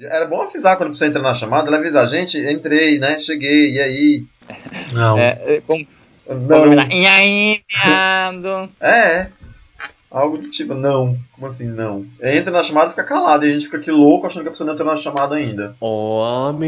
Era 0.00 0.26
bom 0.26 0.42
avisar 0.42 0.76
quando 0.76 0.92
você 0.92 1.06
entra 1.06 1.22
na 1.22 1.34
chamada, 1.34 1.68
ela 1.68 1.78
avisar, 1.78 2.08
gente, 2.08 2.36
entrei, 2.36 2.98
né? 2.98 3.20
Cheguei, 3.20 3.74
e 3.74 3.80
aí? 3.80 4.24
Não. 4.92 5.16
É, 5.16 5.38
é, 5.46 5.60
com, 5.64 5.86
Não. 6.28 6.74
E 6.90 7.06
aí, 7.06 7.62
viado? 7.68 8.68
É. 8.80 9.28
Algo 10.10 10.36
do 10.38 10.50
tipo, 10.50 10.74
não. 10.74 11.16
Como 11.32 11.46
assim, 11.46 11.68
não? 11.68 12.04
Entra 12.20 12.50
na 12.50 12.64
chamada 12.64 12.88
e 12.88 12.90
fica 12.90 13.04
calado, 13.04 13.46
e 13.46 13.50
a 13.50 13.52
gente 13.52 13.66
fica 13.66 13.76
aqui 13.76 13.92
louco 13.92 14.26
achando 14.26 14.42
que 14.42 14.48
a 14.48 14.50
pessoa 14.50 14.66
não 14.66 14.74
entrou 14.74 14.92
na 14.92 14.96
chamada 14.96 15.36
ainda. 15.36 15.76
Ô 15.80 16.24
amigo. 16.24 16.64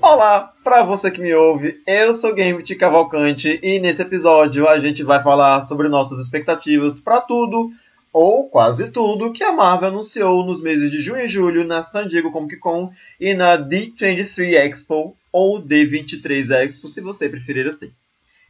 Olá, 0.00 0.54
pra 0.64 0.82
você 0.84 1.10
que 1.10 1.20
me 1.20 1.34
ouve, 1.34 1.82
eu 1.86 2.14
sou 2.14 2.34
Gambit 2.34 2.74
Cavalcante 2.76 3.60
e 3.62 3.78
nesse 3.78 4.00
episódio 4.00 4.66
a 4.66 4.78
gente 4.78 5.02
vai 5.02 5.22
falar 5.22 5.60
sobre 5.62 5.86
nossas 5.88 6.18
expectativas 6.18 6.98
pra 6.98 7.20
tudo, 7.20 7.70
ou 8.12 8.48
quase 8.48 8.90
tudo, 8.90 9.32
que 9.32 9.44
a 9.44 9.52
Marvel 9.52 9.88
anunciou 9.88 10.44
nos 10.44 10.62
meses 10.62 10.90
de 10.90 11.00
junho 11.00 11.24
e 11.24 11.28
julho 11.28 11.64
na 11.64 11.82
San 11.82 12.06
Diego 12.06 12.30
Comic 12.30 12.56
Con 12.56 12.90
e 13.20 13.34
na 13.34 13.56
D23 13.58 14.54
Expo, 14.54 15.16
ou 15.32 15.62
D23 15.62 16.50
Expo, 16.64 16.88
se 16.88 17.00
você 17.00 17.28
preferir 17.28 17.66
assim. 17.66 17.92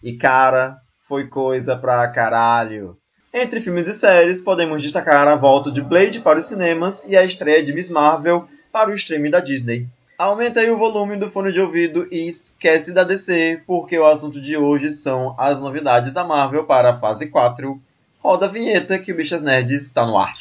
E 0.02 0.12
cara, 0.14 0.78
foi 1.00 1.26
coisa 1.26 1.76
pra 1.76 2.06
caralho. 2.08 2.96
Entre 3.32 3.60
filmes 3.60 3.88
e 3.88 3.94
séries, 3.94 4.40
podemos 4.40 4.82
destacar 4.82 5.28
a 5.28 5.36
volta 5.36 5.70
de 5.70 5.82
Blade 5.82 6.20
para 6.20 6.38
os 6.38 6.46
cinemas 6.46 7.04
e 7.06 7.16
a 7.16 7.24
estreia 7.24 7.62
de 7.62 7.72
Miss 7.72 7.90
Marvel 7.90 8.48
para 8.72 8.90
o 8.90 8.94
streaming 8.94 9.30
da 9.30 9.40
Disney. 9.40 9.86
Aumenta 10.18 10.60
aí 10.60 10.70
o 10.70 10.76
volume 10.76 11.16
do 11.16 11.30
fone 11.30 11.52
de 11.52 11.60
ouvido 11.60 12.08
e 12.10 12.26
esquece 12.26 12.92
da 12.92 13.04
DC, 13.04 13.62
porque 13.66 13.96
o 13.96 14.06
assunto 14.06 14.40
de 14.40 14.56
hoje 14.56 14.92
são 14.92 15.36
as 15.38 15.60
novidades 15.60 16.12
da 16.12 16.24
Marvel 16.24 16.64
para 16.64 16.90
a 16.90 16.98
fase 16.98 17.28
4. 17.28 17.80
Roda 18.20 18.46
a 18.46 18.48
vinheta 18.48 18.98
que 18.98 19.12
o 19.12 19.14
Bichas 19.14 19.42
Nerds 19.42 19.82
está 19.84 20.04
no 20.04 20.18
ar. 20.18 20.34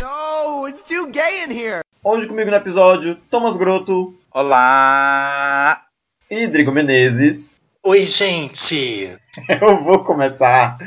No, 0.00 0.66
it's 0.68 0.82
too 0.82 1.08
gay 1.10 1.42
in 1.44 1.50
here. 1.50 1.82
Hoje 2.04 2.26
comigo 2.26 2.50
no 2.50 2.56
episódio, 2.56 3.18
Thomas 3.28 3.56
Grotto 3.56 4.14
Olá! 4.32 5.87
E 6.30 6.46
Drigo 6.46 6.70
Menezes. 6.70 7.62
Oi, 7.82 8.06
gente. 8.06 9.16
Eu 9.60 9.82
vou 9.82 10.04
começar 10.04 10.78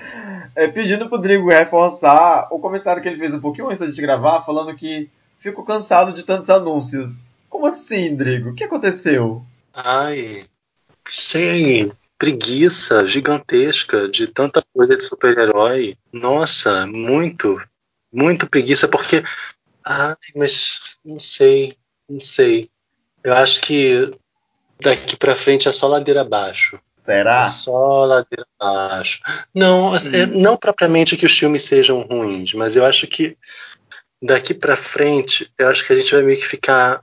é, 0.56 0.68
pedindo 0.68 1.10
pro 1.10 1.18
Drigo 1.18 1.50
reforçar 1.50 2.48
o 2.52 2.60
comentário 2.60 3.02
que 3.02 3.10
ele 3.10 3.18
fez 3.18 3.34
um 3.34 3.40
pouquinho 3.40 3.70
antes 3.70 3.96
de 3.96 4.02
gravar, 4.02 4.42
falando 4.44 4.76
que 4.76 5.10
ficou 5.40 5.64
cansado 5.64 6.14
de 6.14 6.24
tantos 6.24 6.50
anúncios. 6.50 7.26
Como 7.50 7.66
assim, 7.66 8.16
Drigo? 8.16 8.52
O 8.52 8.54
que 8.54 8.64
aconteceu? 8.64 9.44
Ai, 9.74 10.46
sem 11.08 11.92
preguiça 12.20 13.08
gigantesca 13.08 14.08
de 14.08 14.28
tanta 14.28 14.64
coisa 14.74 14.96
de 14.96 15.04
super-herói. 15.04 15.98
Nossa, 16.14 16.86
muito, 16.86 17.60
muito 18.14 18.48
preguiça, 18.48 18.88
porque. 18.88 19.24
Ai, 19.84 20.16
mas 20.36 20.98
não 21.04 21.18
sei, 21.18 21.76
não 22.08 22.20
sei. 22.20 22.70
Eu 23.24 23.34
acho 23.34 23.62
que 23.62 24.12
daqui 24.82 25.16
pra 25.16 25.36
frente 25.36 25.68
é 25.68 25.72
só 25.72 25.88
ladeira 25.88 26.22
abaixo. 26.22 26.76
É 26.76 27.04
Será? 27.04 27.50
só 27.50 28.06
ladeira 28.06 28.46
abaixo. 28.60 29.20
Não, 29.56 29.96
é, 29.96 30.26
não 30.28 30.56
propriamente 30.58 31.18
que 31.18 31.26
os 31.26 31.38
filmes 31.38 31.64
sejam 31.64 32.02
ruins, 32.02 32.54
mas 32.54 32.76
eu 32.76 32.86
acho 32.86 33.08
que 33.08 33.38
daqui 34.22 34.54
pra 34.54 34.76
frente, 34.76 35.52
eu 35.58 35.68
acho 35.70 35.86
que 35.86 35.94
a 35.94 35.96
gente 35.96 36.14
vai 36.14 36.24
meio 36.24 36.38
que 36.38 36.46
ficar. 36.46 37.02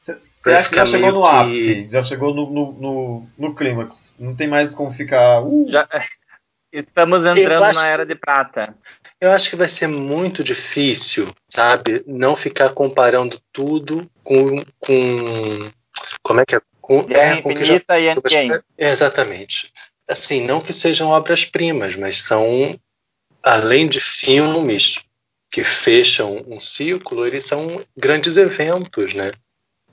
Você 0.00 0.16
Vai 0.44 0.54
acha 0.54 0.68
que 0.70 0.76
já 0.76 0.86
chegou 0.86 1.12
no 1.12 1.22
que- 1.22 1.28
ápice? 1.28 1.88
Já 1.90 2.02
chegou 2.02 2.34
no, 2.34 2.50
no, 2.50 2.72
no, 2.72 3.28
no 3.38 3.54
clímax? 3.54 4.16
Não 4.20 4.34
tem 4.34 4.48
mais 4.48 4.74
como 4.74 4.92
ficar. 4.92 5.40
Uh, 5.42 5.66
Já, 5.70 5.88
estamos 6.72 7.24
entrando 7.24 7.60
na 7.62 7.72
que- 7.72 7.84
era 7.84 8.04
de 8.06 8.14
prata. 8.14 8.74
Eu 9.20 9.30
acho 9.30 9.50
que 9.50 9.56
vai 9.56 9.68
ser 9.68 9.86
muito 9.86 10.42
difícil, 10.42 11.32
sabe? 11.48 12.02
Não 12.08 12.34
ficar 12.34 12.70
comparando 12.70 13.40
tudo 13.52 14.08
com. 14.24 14.56
com 14.80 15.70
como 16.24 16.40
é 16.40 16.44
que 16.44 16.56
é? 16.56 16.60
Com, 16.82 17.04
Guerra 17.04 17.38
é, 17.38 17.42
com 17.42 17.50
o 17.50 17.54
que 17.54 17.64
já 17.64 17.76
Infinita 17.76 17.98
e 17.98 18.08
Endgame. 18.08 18.62
É, 18.76 18.90
exatamente. 18.90 19.72
Assim, 20.08 20.42
não 20.42 20.60
que 20.60 20.72
sejam 20.72 21.08
obras-primas, 21.08 21.96
mas 21.96 22.18
são, 22.18 22.78
além 23.42 23.88
de 23.88 24.00
filmes 24.00 24.98
que 25.50 25.62
fecham 25.62 26.44
um 26.46 26.58
ciclo, 26.58 27.26
eles 27.26 27.44
são 27.44 27.82
grandes 27.96 28.36
eventos, 28.36 29.14
né? 29.14 29.30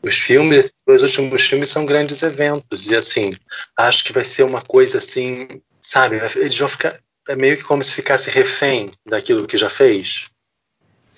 Os 0.01 0.15
filmes, 0.15 0.57
esses 0.57 0.75
dois 0.85 1.03
últimos 1.03 1.43
filmes 1.43 1.69
são 1.69 1.85
grandes 1.85 2.23
eventos. 2.23 2.87
E 2.87 2.95
assim, 2.95 3.31
acho 3.77 4.03
que 4.03 4.13
vai 4.13 4.25
ser 4.25 4.43
uma 4.43 4.61
coisa 4.61 4.97
assim, 4.97 5.47
sabe? 5.81 6.17
Eles 6.37 6.57
vão 6.57 6.69
ficar. 6.69 6.97
É 7.27 7.35
meio 7.35 7.57
que 7.57 7.63
como 7.63 7.83
se 7.83 7.93
ficasse 7.93 8.29
refém 8.29 8.89
daquilo 9.05 9.45
que 9.45 9.57
já 9.57 9.69
fez. 9.69 10.27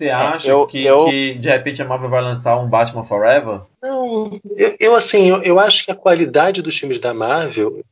Você 0.01 0.09
acha 0.09 0.47
eu- 0.47 0.65
que, 0.67 0.83
eu- 0.83 1.05
que 1.05 1.35
de 1.35 1.49
repente 1.49 1.81
a 1.81 1.85
Marvel 1.85 2.09
vai 2.09 2.21
lançar 2.21 2.57
um 2.57 2.67
Batman 2.67 3.03
Forever? 3.03 3.61
Não, 3.81 4.39
eu, 4.55 4.75
eu, 4.79 4.95
assim, 4.95 5.29
eu, 5.29 5.41
eu 5.43 5.59
acho 5.59 5.85
que 5.85 5.91
a 5.91 5.95
qualidade 5.95 6.61
dos 6.61 6.77
filmes 6.77 6.99
da 6.99 7.13
Marvel 7.13 7.83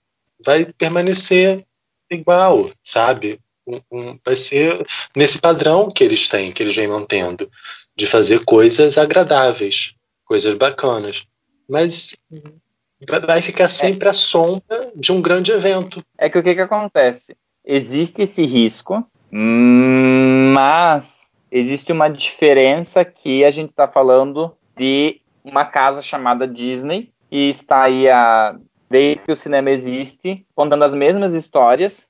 vai 0.43 0.65
permanecer 0.65 1.63
igual, 2.09 2.69
sabe? 2.83 3.39
Um- 3.67 3.81
um- 3.91 4.19
vai 4.25 4.35
ser 4.35 4.85
nesse 5.15 5.37
padrão 5.39 5.89
que 5.91 6.03
eles 6.03 6.27
têm, 6.27 6.51
que 6.51 6.63
eles 6.63 6.75
vêm 6.75 6.87
mantendo, 6.87 7.49
de 7.95 8.07
fazer 8.07 8.43
coisas 8.43 8.97
agradáveis, 8.97 9.93
coisas 10.25 10.55
bacanas. 10.57 11.27
Mas 11.69 12.15
vai- 13.07 13.41
ficar 13.43 13.67
sempre 13.69 14.09
à 14.09 14.13
sombra 14.13 14.91
de 14.95 15.11
um 15.11 15.21
grande 15.21 15.51
evento. 15.51 16.03
É 16.17 16.29
que 16.29 16.39
o 16.39 16.43
que, 16.43 16.55
que 16.55 16.61
acontece? 16.61 17.35
Existe 17.63 18.23
esse 18.23 18.43
risco, 18.43 19.05
hum, 19.31 20.51
mas 20.53 21.18
existe 21.51 21.91
uma 21.91 22.09
diferença 22.09 23.03
que 23.03 23.43
a 23.43 23.49
gente 23.49 23.69
está 23.69 23.87
falando 23.87 24.55
de 24.77 25.21
uma 25.43 25.65
casa 25.65 26.01
chamada 26.01 26.47
Disney 26.47 27.11
e 27.31 27.49
está 27.49 27.83
aí 27.83 28.09
a, 28.09 28.57
desde 28.89 29.23
que 29.23 29.31
o 29.31 29.35
cinema 29.35 29.69
existe, 29.69 30.45
contando 30.55 30.83
as 30.83 30.93
mesmas 30.93 31.33
histórias, 31.33 32.09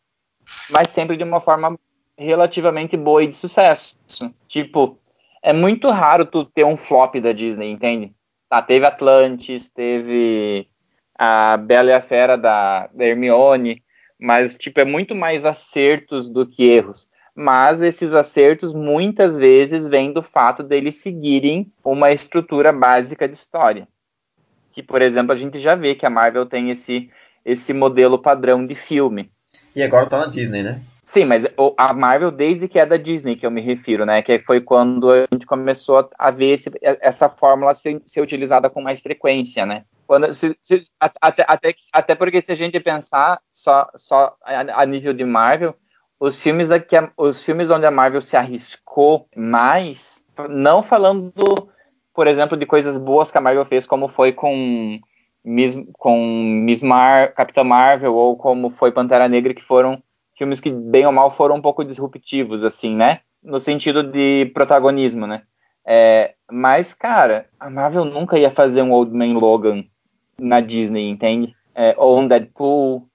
mas 0.70 0.90
sempre 0.90 1.18
de 1.18 1.24
uma 1.24 1.42
forma 1.42 1.78
relativamente 2.18 2.98
boa 2.98 3.24
e 3.24 3.28
de 3.28 3.36
sucesso. 3.36 3.98
Tipo, 4.48 4.98
é 5.42 5.54
muito 5.54 5.90
raro 5.90 6.26
tu 6.26 6.46
ter 6.46 6.66
um 6.66 6.78
flop 6.78 7.16
da 7.16 7.32
Disney, 7.32 7.72
entende? 7.72 8.14
Tá, 8.50 8.62
teve 8.62 8.86
Atlantis, 8.86 9.70
teve 9.70 10.68
a 11.18 11.58
Bela 11.58 11.92
e 11.92 11.94
a 11.94 12.02
Fera 12.02 12.38
da, 12.38 12.88
da 12.88 13.06
Hermione, 13.06 13.84
mas 14.20 14.58
tipo 14.58 14.80
é 14.80 14.86
muito 14.86 15.16
mais 15.16 15.46
acertos 15.46 16.30
do 16.30 16.46
que 16.46 16.64
erros. 16.64 17.08
Mas 17.42 17.82
esses 17.82 18.14
acertos 18.14 18.74
muitas 18.74 19.38
vezes 19.38 19.88
vêm 19.88 20.12
do 20.12 20.22
fato 20.22 20.62
deles 20.62 20.98
seguirem 20.98 21.72
uma 21.82 22.12
estrutura 22.12 22.74
básica 22.74 23.30
de 23.30 23.34
história. 23.34 23.88
Que, 24.74 24.84
por 24.84 25.02
exemplo, 25.02 25.32
a 25.32 25.38
gente 25.38 25.58
já 25.58 25.74
vê 25.74 25.96
que 25.96 26.06
a 26.06 26.10
Marvel 26.10 26.46
tem 26.46 26.70
esse, 26.70 27.10
esse 27.46 27.72
modelo 27.74 28.20
padrão 28.20 28.66
de 28.66 28.76
filme. 28.76 29.32
E 29.74 29.82
agora 29.82 30.08
tá 30.08 30.18
na 30.18 30.26
Disney, 30.26 30.64
né? 30.64 30.82
Sim, 31.06 31.24
mas 31.24 31.46
a 31.78 31.94
Marvel, 31.94 32.30
desde 32.30 32.68
que 32.68 32.78
é 32.78 32.86
da 32.86 32.98
Disney, 32.98 33.38
que 33.38 33.46
eu 33.46 33.52
me 33.52 33.62
refiro, 33.62 34.06
né? 34.06 34.22
Que 34.22 34.38
foi 34.40 34.60
quando 34.60 35.10
a 35.10 35.24
gente 35.32 35.46
começou 35.46 36.10
a 36.20 36.30
ver 36.32 36.52
esse- 36.56 36.70
essa 36.82 37.30
fórmula 37.30 37.74
ser, 37.74 38.02
ser 38.06 38.20
utilizada 38.20 38.70
com 38.70 38.82
mais 38.82 39.00
frequência, 39.00 39.66
né? 39.66 39.86
Quando, 40.06 40.34
se- 40.34 40.58
se- 40.62 40.82
até, 41.00 41.46
até, 41.48 41.74
até 41.94 42.16
porque 42.16 42.42
se 42.42 42.52
a 42.52 42.56
gente 42.56 42.78
pensar 42.82 43.40
só, 43.50 43.88
só 43.96 44.36
a, 44.44 44.82
a 44.82 44.86
nível 44.86 45.14
de 45.14 45.24
Marvel, 45.24 45.74
os 46.20 46.42
filmes, 46.42 46.70
aqui, 46.70 46.96
os 47.16 47.44
filmes 47.44 47.70
onde 47.70 47.86
a 47.86 47.92
Marvel 47.92 48.22
se 48.22 48.36
arriscou 48.36 49.28
mais, 49.36 50.26
não 50.50 50.84
falando, 50.84 51.32
por 52.14 52.28
exemplo, 52.28 52.58
de 52.58 52.66
coisas 52.66 52.98
boas 52.98 53.32
que 53.32 53.38
a 53.38 53.42
Marvel 53.42 53.66
fez, 53.66 53.86
como 53.86 54.10
foi 54.10 54.34
com 54.34 55.00
Miss, 55.44 55.76
com 55.94 56.20
Miss 56.66 56.84
Mar, 56.84 57.34
Capitã 57.34 57.64
Marvel, 57.64 58.14
ou 58.14 58.36
como 58.36 58.70
foi 58.70 58.92
Pantera 58.92 59.30
Negra, 59.30 59.54
que 59.54 59.64
foram 59.64 60.04
filmes 60.38 60.60
que, 60.60 60.70
bem 60.70 61.06
ou 61.06 61.12
mal, 61.12 61.32
foram 61.32 61.56
um 61.56 61.62
pouco 61.62 61.86
disruptivos, 61.86 62.64
assim, 62.64 62.96
né? 62.96 63.22
No 63.42 63.60
sentido 63.60 64.04
de 64.04 64.52
protagonismo, 64.54 65.26
né? 65.26 65.44
É, 65.86 66.34
mas, 66.52 66.94
cara, 66.94 67.48
a 67.58 67.70
Marvel 67.70 68.04
nunca 68.04 68.38
ia 68.38 68.52
fazer 68.52 68.82
um 68.82 68.92
Old 68.92 69.16
Man 69.16 69.40
Logan 69.40 69.86
na 70.38 70.60
Disney, 70.60 71.10
entende? 71.10 71.56
É, 71.74 71.96
ou 71.98 72.20
um 72.20 72.28
Deadpool, 72.28 73.08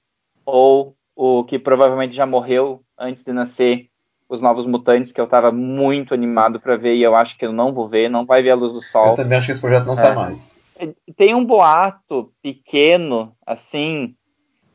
ou 0.45 0.97
o 1.17 1.45
que 1.45 1.59
provavelmente 1.59 2.15
já 2.15 2.27
morreu 2.27 2.83
antes 2.99 3.23
de 3.23 3.33
nascer, 3.33 3.89
Os 4.29 4.41
Novos 4.41 4.67
Mutantes, 4.67 5.13
que 5.13 5.21
eu 5.21 5.27
tava 5.27 5.53
muito 5.53 6.15
animado 6.15 6.59
para 6.59 6.77
ver 6.77 6.95
e 6.95 7.03
eu 7.03 7.15
acho 7.15 7.37
que 7.39 7.47
eu 7.47 7.53
não 7.53 7.73
vou 7.73 7.89
ver, 7.89 8.09
não 8.09 8.25
vai 8.25 8.43
ver 8.43 8.51
a 8.51 8.55
luz 8.55 8.73
do 8.73 8.79
Eu 8.79 8.83
sol. 8.83 9.15
também 9.15 9.39
acho 9.39 9.47
que 9.47 9.53
esse 9.53 9.61
projeto 9.61 9.87
não 9.87 9.97
sai 9.97 10.15
mais. 10.15 10.61
Tem 11.17 11.35
um 11.35 11.45
boato 11.45 12.33
pequeno, 12.43 13.33
assim, 13.47 14.15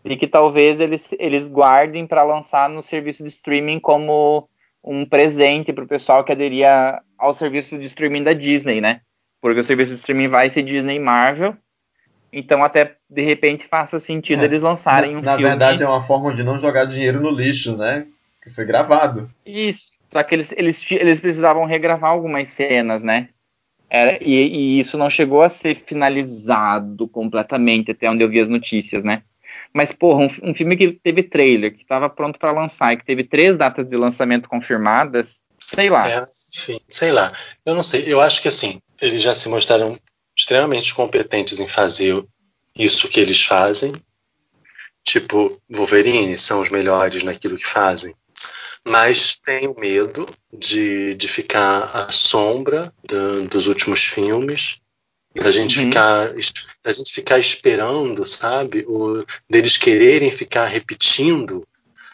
e 0.06 0.16
que 0.16 0.28
talvez 0.28 0.80
eles, 0.80 1.10
eles 1.20 1.48
guardem 1.48 2.08
para 2.08 2.24
lançar 2.24 2.70
no 2.70 2.82
serviço 2.82 3.22
de 3.24 3.30
streaming 3.30 3.80
como 3.80 4.48
um 4.82 5.06
presente 5.06 5.74
para 5.74 5.84
o 5.84 5.88
pessoal 5.88 6.24
que 6.24 6.32
aderia 6.32 7.02
ao 7.18 7.34
serviço 7.34 7.78
de 7.78 7.86
streaming 7.86 8.24
da 8.24 8.32
Disney, 8.32 8.80
né? 8.80 9.02
Porque 9.42 9.60
o 9.60 9.64
serviço 9.64 9.92
de 9.92 10.00
streaming 10.00 10.30
vai 10.30 10.50
ser 10.50 10.64
Disney 10.64 11.00
Marvel, 11.00 11.56
então 12.32 12.64
até 12.64 12.96
de 13.10 13.22
repente 13.22 13.66
faça 13.68 14.00
sentido 14.00 14.42
É. 14.42 14.46
eles 14.46 14.62
lançarem 14.64 15.14
na, 15.14 15.20
um 15.20 15.22
na 15.22 15.32
filme. 15.36 15.50
verdade, 15.50 15.84
é 15.84 15.88
uma 15.88 16.02
forma 16.02 16.34
de 16.34 16.44
não 16.44 16.60
jogar 16.60 16.86
dinheiro 16.86 17.20
no 17.22 17.30
lixo, 17.30 17.76
né? 17.78 18.06
Que 18.44 18.50
foi 18.50 18.66
gravado. 18.66 19.30
Isso. 19.46 19.92
Só 20.12 20.24
que 20.24 20.34
eles, 20.36 20.52
eles, 20.58 20.92
eles 20.92 21.20
precisavam 21.20 21.66
regravar 21.66 22.12
algumas 22.12 22.48
cenas, 22.50 23.04
né? 23.04 23.30
Era, 23.90 24.18
e, 24.24 24.34
e 24.34 24.80
isso 24.80 24.98
não 24.98 25.10
chegou 25.10 25.42
a 25.42 25.50
ser 25.50 25.76
finalizado 25.86 27.08
completamente, 27.08 27.92
até 27.92 28.10
onde 28.10 28.24
eu 28.24 28.30
vi 28.30 28.40
as 28.40 28.50
notícias, 28.50 29.04
né? 29.04 29.24
Mas, 29.74 29.92
porra, 29.92 30.22
um, 30.24 30.50
um 30.50 30.54
filme 30.54 30.76
que 30.76 30.92
teve 30.94 31.22
trailer, 31.24 31.76
que 31.76 31.84
estava 31.84 32.10
pronto 32.10 32.40
para 32.40 32.52
lançar 32.52 32.94
e 32.94 32.98
que 32.98 33.06
teve 33.06 33.24
três 33.24 33.56
datas 33.56 33.88
de 33.88 33.96
lançamento 33.96 34.50
confirmadas, 34.50 35.42
sei 35.60 35.90
lá. 35.90 36.08
É, 36.10 36.24
enfim, 36.56 36.80
sei 36.90 37.12
lá. 37.12 37.32
Eu 37.66 37.76
não 37.76 37.84
sei. 37.84 38.04
Eu 38.12 38.20
acho 38.20 38.42
que 38.42 38.48
assim, 38.48 38.80
eles 39.02 39.22
já 39.22 39.36
se 39.36 39.48
mostraram 39.50 39.96
extremamente 40.40 40.94
competentes 40.96 41.60
em 41.60 41.68
fazer 41.68 42.24
isso 42.76 43.10
que 43.10 43.20
eles 43.20 43.44
fazem. 43.46 43.92
Tipo, 45.04 45.60
Wolverine 45.70 46.38
são 46.38 46.62
os 46.62 46.70
melhores 46.70 47.24
naquilo 47.24 47.58
que 47.58 47.68
fazem. 47.68 48.16
Mas 48.88 49.36
tenho 49.36 49.76
medo 49.78 50.28
de, 50.54 51.14
de 51.16 51.28
ficar 51.28 51.84
à 51.94 52.10
sombra 52.10 52.94
da- 53.04 53.46
dos 53.50 53.68
últimos 53.68 54.04
filmes. 54.06 54.78
Da 55.36 55.52
gente, 55.52 55.78
Uhum. 55.78 55.86
ficar, 55.86 56.34
da 56.84 56.92
gente 56.94 57.14
ficar 57.14 57.38
esperando, 57.38 58.26
sabe? 58.26 58.84
O, 58.88 59.24
deles 59.50 59.78
quererem 59.78 60.32
ficar 60.32 60.66
repetindo 60.66 61.64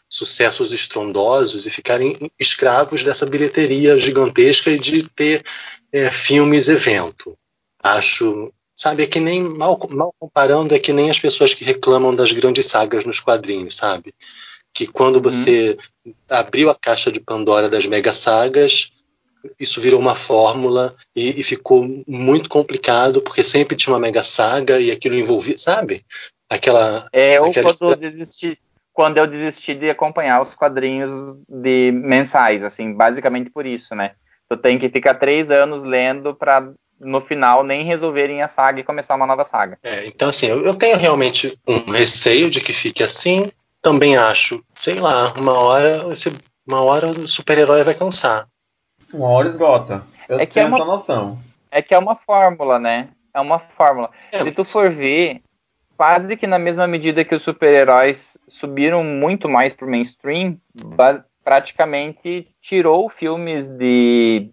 sucessos 0.10 0.74
estrondosos 0.74 1.66
e 1.66 1.70
ficarem 1.70 2.18
escravos 2.40 3.04
dessa 3.04 3.26
bilheteria 3.26 3.98
gigantesca 3.98 4.70
e 4.70 4.78
de 4.80 5.08
ter 5.10 5.44
é, 5.94 6.12
filmes 6.12 6.68
evento. 6.68 7.38
Acho, 7.86 8.52
sabe, 8.74 9.04
é 9.04 9.06
que 9.06 9.20
nem 9.20 9.44
mal, 9.44 9.80
mal 9.92 10.12
comparando 10.20 10.74
é 10.74 10.80
que 10.80 10.92
nem 10.92 11.12
as 11.12 11.20
pessoas 11.20 11.54
que 11.54 11.64
reclamam 11.64 12.16
das 12.16 12.32
grandes 12.32 12.66
sagas 12.66 13.06
nos 13.06 13.20
quadrinhos, 13.20 13.76
sabe? 13.76 14.12
Que 14.74 14.88
quando 14.88 15.18
Uhum. 15.18 15.22
você 15.22 15.78
abriu 16.28 16.72
a 16.72 16.76
caixa 16.76 17.12
de 17.12 17.20
Pandora 17.20 17.70
das 17.70 17.86
mega 17.86 18.12
sagas, 18.12 18.92
isso 19.60 19.80
virou 19.80 20.00
uma 20.00 20.16
fórmula 20.16 20.96
e, 21.16 21.40
e 21.40 21.44
ficou 21.44 21.88
muito 22.08 22.50
complicado 22.50 23.22
porque 23.22 23.44
sempre 23.44 23.76
tinha 23.76 23.94
uma 23.94 24.00
mega 24.00 24.24
saga 24.24 24.80
e 24.80 24.90
aquilo 24.92 25.16
envolvia, 25.16 25.58
sabe? 25.58 26.04
Aquela 26.50 27.08
É, 27.14 27.40
ou 27.40 27.52
Aquela 27.52 27.72
quando 27.72 27.92
eu 27.92 27.96
desisti, 27.98 28.60
quando 28.92 29.18
eu 29.18 29.28
desisti 29.28 29.76
de 29.76 29.92
acompanhar 29.92 30.42
os 30.42 30.56
quadrinhos 30.56 31.12
de 31.48 31.92
mensais, 31.92 32.64
assim, 32.64 32.94
basicamente 32.94 33.52
por 33.52 33.66
isso, 33.66 33.94
né? 33.94 34.14
Tu 34.50 34.58
tem 34.58 34.80
que 34.80 34.90
ficar 34.90 35.16
três 35.16 35.52
anos 35.52 35.84
lendo 35.84 36.34
para 36.36 36.74
no 37.00 37.20
final 37.20 37.64
nem 37.64 37.84
resolverem 37.86 38.42
a 38.42 38.48
saga 38.48 38.80
e 38.80 38.84
começar 38.84 39.16
uma 39.16 39.28
nova 39.28 39.44
saga. 39.44 39.78
É, 39.84 40.06
então, 40.08 40.30
assim, 40.30 40.48
eu, 40.48 40.64
eu 40.66 40.76
tenho 40.76 40.98
realmente 40.98 41.58
um 41.68 41.92
receio 41.92 42.50
de 42.50 42.62
que 42.62 42.74
fique 42.74 43.04
assim. 43.04 43.52
Também 43.82 44.18
acho, 44.18 44.64
sei 44.76 44.96
lá, 44.96 45.34
uma 45.34 45.54
hora, 45.60 46.12
esse, 46.12 46.34
uma 46.68 46.82
hora 46.82 47.08
o 47.08 47.28
super-herói 47.28 47.84
vai 47.84 47.94
cansar. 47.94 48.48
Uma 49.14 49.30
hora 49.30 49.48
esgota. 49.48 50.04
Eu 50.28 50.40
É 50.40 50.46
que 50.46 50.54
tenho 50.56 50.66
é 50.66 50.68
uma- 50.70 50.78
essa 50.78 50.86
noção. 50.86 51.40
É 51.70 51.82
que 51.82 51.94
é 51.94 51.98
uma 52.00 52.16
fórmula, 52.16 52.80
né? 52.80 53.10
É 53.34 53.40
uma 53.40 53.60
fórmula. 53.60 54.10
É, 54.32 54.44
Se 54.44 54.52
tu 54.52 54.64
for 54.66 54.90
ver, 54.90 55.42
quase 55.98 56.36
que 56.38 56.48
na 56.48 56.58
mesma 56.58 56.88
medida 56.88 57.24
que 57.26 57.36
os 57.36 57.44
super-heróis 57.44 58.38
subiram 58.48 59.04
muito 59.04 59.48
mais 59.50 59.74
pro 59.74 59.88
mainstream, 59.90 60.58
praticamente 61.44 62.48
tirou 62.62 63.10
filmes 63.10 63.70
de 63.70 64.50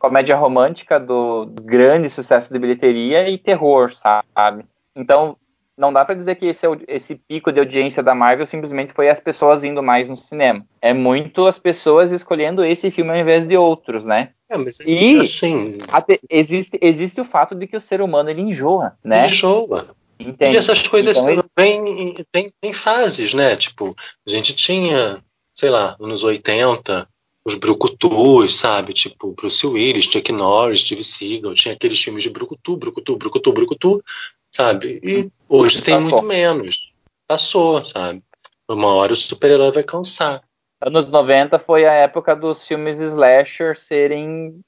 comédia 0.00 0.34
romântica 0.34 0.98
do 0.98 1.46
grande 1.62 2.08
sucesso 2.10 2.50
de 2.52 2.58
bilheteria 2.58 3.28
e 3.28 3.36
terror, 3.38 3.92
sabe? 3.92 4.64
Então, 4.96 5.36
não 5.76 5.92
dá 5.92 6.04
pra 6.04 6.14
dizer 6.14 6.34
que 6.36 6.46
esse, 6.46 6.64
au- 6.66 6.76
esse 6.88 7.16
pico 7.28 7.52
de 7.52 7.60
audiência 7.60 8.02
da 8.02 8.14
Marvel 8.14 8.46
simplesmente 8.46 8.92
foi 8.94 9.08
as 9.10 9.20
pessoas 9.20 9.62
indo 9.62 9.82
mais 9.82 10.08
no 10.08 10.16
cinema. 10.16 10.64
É 10.80 10.92
muito 10.94 11.46
as 11.46 11.58
pessoas 11.58 12.10
escolhendo 12.12 12.64
esse 12.64 12.90
filme 12.90 13.10
ao 13.10 13.16
invés 13.16 13.46
de 13.46 13.56
outros, 13.56 14.04
né? 14.06 14.30
É, 14.50 14.56
mas 14.56 14.80
E- 14.86 15.18
assim, 15.20 15.78
Até 15.92 16.18
existe, 16.28 16.78
existe 16.80 17.20
o 17.20 17.24
fato 17.24 17.54
de 17.54 17.66
que 17.66 17.76
o 17.76 17.80
ser 17.80 18.00
humano 18.00 18.30
ele 18.30 18.40
enjoa, 18.42 18.94
né? 19.04 19.26
enjoa. 19.28 19.94
Entende? 20.18 20.54
E 20.54 20.58
essas 20.58 20.86
coisas 20.86 21.16
Então, 21.16 21.30
ele- 21.56 22.26
tem 22.60 22.72
fases, 22.72 23.32
né? 23.34 23.54
Tipo, 23.56 23.94
a 24.26 24.30
gente 24.30 24.54
tinha, 24.54 25.18
sei 25.54 25.70
lá, 25.70 25.96
anos 26.00 26.22
80, 26.22 27.06
os 27.52 27.58
brucutus, 27.58 28.58
sabe? 28.58 28.92
Tipo, 28.92 29.32
Bruce 29.32 29.66
Willis, 29.66 30.06
Chuck 30.06 30.32
Norris, 30.32 30.82
Steve 30.82 31.04
Seagal, 31.04 31.54
tinha 31.54 31.74
aqueles 31.74 32.00
filmes 32.00 32.22
de 32.22 32.30
brucutu, 32.30 32.76
brucutu, 32.76 33.16
brucutu, 33.16 33.52
brucutu, 33.52 34.04
sabe? 34.50 35.00
E 35.02 35.30
hoje 35.48 35.82
tem 35.82 35.94
Passou. 35.94 36.10
muito 36.10 36.26
menos. 36.26 36.92
Passou, 37.26 37.84
sabe? 37.84 38.22
Uma 38.68 38.88
hora 38.94 39.12
o 39.12 39.16
super-herói 39.16 39.72
vai 39.72 39.82
cansar. 39.82 40.42
Anos 40.80 41.08
90 41.08 41.58
foi 41.58 41.86
a 41.86 41.92
época 41.92 42.34
dos 42.34 42.66
filmes 42.66 43.00
slasher 43.00 43.76
serem 43.76 44.60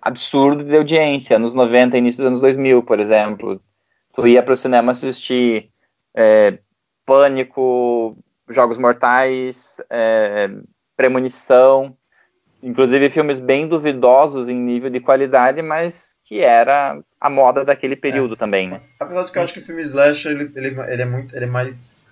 absurdo 0.00 0.64
de 0.64 0.76
audiência. 0.76 1.36
Anos 1.36 1.54
90, 1.54 1.96
início 1.98 2.18
dos 2.18 2.26
anos 2.26 2.40
2000, 2.40 2.82
por 2.82 2.98
exemplo. 2.98 3.60
Tu 4.14 4.26
ia 4.26 4.42
pro 4.42 4.56
cinema 4.56 4.92
assistir 4.92 5.70
é, 6.14 6.58
Pânico, 7.06 8.16
Jogos 8.48 8.78
Mortais, 8.78 9.80
é, 9.88 10.50
Premonição, 10.96 11.96
inclusive 12.62 13.10
filmes 13.10 13.40
bem 13.40 13.66
duvidosos 13.68 14.48
em 14.48 14.54
nível 14.54 14.90
de 14.90 15.00
qualidade, 15.00 15.60
mas 15.62 16.12
que 16.24 16.40
era 16.40 16.98
a 17.20 17.28
moda 17.30 17.64
daquele 17.64 17.96
período 17.96 18.36
também, 18.36 18.68
né? 18.68 18.80
Apesar 19.00 19.24
de 19.24 19.32
que 19.32 19.38
eu 19.38 19.42
acho 19.42 19.52
que 19.52 19.58
o 19.60 19.64
filme 19.64 19.82
Slash 19.82 20.28
ele, 20.28 20.50
ele, 20.54 20.80
ele 20.88 21.02
é 21.02 21.04
muito. 21.06 21.34
Ele 21.36 21.44
é 21.44 21.48
mais. 21.48 22.10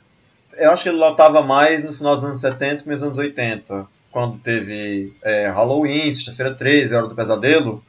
Eu 0.56 0.72
acho 0.72 0.82
que 0.82 0.88
ele 0.88 0.98
lotava 0.98 1.40
mais 1.42 1.82
no 1.84 1.92
final 1.92 2.16
dos 2.16 2.24
anos 2.24 2.40
70 2.40 2.82
que 2.82 2.88
nos 2.88 3.02
anos 3.02 3.18
80. 3.18 3.86
Quando 4.10 4.38
teve 4.38 5.12
é, 5.22 5.46
Halloween, 5.48 6.12
Sexta-feira 6.12 6.52
13, 6.54 6.94
Hora 6.96 7.06
do 7.06 7.14
Pesadelo, 7.14 7.80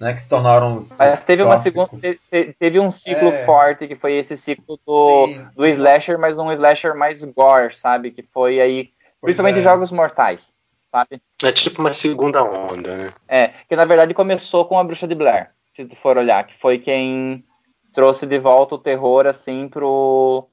né? 0.00 0.14
Que 0.14 0.22
se 0.22 0.28
tornaram 0.28 0.74
os. 0.74 0.96
Mas 0.98 1.20
os 1.20 1.26
teve, 1.26 1.42
uma 1.42 1.58
segunda, 1.58 1.88
clássicos. 1.88 2.24
te- 2.30 2.56
teve 2.58 2.80
um 2.80 2.90
ciclo 2.90 3.28
É. 3.28 3.44
forte 3.44 3.86
que 3.86 3.94
foi 3.94 4.14
esse 4.16 4.34
ciclo 4.36 4.80
do, 4.86 5.26
Sim. 5.28 5.46
do 5.54 5.66
slasher, 5.66 6.18
mas 6.18 6.38
um 6.38 6.50
slasher 6.52 6.96
mais 6.96 7.22
gore, 7.24 7.76
sabe? 7.76 8.10
Que 8.10 8.22
foi 8.32 8.58
aí, 8.60 8.84
Pois 9.20 9.36
principalmente 9.36 9.58
é. 9.58 9.62
Jogos 9.62 9.92
Mortais, 9.92 10.54
sabe? 10.88 11.22
É 11.44 11.52
tipo 11.52 11.80
uma 11.80 11.92
segunda 11.92 12.42
onda, 12.42 12.96
né? 12.96 13.12
É, 13.28 13.48
que 13.68 13.76
na 13.76 13.84
verdade 13.84 14.14
começou 14.14 14.64
com 14.64 14.78
a 14.78 14.84
Bruxa 14.84 15.06
de 15.06 15.14
Blair, 15.14 15.50
se 15.72 15.84
tu 15.84 15.94
for 15.94 16.16
olhar, 16.18 16.46
que 16.46 16.58
foi 16.58 16.78
quem 16.78 17.44
trouxe 17.94 18.26
de 18.26 18.38
volta 18.38 18.74
o 18.74 18.78
terror 18.78 19.26
assim 19.26 19.68
pro 19.68 20.48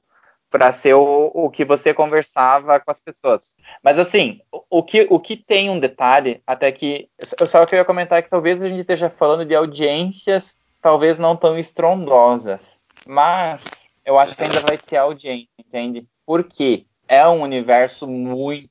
para 0.48 0.70
ser 0.70 0.94
o, 0.94 1.30
o 1.34 1.50
que 1.50 1.64
você 1.64 1.92
conversava 1.92 2.78
com 2.78 2.90
as 2.90 3.00
pessoas. 3.00 3.56
Mas 3.82 3.98
assim, 3.98 4.40
o, 4.52 4.78
o 4.78 4.82
que 4.82 5.06
o 5.10 5.18
que 5.18 5.36
tem 5.36 5.68
um 5.68 5.80
detalhe, 5.80 6.40
até 6.46 6.70
que 6.70 7.08
eu 7.38 7.46
só 7.46 7.66
queria 7.66 7.84
comentar 7.84 8.22
que 8.22 8.30
talvez 8.30 8.62
a 8.62 8.68
gente 8.68 8.80
esteja 8.80 9.10
falando 9.10 9.44
de 9.44 9.54
audiências 9.54 10.56
talvez 10.86 11.18
não 11.18 11.34
tão 11.34 11.58
estrondosas, 11.58 12.80
mas 13.04 13.90
eu 14.04 14.16
acho 14.18 14.36
que 14.36 14.44
ainda 14.44 14.60
vai 14.60 14.78
ter 14.78 14.96
audiência, 14.96 15.48
entende? 15.58 16.06
Porque 16.24 16.86
é 17.08 17.26
um 17.28 17.42
universo 17.42 18.06
muito 18.06 18.70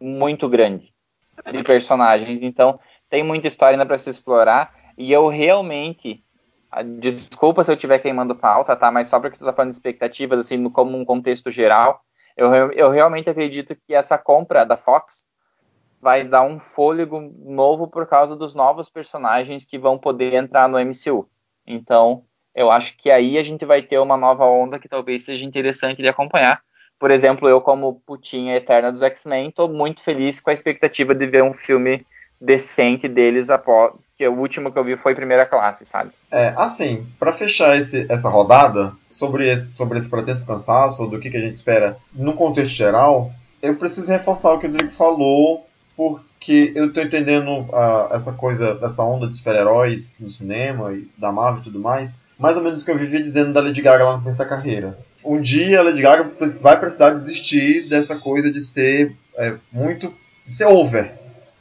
muito 0.00 0.48
grande 0.48 0.92
de 1.52 1.62
personagens, 1.62 2.42
então 2.42 2.78
tem 3.08 3.22
muita 3.22 3.48
história 3.48 3.74
ainda 3.74 3.86
para 3.86 3.98
se 3.98 4.10
explorar 4.10 4.74
e 4.96 5.12
eu 5.12 5.28
realmente 5.28 6.24
ah, 6.70 6.82
desculpa 6.82 7.64
se 7.64 7.70
eu 7.70 7.74
estiver 7.74 7.98
queimando 7.98 8.34
pauta, 8.34 8.76
tá? 8.76 8.90
Mas 8.90 9.08
só 9.08 9.18
porque 9.18 9.38
tu 9.38 9.44
tá 9.44 9.52
falando 9.52 9.70
de 9.70 9.76
expectativas, 9.76 10.38
assim, 10.38 10.68
como 10.68 10.98
um 10.98 11.04
contexto 11.04 11.50
geral, 11.50 12.02
eu, 12.36 12.70
eu 12.72 12.90
realmente 12.90 13.30
acredito 13.30 13.74
que 13.74 13.94
essa 13.94 14.18
compra 14.18 14.64
da 14.64 14.76
Fox 14.76 15.26
vai 16.00 16.24
dar 16.24 16.42
um 16.42 16.58
fôlego 16.58 17.20
novo 17.20 17.88
por 17.88 18.06
causa 18.06 18.36
dos 18.36 18.54
novos 18.54 18.88
personagens 18.88 19.64
que 19.64 19.78
vão 19.78 19.98
poder 19.98 20.34
entrar 20.34 20.68
no 20.68 20.78
MCU. 20.78 21.28
Então, 21.66 22.24
eu 22.54 22.70
acho 22.70 22.96
que 22.96 23.10
aí 23.10 23.38
a 23.38 23.42
gente 23.42 23.64
vai 23.64 23.82
ter 23.82 23.98
uma 23.98 24.16
nova 24.16 24.44
onda 24.44 24.78
que 24.78 24.88
talvez 24.88 25.24
seja 25.24 25.44
interessante 25.44 26.02
de 26.02 26.08
acompanhar. 26.08 26.62
Por 26.98 27.10
exemplo, 27.10 27.48
eu 27.48 27.60
como 27.60 28.00
putinha 28.06 28.56
eterna 28.56 28.90
dos 28.90 29.02
X-Men, 29.02 29.50
tô 29.50 29.68
muito 29.68 30.02
feliz 30.02 30.40
com 30.40 30.50
a 30.50 30.52
expectativa 30.52 31.14
de 31.14 31.26
ver 31.26 31.42
um 31.42 31.54
filme 31.54 32.04
decente 32.40 33.08
deles 33.08 33.50
após 33.50 33.92
que 34.16 34.26
o 34.26 34.36
último 34.36 34.72
que 34.72 34.78
eu 34.78 34.82
vi 34.82 34.96
foi 34.96 35.14
Primeira 35.14 35.46
Classe, 35.46 35.86
sabe? 35.86 36.10
É, 36.30 36.52
assim, 36.56 37.06
pra 37.20 37.32
fechar 37.32 37.78
esse, 37.78 38.04
essa 38.08 38.28
rodada, 38.28 38.92
sobre 39.08 39.48
esse, 39.48 39.76
sobre 39.76 39.96
esse 39.96 40.10
pretenso 40.10 40.44
cansaço, 40.44 41.06
do 41.06 41.20
que, 41.20 41.30
que 41.30 41.36
a 41.36 41.40
gente 41.40 41.52
espera 41.52 41.96
no 42.12 42.32
contexto 42.32 42.72
geral, 42.72 43.30
eu 43.62 43.76
preciso 43.76 44.10
reforçar 44.10 44.52
o 44.52 44.58
que 44.58 44.66
o 44.66 44.70
Rodrigo 44.70 44.92
falou 44.92 45.64
porque 45.96 46.72
eu 46.76 46.92
tô 46.92 47.00
entendendo 47.00 47.50
uh, 47.50 48.12
essa 48.12 48.32
coisa, 48.32 48.74
dessa 48.74 49.02
onda 49.02 49.26
de 49.26 49.36
super-heróis 49.36 50.20
no 50.20 50.30
cinema, 50.30 50.92
e 50.92 51.08
da 51.18 51.32
Marvel 51.32 51.60
e 51.60 51.64
tudo 51.64 51.80
mais, 51.80 52.22
mais 52.38 52.56
ou 52.56 52.62
menos 52.62 52.82
o 52.82 52.84
que 52.84 52.90
eu 52.92 52.96
vivia 52.96 53.20
dizendo 53.20 53.52
da 53.52 53.60
Lady 53.60 53.82
Gaga 53.82 54.04
lá 54.04 54.12
no 54.12 54.20
começo 54.20 54.38
da 54.38 54.44
carreira. 54.44 54.96
Um 55.24 55.40
dia 55.40 55.80
a 55.80 55.82
Lady 55.82 56.00
Gaga 56.00 56.30
vai 56.60 56.78
precisar 56.78 57.10
desistir 57.10 57.88
dessa 57.88 58.16
coisa 58.16 58.50
de 58.50 58.64
ser 58.64 59.16
é, 59.36 59.54
muito. 59.72 60.14
de 60.46 60.54
ser 60.54 60.66
over. 60.66 61.12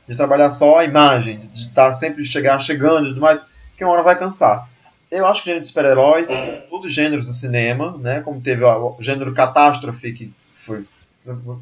De 0.08 0.16
trabalhar 0.16 0.50
só 0.50 0.80
a 0.80 0.86
imagem, 0.86 1.38
de 1.38 1.68
estar 1.68 1.88
tá 1.88 1.94
sempre 1.94 2.24
chegar 2.24 2.60
chegando 2.60 3.08
e 3.08 3.10
tudo 3.10 3.22
mais, 3.22 3.44
que 3.76 3.84
uma 3.84 3.94
hora 3.94 4.04
vai 4.04 4.18
cansar. 4.18 4.70
Eu 5.12 5.26
acho 5.26 5.44
que 5.44 5.50
o 5.50 5.52
gênero 5.52 5.64
de 5.64 5.68
super-heróis, 5.70 6.30
todos 6.70 6.86
os 6.86 6.94
gêneros 6.94 7.26
do 7.26 7.32
cinema, 7.32 7.98
né? 7.98 8.22
Como 8.22 8.42
teve 8.42 8.64
o 8.64 8.98
gênero 9.00 9.34
catástrofe, 9.34 10.14
que 10.14 10.34
foi 10.66 10.86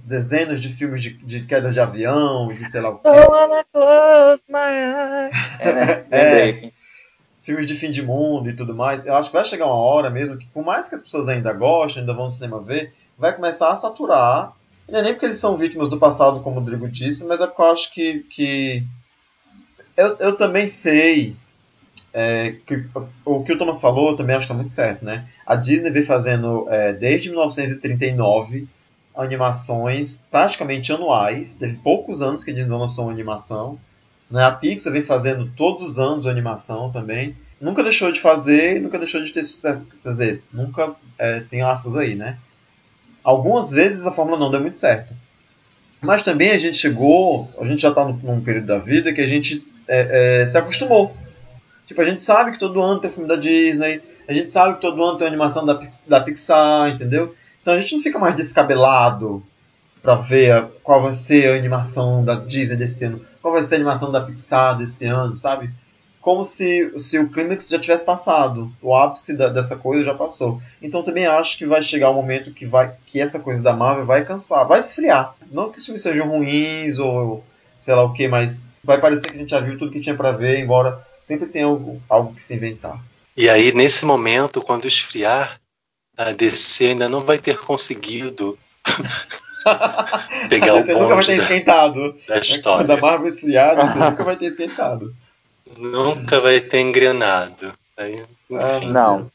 dezenas 0.03 0.59
de 0.59 0.69
filmes 0.69 1.01
de, 1.01 1.13
de 1.13 1.45
queda 1.45 1.71
de 1.71 1.79
avião, 1.79 2.47
de 2.47 2.69
sei 2.69 2.81
lá 2.81 2.89
o 2.89 2.97
quê. 2.97 3.07
É, 5.59 5.73
né? 5.73 6.05
é, 6.11 6.71
filmes 7.45 7.67
de 7.67 7.75
fim 7.75 7.91
de 7.91 8.01
mundo 8.01 8.49
e 8.49 8.53
tudo 8.53 8.73
mais. 8.73 9.05
Eu 9.05 9.15
acho 9.15 9.29
que 9.29 9.35
vai 9.35 9.45
chegar 9.45 9.67
uma 9.67 9.75
hora 9.75 10.09
mesmo 10.09 10.35
que, 10.35 10.47
por 10.47 10.65
mais 10.65 10.89
que 10.89 10.95
as 10.95 11.01
pessoas 11.01 11.29
ainda 11.29 11.53
gostem, 11.53 12.01
ainda 12.01 12.13
vão 12.13 12.25
no 12.25 12.31
cinema 12.31 12.59
ver, 12.59 12.91
vai 13.17 13.33
começar 13.33 13.71
a 13.71 13.75
saturar. 13.75 14.51
Não 14.89 14.99
é 14.99 15.03
nem 15.03 15.13
porque 15.13 15.27
eles 15.27 15.37
são 15.37 15.55
vítimas 15.55 15.87
do 15.87 15.99
passado, 15.99 16.39
como 16.41 16.57
o 16.57 16.59
Rodrigo 16.59 16.89
disse, 16.89 17.23
mas 17.25 17.39
é 17.39 17.45
porque 17.45 17.61
eu 17.61 17.71
acho 17.71 17.93
que. 17.93 18.19
que... 18.31 18.83
Eu, 19.95 20.17
eu 20.17 20.35
também 20.35 20.67
sei 20.67 21.35
é, 22.11 22.55
que, 22.65 22.83
o 23.23 23.43
que 23.43 23.53
o 23.53 23.57
Thomas 23.57 23.79
falou, 23.79 24.09
eu 24.09 24.17
também 24.17 24.35
acho 24.35 24.47
que 24.47 24.51
está 24.51 24.55
muito 24.55 24.71
certo, 24.71 25.05
né? 25.05 25.27
A 25.45 25.55
Disney 25.55 25.91
vem 25.91 26.03
fazendo 26.03 26.65
é, 26.69 26.93
desde 26.93 27.29
1939 27.29 28.67
animações 29.15 30.19
praticamente 30.31 30.91
anuais. 30.91 31.53
Teve 31.53 31.75
poucos 31.75 32.21
anos 32.21 32.43
que 32.43 32.49
a 32.49 32.53
Disney 32.53 32.75
lançou 32.75 33.05
uma 33.05 33.13
animação. 33.13 33.79
Né? 34.29 34.43
A 34.43 34.51
Pixar 34.51 34.91
vem 34.91 35.03
fazendo 35.03 35.51
todos 35.55 35.83
os 35.83 35.99
anos 35.99 36.25
animação 36.25 36.91
também. 36.91 37.35
Nunca 37.59 37.83
deixou 37.83 38.11
de 38.11 38.19
fazer, 38.19 38.81
nunca 38.81 38.97
deixou 38.97 39.21
de 39.21 39.31
ter 39.31 39.43
sucesso. 39.43 39.87
Quer 40.03 40.09
dizer, 40.09 40.43
nunca 40.53 40.95
é, 41.17 41.39
tem 41.41 41.61
aspas 41.61 41.95
aí, 41.95 42.15
né? 42.15 42.37
Algumas 43.23 43.71
vezes 43.71 44.05
a 44.05 44.11
fórmula 44.11 44.37
não 44.37 44.51
deu 44.51 44.59
muito 44.59 44.77
certo. 44.77 45.13
Mas 46.01 46.21
também 46.21 46.51
a 46.51 46.57
gente 46.57 46.77
chegou, 46.77 47.49
a 47.59 47.65
gente 47.65 47.81
já 47.81 47.89
está 47.89 48.05
num 48.05 48.41
período 48.41 48.67
da 48.67 48.77
vida 48.77 49.13
que 49.13 49.21
a 49.21 49.27
gente 49.27 49.65
é, 49.87 50.41
é, 50.41 50.47
se 50.47 50.57
acostumou. 50.57 51.15
Tipo, 51.87 52.01
a 52.01 52.05
gente 52.05 52.21
sabe 52.21 52.51
que 52.51 52.59
todo 52.59 52.81
ano 52.81 52.99
tem 52.99 53.11
filme 53.11 53.27
da 53.27 53.35
Disney, 53.35 54.01
a 54.27 54.33
gente 54.33 54.51
sabe 54.51 54.75
que 54.75 54.81
todo 54.81 55.03
ano 55.03 55.17
tem 55.17 55.27
animação 55.27 55.65
da, 55.65 55.79
da 56.07 56.19
Pixar, 56.19 56.89
entendeu? 56.89 57.35
Então 57.61 57.73
a 57.73 57.77
gente 57.79 57.95
não 57.95 58.03
fica 58.03 58.19
mais 58.19 58.35
descabelado 58.35 59.43
para 60.01 60.15
ver 60.15 60.65
qual 60.83 61.01
vai 61.01 61.13
ser 61.13 61.51
a 61.51 61.55
animação 61.55 62.23
da 62.23 62.35
Disney 62.35 62.75
desse 62.75 63.05
ano, 63.05 63.19
qual 63.45 63.53
vai 63.53 63.63
ser 63.63 63.75
a 63.75 63.77
animação 63.77 64.11
da 64.11 64.21
Pixar 64.21 64.75
desse 64.75 65.05
ano, 65.05 65.35
sabe? 65.35 65.69
Como 66.19 66.43
se, 66.43 66.91
se 66.97 67.19
o 67.19 67.29
clímax 67.29 67.67
já 67.67 67.77
tivesse 67.77 68.03
passado, 68.03 68.71
o 68.81 68.95
ápice 68.95 69.37
da, 69.37 69.49
dessa 69.49 69.75
coisa 69.75 70.03
já 70.03 70.15
passou. 70.15 70.59
Então 70.81 71.03
também 71.03 71.27
acho 71.27 71.55
que 71.55 71.63
vai 71.63 71.79
chegar 71.79 72.09
o 72.09 72.13
um 72.13 72.15
momento 72.15 72.49
que, 72.49 72.65
vai, 72.65 72.95
que 73.05 73.21
essa 73.21 73.39
coisa 73.39 73.61
da 73.61 73.71
Marvel 73.71 74.03
vai 74.03 74.25
cansar, 74.25 74.67
vai 74.67 74.79
esfriar. 74.79 75.35
Não 75.51 75.71
que 75.71 75.77
os 75.77 75.85
filmes 75.85 76.01
sejam 76.01 76.27
ruins 76.27 76.97
ou 76.97 77.45
sei 77.77 77.93
lá 77.93 78.01
o 78.01 78.13
que, 78.13 78.27
mas 78.27 78.63
vai 78.83 78.99
parecer 78.99 79.27
que 79.27 79.35
a 79.35 79.39
gente 79.39 79.51
já 79.51 79.59
viu 79.59 79.77
tudo 79.77 79.91
que 79.91 80.01
tinha 80.01 80.15
para 80.15 80.31
ver, 80.31 80.59
embora 80.59 80.99
sempre 81.21 81.45
tenha 81.45 81.65
algo, 81.65 82.01
algo 82.09 82.33
que 82.33 82.41
se 82.41 82.55
inventar. 82.55 82.99
E 83.37 83.47
aí, 83.47 83.71
nesse 83.71 84.05
momento, 84.05 84.59
quando 84.59 84.87
esfriar, 84.87 85.61
a 86.17 86.31
DC 86.31 86.83
ainda 86.83 87.07
não 87.07 87.21
vai 87.21 87.37
ter 87.37 87.59
conseguido 87.59 88.57
pegar 90.49 90.75
o 90.75 90.79
bonde 90.79 90.93
nunca 90.93 91.15
vai 91.15 91.25
ter 91.25 91.37
esquentado. 91.37 92.15
Da 92.27 92.37
história. 92.37 92.87
Da 92.87 92.97
Marvel 92.97 93.27
esfriada, 93.27 93.85
você 93.85 93.99
nunca 93.99 94.23
vai 94.23 94.35
ter 94.35 94.45
esquentado. 94.45 95.15
Nunca 95.77 96.39
vai 96.39 96.59
ter 96.59 96.79
engrenado. 96.79 97.73
Aí, 97.97 98.23
ah, 98.53 98.79
não. 98.85 99.31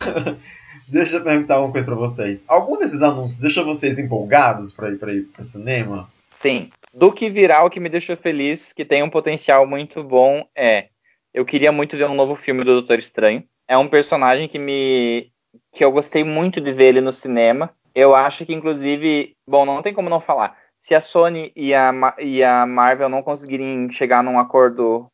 Deixa 0.86 1.16
eu 1.16 1.24
perguntar 1.24 1.60
uma 1.60 1.72
coisa 1.72 1.86
para 1.86 1.94
vocês. 1.94 2.44
Algum 2.48 2.78
desses 2.78 3.02
anúncios 3.02 3.40
deixa 3.40 3.62
vocês 3.62 3.98
empolgados 3.98 4.72
para 4.72 4.90
ir 4.90 4.98
para 4.98 5.12
ir 5.14 5.22
pro 5.22 5.42
cinema? 5.42 6.08
Sim. 6.30 6.70
Do 6.92 7.10
que 7.10 7.30
viral 7.30 7.70
que 7.70 7.80
me 7.80 7.88
deixou 7.88 8.16
feliz, 8.16 8.72
que 8.72 8.84
tem 8.84 9.02
um 9.02 9.10
potencial 9.10 9.66
muito 9.66 10.02
bom, 10.04 10.46
é 10.54 10.88
eu 11.32 11.44
queria 11.44 11.72
muito 11.72 11.96
ver 11.96 12.06
um 12.06 12.14
novo 12.14 12.36
filme 12.36 12.62
do 12.62 12.74
Doutor 12.74 12.98
Estranho. 12.98 13.42
É 13.66 13.76
um 13.76 13.88
personagem 13.88 14.46
que 14.46 14.58
me 14.58 15.32
que 15.72 15.84
eu 15.84 15.90
gostei 15.90 16.22
muito 16.22 16.60
de 16.60 16.72
ver 16.72 16.86
ele 16.86 17.00
no 17.00 17.12
cinema. 17.12 17.70
Eu 17.94 18.14
acho 18.14 18.44
que, 18.44 18.54
inclusive, 18.54 19.36
bom, 19.46 19.64
não 19.64 19.82
tem 19.82 19.94
como 19.94 20.10
não 20.10 20.20
falar. 20.20 20.56
Se 20.80 20.94
a 20.94 21.00
Sony 21.00 21.52
e 21.54 21.72
a, 21.72 21.92
e 22.18 22.42
a 22.42 22.66
Marvel 22.66 23.08
não 23.08 23.22
conseguirem 23.22 23.90
chegar 23.90 24.22
num 24.22 24.38
acordo, 24.38 25.06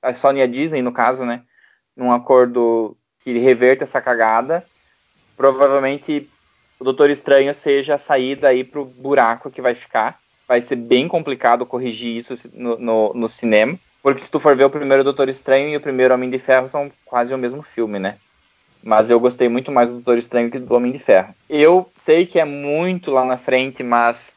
a 0.00 0.14
Sony 0.14 0.40
e 0.40 0.42
a 0.42 0.46
Disney, 0.46 0.80
no 0.80 0.92
caso, 0.92 1.26
né? 1.26 1.42
Num 1.96 2.12
acordo 2.12 2.96
que 3.24 3.38
reverta 3.38 3.84
essa 3.84 4.00
cagada, 4.00 4.64
provavelmente 5.36 6.30
o 6.78 6.84
Doutor 6.84 7.10
Estranho 7.10 7.52
seja 7.52 7.94
a 7.94 7.98
saída 7.98 8.48
aí 8.48 8.62
pro 8.62 8.84
buraco 8.84 9.50
que 9.50 9.60
vai 9.60 9.74
ficar. 9.74 10.18
Vai 10.46 10.62
ser 10.62 10.76
bem 10.76 11.08
complicado 11.08 11.66
corrigir 11.66 12.16
isso 12.16 12.34
no, 12.54 12.78
no, 12.78 13.12
no 13.12 13.28
cinema. 13.28 13.78
Porque 14.02 14.20
se 14.20 14.30
tu 14.30 14.38
for 14.38 14.56
ver 14.56 14.64
o 14.64 14.70
primeiro 14.70 15.04
Doutor 15.04 15.28
Estranho 15.28 15.68
e 15.68 15.76
o 15.76 15.80
primeiro 15.80 16.14
Homem 16.14 16.30
de 16.30 16.38
Ferro 16.38 16.68
são 16.68 16.90
quase 17.04 17.34
o 17.34 17.38
mesmo 17.38 17.62
filme, 17.62 17.98
né? 17.98 18.16
Mas 18.88 19.10
eu 19.10 19.20
gostei 19.20 19.50
muito 19.50 19.70
mais 19.70 19.90
do 19.90 19.96
Doutor 19.96 20.16
Estranho 20.16 20.50
que 20.50 20.58
do 20.58 20.74
Homem 20.74 20.90
de 20.90 20.98
Ferro. 20.98 21.34
Eu 21.46 21.90
sei 21.98 22.24
que 22.24 22.40
é 22.40 22.44
muito 22.46 23.10
lá 23.10 23.22
na 23.22 23.36
frente, 23.36 23.82
mas 23.82 24.32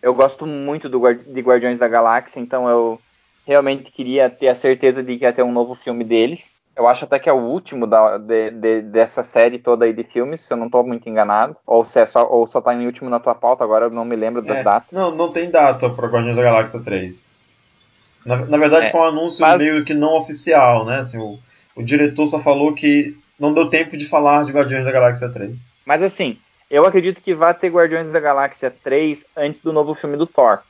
eu 0.00 0.14
gosto 0.14 0.46
muito 0.46 0.88
do, 0.88 1.02
de 1.12 1.40
Guardiões 1.40 1.80
da 1.80 1.88
Galáxia, 1.88 2.38
então 2.38 2.68
eu 2.68 3.00
realmente 3.44 3.90
queria 3.90 4.30
ter 4.30 4.46
a 4.46 4.54
certeza 4.54 5.02
de 5.02 5.18
que 5.18 5.24
ia 5.24 5.32
ter 5.32 5.42
um 5.42 5.50
novo 5.50 5.74
filme 5.74 6.04
deles. 6.04 6.56
Eu 6.76 6.86
acho 6.86 7.06
até 7.06 7.18
que 7.18 7.28
é 7.28 7.32
o 7.32 7.40
último 7.40 7.88
da, 7.88 8.18
de, 8.18 8.52
de, 8.52 8.82
dessa 8.82 9.24
série 9.24 9.58
toda 9.58 9.84
aí 9.84 9.92
de 9.92 10.04
filmes, 10.04 10.42
se 10.42 10.52
eu 10.52 10.56
não 10.56 10.66
estou 10.66 10.86
muito 10.86 11.08
enganado. 11.08 11.56
Ou 11.66 11.84
se 11.84 11.98
é 11.98 12.06
só, 12.06 12.24
ou 12.30 12.46
só 12.46 12.60
tá 12.60 12.72
em 12.72 12.86
último 12.86 13.10
na 13.10 13.18
tua 13.18 13.34
pauta, 13.34 13.64
agora 13.64 13.86
eu 13.86 13.90
não 13.90 14.04
me 14.04 14.14
lembro 14.14 14.40
das 14.40 14.60
é, 14.60 14.62
datas. 14.62 14.92
Não, 14.92 15.10
não 15.10 15.32
tem 15.32 15.50
data 15.50 15.90
para 15.90 16.06
Guardiões 16.06 16.36
da 16.36 16.42
Galáxia 16.44 16.78
3. 16.78 17.36
Na, 18.24 18.36
na 18.36 18.58
verdade 18.58 18.86
é, 18.86 18.90
foi 18.90 19.00
um 19.00 19.04
anúncio 19.06 19.40
mas... 19.40 19.60
meio 19.60 19.84
que 19.84 19.92
não 19.92 20.16
oficial, 20.16 20.84
né? 20.84 21.00
Assim, 21.00 21.18
o, 21.18 21.36
o 21.74 21.82
diretor 21.82 22.28
só 22.28 22.38
falou 22.38 22.72
que 22.72 23.18
não 23.38 23.52
deu 23.52 23.68
tempo 23.68 23.96
de 23.96 24.06
falar 24.06 24.44
de 24.44 24.52
Guardiões 24.52 24.84
da 24.84 24.92
Galáxia 24.92 25.28
3. 25.28 25.76
Mas 25.86 26.02
assim, 26.02 26.36
eu 26.70 26.84
acredito 26.84 27.22
que 27.22 27.34
vai 27.34 27.54
ter 27.54 27.70
Guardiões 27.70 28.10
da 28.10 28.20
Galáxia 28.20 28.70
3 28.70 29.26
antes 29.36 29.60
do 29.60 29.72
novo 29.72 29.94
filme 29.94 30.16
do 30.16 30.26
Thor. 30.26 30.60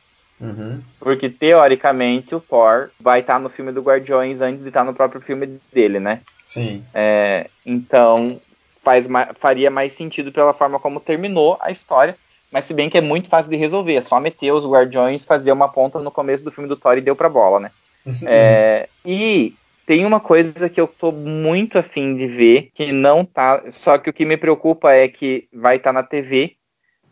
Uhum. 0.41 0.81
Porque 1.01 1.29
teoricamente 1.29 2.35
o 2.35 2.41
Thor 2.41 2.91
vai 3.01 3.21
estar 3.21 3.41
no 3.41 3.49
filme 3.49 3.73
do 3.73 3.83
Guardiões 3.83 4.41
antes 4.41 4.63
de 4.63 4.69
estar 4.69 4.85
no 4.85 4.95
próprio 4.95 5.21
filme 5.21 5.59
dele, 5.73 5.99
né? 5.99 6.21
Sim. 6.47 6.85
É, 6.95 7.51
então 7.67 8.41
faz, 8.83 9.09
faria 9.37 9.71
mais 9.71 9.93
sentido 9.93 10.31
pela 10.31 10.55
forma 10.55 10.79
como 10.79 11.01
terminou 11.01 11.59
a 11.61 11.71
história. 11.71 12.17
Mas 12.51 12.65
se 12.65 12.73
bem 12.73 12.89
que 12.89 12.97
é 12.97 13.03
muito 13.03 13.29
fácil 13.29 13.51
de 13.51 13.57
resolver, 13.57 13.97
é 13.97 14.03
só 14.03 14.19
meter 14.19 14.53
os 14.53 14.65
Guardiões, 14.65 15.25
fazer 15.25 15.53
uma 15.53 15.69
ponta 15.69 15.99
no 15.99 16.11
começo 16.11 16.45
do 16.45 16.51
filme 16.51 16.69
do 16.69 16.77
Thor 16.77 16.97
e 16.97 17.03
deu 17.03 17.15
pra 17.15 17.29
bola, 17.29 17.61
né? 17.61 17.71
é, 18.25 18.89
e 19.05 19.55
tem 19.89 20.05
uma 20.05 20.21
coisa 20.21 20.69
que 20.69 20.79
eu 20.79 20.87
tô 20.87 21.11
muito 21.11 21.79
afim 21.79 22.15
de 22.15 22.27
ver, 22.27 22.71
que 22.75 22.93
não 22.93 23.25
tá. 23.25 23.63
Só 23.71 23.97
que 23.97 24.11
o 24.11 24.13
que 24.13 24.27
me 24.27 24.37
preocupa 24.37 24.93
é 24.93 25.09
que 25.09 25.49
vai 25.51 25.77
estar 25.77 25.89
tá 25.89 25.93
na 25.95 26.03
TV 26.03 26.57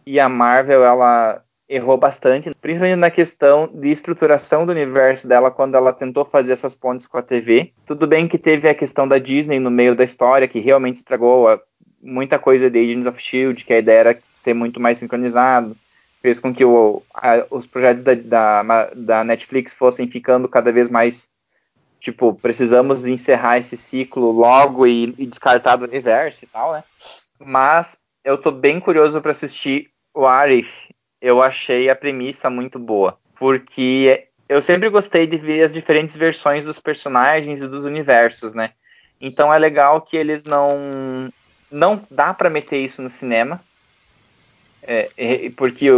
e 0.07 0.21
a 0.21 0.29
Marvel, 0.29 0.85
ela 0.85 1.43
errou 1.67 1.97
bastante, 1.97 2.51
principalmente 2.61 2.99
na 2.99 3.11
questão 3.11 3.67
de 3.73 3.89
estruturação 3.89 4.67
do 4.67 4.73
universo 4.73 5.27
dela 5.27 5.51
quando 5.51 5.75
ela 5.75 5.91
tentou 5.91 6.23
fazer 6.27 6.53
essas 6.53 6.75
pontes 6.75 7.07
com 7.07 7.17
a 7.17 7.23
TV. 7.23 7.73
Tudo 7.87 8.07
bem 8.07 8.29
que 8.29 8.37
teve 8.37 8.69
a 8.69 8.75
questão 8.75 9.09
da 9.09 9.19
Disney 9.19 9.59
no 9.59 9.71
meio 9.71 9.97
da 9.97 10.05
história, 10.05 10.47
que 10.47 10.61
realmente 10.61 10.97
estragou 10.97 11.49
a, 11.49 11.59
muita 12.03 12.39
coisa 12.39 12.69
de 12.69 12.79
Agents 12.79 13.07
of 13.07 13.19
Shield, 13.19 13.65
que 13.65 13.73
a 13.73 13.79
ideia 13.79 14.01
era 14.01 14.19
ser 14.31 14.53
muito 14.53 14.79
mais 14.79 14.99
sincronizado, 14.99 15.75
fez 16.21 16.39
com 16.39 16.53
que 16.53 16.65
o, 16.65 17.03
a, 17.15 17.43
os 17.51 17.67
projetos 17.67 18.03
da, 18.03 18.13
da, 18.15 18.91
da 18.95 19.25
Netflix 19.25 19.73
fossem 19.73 20.07
ficando 20.07 20.47
cada 20.47 20.71
vez 20.71 20.91
mais 20.91 21.35
tipo, 22.01 22.35
precisamos 22.35 23.07
encerrar 23.07 23.59
esse 23.59 23.77
ciclo 23.77 24.31
logo 24.31 24.87
e, 24.87 25.15
e 25.19 25.27
descartar 25.27 25.77
do 25.77 25.85
universo 25.85 26.45
e 26.45 26.47
tal, 26.47 26.73
né? 26.73 26.85
Mas 27.39 27.99
eu 28.25 28.39
tô 28.39 28.51
bem 28.51 28.81
curioso 28.81 29.21
para 29.21 29.31
assistir 29.31 29.91
o 30.15 30.27
Arif. 30.27 30.71
Eu 31.21 31.43
achei 31.43 31.89
a 31.89 31.97
premissa 31.97 32.51
muito 32.51 32.79
boa, 32.79 33.19
porque 33.39 34.27
eu 34.49 34.63
sempre 34.63 34.89
gostei 34.89 35.27
de 35.27 35.37
ver 35.37 35.63
as 35.63 35.75
diferentes 35.75 36.17
versões 36.17 36.65
dos 36.65 36.79
personagens 36.79 37.61
e 37.61 37.69
dos 37.69 37.85
universos, 37.85 38.55
né? 38.55 38.73
Então 39.21 39.53
é 39.53 39.59
legal 39.59 40.01
que 40.03 40.17
eles 40.17 40.45
não 40.45 41.33
não 41.71 42.01
dá 42.11 42.33
para 42.33 42.49
meter 42.49 42.79
isso 42.79 43.03
no 43.03 43.11
cinema, 43.11 43.61
é, 44.83 45.11
é, 45.17 45.51
porque 45.51 45.89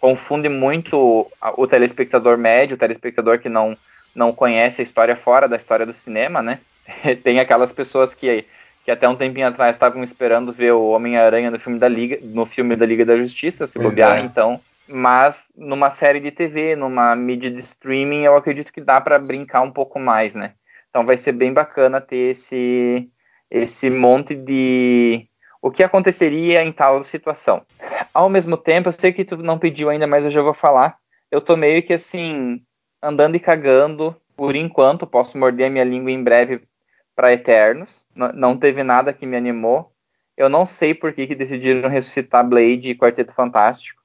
confunde 0.00 0.48
muito 0.48 0.96
o, 0.96 1.32
o 1.56 1.66
telespectador 1.66 2.36
médio, 2.36 2.74
o 2.74 2.78
telespectador 2.78 3.38
que 3.38 3.48
não 3.48 3.76
não 4.14 4.32
conhece 4.32 4.80
a 4.80 4.84
história 4.84 5.16
fora 5.16 5.48
da 5.48 5.56
história 5.56 5.86
do 5.86 5.92
cinema, 5.92 6.42
né? 6.42 6.60
Tem 7.22 7.40
aquelas 7.40 7.72
pessoas 7.72 8.14
que, 8.14 8.44
que 8.84 8.90
até 8.90 9.08
um 9.08 9.16
tempinho 9.16 9.48
atrás 9.48 9.76
estavam 9.76 10.02
esperando 10.02 10.52
ver 10.52 10.72
o 10.72 10.90
Homem-Aranha 10.90 11.50
no 11.50 11.58
filme 11.58 11.78
da 11.78 11.88
Liga, 11.88 12.18
no 12.22 12.44
filme 12.46 12.76
da 12.76 12.86
Liga 12.86 13.04
da 13.04 13.16
Justiça, 13.16 13.66
se 13.66 13.78
bobear, 13.78 14.18
é. 14.18 14.20
então 14.20 14.60
Mas 14.86 15.44
numa 15.56 15.90
série 15.90 16.20
de 16.20 16.30
TV, 16.30 16.76
numa 16.76 17.14
mídia 17.16 17.50
de 17.50 17.60
streaming, 17.60 18.22
eu 18.22 18.36
acredito 18.36 18.72
que 18.72 18.80
dá 18.80 19.00
para 19.00 19.18
brincar 19.18 19.62
um 19.62 19.70
pouco 19.70 19.98
mais, 19.98 20.34
né? 20.34 20.52
Então 20.90 21.06
vai 21.06 21.16
ser 21.16 21.32
bem 21.32 21.52
bacana 21.52 22.00
ter 22.00 22.32
esse 22.32 23.08
esse 23.50 23.90
monte 23.90 24.34
de 24.34 25.26
o 25.60 25.70
que 25.70 25.82
aconteceria 25.82 26.64
em 26.64 26.72
tal 26.72 27.02
situação. 27.02 27.62
Ao 28.12 28.28
mesmo 28.28 28.56
tempo, 28.56 28.88
eu 28.88 28.92
sei 28.92 29.12
que 29.12 29.24
tu 29.24 29.36
não 29.36 29.58
pediu 29.58 29.90
ainda, 29.90 30.06
mas 30.06 30.24
eu 30.24 30.30
já 30.30 30.42
vou 30.42 30.54
falar. 30.54 30.96
Eu 31.30 31.40
tô 31.40 31.56
meio 31.56 31.82
que 31.82 31.92
assim 31.92 32.62
andando 33.02 33.36
e 33.36 33.40
cagando 33.40 34.16
por 34.36 34.56
enquanto, 34.56 35.06
posso 35.06 35.36
morder 35.36 35.66
a 35.66 35.70
minha 35.70 35.84
língua 35.84 36.10
em 36.10 36.22
breve 36.22 36.62
para 37.14 37.32
Eternos. 37.32 38.04
N 38.14 38.32
não 38.34 38.56
teve 38.56 38.82
nada 38.82 39.12
que 39.12 39.26
me 39.26 39.36
animou. 39.36 39.92
Eu 40.36 40.48
não 40.48 40.64
sei 40.64 40.94
por 40.94 41.12
que, 41.12 41.26
que 41.26 41.34
decidiram 41.34 41.88
ressuscitar 41.88 42.46
Blade 42.46 42.90
e 42.90 42.94
Quarteto 42.94 43.32
Fantástico. 43.32 44.00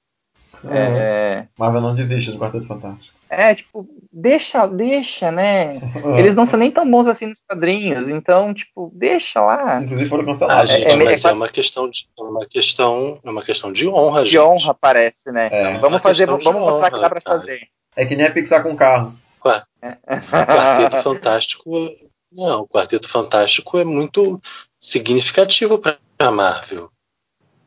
Uhum. 0.64 0.74
É... 0.74 1.48
Marvel 1.58 1.82
não 1.82 1.94
desiste 1.94 2.32
do 2.32 2.40
Quarteto 2.40 2.68
Fantástico. 2.68 3.16
É, 3.30 3.54
tipo, 3.54 3.88
deixa, 4.12 4.66
deixa, 4.68 5.32
né? 5.32 5.76
Eles 6.18 6.34
não 6.34 6.46
são 6.46 6.60
nem 6.60 6.72
tão 6.72 6.90
bons 6.90 7.08
assim 7.08 7.28
nos 7.28 7.42
quadrinhos, 7.42 8.08
então, 8.08 8.54
tipo, 8.54 8.92
deixa 8.96 9.42
lá. 9.42 9.82
Inclusive 9.82 10.10
foram 10.10 10.26
cancelados. 10.26 10.72
Ah, 10.72 10.78
gente, 10.78 10.88
é, 10.88 10.96
mas 10.96 11.26
é, 11.26 11.30
é, 11.30 11.32
uma 11.34 11.50
questão 11.50 11.90
de 11.90 12.08
é 12.18 12.22
uma 12.24 12.46
questão, 12.46 13.20
é 13.24 13.30
uma 13.30 13.44
questão 13.44 13.72
de 13.72 13.88
honra, 13.88 14.24
de 14.24 14.32
gente. 14.32 14.40
honra 14.40 14.74
parece, 14.74 15.32
né? 15.32 15.50
É. 15.52 15.78
Vamos 15.78 16.02
fazer, 16.02 16.26
vamos 16.26 16.46
mostrar 16.46 16.62
honra, 16.62 16.92
que 16.92 17.00
dá 17.00 17.10
para 17.10 17.22
fazer. 17.22 17.68
É 17.98 18.06
que 18.06 18.16
nem 18.16 18.28
a 18.28 18.32
Pixar 18.32 18.62
com 18.62 18.76
carros. 18.76 19.26
Quarteto 19.42 21.02
Fantástico, 21.02 21.90
não, 22.32 22.62
o 22.62 22.68
Quarteto 22.68 23.10
Fantástico 23.10 23.80
é 23.80 23.84
muito 23.84 24.40
significativo 24.80 25.80
para 25.80 25.98
a 26.20 26.30
Marvel. 26.30 26.92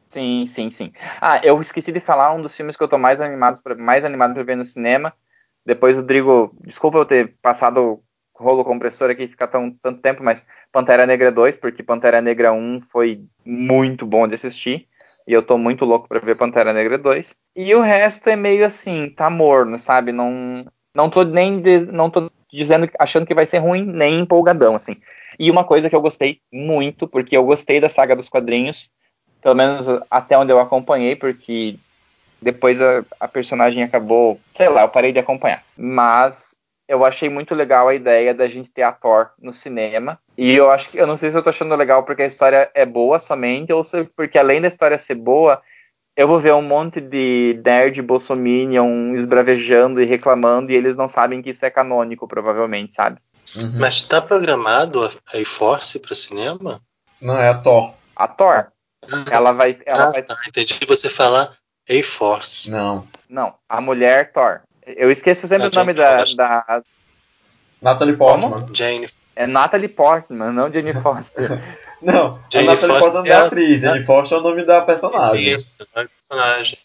Sim, 0.09 0.47
sim, 0.47 0.71
sim. 0.71 0.93
Ah, 1.21 1.41
eu 1.43 1.61
esqueci 1.61 1.91
de 1.91 1.99
falar 1.99 2.33
um 2.33 2.41
dos 2.41 2.55
filmes 2.55 2.77
que 2.77 2.83
eu 2.83 2.89
tô 2.89 2.97
mais 2.97 3.21
animado 3.21 3.61
para 3.61 3.75
mais 3.75 4.05
animado 4.05 4.35
para 4.35 4.45
ver 4.45 4.57
no 4.57 4.65
cinema. 4.65 5.13
Depois 5.67 5.99
o 5.99 6.03
Drigo, 6.03 6.57
desculpa 6.61 6.99
eu 6.99 7.05
ter 7.05 7.35
passado 7.43 7.81
o 7.81 8.03
rolo 8.35 8.65
compressor 8.65 9.11
aqui 9.11 9.27
ficar 9.27 9.49
tão 9.49 9.73
tanto 9.83 10.01
tempo, 10.01 10.23
mas 10.23 10.47
Pantera 10.71 11.07
Negra 11.07 11.33
2, 11.33 11.57
porque 11.57 11.83
Pantera 11.83 12.21
Negra 12.21 12.53
1 12.53 12.81
foi 12.81 13.25
muito 13.45 14.07
bom 14.07 14.29
de 14.29 14.37
assistir. 14.37 14.89
E 15.31 15.33
eu 15.33 15.45
tô 15.45 15.57
muito 15.57 15.85
louco 15.85 16.09
para 16.09 16.19
ver 16.19 16.37
Pantera 16.37 16.73
Negra 16.73 16.99
2. 16.99 17.37
E 17.55 17.73
o 17.73 17.81
resto 17.81 18.29
é 18.29 18.35
meio 18.35 18.67
assim, 18.67 19.09
tá 19.11 19.31
morno, 19.31 19.79
sabe? 19.79 20.11
Não 20.11 20.67
não 20.93 21.09
tô 21.09 21.23
nem 21.23 21.61
de, 21.61 21.79
não 21.87 22.11
tô 22.11 22.29
dizendo 22.53 22.91
achando 22.99 23.25
que 23.25 23.33
vai 23.33 23.47
ser 23.47 23.59
ruim, 23.59 23.85
nem 23.87 24.19
empolgadão 24.19 24.75
assim. 24.75 24.97
E 25.39 25.49
uma 25.49 25.63
coisa 25.63 25.89
que 25.89 25.95
eu 25.95 26.01
gostei 26.01 26.41
muito, 26.53 27.07
porque 27.07 27.37
eu 27.37 27.45
gostei 27.45 27.81
da 27.81 27.89
saga 27.89 28.17
dos 28.17 28.29
quadrinhos, 28.29 28.91
pelo 29.41 29.55
menos 29.55 29.87
até 30.11 30.37
onde 30.37 30.51
eu 30.53 30.59
acompanhei, 30.59 31.15
porque 31.15 31.77
depois 32.43 32.81
a, 32.81 33.05
a, 33.21 33.29
personagem 33.29 33.85
acabou, 33.85 34.41
sei 34.57 34.69
lá, 34.69 34.83
eu 34.83 34.89
parei 34.89 35.13
de 35.13 35.21
acompanhar. 35.21 35.63
Mas 35.79 36.50
eu 36.91 37.05
achei 37.05 37.29
muito 37.29 37.55
legal 37.55 37.87
a 37.87 37.95
ideia 37.95 38.35
da 38.35 38.49
gente 38.49 38.69
ter 38.69 38.83
a 38.83 38.91
Thor 38.91 39.29
no 39.41 39.55
cinema. 39.55 40.19
E 40.37 40.57
eu 40.57 40.69
acho 40.73 40.91
que 40.91 40.99
eu 40.99 41.07
não 41.07 41.17
sei 41.17 41.31
se 41.31 41.39
eu 41.39 41.43
tô 41.43 41.49
achando 41.49 41.77
legal 41.77 42.03
porque 42.03 42.23
a 42.23 42.27
história 42.27 42.69
é 42.75 42.85
boa 42.85 43.21
somente, 43.21 43.73
ou 43.73 43.85
se 43.85 44.03
porque 44.17 44.37
além 44.37 44.61
da 44.61 44.67
história 44.67 44.99
ser 44.99 45.15
boa, 45.15 45.63
eu 46.17 46.27
vou 46.27 46.41
ver 46.41 46.53
um 46.53 46.63
monte 46.63 47.01
de 47.01 47.61
nerd 47.65 48.03
bolsominion 48.03 49.15
esbravejando 49.15 50.03
e 50.03 50.05
reclamando, 50.05 50.73
e 50.73 50.75
eles 50.75 50.97
não 50.97 51.07
sabem 51.07 51.41
que 51.41 51.51
isso 51.51 51.65
é 51.65 51.71
canônico, 51.71 52.27
provavelmente, 52.27 52.93
sabe? 52.93 53.21
Uhum. 53.55 53.79
Mas 53.79 54.03
tá 54.03 54.21
programado 54.21 55.05
a 55.05 55.45
force 55.47 55.97
para 56.01 56.17
cinema? 56.17 56.81
Não, 57.23 57.39
é 57.39 57.51
a 57.51 57.55
Thor. 57.55 57.95
A 58.17 58.27
Thor. 58.27 58.67
Ela 59.31 59.53
vai. 59.53 59.79
Ela 59.87 60.09
ah, 60.09 60.11
vai... 60.11 60.23
Tá, 60.25 60.37
entendi 60.49 60.75
você 60.89 61.09
falar 61.09 61.57
A-Force. 61.89 62.69
Não. 62.69 63.07
Não, 63.29 63.55
a 63.69 63.81
mulher 63.81 64.33
Thor. 64.33 64.63
Eu 64.97 65.11
esqueço 65.11 65.47
sempre 65.47 65.69
o 65.69 65.71
nome 65.75 65.93
da, 65.95 66.25
da. 66.37 66.83
Natalie 67.81 68.17
Portman. 68.17 68.51
Como? 68.51 68.75
Jane. 68.75 69.07
É 69.35 69.47
Natalie 69.47 69.89
Portman, 69.89 70.53
não 70.53 70.73
Jane 70.73 70.93
Foster. 71.01 71.59
não, 72.03 72.39
Jane 72.53 72.69
a 72.69 72.73
Natalie 72.73 72.99
Portman 72.99 73.27
é 73.27 73.33
a 73.33 73.47
atriz, 73.47 73.81
Jane 73.81 74.05
Foster 74.05 74.39
é 74.39 74.41
o 74.41 74.45
nome 74.45 74.65
da 74.65 74.83
personagem. 74.83 75.53
Isso, 75.53 75.83
é 75.95 76.07
personagem. 76.07 76.79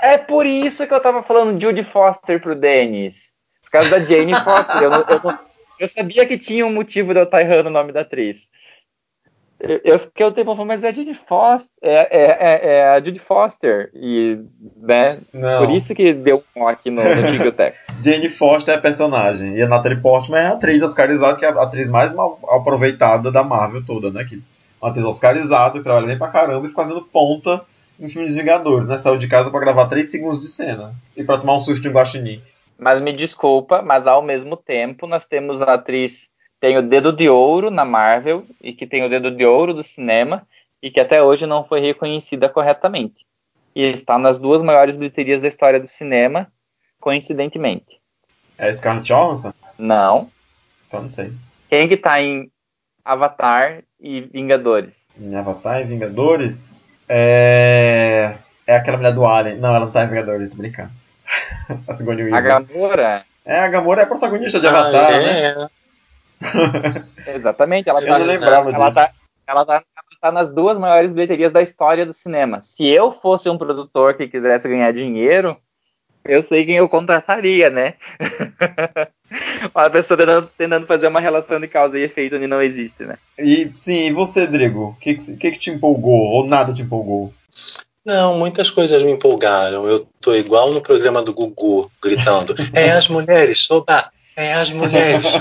É 0.00 0.16
por 0.16 0.46
isso 0.46 0.86
que 0.86 0.94
eu 0.94 1.00
tava 1.00 1.22
falando 1.22 1.60
Judy 1.60 1.84
Foster 1.84 2.40
pro 2.40 2.54
Dennis. 2.54 3.32
Por 3.62 3.70
causa 3.70 3.90
da 3.90 3.98
Jane 3.98 4.34
Foster. 4.34 4.82
Eu, 4.82 4.90
não, 4.90 5.00
eu, 5.00 5.38
eu, 5.80 5.88
sabia 5.88 6.24
que 6.24 6.38
tinha 6.38 6.64
um 6.64 6.72
motivo 6.72 7.12
de 7.12 7.20
eu 7.20 7.24
estar 7.24 7.42
errando 7.42 7.68
o 7.68 7.72
nome 7.72 7.92
da 7.92 8.00
atriz. 8.00 8.48
Eu 9.58 9.98
fiquei 9.98 10.26
o 10.26 10.32
tempo 10.32 10.54
falando, 10.54 10.68
mas 10.68 10.84
é 10.84 10.88
a 10.88 10.92
Judy 10.92 11.14
Foster. 11.14 11.72
É, 11.80 11.94
é, 12.10 12.24
é, 12.24 12.76
é 12.76 12.88
a 12.90 13.00
Judy 13.00 13.18
Foster. 13.18 13.90
E, 13.94 14.38
né? 14.76 15.18
Não. 15.32 15.64
Por 15.64 15.74
isso 15.74 15.94
que 15.94 16.12
deu 16.12 16.44
um 16.54 16.68
aqui 16.68 16.90
no, 16.90 17.02
no 17.02 17.26
Tigrotech. 17.32 17.76
Jane 18.02 18.28
Foster 18.28 18.74
é 18.74 18.78
a 18.78 18.80
personagem. 18.80 19.54
E 19.54 19.62
a 19.62 19.68
Natalie 19.68 20.00
Portman 20.00 20.38
é 20.38 20.46
a 20.46 20.52
atriz 20.52 20.82
oscarizada, 20.82 21.38
que 21.38 21.44
é 21.44 21.48
a 21.48 21.62
atriz 21.62 21.88
mais 21.88 22.12
mal 22.14 22.38
aproveitada 22.50 23.32
da 23.32 23.42
Marvel 23.42 23.82
toda, 23.84 24.10
né? 24.10 24.24
Que 24.24 24.42
uma 24.80 24.90
atriz 24.90 25.06
oscarizada, 25.06 25.78
que 25.78 25.84
trabalha 25.84 26.06
bem 26.06 26.18
pra 26.18 26.28
caramba 26.28 26.66
e 26.66 26.68
fica 26.68 26.82
fazendo 26.82 27.00
ponta 27.00 27.62
em 27.98 28.08
filmes 28.08 28.34
Vingadores, 28.34 28.86
né? 28.86 28.98
Saiu 28.98 29.16
de 29.16 29.26
casa 29.26 29.50
para 29.50 29.60
gravar 29.60 29.88
3 29.88 30.10
segundos 30.10 30.38
de 30.38 30.48
cena. 30.48 30.94
E 31.16 31.24
para 31.24 31.38
tomar 31.38 31.54
um 31.54 31.60
susto 31.60 31.88
em 31.88 31.90
Guaxinim. 31.90 32.42
Mas 32.78 33.00
me 33.00 33.10
desculpa, 33.10 33.80
mas 33.80 34.06
ao 34.06 34.20
mesmo 34.20 34.54
tempo 34.54 35.06
nós 35.06 35.26
temos 35.26 35.62
a 35.62 35.74
atriz 35.74 36.30
tem 36.60 36.76
o 36.78 36.82
dedo 36.82 37.12
de 37.12 37.28
ouro 37.28 37.70
na 37.70 37.84
Marvel 37.84 38.44
e 38.60 38.72
que 38.72 38.86
tem 38.86 39.04
o 39.04 39.08
dedo 39.08 39.30
de 39.30 39.44
ouro 39.44 39.74
do 39.74 39.82
cinema 39.82 40.46
e 40.82 40.90
que 40.90 41.00
até 41.00 41.22
hoje 41.22 41.46
não 41.46 41.64
foi 41.64 41.80
reconhecida 41.80 42.48
corretamente. 42.48 43.26
E 43.74 43.82
está 43.82 44.18
nas 44.18 44.38
duas 44.38 44.62
maiores 44.62 44.96
bilheterias 44.96 45.42
da 45.42 45.48
história 45.48 45.78
do 45.78 45.86
cinema, 45.86 46.46
coincidentemente. 47.00 48.00
É 48.56 48.72
Scarlett 48.72 49.06
Johansson? 49.06 49.52
Não. 49.78 50.30
Então 50.86 51.02
não 51.02 51.08
sei. 51.08 51.32
Quem 51.68 51.88
que 51.88 51.96
tá 51.96 52.20
em 52.22 52.50
Avatar 53.04 53.82
e 54.00 54.22
Vingadores? 54.22 55.06
Em 55.18 55.34
Avatar 55.36 55.82
e 55.82 55.84
Vingadores? 55.84 56.82
É... 57.08 58.36
É 58.66 58.76
aquela 58.76 58.96
mulher 58.96 59.12
do 59.12 59.24
Alien. 59.24 59.58
Não, 59.58 59.68
ela 59.68 59.84
não 59.84 59.92
tá 59.92 60.04
em 60.04 60.08
Vingadores, 60.08 60.50
tô 60.50 60.56
brincando. 60.56 60.90
a 61.86 61.94
Sigourney 61.94 62.24
Weaver. 62.24 62.38
A 62.38 62.40
Gamora? 62.40 63.24
É, 63.44 63.60
a 63.60 63.68
Gamora 63.68 64.00
é 64.00 64.04
a 64.04 64.08
protagonista 64.08 64.58
de 64.58 64.66
Avatar, 64.66 65.12
ah, 65.12 65.16
é. 65.16 65.54
né? 65.54 65.68
Exatamente, 67.26 67.88
ela 67.88 68.00
eu 68.00 68.06
tá, 68.06 68.18
não 68.18 68.26
lembrava 68.26 68.70
ela 68.70 68.88
disso. 68.90 68.94
Tá, 68.94 69.10
ela 69.46 69.64
tá, 69.64 69.82
tá, 70.20 70.32
nas 70.32 70.52
duas 70.52 70.78
maiores 70.78 71.12
bilheterias 71.12 71.52
da 71.52 71.62
história 71.62 72.04
do 72.04 72.12
cinema. 72.12 72.60
Se 72.60 72.86
eu 72.86 73.12
fosse 73.12 73.48
um 73.48 73.58
produtor 73.58 74.14
que 74.14 74.28
quisesse 74.28 74.68
ganhar 74.68 74.92
dinheiro, 74.92 75.56
eu 76.24 76.42
sei 76.42 76.66
quem 76.66 76.76
eu 76.76 76.88
contrataria, 76.88 77.70
né? 77.70 77.94
uma 79.74 79.90
pessoa 79.90 80.18
tentando, 80.18 80.50
tentando, 80.58 80.86
fazer 80.86 81.06
uma 81.08 81.20
relação 81.20 81.60
de 81.60 81.68
causa 81.68 81.98
e 81.98 82.02
efeito 82.02 82.36
onde 82.36 82.46
não 82.46 82.60
existe, 82.60 83.04
né? 83.04 83.16
E 83.38 83.70
sim, 83.74 84.06
e 84.06 84.12
você, 84.12 84.46
Drigo? 84.46 84.96
O 84.96 85.00
que, 85.00 85.14
que, 85.14 85.50
que 85.52 85.58
te 85.58 85.70
empolgou? 85.70 86.12
Ou 86.12 86.46
nada 86.46 86.72
te 86.72 86.82
empolgou? 86.82 87.32
Não, 88.04 88.38
muitas 88.38 88.70
coisas 88.70 89.02
me 89.02 89.10
empolgaram. 89.10 89.88
Eu 89.88 90.06
tô 90.20 90.34
igual 90.34 90.72
no 90.72 90.80
programa 90.80 91.22
do 91.22 91.34
Gugu, 91.34 91.90
gritando: 92.00 92.54
É 92.72 92.90
as 92.92 93.08
mulheres, 93.08 93.58
soba! 93.64 94.12
É 94.36 94.52
as 94.52 94.70
mulheres. 94.70 95.26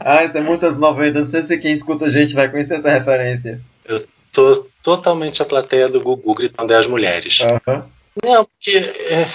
ah, 0.00 0.24
isso 0.24 0.36
é 0.36 0.40
muitas 0.40 0.76
90. 0.76 1.20
Não 1.20 1.30
sei 1.30 1.44
se 1.44 1.56
quem 1.58 1.72
escuta 1.72 2.06
a 2.06 2.10
gente 2.10 2.34
vai 2.34 2.50
conhecer 2.50 2.74
essa 2.74 2.90
referência. 2.90 3.60
Eu 3.84 4.04
tô 4.32 4.66
totalmente 4.82 5.40
a 5.40 5.44
plateia 5.44 5.88
do 5.88 6.00
Gugu 6.00 6.34
gritando 6.34 6.72
é 6.72 6.76
as 6.76 6.86
mulheres. 6.86 7.40
Uhum. 7.40 7.82
Não, 8.24 8.44
porque 8.44 8.78
é, 8.78 9.26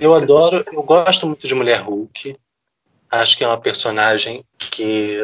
eu 0.00 0.14
adoro, 0.14 0.64
eu 0.72 0.82
gosto 0.82 1.26
muito 1.26 1.46
de 1.46 1.54
Mulher 1.54 1.80
Hulk. 1.82 2.34
Acho 3.10 3.36
que 3.36 3.44
é 3.44 3.46
uma 3.46 3.60
personagem 3.60 4.42
que, 4.58 5.18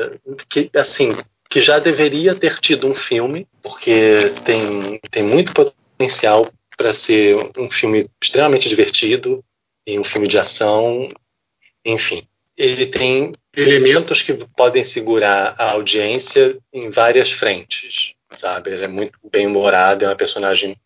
que 0.48 0.70
assim, 0.76 1.12
que 1.50 1.60
já 1.60 1.78
deveria 1.78 2.34
ter 2.34 2.58
tido 2.58 2.86
um 2.86 2.94
filme, 2.94 3.46
porque 3.62 4.32
tem, 4.44 5.00
tem 5.10 5.22
muito 5.22 5.52
potencial 5.52 6.48
para 6.76 6.92
ser 6.92 7.36
um 7.56 7.70
filme 7.70 8.06
extremamente 8.22 8.68
divertido, 8.68 9.44
em 9.86 9.98
um 9.98 10.04
filme 10.04 10.28
de 10.28 10.38
ação, 10.38 11.08
enfim. 11.84 12.26
Ele 12.56 12.86
tem 12.86 13.32
elementos 13.56 14.22
que 14.22 14.32
podem 14.56 14.84
segurar 14.84 15.54
a 15.58 15.72
audiência 15.72 16.56
em 16.72 16.88
várias 16.88 17.32
frentes, 17.32 18.14
sabe? 18.36 18.70
Ele 18.70 18.84
é 18.84 18.88
muito 18.88 19.18
bem 19.30 19.46
humorado, 19.46 20.04
é 20.04 20.08
uma 20.08 20.16
personagem 20.16 20.76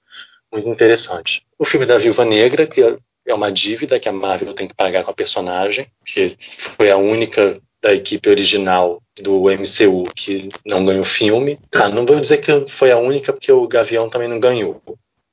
muito 0.52 0.68
interessante. 0.68 1.44
O 1.58 1.64
filme 1.64 1.84
da 1.84 1.98
Viúva 1.98 2.24
Negra, 2.24 2.66
que 2.66 2.82
é 3.26 3.34
uma 3.34 3.52
dívida 3.52 4.00
que 4.00 4.08
a 4.08 4.12
Marvel 4.12 4.54
tem 4.54 4.66
que 4.66 4.74
pagar 4.74 5.04
com 5.04 5.10
a 5.10 5.14
personagem, 5.14 5.86
que 6.04 6.34
foi 6.38 6.90
a 6.90 6.96
única 6.96 7.60
da 7.80 7.94
equipe 7.94 8.28
original 8.28 9.02
do 9.20 9.44
MCU 9.44 10.04
que 10.14 10.48
não 10.66 10.84
ganhou 10.84 11.04
filme. 11.04 11.58
Tá, 11.70 11.88
não 11.88 12.04
vou 12.04 12.18
dizer 12.18 12.38
que 12.38 12.66
foi 12.66 12.90
a 12.90 12.98
única 12.98 13.32
porque 13.32 13.52
o 13.52 13.68
Gavião 13.68 14.08
também 14.08 14.28
não 14.28 14.40
ganhou. 14.40 14.82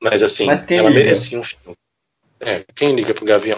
Mas 0.02 0.22
assim, 0.22 0.46
Mas 0.46 0.70
ela 0.70 0.90
merecia 0.90 1.40
um 1.40 1.44
filme. 1.44 1.76
É, 2.40 2.66
quem 2.76 2.96
liga 2.96 3.14
pro 3.14 3.26
Gavião? 3.26 3.58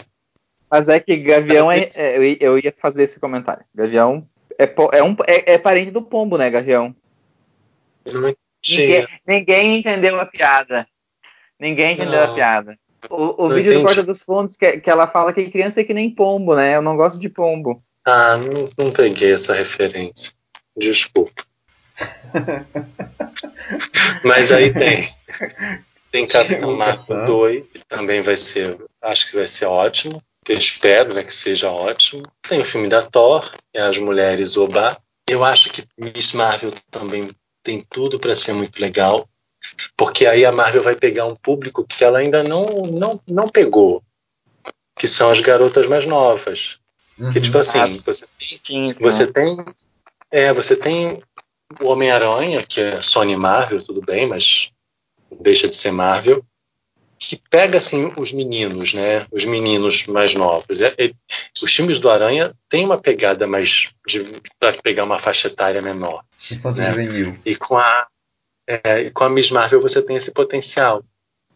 Mas 0.70 0.90
é 0.90 1.00
que 1.00 1.16
Gavião 1.18 1.72
é, 1.72 1.86
é, 1.98 2.38
Eu 2.40 2.60
ia 2.60 2.74
fazer 2.78 3.04
esse 3.04 3.20
comentário. 3.20 3.64
Gavião 3.74 4.28
é, 4.60 4.70
é, 4.94 5.04
um, 5.04 5.16
é, 5.26 5.54
é 5.54 5.58
parente 5.58 5.92
do 5.92 6.02
pombo, 6.02 6.38
né, 6.38 6.50
Gavião? 6.50 6.96
Não 8.12 8.36
ninguém, 8.70 9.08
ninguém 9.26 9.80
entendeu 9.80 10.20
a 10.20 10.26
piada. 10.26 10.88
Ninguém 11.60 11.94
entendeu 11.94 12.22
Não. 12.22 12.32
a 12.32 12.34
piada. 12.34 12.78
O, 13.10 13.46
o 13.46 13.50
vídeo 13.50 13.72
do 13.72 13.80
entendi. 13.80 13.86
Porta 13.86 14.04
dos 14.04 14.22
Fundos, 14.22 14.58
que, 14.58 14.80
que 14.80 14.90
ela 14.90 15.08
fala 15.08 15.32
que 15.32 15.50
criança 15.50 15.82
é 15.82 15.84
que 15.84 15.94
nem 15.94 16.10
pombo, 16.10 16.56
né? 16.56 16.76
Eu 16.76 16.82
não 16.82 16.98
gosto 16.98 17.20
de 17.20 17.30
pombo. 17.30 17.82
Ah, 18.06 18.38
não, 18.38 18.86
não 18.86 18.92
peguei 18.92 19.34
essa 19.34 19.54
referência. 19.54 20.34
Desculpa. 20.76 21.44
Mas 24.24 24.52
aí 24.52 24.74
tem. 24.74 25.10
Tem 26.18 26.26
Capitão 26.26 26.72
Lucas, 26.72 26.88
Marco 26.88 27.06
tá? 27.06 27.26
2, 27.26 27.66
que 27.72 27.80
também 27.88 28.22
vai 28.22 28.36
ser. 28.36 28.78
Acho 29.02 29.28
que 29.28 29.36
vai 29.36 29.46
ser 29.46 29.66
ótimo. 29.66 30.22
Eu 30.48 30.58
espero 30.58 31.14
né, 31.14 31.24
que 31.24 31.34
seja 31.34 31.70
ótimo. 31.70 32.24
Tem 32.48 32.60
o 32.60 32.66
filme 32.66 32.88
da 32.88 33.04
Thor, 33.04 33.52
que 33.52 33.80
é 33.80 33.82
As 33.82 34.00
Mulheres 34.00 34.58
Oba. 34.58 34.98
Eu 35.28 35.44
acho 35.44 35.70
que 35.70 35.84
Miss 35.98 36.34
Marvel 36.34 36.74
também 36.90 37.30
tem 37.62 37.86
tudo 37.88 38.20
para 38.20 38.36
ser 38.36 38.54
muito 38.54 38.82
legal. 38.82 39.28
Porque 39.96 40.26
aí 40.26 40.46
a 40.46 40.52
Marvel 40.52 40.82
vai 40.82 40.96
pegar 40.96 41.26
um 41.26 41.36
público 41.36 41.86
que 41.86 42.04
ela 42.04 42.20
ainda 42.20 42.42
não, 42.44 42.66
não, 42.84 43.20
não 43.28 43.50
pegou. 43.50 44.02
Que 44.98 45.08
são 45.08 45.30
as 45.30 45.42
garotas 45.42 45.86
mais 45.86 46.06
novas. 46.06 46.80
Que 47.34 47.42
tipo 47.42 47.58
assim, 47.58 47.80
Ah, 47.80 47.88
você 48.06 48.26
tem 48.40 48.48
Sim, 48.48 48.94
sim. 48.94 49.04
você 49.04 49.28
tem. 49.28 49.66
É, 50.32 50.54
você 50.54 50.76
tem 50.76 51.22
o 51.82 51.88
Homem-Aranha, 51.88 52.64
que 52.64 52.80
é 52.80 53.02
Sony 53.02 53.36
Marvel, 53.36 53.82
tudo 53.82 54.02
bem, 54.02 54.26
mas 54.26 54.72
deixa 55.40 55.68
de 55.68 55.76
ser 55.76 55.92
Marvel, 55.92 56.44
que 57.20 57.42
pega 57.50 57.78
assim 57.78 58.12
os 58.16 58.32
meninos, 58.32 58.94
né? 58.94 59.26
Os 59.32 59.46
meninos 59.46 60.06
mais 60.06 60.36
novos. 60.36 60.82
É- 60.82 60.94
é- 60.98 61.12
os 61.62 61.74
filmes 61.74 62.00
do 62.00 62.10
Aranha 62.10 62.54
têm 62.70 62.86
uma 62.86 62.98
pegada 62.98 63.48
mais 63.48 63.90
de 64.08 64.24
para 64.60 64.74
pegar 64.82 65.04
uma 65.04 65.20
faixa 65.20 65.48
etária 65.48 65.82
menor. 65.82 66.24
Né? 66.76 66.90
juvenil. 66.92 67.38
E 67.46 67.56
com 67.56 67.78
a 67.78 68.08
é, 68.68 69.02
e 69.04 69.12
com 69.12 69.24
a 69.24 69.30
Miss 69.30 69.50
Marvel 69.50 69.82
você 69.82 70.02
tem 70.02 70.18
esse 70.18 70.32
potencial 70.32 71.04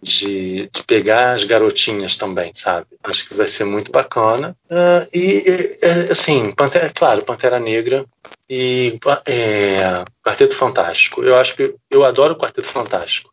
de, 0.02 0.70
de 0.74 0.84
pegar 0.88 1.34
as 1.34 1.44
garotinhas 1.44 2.18
também, 2.18 2.52
sabe? 2.56 2.88
Acho 3.04 3.28
que 3.28 3.36
vai 3.36 3.48
ser 3.48 3.66
muito 3.66 3.92
bacana. 3.92 4.58
Ah, 4.70 5.06
e, 5.14 5.44
é, 5.82 6.12
assim, 6.12 6.52
Pantera, 6.54 6.92
claro, 6.94 7.24
Pantera 7.24 7.60
Negra 7.60 8.06
e 8.50 8.98
é, 9.28 10.04
Quarteto 10.26 10.56
Fantástico. 10.56 11.24
Eu 11.24 11.36
acho 11.36 11.56
que 11.56 11.76
eu 11.90 12.04
adoro 12.04 12.34
o 12.34 12.38
Quarteto 12.38 12.68
Fantástico. 12.68 13.31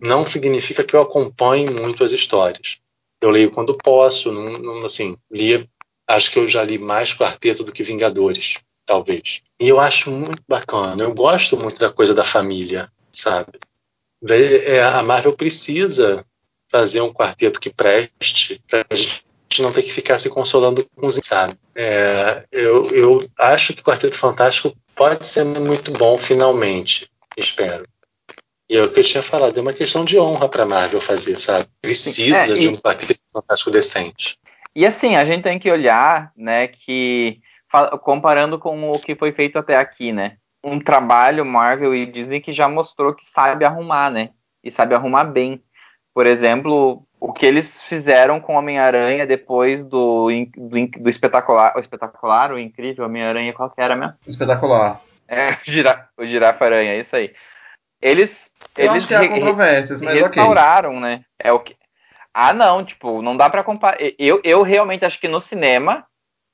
Não 0.00 0.26
significa 0.26 0.84
que 0.84 0.94
eu 0.94 1.00
acompanhe 1.00 1.68
muito 1.68 2.02
as 2.02 2.12
histórias. 2.12 2.78
Eu 3.20 3.30
leio 3.30 3.50
quando 3.50 3.76
posso, 3.76 4.32
não, 4.32 4.58
não, 4.58 4.84
assim, 4.84 5.16
lia, 5.30 5.68
acho 6.08 6.30
que 6.30 6.38
eu 6.38 6.48
já 6.48 6.62
li 6.62 6.78
mais 6.78 7.12
Quarteto 7.12 7.62
do 7.62 7.72
que 7.72 7.82
Vingadores, 7.82 8.58
talvez. 8.86 9.42
E 9.60 9.68
eu 9.68 9.78
acho 9.78 10.10
muito 10.10 10.42
bacana. 10.48 11.02
Eu 11.02 11.14
gosto 11.14 11.56
muito 11.56 11.78
da 11.78 11.92
coisa 11.92 12.14
da 12.14 12.24
família, 12.24 12.90
sabe? 13.12 13.58
É, 14.28 14.82
a 14.82 15.02
Marvel 15.02 15.34
precisa 15.34 16.24
fazer 16.70 17.00
um 17.00 17.12
quarteto 17.12 17.60
que 17.60 17.70
preste 17.70 18.62
pra 18.68 18.84
gente 18.92 19.24
não 19.60 19.72
ter 19.72 19.82
que 19.82 19.92
ficar 19.92 20.18
se 20.18 20.28
consolando 20.28 20.86
com 20.94 21.06
os 21.06 21.16
sabe? 21.22 21.54
É, 21.74 22.44
eu, 22.52 22.82
eu 22.92 23.28
acho 23.38 23.74
que 23.74 23.82
Quarteto 23.82 24.16
Fantástico 24.16 24.74
pode 24.94 25.26
ser 25.26 25.44
muito 25.44 25.90
bom 25.90 26.16
finalmente, 26.16 27.10
espero. 27.36 27.86
E 28.70 28.76
é 28.76 28.82
o 28.84 28.88
que 28.88 29.00
eu 29.00 29.04
tinha 29.04 29.20
falado, 29.20 29.58
é 29.58 29.60
uma 29.60 29.72
questão 29.72 30.04
de 30.04 30.16
honra 30.16 30.48
para 30.48 30.64
Marvel 30.64 31.00
fazer, 31.00 31.36
sabe? 31.36 31.66
Precisa 31.82 32.54
É, 32.54 32.56
e- 32.56 32.58
de 32.60 32.68
um 32.68 32.76
Quarteto 32.76 33.18
Fantástico 33.32 33.68
decente. 33.72 34.38
E 34.76 34.86
assim, 34.86 35.16
a 35.16 35.24
gente 35.24 35.42
tem 35.42 35.58
que 35.58 35.68
olhar, 35.68 36.30
né, 36.36 36.68
que 36.68 37.40
comparando 38.02 38.60
com 38.60 38.92
o 38.92 38.98
que 39.00 39.16
foi 39.16 39.32
feito 39.32 39.58
até 39.58 39.76
aqui, 39.76 40.12
né? 40.12 40.36
Um 40.62 40.78
trabalho 40.78 41.44
Marvel 41.44 41.92
e 41.94 42.06
Disney 42.06 42.40
que 42.40 42.52
já 42.52 42.68
mostrou 42.68 43.12
que 43.12 43.28
sabe 43.28 43.64
arrumar, 43.64 44.08
né? 44.10 44.30
E 44.62 44.70
sabe 44.70 44.94
arrumar 44.94 45.24
bem. 45.24 45.60
Por 46.14 46.26
exemplo, 46.26 47.02
o 47.18 47.32
que 47.32 47.46
eles 47.46 47.82
fizeram 47.82 48.40
com 48.40 48.54
Homem-Aranha 48.54 49.26
depois 49.26 49.84
do, 49.84 50.28
do, 50.56 50.86
do 50.98 51.10
espetacular, 51.10 51.72
o 51.76 51.80
espetacular, 51.80 52.52
o 52.52 52.58
incrível 52.58 53.04
Homem-Aranha, 53.04 53.52
qual 53.52 53.70
que 53.70 53.80
era 53.80 53.96
mesmo? 53.96 54.14
Espetacular. 54.26 55.00
É, 55.26 55.52
o, 55.52 55.58
gira, 55.64 56.08
o 56.18 56.24
Girafa-Aranha, 56.24 56.96
isso 56.98 57.14
aí. 57.16 57.32
Eles, 58.00 58.50
Eu 58.76 58.92
eles 58.92 59.04
acho 59.04 59.08
que 59.08 59.14
há 59.14 59.28
controvérsias, 59.28 60.00
mas 60.00 60.20
restauraram, 60.20 60.98
né? 60.98 61.24
É 61.38 61.52
o 61.52 61.60
que. 61.60 61.76
Ah, 62.32 62.52
não, 62.52 62.84
tipo, 62.84 63.20
não 63.20 63.36
dá 63.36 63.50
pra 63.50 63.64
comparar. 63.64 63.98
Eu, 64.18 64.40
eu 64.44 64.62
realmente 64.62 65.04
acho 65.04 65.20
que 65.20 65.28
no 65.28 65.40
cinema, 65.40 66.06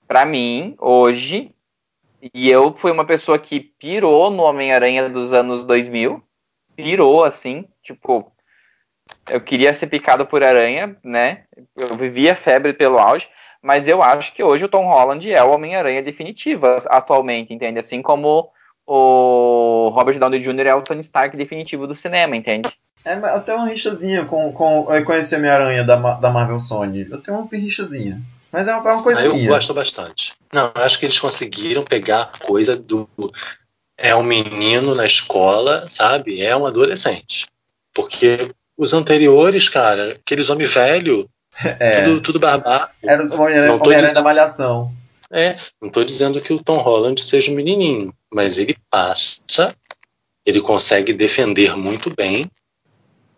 pra 0.09 0.24
mim, 0.24 0.74
hoje, 0.78 1.54
e 2.35 2.50
eu 2.50 2.74
fui 2.74 2.90
uma 2.90 3.04
pessoa 3.04 3.38
que 3.38 3.61
pirou 3.61 4.30
no 4.30 4.42
Homem-Aranha 4.42 5.09
dos 5.09 5.32
anos 5.32 5.64
2000, 5.64 6.22
pirou 6.74 7.24
assim, 7.24 7.68
tipo, 7.82 8.32
eu 9.30 9.40
queria 9.40 9.72
ser 9.74 9.87
picado 9.87 10.26
por 10.26 10.42
aranha, 10.42 10.96
né? 11.04 11.44
Eu 11.76 11.94
vivia 11.96 12.35
febre 12.35 12.72
pelo 12.72 12.98
auge, 12.98 13.28
mas 13.62 13.87
eu 13.87 14.02
acho 14.02 14.35
que 14.35 14.42
hoje 14.42 14.64
o 14.64 14.68
Tom 14.68 14.87
Holland 14.87 15.30
é 15.30 15.42
o 15.42 15.50
Homem-Aranha 15.50 16.02
definitivo 16.02 16.66
atualmente, 16.87 17.52
entende? 17.52 17.78
Assim 17.78 18.02
como 18.02 18.50
o 18.87 19.88
Robert 19.92 20.18
Downey 20.18 20.40
Jr. 20.40 20.66
é 20.66 20.75
o 20.75 20.83
Tony 20.83 21.01
Stark 21.01 21.37
definitivo 21.37 21.87
do 21.87 21.94
cinema, 21.94 22.37
entende? 22.37 22.70
É, 23.05 23.16
mas 23.16 23.35
eu 23.35 23.40
tenho 23.40 23.59
uma 23.59 23.68
rixazinha 23.68 24.25
com, 24.25 24.53
com, 24.53 24.85
com 25.05 25.12
esse 25.14 25.35
Homem-Aranha 25.37 25.85
da, 25.85 25.96
da 26.14 26.31
Marvel 26.31 26.59
Sony. 26.61 27.07
Eu 27.11 27.20
tenho 27.20 27.37
uma 27.38 27.49
rixazinha. 27.51 28.20
Mas 28.51 28.66
é 28.68 28.75
uma, 28.75 28.88
é 28.90 28.92
uma 28.94 29.03
coisa 29.03 29.20
Ah, 29.20 29.25
eu 29.25 29.35
minha. 29.35 29.49
gosto 29.49 29.72
bastante. 29.75 30.35
Não, 30.53 30.72
eu 30.75 30.83
acho 30.83 30.99
que 30.99 31.07
eles 31.07 31.18
conseguiram 31.18 31.83
pegar 31.83 32.22
a 32.35 32.46
coisa 32.46 32.77
do. 32.77 33.09
É 33.99 34.14
um 34.14 34.22
menino 34.22 34.94
na 34.94 35.07
escola, 35.07 35.87
sabe? 35.88 36.42
É 36.42 36.57
um 36.57 36.66
adolescente. 36.66 37.46
Porque 37.94 38.51
os 38.77 38.92
anteriores, 38.92 39.68
cara, 39.68 40.12
aqueles 40.12 40.51
homem 40.51 40.66
velho, 40.66 41.29
É, 41.81 42.03
tudo, 42.03 42.20
tudo 42.20 42.38
barbado. 42.40 42.90
era 43.03 43.22
o 43.25 43.40
Homem-Aranha 43.40 44.12
da 44.14 44.22
Malhação. 44.22 44.92
É, 45.31 45.57
não 45.81 45.89
estou 45.89 46.05
dizendo 46.05 46.41
que 46.41 46.53
o 46.53 46.62
Tom 46.62 46.79
Holland 46.79 47.21
seja 47.21 47.51
um 47.51 47.55
menininho, 47.55 48.12
mas 48.33 48.59
ele 48.59 48.77
passa, 48.91 49.75
ele 50.45 50.61
consegue 50.61 51.12
defender 51.12 51.77
muito 51.77 52.11
bem 52.15 52.51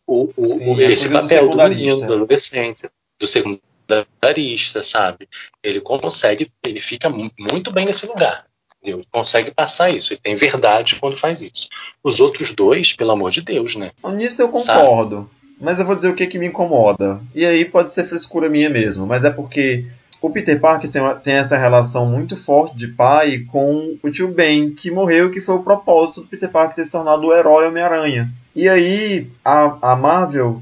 o, 0.07 0.31
o- 0.37 0.49
Sim, 0.49 0.75
a 0.75 0.91
esse 0.91 1.09
do 1.09 1.13
papel 1.15 1.29
do, 1.29 1.45
secundarista. 1.47 1.69
menino, 1.85 2.07
do 2.07 2.15
adolescente, 2.15 2.91
do 3.21 3.27
secundarista, 3.27 4.83
sabe? 4.83 5.29
Ele 5.63 5.81
consegue, 5.81 6.51
ele 6.65 6.81
fica 6.81 7.09
mu- 7.09 7.31
muito 7.39 7.73
bem 7.73 7.87
nesse 7.87 8.07
lugar. 8.07 8.47
Ele 8.83 9.05
consegue 9.11 9.51
passar 9.51 9.91
isso, 9.91 10.13
ele 10.13 10.21
tem 10.23 10.35
verdade 10.35 10.97
quando 10.97 11.17
faz 11.17 11.43
isso. 11.43 11.69
Os 12.03 12.21
outros 12.21 12.53
dois, 12.55 12.93
pelo 12.93 13.11
amor 13.11 13.31
de 13.31 13.43
Deus, 13.43 13.75
né? 13.77 13.91
Nisso 14.15 14.41
eu 14.43 14.55
Sabe? 14.57 14.85
concordo. 14.87 15.31
Mas 15.61 15.81
eu 15.81 15.85
vou 15.85 15.97
dizer 15.97 16.09
o 16.09 16.15
que, 16.15 16.27
que 16.29 16.39
me 16.39 16.47
incomoda. 16.47 17.21
E 17.35 17.45
aí 17.45 17.65
pode 17.65 17.93
ser 17.93 18.07
frescura 18.07 18.49
minha 18.49 18.71
mesmo. 18.71 19.05
Mas 19.05 19.25
é 19.25 19.31
porque 19.31 19.85
o 20.21 20.31
Peter 20.31 20.59
Parker 20.61 20.91
tem, 20.91 21.03
tem 21.23 21.35
essa 21.35 21.57
relação 21.57 22.07
muito 22.07 22.37
forte 22.37 22.77
de 22.77 22.89
pai 22.89 23.41
com 23.51 23.97
o 24.03 24.11
tio 24.11 24.29
Ben, 24.29 24.71
que 24.71 24.91
morreu, 24.91 25.31
que 25.31 25.41
foi 25.41 25.55
o 25.55 25.63
propósito 25.63 26.23
do 26.23 26.27
Peter 26.27 26.49
Parker 26.51 26.75
ter 26.77 26.85
se 26.85 26.91
tornado 26.91 27.27
o 27.27 27.33
herói 27.35 27.69
Homem-Aranha. 27.69 28.29
E 28.55 28.69
aí 28.69 29.29
a, 29.45 29.93
a 29.93 29.97
Marvel 29.97 30.61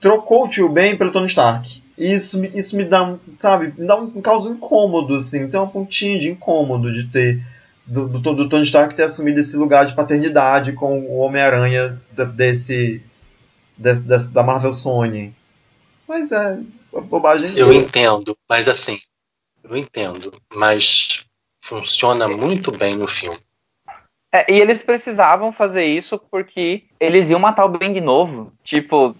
trocou 0.00 0.44
o 0.44 0.48
tio 0.48 0.68
Ben 0.68 0.96
pelo 0.96 1.12
Tony 1.12 1.26
Stark. 1.26 1.82
E 1.96 2.12
isso, 2.12 2.38
me- 2.40 2.50
isso 2.54 2.76
me 2.76 2.84
dá, 2.84 3.14
sabe, 3.38 3.72
me 3.76 3.86
dá 3.86 3.96
um, 3.96 4.04
um 4.16 4.20
causa 4.22 4.48
incômodo, 4.50 5.14
assim. 5.14 5.48
Tem 5.48 5.58
uma 5.60 5.66
pontinha 5.68 6.18
de 6.18 6.28
incômodo 6.30 6.92
de 6.92 7.04
ter. 7.04 7.42
Do, 7.86 8.06
do, 8.08 8.34
do 8.34 8.48
Tony 8.48 8.64
Stark 8.64 8.94
ter 8.94 9.02
assumido 9.02 9.40
esse 9.40 9.56
lugar 9.56 9.84
de 9.84 9.94
paternidade 9.94 10.72
com 10.72 11.00
o 11.00 11.16
Homem-Aranha 11.18 12.00
desse, 12.36 13.02
desse, 13.76 14.06
desse- 14.06 14.32
da 14.32 14.42
Marvel 14.42 14.72
Sony. 14.72 15.34
Mas 16.08 16.30
é 16.32 16.58
bobagem. 16.92 17.56
Eu 17.56 17.72
entendo, 17.72 18.36
mas 18.48 18.68
assim, 18.68 18.98
eu 19.62 19.76
entendo, 19.76 20.32
mas 20.54 21.24
funciona 21.62 22.26
muito 22.28 22.72
bem 22.72 22.96
no 22.96 23.06
filme. 23.06 23.38
É, 24.32 24.52
e 24.52 24.60
eles 24.60 24.82
precisavam 24.82 25.52
fazer 25.52 25.84
isso 25.84 26.18
porque 26.30 26.84
eles 27.00 27.30
iam 27.30 27.40
matar 27.40 27.64
o 27.64 27.68
Ben 27.68 27.92
de 27.92 28.00
novo. 28.00 28.52
Tipo, 28.62 29.16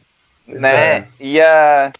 Pois 0.46 0.60
né? 0.60 0.96
é. 0.98 1.08
Ia, 1.18 1.92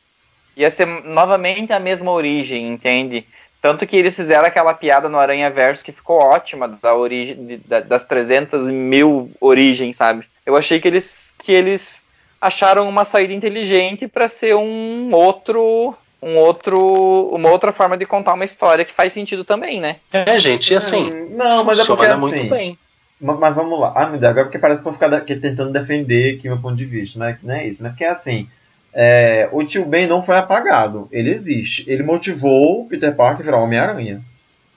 ia 0.57 0.71
ser 0.71 0.87
novamente 0.87 1.73
a 1.73 1.81
mesma 1.81 2.11
origem, 2.11 2.69
entende? 2.69 3.27
Tanto 3.61 3.87
que 3.87 3.97
eles 3.97 4.17
fizeram 4.17 4.47
aquela 4.47 4.73
piada 4.73 5.09
no 5.09 5.19
Aranha 5.19 5.51
Verso 5.51 5.85
que 5.85 5.93
ficou 5.93 6.19
ótima 6.19 6.67
da 6.69 6.95
origem 6.95 7.61
da- 7.67 7.81
das 7.81 8.07
300 8.07 8.69
mil 8.69 9.31
origens, 9.41 9.97
sabe? 9.97 10.25
Eu 10.47 10.57
achei 10.57 10.81
que 10.81 10.89
eles 10.89 11.35
que 11.43 11.53
eles 11.53 11.93
acharam 12.41 12.89
uma 12.89 13.05
saída 13.05 13.33
inteligente 13.33 14.09
para 14.09 14.27
ser 14.29 14.55
um 14.57 15.13
outro 15.13 15.95
um 16.23 16.37
outro 16.37 17.31
uma 17.33 17.51
outra 17.51 17.73
forma 17.73 17.97
de 17.97 18.07
contar 18.07 18.35
uma 18.35 18.45
história 18.45 18.85
que 18.85 18.93
faz 18.93 19.13
sentido 19.13 19.45
também, 19.45 19.81
né? 19.81 19.97
É, 20.13 20.39
gente, 20.39 20.73
e 20.73 20.77
assim, 20.77 21.11
Hum, 21.11 21.29
Não, 21.37 21.65
mas 21.65 21.79
é 21.79 21.85
porque 21.85 22.07
funciona 22.07 22.15
assim. 22.15 22.37
muito 22.37 22.51
bem. 22.51 22.79
Mas, 23.21 23.39
mas 23.39 23.55
vamos 23.55 23.79
lá. 23.79 23.93
Ah, 23.95 24.07
meu 24.07 24.19
Deus, 24.19 24.31
agora 24.31 24.47
porque 24.47 24.59
parece 24.59 24.83
que 24.83 24.89
eu 24.89 24.93
vou 24.93 25.01
ficar 25.01 25.21
tentando 25.23 25.73
defender 25.73 26.37
aqui 26.37 26.49
meu 26.49 26.59
ponto 26.59 26.77
de 26.77 26.85
vista. 26.87 27.19
Não 27.19 27.27
é, 27.27 27.39
não 27.43 27.55
é 27.55 27.67
isso. 27.67 27.83
Não 27.83 27.89
é 27.91 27.93
porque 27.93 28.05
assim. 28.05 28.49
é, 28.95 29.49
o 29.53 29.63
tio 29.65 29.85
Ben 29.85 30.07
não 30.07 30.23
foi 30.23 30.37
apagado. 30.37 31.09
Ele 31.13 31.31
existe. 31.31 31.85
Ele 31.87 32.03
motivou 32.03 32.83
o 32.83 32.89
Peter 32.89 33.15
Parker 33.15 33.43
a 33.43 33.45
virar 33.45 33.59
Homem-Aranha. 33.59 34.23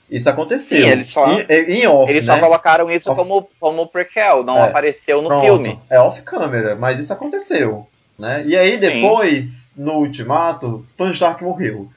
Isso 0.10 0.30
aconteceu. 0.30 0.84
Sim, 0.86 0.90
ele 0.90 1.04
só- 1.04 1.26
em, 1.28 1.46
em 1.50 1.88
off, 1.88 2.12
Eles 2.12 2.28
né? 2.28 2.34
só 2.36 2.40
colocaram 2.40 2.92
isso 2.92 3.10
Off- 3.10 3.18
como 3.20 3.50
como 3.60 3.88
prequel, 3.88 4.44
não 4.44 4.58
É, 4.60 4.64
apareceu 4.64 5.22
no 5.22 5.30
Pronto. 5.30 5.44
filme. 5.46 5.80
É 5.90 6.00
off-câmera, 6.00 6.76
mas 6.76 7.00
isso 7.00 7.12
aconteceu. 7.14 7.88
Né? 8.20 8.44
E 8.46 8.56
aí 8.56 8.78
depois, 8.78 9.74
no 9.78 9.94
Ultimato, 10.00 10.86
Tony 10.96 11.14
Stark 11.14 11.44
morreu. 11.44 11.90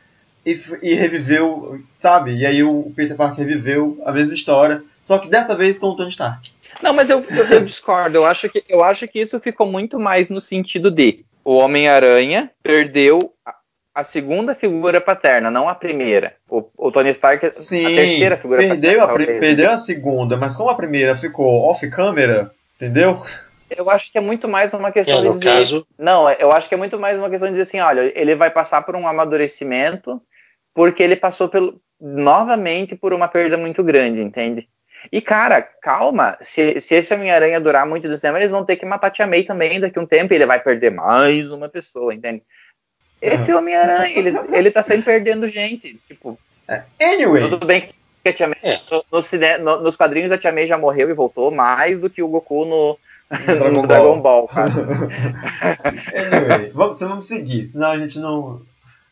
E, 0.47 0.57
e 0.81 0.95
reviveu, 0.95 1.79
sabe? 1.97 2.37
E 2.37 2.47
aí 2.47 2.63
o 2.63 2.91
Peter 2.95 3.17
Parker 3.17 3.45
reviveu 3.45 4.01
a 4.07 4.13
mesma 4.13 4.33
história, 4.33 4.83
só 5.03 5.19
que 5.19 5.29
dessa 5.29 5.55
vez 5.57 5.79
com 5.79 5.89
o 5.89 5.97
Tony 5.97 6.09
Stark. 6.11 6.53
Não, 6.81 6.93
mas 6.95 7.11
eu, 7.11 7.19
eu, 7.19 7.45
eu 7.47 7.65
discordo. 7.65 8.17
Eu 8.19 8.25
acho, 8.25 8.49
que, 8.49 8.63
eu 8.69 8.83
acho 8.85 9.09
que 9.09 9.21
isso 9.21 9.39
ficou 9.41 9.67
muito 9.67 9.99
mais 9.99 10.31
no 10.31 10.41
sentido 10.41 10.91
de 10.91 11.25
o 11.45 11.57
Homem-Aranha 11.57 12.51
perdeu 12.63 13.33
a 13.97 14.05
segunda 14.05 14.55
figura 14.55 15.01
paterna, 15.01 15.51
não 15.51 15.69
a 15.69 15.75
primeira. 15.75 16.35
O, 16.49 16.65
o 16.77 16.93
Tony 16.93 17.11
Stark, 17.11 17.51
Sim, 17.53 17.87
a 17.87 17.89
terceira 17.89 18.37
figura 18.37 18.61
perdeu 18.61 19.01
paterna. 19.01 19.13
A, 19.13 19.15
pri- 19.27 19.41
perdeu 19.41 19.71
a 19.71 19.77
segunda, 19.79 20.37
mas 20.37 20.57
como 20.57 20.71
a 20.71 20.75
primeira 20.75 21.17
ficou 21.17 21.63
off-câmera, 21.71 22.51
entendeu? 22.77 23.23
Eu 23.71 23.91
acho 23.91 24.13
que 24.13 24.19
é 24.19 24.21
muito 24.21 24.47
mais 24.47 24.73
uma 24.75 24.93
questão 24.93 25.19
É, 25.19 25.23
de 25.23 25.31
dizer. 25.31 25.45
caso- 25.45 25.87
Não, 25.99 26.31
eu 26.31 26.53
acho 26.53 26.69
que 26.69 26.75
é 26.75 26.79
muito 26.79 26.99
mais 26.99 27.19
uma 27.19 27.31
questão 27.31 27.49
de 27.49 27.53
dizer 27.55 27.63
assim: 27.63 27.81
olha, 27.81 28.13
ele 28.15 28.35
vai 28.37 28.51
passar 28.51 28.83
por 28.83 28.95
um 28.95 29.09
amadurecimento 29.09 30.21
porque 30.75 31.03
ele 31.03 31.17
passou 31.17 31.49
pelo, 31.49 31.81
novamente 32.01 32.95
por 32.95 33.13
uma 33.13 33.29
perda 33.29 33.57
muito 33.57 33.83
grande, 33.83 34.21
entende? 34.21 34.69
E, 35.13 35.21
cara, 35.21 35.63
calma, 35.63 36.37
se, 36.41 36.81
se 36.81 36.97
esse 36.97 37.15
Homem-Aranha 37.15 37.61
durar 37.61 37.87
muito 37.87 38.09
do 38.09 38.17
cinema, 38.17 38.39
eles 38.39 38.51
vão 38.51 38.65
ter 38.65 38.77
que 38.77 38.85
matar 38.85 39.11
Tia 39.11 39.27
May 39.27 39.45
também 39.45 39.79
daqui 39.81 39.99
a 39.99 40.03
um 40.03 40.07
tempo 40.07 40.33
e 40.33 40.37
ele 40.37 40.47
vai 40.47 40.61
perder 40.61 40.91
mais 40.91 41.53
uma 41.53 41.69
pessoa, 41.69 42.13
entende? 42.13 42.43
Esse 43.21 43.53
Homem-Aranha, 43.53 44.17
ele, 44.19 44.33
ele 44.53 44.71
tá 44.71 44.83
sempre 44.83 45.03
perdendo 45.05 45.49
gente. 45.49 45.99
Tipo, 46.07 46.39
Anyway, 47.01 47.49
tudo 47.49 47.65
bem 47.67 47.89
que 48.23 48.29
a 48.29 48.33
Tia 48.33 48.49
May, 48.49 48.59
É. 48.63 48.79
no, 48.91 49.05
no 49.13 49.23
cine- 49.23 49.59
no- 49.59 49.81
nos 49.81 49.95
quadrinhos 49.97 50.33
a 50.33 50.39
Tia 50.39 50.51
May 50.53 50.67
já 50.67 50.77
morreu 50.77 51.09
e 51.09 51.15
voltou 51.15 51.51
mais 51.51 51.99
do 52.01 52.11
que 52.11 52.23
o 52.23 52.29
Goku 52.29 52.65
no, 52.65 52.99
Dragon 53.31 53.69
no 53.71 53.75
Ball. 53.75 53.87
Dragon 53.87 54.21
Ball, 54.21 54.49
cara. 54.49 54.73
anyway, 56.15 56.71
vamos, 56.75 56.99
vamos 57.01 57.27
seguir, 57.27 57.67
senão 57.67 57.91
a 57.93 57.99
gente 57.99 58.19
não, 58.19 58.61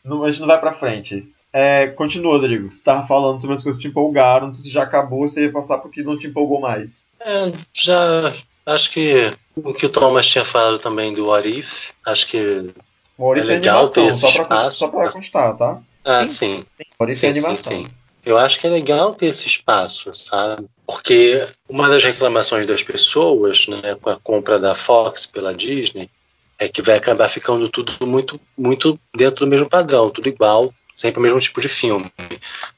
não- 0.03 0.23
a 0.23 0.29
gente 0.29 0.41
não 0.41 0.47
vai 0.47 0.59
pra 0.59 0.73
frente. 0.73 1.27
É, 1.53 1.87
continua, 1.87 2.33
Rodrigo. 2.33 2.69
Você 2.69 2.83
tava 2.83 3.07
falando 3.07 3.39
sobre 3.39 3.53
as 3.55 3.63
coisas 3.63 3.81
que 3.81 3.87
te 3.87 3.91
empolgaram, 3.91 4.47
não 4.47 4.53
sei 4.53 4.63
se 4.63 4.69
já 4.69 4.83
acabou, 4.83 5.25
você 5.25 5.43
ia 5.45 5.51
passar 5.51 5.77
porque 5.77 6.03
não 6.03 6.17
te 6.17 6.27
empolgou 6.27 6.59
mais. 6.59 7.07
É, 7.21 7.51
já 7.73 8.33
acho 8.65 8.91
que 8.91 9.31
o 9.55 9.73
que 9.73 9.85
o 9.85 9.89
Thomas 9.89 10.27
tinha 10.27 10.43
falado 10.43 10.77
também 10.79 11.13
do 11.13 11.31
Arif, 11.33 11.91
acho 12.05 12.27
que. 12.27 12.69
O 13.17 13.25
Orif 13.25 13.47
É 13.49 13.53
é, 13.53 13.55
legal 13.55 13.77
animação, 13.85 14.03
ter 14.03 14.09
esse 14.11 14.19
só 14.21 14.31
pra, 14.31 14.41
espaço. 14.43 14.77
só 14.77 14.87
pra 14.89 15.11
constar, 15.11 15.57
tá? 15.57 15.81
Ah, 16.03 16.27
sim. 16.27 16.65
O 16.99 17.03
Orif 17.03 17.25
é 17.25 17.33
Sim, 17.33 17.41
sim, 17.41 17.45
animação. 17.47 17.73
sim. 17.73 17.87
Eu 18.25 18.37
acho 18.39 18.59
que 18.59 18.65
é 18.65 18.69
legal 18.69 19.13
ter 19.13 19.27
esse 19.27 19.45
espaço, 19.45 20.11
sabe? 20.13 20.65
Porque 20.85 21.47
uma 21.69 21.87
das 21.89 22.03
reclamações 22.03 22.65
das 22.65 22.81
pessoas, 22.81 23.67
né, 23.67 23.95
com 24.01 24.09
a 24.09 24.19
compra 24.19 24.57
da 24.57 24.73
Fox 24.73 25.25
pela 25.27 25.53
Disney, 25.53 26.09
é 26.57 26.67
que 26.67 26.81
vai 26.81 26.97
acabar 26.97 27.29
ficando 27.29 27.69
tudo 27.69 27.93
muito, 28.05 28.39
muito 28.57 28.99
dentro 29.15 29.45
do 29.45 29.49
mesmo 29.49 29.69
padrão, 29.69 30.09
tudo 30.09 30.27
igual, 30.27 30.73
sempre 30.95 31.19
o 31.19 31.23
mesmo 31.23 31.39
tipo 31.39 31.61
de 31.61 31.67
filme, 31.69 32.11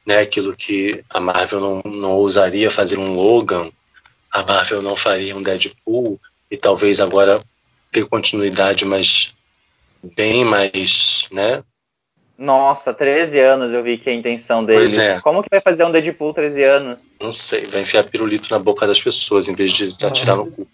né? 0.05 0.19
Aquilo 0.19 0.55
que 0.55 1.03
a 1.09 1.19
Marvel 1.19 1.59
não, 1.61 1.81
não 1.85 2.11
ousaria 2.13 2.69
fazer 2.69 2.97
um 2.97 3.13
Logan, 3.15 3.69
a 4.31 4.43
Marvel 4.43 4.81
não 4.81 4.97
faria 4.97 5.35
um 5.35 5.41
Deadpool 5.43 6.19
e 6.51 6.57
talvez 6.57 6.99
agora 6.99 7.39
ter 7.91 8.05
continuidade, 8.05 8.83
mas 8.83 9.33
bem 10.15 10.43
mais, 10.45 11.27
né? 11.31 11.63
Nossa, 12.37 12.93
13 12.93 13.39
anos 13.39 13.71
eu 13.71 13.81
vi 13.81 13.97
que 13.97 14.09
é 14.09 14.13
a 14.13 14.15
intenção 14.15 14.63
dele. 14.63 14.79
Pois 14.79 14.99
é. 14.99 15.19
Como 15.21 15.41
que 15.41 15.49
vai 15.49 15.59
fazer 15.61 15.83
um 15.85 15.91
Deadpool 15.91 16.33
13 16.33 16.63
anos? 16.63 17.07
Não 17.19 17.33
sei, 17.33 17.65
vai 17.65 17.81
enfiar 17.81 18.03
pirulito 18.03 18.51
na 18.51 18.59
boca 18.59 18.85
das 18.85 19.01
pessoas 19.01 19.47
em 19.47 19.55
vez 19.55 19.71
de 19.71 20.05
atirar 20.05 20.35
no 20.37 20.51
cu. 20.51 20.67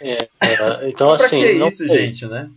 É, 0.00 0.28
é, 0.40 0.88
então, 0.88 1.08
Mas 1.10 1.18
pra 1.18 1.26
assim. 1.26 1.42
que 1.42 1.52
não 1.54 1.68
isso, 1.68 1.86
sei. 1.86 2.06
gente, 2.06 2.26
né? 2.26 2.50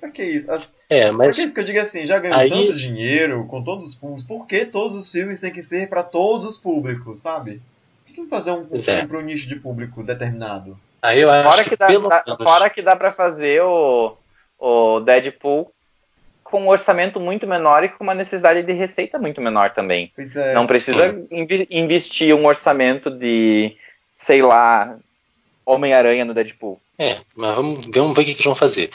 Pra 0.00 0.10
que 0.10 0.22
isso? 0.24 0.48
É, 0.90 1.04
Pra 1.06 1.12
mas 1.12 1.36
que 1.36 1.42
isso 1.44 1.54
que 1.54 1.60
eu 1.60 1.64
digo 1.64 1.78
assim, 1.80 2.04
já 2.04 2.18
ganhou 2.18 2.36
Aí- 2.36 2.50
tanto 2.50 2.74
dinheiro 2.74 3.44
com 3.46 3.62
todos 3.62 3.86
os 3.86 3.94
públicos, 3.94 4.24
por 4.24 4.46
que 4.46 4.66
todos 4.66 4.96
os 4.96 5.10
filmes 5.10 5.40
têm 5.40 5.52
que 5.52 5.62
ser 5.62 5.88
pra 5.88 6.02
todos 6.02 6.46
os 6.48 6.58
públicos, 6.58 7.20
sabe? 7.20 7.60
Por 8.04 8.14
que 8.14 8.20
não 8.20 8.28
fazer 8.28 8.50
um 8.50 8.64
Pois 8.64 8.84
filme 8.84 9.00
é. 9.00 9.06
para 9.06 9.18
um 9.18 9.22
nicho 9.22 9.48
de 9.48 9.56
público 9.56 10.02
determinado? 10.02 10.78
Aí 11.02 11.20
eu 11.20 11.30
acho 11.30 11.50
Fora 11.50 11.64
que, 11.64 11.70
que, 11.70 11.76
dá, 11.76 11.86
pelo 11.86 12.08
dá- 12.08 12.24
menos. 12.26 12.42
fora 12.42 12.70
que 12.70 12.80
dá 12.82 12.96
pra 12.96 13.12
fazer 13.12 13.62
o, 13.62 14.16
o 14.58 15.00
Deadpool 15.00 15.70
com 16.44 16.62
um 16.62 16.68
orçamento 16.68 17.18
muito 17.18 17.46
menor 17.46 17.82
e 17.82 17.88
com 17.88 18.04
uma 18.04 18.14
necessidade 18.14 18.62
de 18.62 18.72
receita 18.72 19.18
muito 19.18 19.40
menor 19.40 19.70
também. 19.70 20.12
Pois 20.14 20.36
é. 20.36 20.52
Não 20.54 20.66
precisa 20.66 21.14
investir 21.70 22.34
um 22.34 22.46
orçamento 22.46 23.10
de, 23.10 23.74
sei 24.14 24.42
lá, 24.42 24.96
Homem-Aranha 25.64 26.24
no 26.24 26.34
Deadpool. 26.34 26.78
É, 26.98 27.16
mas 27.34 27.56
vamos, 27.56 27.86
vamos 27.92 28.14
ver 28.16 28.22
o 28.22 28.24
que, 28.24 28.30
eles 28.32 28.44
vão 28.44 28.54
fazer. 28.54 28.90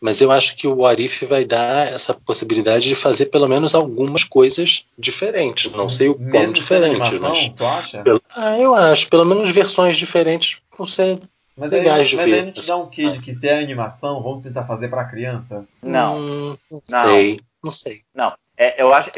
Mas 0.00 0.20
eu 0.20 0.32
acho 0.32 0.56
que 0.56 0.66
o 0.66 0.84
Arif 0.84 1.24
vai 1.26 1.44
dar 1.44 1.86
essa 1.86 2.12
possibilidade 2.12 2.88
de 2.88 2.94
fazer 2.96 3.26
pelo 3.26 3.46
menos 3.46 3.72
algumas 3.72 4.24
coisas 4.24 4.84
diferentes. 4.98 5.70
Não 5.72 5.88
sei 5.88 6.08
o 6.08 6.14
quão 6.14 6.42
animação, 6.42 7.28
mas. 7.28 7.48
tu 7.50 7.64
acha? 7.64 8.02
Ah, 8.34 8.58
eu 8.58 8.74
acho. 8.74 9.08
Pelo 9.08 9.24
menos 9.24 9.54
versões 9.54 9.96
diferentes 9.96 10.60
vão 10.76 10.86
ser. 10.88 11.20
Mas 11.56 11.72
aí, 11.72 11.80
legais 11.80 12.08
de 12.08 12.16
mas 12.16 12.24
ver. 12.24 12.34
aí 12.34 12.42
não 12.46 12.52
te 12.52 12.66
dá 12.66 12.76
um 12.76 12.88
quê 12.88 13.10
de 13.10 13.20
que 13.20 13.34
se 13.34 13.48
é 13.48 13.58
animação, 13.58 14.22
vamos 14.22 14.42
tentar 14.42 14.64
fazer 14.64 14.88
pra 14.88 15.04
criança? 15.04 15.66
Não. 15.82 16.16
Hum, 16.18 16.56
não 16.70 16.82
Não. 16.90 17.04
sei. 17.04 17.40
Não 17.62 17.70
sei. 17.70 18.00
Não, 18.14 18.34
é, 18.56 18.82
eu 18.82 18.92
acho. 18.92 19.10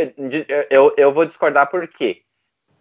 Eu, 0.49 0.67
eu, 0.69 0.95
eu 0.97 1.13
vou 1.13 1.25
discordar 1.25 1.71
porque 1.71 2.23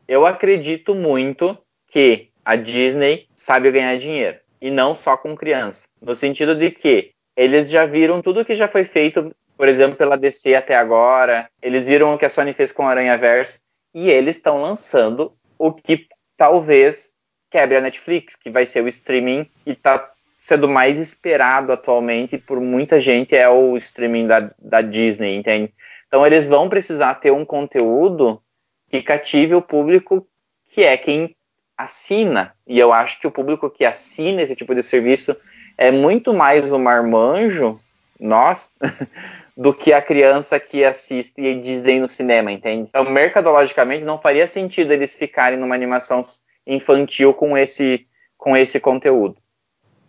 eu 0.07 0.25
acredito 0.25 0.93
muito 0.93 1.57
que 1.87 2.29
a 2.43 2.55
Disney 2.55 3.27
sabe 3.35 3.71
ganhar 3.71 3.97
dinheiro. 3.97 4.37
E 4.59 4.71
não 4.71 4.95
só 4.95 5.15
com 5.17 5.35
criança. 5.35 5.83
No 6.01 6.15
sentido 6.15 6.55
de 6.55 6.71
que 6.71 7.11
eles 7.35 7.69
já 7.69 7.85
viram 7.85 8.21
tudo 8.21 8.45
que 8.45 8.55
já 8.55 8.67
foi 8.67 8.83
feito, 8.85 9.33
por 9.57 9.67
exemplo, 9.67 9.95
pela 9.97 10.17
DC 10.17 10.55
até 10.55 10.75
agora. 10.75 11.49
Eles 11.61 11.85
viram 11.85 12.13
o 12.13 12.17
que 12.17 12.25
a 12.25 12.29
Sony 12.29 12.53
fez 12.53 12.71
com 12.71 12.83
o 12.83 12.87
Aranha 12.87 13.17
Verso. 13.17 13.59
E 13.93 14.09
eles 14.09 14.35
estão 14.37 14.61
lançando 14.61 15.33
o 15.57 15.71
que 15.71 16.07
talvez 16.35 17.12
quebre 17.53 17.77
a 17.77 17.81
Netflix, 17.81 18.35
que 18.35 18.49
vai 18.49 18.65
ser 18.65 18.83
o 18.83 18.87
streaming 18.87 19.47
e 19.63 19.73
está 19.73 20.09
sendo 20.39 20.67
mais 20.67 20.97
esperado 20.97 21.71
atualmente 21.71 22.35
por 22.35 22.59
muita 22.59 22.99
gente 22.99 23.35
é 23.35 23.47
o 23.47 23.77
streaming 23.77 24.25
da, 24.25 24.49
da 24.57 24.81
Disney, 24.81 25.35
entende? 25.35 25.71
Então 26.07 26.25
eles 26.25 26.47
vão 26.47 26.67
precisar 26.67 27.13
ter 27.15 27.31
um 27.31 27.45
conteúdo 27.45 28.41
que 28.89 29.03
cative 29.03 29.53
o 29.53 29.61
público 29.61 30.27
que 30.67 30.83
é 30.83 30.97
quem 30.97 31.35
assina. 31.77 32.55
E 32.65 32.79
eu 32.79 32.91
acho 32.91 33.19
que 33.19 33.27
o 33.27 33.31
público 33.31 33.69
que 33.69 33.85
assina 33.85 34.41
esse 34.41 34.55
tipo 34.55 34.73
de 34.73 34.81
serviço 34.81 35.37
é 35.77 35.91
muito 35.91 36.33
mais 36.33 36.71
o 36.71 36.79
marmanjo, 36.79 37.79
nós, 38.19 38.73
do 39.55 39.71
que 39.71 39.93
a 39.93 40.01
criança 40.01 40.59
que 40.59 40.83
assiste 40.83 41.61
Disney 41.61 41.99
no 41.99 42.07
cinema, 42.07 42.51
entende? 42.51 42.87
Então, 42.89 43.03
mercadologicamente, 43.05 44.03
não 44.03 44.19
faria 44.19 44.47
sentido 44.47 44.91
eles 44.91 45.15
ficarem 45.15 45.59
numa 45.59 45.75
animação 45.75 46.23
infantil 46.65 47.33
com 47.33 47.57
esse, 47.57 48.05
com 48.37 48.55
esse 48.55 48.79
conteúdo. 48.79 49.35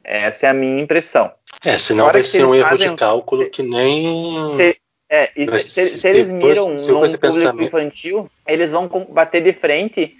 Essa 0.02 0.46
é 0.46 0.50
a 0.50 0.54
minha 0.54 0.82
impressão. 0.82 1.30
É, 1.64 1.78
senão 1.78 2.04
Fora 2.04 2.12
vai 2.14 2.22
ser 2.22 2.44
um 2.44 2.54
erro 2.54 2.68
fazem- 2.68 2.90
de 2.90 2.96
cálculo 2.96 3.48
que 3.50 3.62
nem. 3.62 4.56
Se- 4.56 4.76
É, 5.08 5.30
e 5.36 5.46
se, 5.48 5.60
se- 5.60 5.98
se 6.00 6.08
eles 6.08 6.30
miram 6.32 6.70
num 6.70 6.76
público 6.76 7.18
pensar 7.18 7.52
mesmo- 7.52 7.62
infantil, 7.62 8.30
eles 8.46 8.70
vão 8.72 8.88
bater 9.10 9.42
de 9.42 9.52
frente 9.52 10.16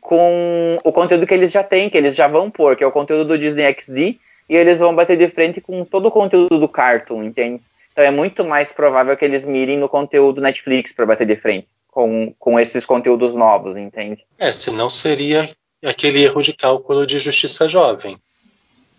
com 0.00 0.78
o 0.84 0.92
conteúdo 0.92 1.26
que 1.26 1.34
eles 1.34 1.50
já 1.50 1.62
têm, 1.64 1.90
que 1.90 1.96
eles 1.98 2.14
já 2.14 2.28
vão 2.28 2.50
pôr, 2.50 2.76
que 2.76 2.84
é 2.84 2.86
o 2.86 2.92
conteúdo 2.92 3.24
do 3.28 3.38
Disney 3.38 3.64
XD, 3.74 4.18
e 4.48 4.54
eles 4.56 4.78
vão 4.78 4.94
bater 4.94 5.16
de 5.18 5.28
frente 5.28 5.60
com 5.60 5.84
todo 5.84 6.06
o 6.06 6.10
conteúdo 6.10 6.58
do 6.60 6.68
Cartoon, 6.68 7.24
entende? 7.24 7.60
Então 7.92 8.04
é 8.04 8.10
muito 8.10 8.44
mais 8.44 8.72
provável 8.72 9.16
que 9.16 9.24
eles 9.24 9.44
mirem 9.44 9.76
no 9.78 9.88
conteúdo 9.88 10.40
Netflix 10.40 10.92
para 10.92 11.06
bater 11.06 11.26
de 11.26 11.34
frente 11.36 11.66
com, 11.88 12.32
com 12.38 12.60
esses 12.60 12.86
conteúdos 12.86 13.34
novos, 13.34 13.76
entende? 13.76 14.24
É, 14.38 14.52
senão 14.52 14.88
seria 14.88 15.50
aquele 15.84 16.22
erro 16.24 16.40
de 16.42 16.52
cálculo 16.52 17.06
de 17.06 17.18
justiça 17.18 17.68
jovem. 17.68 18.16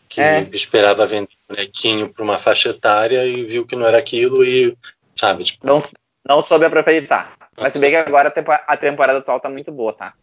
Que 0.10 0.22
É. 0.22 0.48
esperava 0.54 1.06
vender 1.06 1.30
bonequinho 1.50 2.10
para 2.14 2.24
uma 2.24 2.38
faixa 2.40 2.70
etária 2.70 3.26
e 3.26 3.46
viu 3.46 3.66
que 3.66 3.76
não 3.76 3.86
era 3.86 3.98
aquilo 3.98 4.44
e, 4.44 4.76
sabe, 5.16 5.44
tipo, 5.44 5.66
Não, 5.68 5.84
não 6.26 6.42
soube 6.42 6.66
aproveitar. 6.66 7.36
Mas 7.58 7.74
se 7.74 7.80
bem 7.80 7.90
que 7.92 7.96
agora 7.98 8.30
a 8.30 8.32
tempo- 8.32 8.52
a 8.52 8.78
temporada 8.78 9.20
atual 9.20 9.40
tá 9.40 9.50
muito 9.50 9.72
boa, 9.72 9.92
tá? 9.92 10.14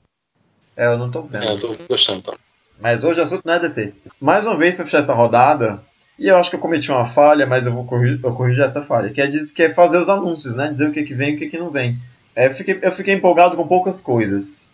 É, 0.76 0.86
eu 0.86 0.96
não 0.98 1.10
tô 1.10 1.22
vendo. 1.22 1.44
é, 1.44 1.50
eu 1.52 1.58
tô 1.60 1.76
gostando. 1.88 2.18
Então. 2.20 2.34
Mas 2.80 3.04
hoje 3.04 3.20
o 3.20 3.22
assunto 3.22 3.42
não 3.44 3.54
é 3.54 3.58
DC. 3.60 3.92
Mais 4.20 4.46
uma 4.46 4.56
vez, 4.56 4.74
pra 4.74 4.84
fechar 4.84 4.98
essa 5.00 5.14
rodada, 5.14 5.80
e 6.18 6.28
eu 6.28 6.36
acho 6.36 6.50
que 6.50 6.56
eu 6.56 6.60
cometi 6.60 6.90
uma 6.90 7.06
falha, 7.06 7.46
mas 7.46 7.66
eu 7.66 7.72
vou 7.72 7.84
corrigir, 7.84 8.20
eu 8.24 8.34
corrigir 8.34 8.64
essa 8.64 8.82
falha, 8.82 9.10
que 9.10 9.20
é, 9.20 9.26
diz- 9.26 9.52
que 9.52 9.62
é 9.62 9.72
fazer 9.74 9.98
os 9.98 10.08
anúncios, 10.08 10.56
né? 10.56 10.68
Dizer 10.70 10.88
o 10.88 10.92
que, 10.92 11.02
que 11.04 11.14
vem 11.14 11.32
e 11.32 11.34
o 11.34 11.38
que, 11.38 11.48
que 11.48 11.58
não 11.58 11.70
vem. 11.70 11.96
É, 12.34 12.46
eu, 12.46 12.54
fiquei, 12.54 12.78
eu 12.82 12.90
fiquei 12.92 13.14
empolgado 13.14 13.54
com 13.56 13.66
poucas 13.68 14.00
coisas. 14.00 14.72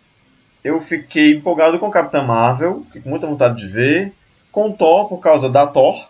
Eu 0.63 0.79
fiquei 0.79 1.33
empolgado 1.33 1.79
com 1.79 1.89
Capitã 1.89 2.21
Marvel, 2.21 2.83
fiquei 2.85 3.01
com 3.01 3.09
muita 3.09 3.27
vontade 3.27 3.57
de 3.57 3.67
ver. 3.67 4.13
Com 4.51 4.71
Thor, 4.71 5.07
por 5.07 5.19
causa 5.19 5.49
da 5.49 5.65
Thor, 5.65 6.07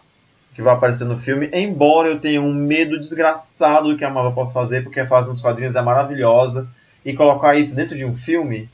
que 0.53 0.61
vai 0.61 0.73
aparecer 0.73 1.05
no 1.05 1.17
filme, 1.17 1.49
embora 1.53 2.09
eu 2.09 2.19
tenha 2.19 2.41
um 2.41 2.53
medo 2.53 2.99
desgraçado 2.99 3.89
do 3.89 3.97
que 3.97 4.03
a 4.03 4.09
Marvel 4.09 4.33
possa 4.33 4.53
fazer, 4.53 4.83
porque 4.83 4.99
a 4.99 5.07
fase 5.07 5.29
nos 5.29 5.41
quadrinhos 5.41 5.75
é 5.75 5.81
maravilhosa, 5.81 6.67
e 7.05 7.13
colocar 7.13 7.55
isso 7.55 7.75
dentro 7.75 7.95
de 7.95 8.03
um 8.03 8.13
filme 8.13 8.69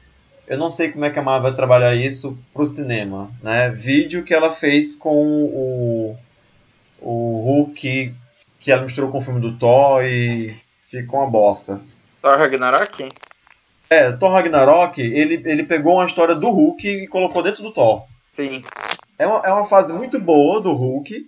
eu 0.47 0.57
não 0.57 0.71
sei 0.71 0.91
como 0.91 1.03
é 1.03 1.09
que 1.09 1.19
a 1.19 1.21
Marvel 1.21 1.49
vai 1.49 1.53
trabalhar 1.53 1.93
isso 1.93 2.37
pro 2.53 2.65
cinema, 2.65 3.29
né? 3.43 3.69
Vídeo 3.69 4.23
que 4.23 4.33
ela 4.33 4.49
fez 4.49 4.95
com 4.95 5.43
o, 5.43 6.17
o 7.01 7.41
Hulk, 7.41 8.13
que 8.59 8.71
ela 8.71 8.83
misturou 8.83 9.11
com 9.11 9.17
o 9.17 9.21
filme 9.21 9.41
do 9.41 9.57
Thor 9.57 10.03
e 10.05 10.55
ficou 10.87 11.19
uma 11.19 11.29
bosta. 11.29 11.81
Thor 12.21 12.37
Ragnarok? 12.37 13.09
É, 13.89 14.11
Thor 14.11 14.31
Ragnarok, 14.31 15.01
ele, 15.01 15.41
ele 15.45 15.63
pegou 15.63 15.95
uma 15.95 16.05
história 16.05 16.35
do 16.35 16.49
Hulk 16.49 16.87
e 16.87 17.07
colocou 17.07 17.41
dentro 17.41 17.63
do 17.63 17.71
Thor. 17.71 18.05
Sim. 18.35 18.63
É 19.17 19.25
uma, 19.25 19.39
é 19.45 19.51
uma 19.51 19.65
fase 19.65 19.93
muito 19.93 20.19
boa 20.19 20.61
do 20.61 20.73
Hulk, 20.73 21.25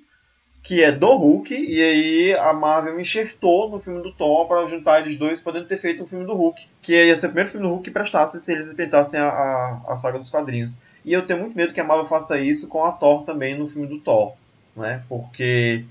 que 0.61 0.83
é 0.83 0.91
do 0.91 1.15
Hulk, 1.15 1.53
e 1.53 1.81
aí 1.81 2.35
a 2.35 2.53
Marvel 2.53 2.99
enxertou 2.99 3.69
no 3.69 3.79
filme 3.79 4.03
do 4.03 4.11
Thor 4.11 4.47
para 4.47 4.67
juntar 4.67 5.01
eles 5.01 5.15
dois, 5.15 5.39
podendo 5.39 5.67
ter 5.67 5.77
feito 5.77 6.03
um 6.03 6.07
filme 6.07 6.25
do 6.25 6.35
Hulk, 6.35 6.67
que 6.81 6.93
ia 6.93 7.15
ser 7.15 7.27
o 7.27 7.29
primeiro 7.29 7.49
filme 7.49 7.65
do 7.65 7.71
Hulk 7.71 7.85
que 7.85 7.91
prestasse 7.91 8.39
se 8.39 8.51
eles 8.51 8.67
respeitassem 8.67 9.19
a, 9.19 9.29
a, 9.29 9.81
a 9.87 9.95
saga 9.95 10.19
dos 10.19 10.29
quadrinhos. 10.29 10.79
E 11.03 11.13
eu 11.13 11.25
tenho 11.25 11.39
muito 11.39 11.55
medo 11.55 11.73
que 11.73 11.79
a 11.79 11.83
Marvel 11.83 12.05
faça 12.05 12.37
isso 12.37 12.67
com 12.67 12.83
a 12.83 12.91
Thor 12.91 13.23
também 13.23 13.57
no 13.57 13.67
filme 13.67 13.87
do 13.87 13.99
Thor, 13.99 14.33
né? 14.75 15.01
Porque 15.07 15.85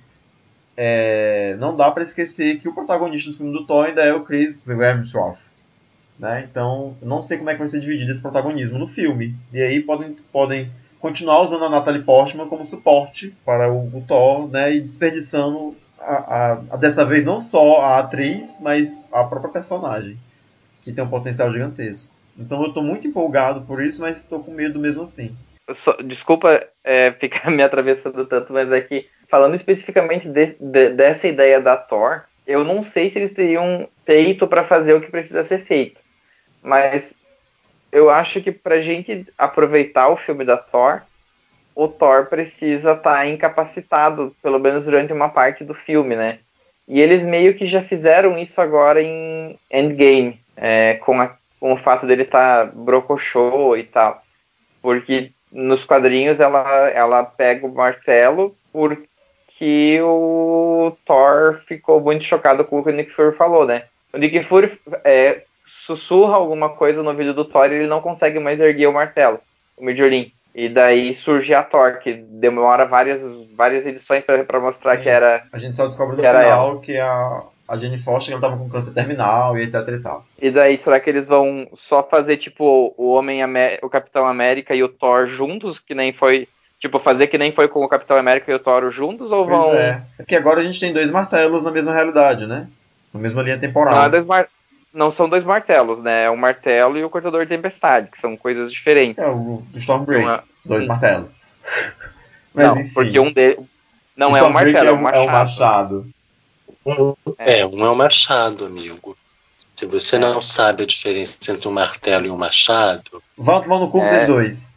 é, 0.77 1.57
não 1.59 1.75
dá 1.75 1.91
para 1.91 2.03
esquecer 2.03 2.61
que 2.61 2.69
o 2.69 2.75
protagonista 2.75 3.31
do 3.31 3.37
filme 3.37 3.53
do 3.53 3.67
Thor 3.67 3.87
ainda 3.87 4.03
é 4.03 4.13
o 4.13 4.23
Chris 4.23 4.69
Hemsworth. 4.69 5.58
Né? 6.19 6.47
Então, 6.51 6.97
não 7.01 7.21
sei 7.21 7.39
como 7.39 7.51
é 7.51 7.53
que 7.53 7.61
vai 7.61 7.69
ser 7.69 7.81
dividido 7.81 8.11
esse 8.11 8.23
protagonismo 8.23 8.79
no 8.79 8.87
filme. 8.87 9.35
E 9.53 9.63
aí 9.63 9.81
podem, 9.81 10.17
podem 10.33 10.71
continuar 10.99 11.41
usando 11.43 11.65
a 11.65 11.71
Natalie 11.71 12.03
Portman 12.03 12.49
como 12.49 12.65
suporte 12.65 13.33
para 13.45 13.71
o, 13.71 13.87
o 13.87 14.05
Thor, 14.07 14.49
né? 14.51 14.75
E 14.75 14.81
desperdiçando 14.81 15.77
a, 16.01 16.15
a, 16.15 16.53
a, 16.71 16.77
dessa 16.77 17.05
vez 17.05 17.25
não 17.25 17.39
só 17.39 17.81
a 17.81 17.99
atriz, 17.99 18.61
mas 18.63 19.13
a 19.13 19.25
própria 19.25 19.53
personagem, 19.53 20.17
que 20.83 20.93
tem 20.93 21.05
um 21.05 21.09
potencial 21.09 21.53
gigantesco. 21.53 22.15
Então 22.37 22.63
eu 22.63 22.69
estou 22.69 22.83
muito 22.83 23.07
empolgado 23.07 23.63
por 23.63 23.83
isso, 23.83 24.03
mas 24.03 24.19
estou 24.19 24.43
com 24.43 24.53
medo 24.53 24.79
mesmo 24.79 25.03
assim. 25.03 25.37
Só, 25.73 25.93
desculpa 26.03 26.67
é, 26.83 27.13
ficar 27.13 27.51
me 27.53 27.63
atravessando 27.63 28.25
tanto, 28.27 28.53
mas 28.53 28.73
é 28.73 28.81
que 28.81 29.07
falando 29.29 29.55
especificamente 29.55 30.29
de, 30.29 30.57
de, 30.59 30.91
dessa 30.91 31.29
ideia 31.29 31.61
da 31.61 31.77
Thor, 31.77 32.23
eu 32.47 32.65
não 32.65 32.83
sei 32.83 33.11
se 33.11 33.19
eles 33.19 33.35
teriam 33.35 33.89
feito 34.07 34.47
para 34.47 34.65
fazer 34.65 34.95
o 34.95 35.01
que 35.01 35.11
precisa 35.11 35.45
ser 35.45 35.65
feito. 35.65 36.01
Mas 36.63 37.15
eu 37.91 38.11
acho 38.11 38.41
que 38.41 38.53
pra 38.53 38.81
gente 38.81 39.27
aproveitar 39.37 40.09
o 40.09 40.17
filme 40.17 40.45
da 40.45 40.57
Thor, 40.57 41.03
o 41.75 41.89
Thor 41.89 42.27
precisa 42.27 42.93
estar 42.93 43.19
tá 43.19 43.27
incapacitado, 43.27 44.35
pelo 44.43 44.59
menos 44.59 44.85
durante 44.85 45.13
uma 45.13 45.29
parte 45.29 45.65
do 45.65 45.75
filme, 45.75 46.17
né? 46.17 46.39
E 46.87 47.01
eles 47.01 47.23
meio 47.25 47.55
que 47.55 47.67
já 47.67 47.83
fizeram 47.83 48.39
isso 48.39 48.61
agora 48.61 49.03
em 49.03 49.59
Endgame, 49.71 50.41
é, 50.57 50.95
com, 50.95 51.21
a, 51.21 51.37
com, 51.61 51.73
o 51.73 51.77
fato 51.77 52.07
dele 52.07 52.23
estar 52.23 52.67
tá 52.67 52.73
brocochô 52.75 53.77
e 53.77 53.89
Porque 54.81 55.31
nos 55.53 55.85
quadrinhos 55.85 56.41
ela, 56.41 56.89
ela 56.89 57.23
pega 57.23 57.67
o 57.67 57.75
martelo 57.75 58.57
porque 58.73 60.01
o 60.03 60.97
Thor 61.05 61.61
ficou 61.67 62.01
muito 62.01 62.25
chocado 62.25 62.65
com 62.65 62.81
o 62.81 62.85
que 62.85 62.91
o 62.91 62.93
Nick 62.93 63.13
Fury 63.13 63.37
falou, 63.37 63.67
né? 63.67 63.85
O 64.13 64.19
Nick 64.19 64.43
Fury 64.45 64.79
é, 65.05 65.43
sussurra 65.89 66.35
alguma 66.35 66.69
coisa 66.69 67.03
no 67.03 67.09
ouvido 67.09 67.33
do 67.33 67.47
Thor 67.47 67.73
e 67.73 67.77
ele 67.77 67.87
não 67.87 68.03
consegue 68.03 68.39
mais 68.39 68.61
erguer 68.61 68.89
o 68.89 68.93
martelo, 68.93 69.41
o 69.77 69.85
Midjolin. 69.85 70.31
E 70.55 70.69
daí 70.69 71.15
surge 71.15 71.55
a 71.55 71.63
Thor, 71.63 71.99
que 71.99 72.13
demora 72.13 72.85
várias, 72.85 73.23
várias 73.57 73.87
edições 73.87 74.25
para 74.25 74.61
mostrar 74.61 74.97
Sim. 74.97 75.03
que 75.03 75.09
era. 75.09 75.45
A 75.53 75.59
gente 75.59 75.77
só 75.77 75.87
descobre 75.87 76.17
no 76.17 76.23
final 76.23 76.71
ela. 76.73 76.81
que 76.81 76.99
a, 76.99 77.43
a 77.69 77.77
Jenny 77.77 77.99
Foster 77.99 78.33
ela 78.33 78.41
tava 78.41 78.57
com 78.57 78.69
câncer 78.69 78.93
terminal 78.93 79.57
e 79.57 79.63
etc 79.63 79.75
e 79.89 79.99
tal. 80.01 80.27
E 80.41 80.51
daí, 80.51 80.77
será 80.77 81.01
que 81.01 81.09
eles 81.09 81.27
vão 81.27 81.69
só 81.75 82.03
fazer 82.03 82.37
tipo 82.37 82.95
o 82.99 83.13
Homem 83.13 83.41
o 83.83 83.89
Capitão 83.89 84.27
América 84.27 84.75
e 84.75 84.83
o 84.83 84.89
Thor 84.89 85.27
juntos, 85.27 85.79
que 85.79 85.95
nem 85.95 86.13
foi. 86.13 86.49
Tipo, 86.81 87.01
fazer 87.01 87.27
que 87.27 87.39
nem 87.39 87.51
foi 87.51 87.67
com 87.67 87.83
o 87.83 87.89
Capitão 87.89 88.17
América 88.17 88.53
e 88.53 88.55
o 88.55 88.59
Thor 88.59 88.91
juntos, 88.91 89.33
ou 89.33 89.47
pois 89.47 89.65
vão. 89.65 89.75
É. 89.75 90.03
é 90.19 90.23
porque 90.23 90.37
agora 90.37 90.61
a 90.61 90.65
gente 90.65 90.79
tem 90.79 90.93
dois 90.93 91.11
martelos 91.11 91.63
na 91.63 91.71
mesma 91.71 91.93
realidade, 91.93 92.47
né? 92.47 92.69
Na 93.13 93.21
mesma 93.21 93.43
linha 93.43 93.59
temporal. 93.59 93.95
Não, 93.95 94.05
é 94.05 94.09
dois 94.11 94.25
mar 94.25 94.49
não 94.93 95.11
são 95.11 95.29
dois 95.29 95.45
martelos, 95.45 96.03
né? 96.03 96.25
É 96.25 96.31
um 96.31 96.37
martelo 96.37 96.99
e 96.99 97.05
o 97.05 97.11
cortador 97.11 97.43
de 97.43 97.49
tempestade, 97.49 98.09
que 98.11 98.21
são 98.21 98.37
coisas 98.37 98.73
diferentes. 98.73 99.23
É 99.23 99.29
o 99.29 99.63
Stormbreak, 99.77 100.27
é... 100.27 100.43
dois 100.65 100.87
martelos. 100.87 101.37
Mas, 102.55 102.67
não, 102.67 102.81
enfim. 102.81 102.95
porque 102.95 103.21
um 103.21 103.33
deles. 103.33 103.59
Não 104.17 104.37
é 104.37 104.43
um 104.43 104.51
martelo, 104.51 104.89
é 104.89 104.93
um 104.93 105.01
machado. 105.01 105.17
É 105.17 105.23
um 105.23 105.31
machado. 105.31 106.07
Um, 106.85 107.15
é. 107.39 107.61
é, 107.61 107.67
um 107.67 107.85
é 107.85 107.91
um 107.91 107.95
machado, 107.95 108.65
amigo. 108.65 109.17
Se 109.77 109.87
você 109.87 110.17
é. 110.17 110.19
não 110.19 110.43
sabe 110.43 110.83
a 110.83 110.87
diferença 110.87 111.37
entre 111.53 111.69
um 111.69 111.73
martelo 111.73 112.27
e 112.27 112.31
um 112.31 112.37
machado. 112.37 113.23
Vão 113.37 113.63
tomar 113.63 113.79
no 113.79 113.89
cu 113.89 114.01
é. 114.01 114.27
dois. 114.27 114.75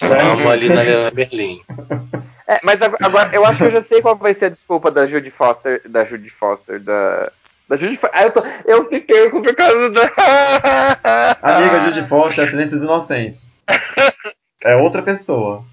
Vamos 0.00 0.46
ali 0.46 0.68
na 0.68 0.82
Berlim. 1.12 1.60
É, 2.48 2.60
mas 2.62 2.82
agora 2.82 3.30
eu 3.32 3.44
acho 3.44 3.58
que 3.58 3.64
eu 3.64 3.70
já 3.70 3.82
sei 3.82 4.02
qual 4.02 4.16
vai 4.16 4.34
ser 4.34 4.46
a 4.46 4.50
desculpa 4.50 4.90
da 4.90 5.06
Judy 5.06 5.30
Foster, 5.30 5.80
da 5.88 6.04
Judy 6.04 6.30
Foster, 6.30 6.80
da 6.80 7.30
da 7.68 7.76
Judy 7.76 7.96
Foster. 7.96 8.22
eu, 8.22 8.30
tô, 8.30 8.42
eu 8.64 8.90
me 8.90 9.00
perco 9.00 9.42
por 9.42 9.54
causa 9.54 9.90
da. 9.90 11.36
Amiga 11.42 11.80
Judy 11.90 12.08
Foster, 12.08 12.48
Silêncios 12.48 12.82
Inocentes. 12.82 13.46
É 14.62 14.76
outra 14.76 15.02
pessoa. 15.02 15.64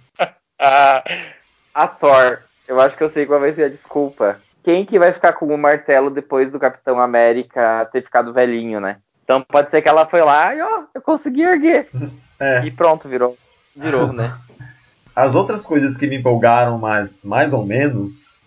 a 0.59 1.87
Thor. 1.87 2.39
Eu 2.67 2.79
acho 2.79 2.95
que 2.95 3.03
eu 3.03 3.09
sei 3.09 3.25
qual 3.25 3.39
vai 3.39 3.53
ser 3.53 3.63
a 3.65 3.69
desculpa. 3.69 4.39
Quem 4.63 4.85
que 4.85 4.99
vai 4.99 5.11
ficar 5.11 5.33
com 5.33 5.47
o 5.47 5.57
martelo 5.57 6.09
depois 6.09 6.51
do 6.51 6.59
Capitão 6.59 6.99
América 6.99 7.89
ter 7.91 8.03
ficado 8.03 8.31
velhinho, 8.31 8.79
né? 8.79 8.97
Então 9.23 9.41
pode 9.41 9.71
ser 9.71 9.81
que 9.81 9.89
ela 9.89 10.05
foi 10.05 10.21
lá 10.21 10.55
e 10.55 10.61
ó, 10.61 10.83
eu 10.93 11.01
consegui 11.01 11.41
erguer. 11.41 11.87
É. 12.43 12.65
E 12.65 12.71
pronto, 12.71 13.07
virou. 13.07 13.37
Virou, 13.75 14.11
né? 14.11 14.35
As 15.15 15.35
outras 15.35 15.63
coisas 15.63 15.95
que 15.95 16.07
me 16.07 16.15
empolgaram, 16.15 16.79
mas 16.79 17.23
mais 17.23 17.53
ou 17.53 17.63
menos, 17.63 18.40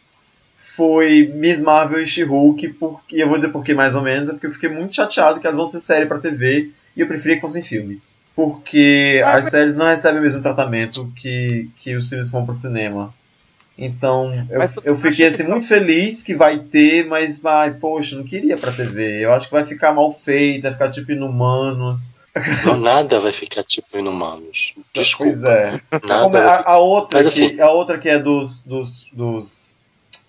foi 0.76 1.30
Miss 1.34 1.62
Marvel 1.62 2.02
e 2.02 2.06
She-Hulk, 2.06 2.68
porque 2.74 3.16
eu 3.22 3.28
vou 3.28 3.36
dizer 3.36 3.50
por 3.50 3.64
que 3.64 3.74
mais 3.74 3.94
ou 3.94 4.02
menos, 4.02 4.28
é 4.28 4.32
porque 4.32 4.46
eu 4.46 4.52
fiquei 4.52 4.68
muito 4.68 4.94
chateado 4.94 5.40
que 5.40 5.46
elas 5.46 5.56
vão 5.56 5.66
ser 5.66 5.80
série 5.80 6.06
para 6.06 6.18
TV 6.18 6.70
e 6.96 7.00
eu 7.00 7.06
preferia 7.06 7.36
que 7.36 7.42
fossem 7.42 7.62
filmes. 7.62 8.18
Porque 8.34 9.22
ah, 9.24 9.36
as 9.36 9.50
séries 9.50 9.76
não 9.76 9.86
recebem 9.86 10.18
o 10.20 10.22
mesmo 10.22 10.42
tratamento 10.42 11.10
que, 11.16 11.68
que 11.76 11.94
os 11.94 12.08
filmes 12.08 12.30
vão 12.30 12.44
pro 12.44 12.52
cinema. 12.52 13.14
Então, 13.76 14.46
eu, 14.50 14.60
eu 14.84 14.98
fiquei 14.98 15.26
assim, 15.26 15.42
muito 15.44 15.66
feliz 15.66 16.22
que 16.22 16.34
vai 16.34 16.58
ter, 16.58 17.06
mas 17.06 17.40
vai, 17.40 17.72
poxa, 17.74 18.16
não 18.16 18.24
queria 18.24 18.56
pra 18.56 18.72
TV. 18.72 19.24
Eu 19.24 19.32
acho 19.32 19.46
que 19.46 19.52
vai 19.52 19.64
ficar 19.64 19.92
mal 19.92 20.12
feito, 20.12 20.62
vai 20.62 20.72
ficar 20.72 20.90
tipo 20.90 21.12
inumanos. 21.12 22.16
Não, 22.64 22.76
nada 22.76 23.20
vai 23.20 23.32
ficar 23.32 23.62
tipo 23.62 23.96
inumanos. 23.96 24.74
Desculpa. 24.92 25.32
Pois 25.32 25.44
é. 25.44 25.80
Nada 26.06 26.40
a, 26.40 26.72
a, 26.72 26.78
outra 26.78 27.22
que, 27.22 27.28
assim... 27.28 27.60
a 27.60 27.70
outra 27.70 27.98
que 27.98 28.08
é 28.08 28.18
dos, 28.18 28.64
dos, 28.64 29.08
dos 29.12 29.83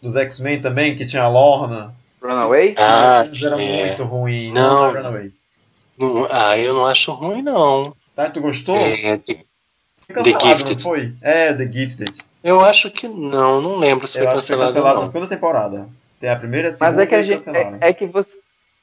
dos 0.05 0.15
X-Men 0.15 0.61
também, 0.61 0.95
que 0.95 1.05
tinha 1.05 1.23
a 1.23 1.27
Lorna. 1.27 1.93
Runaways? 2.21 2.75
Ah, 2.77 3.23
era 3.43 3.61
é. 3.61 3.85
muito 3.87 4.03
ruim. 4.03 4.53
Não, 4.53 4.85
não, 4.85 4.93
Runaways. 4.93 5.33
Não, 5.97 6.27
ah, 6.29 6.57
eu 6.57 6.73
não 6.75 6.85
acho 6.85 7.11
ruim, 7.11 7.41
não. 7.41 7.95
Tá, 8.15 8.29
tu 8.29 8.39
gostou? 8.39 8.75
É, 8.75 9.17
the, 9.17 9.43
the 10.07 10.39
Gifted. 10.39 10.81
foi? 10.81 11.13
É, 11.21 11.53
The 11.53 11.71
Gifted. 11.71 12.13
Eu 12.43 12.63
acho 12.63 12.91
que 12.91 13.07
não, 13.07 13.59
não 13.61 13.77
lembro 13.77 14.07
se 14.07 14.19
eu 14.19 14.25
foi 14.25 14.35
cancelado, 14.35 14.71
foi 14.71 14.81
cancelado 14.81 15.01
na 15.01 15.07
segunda 15.07 15.27
temporada. 15.27 15.89
Tem 16.19 16.29
a 16.29 16.35
primeira 16.35 16.67
e 16.67 16.69
a 16.69 16.73
segunda 16.73 16.91
Mas 16.91 17.03
é 17.03 17.07
que, 17.07 17.15
a 17.15 17.23
gente, 17.23 17.49
é, 17.49 17.89
é, 17.89 17.93
que 17.93 18.05
você, 18.05 18.31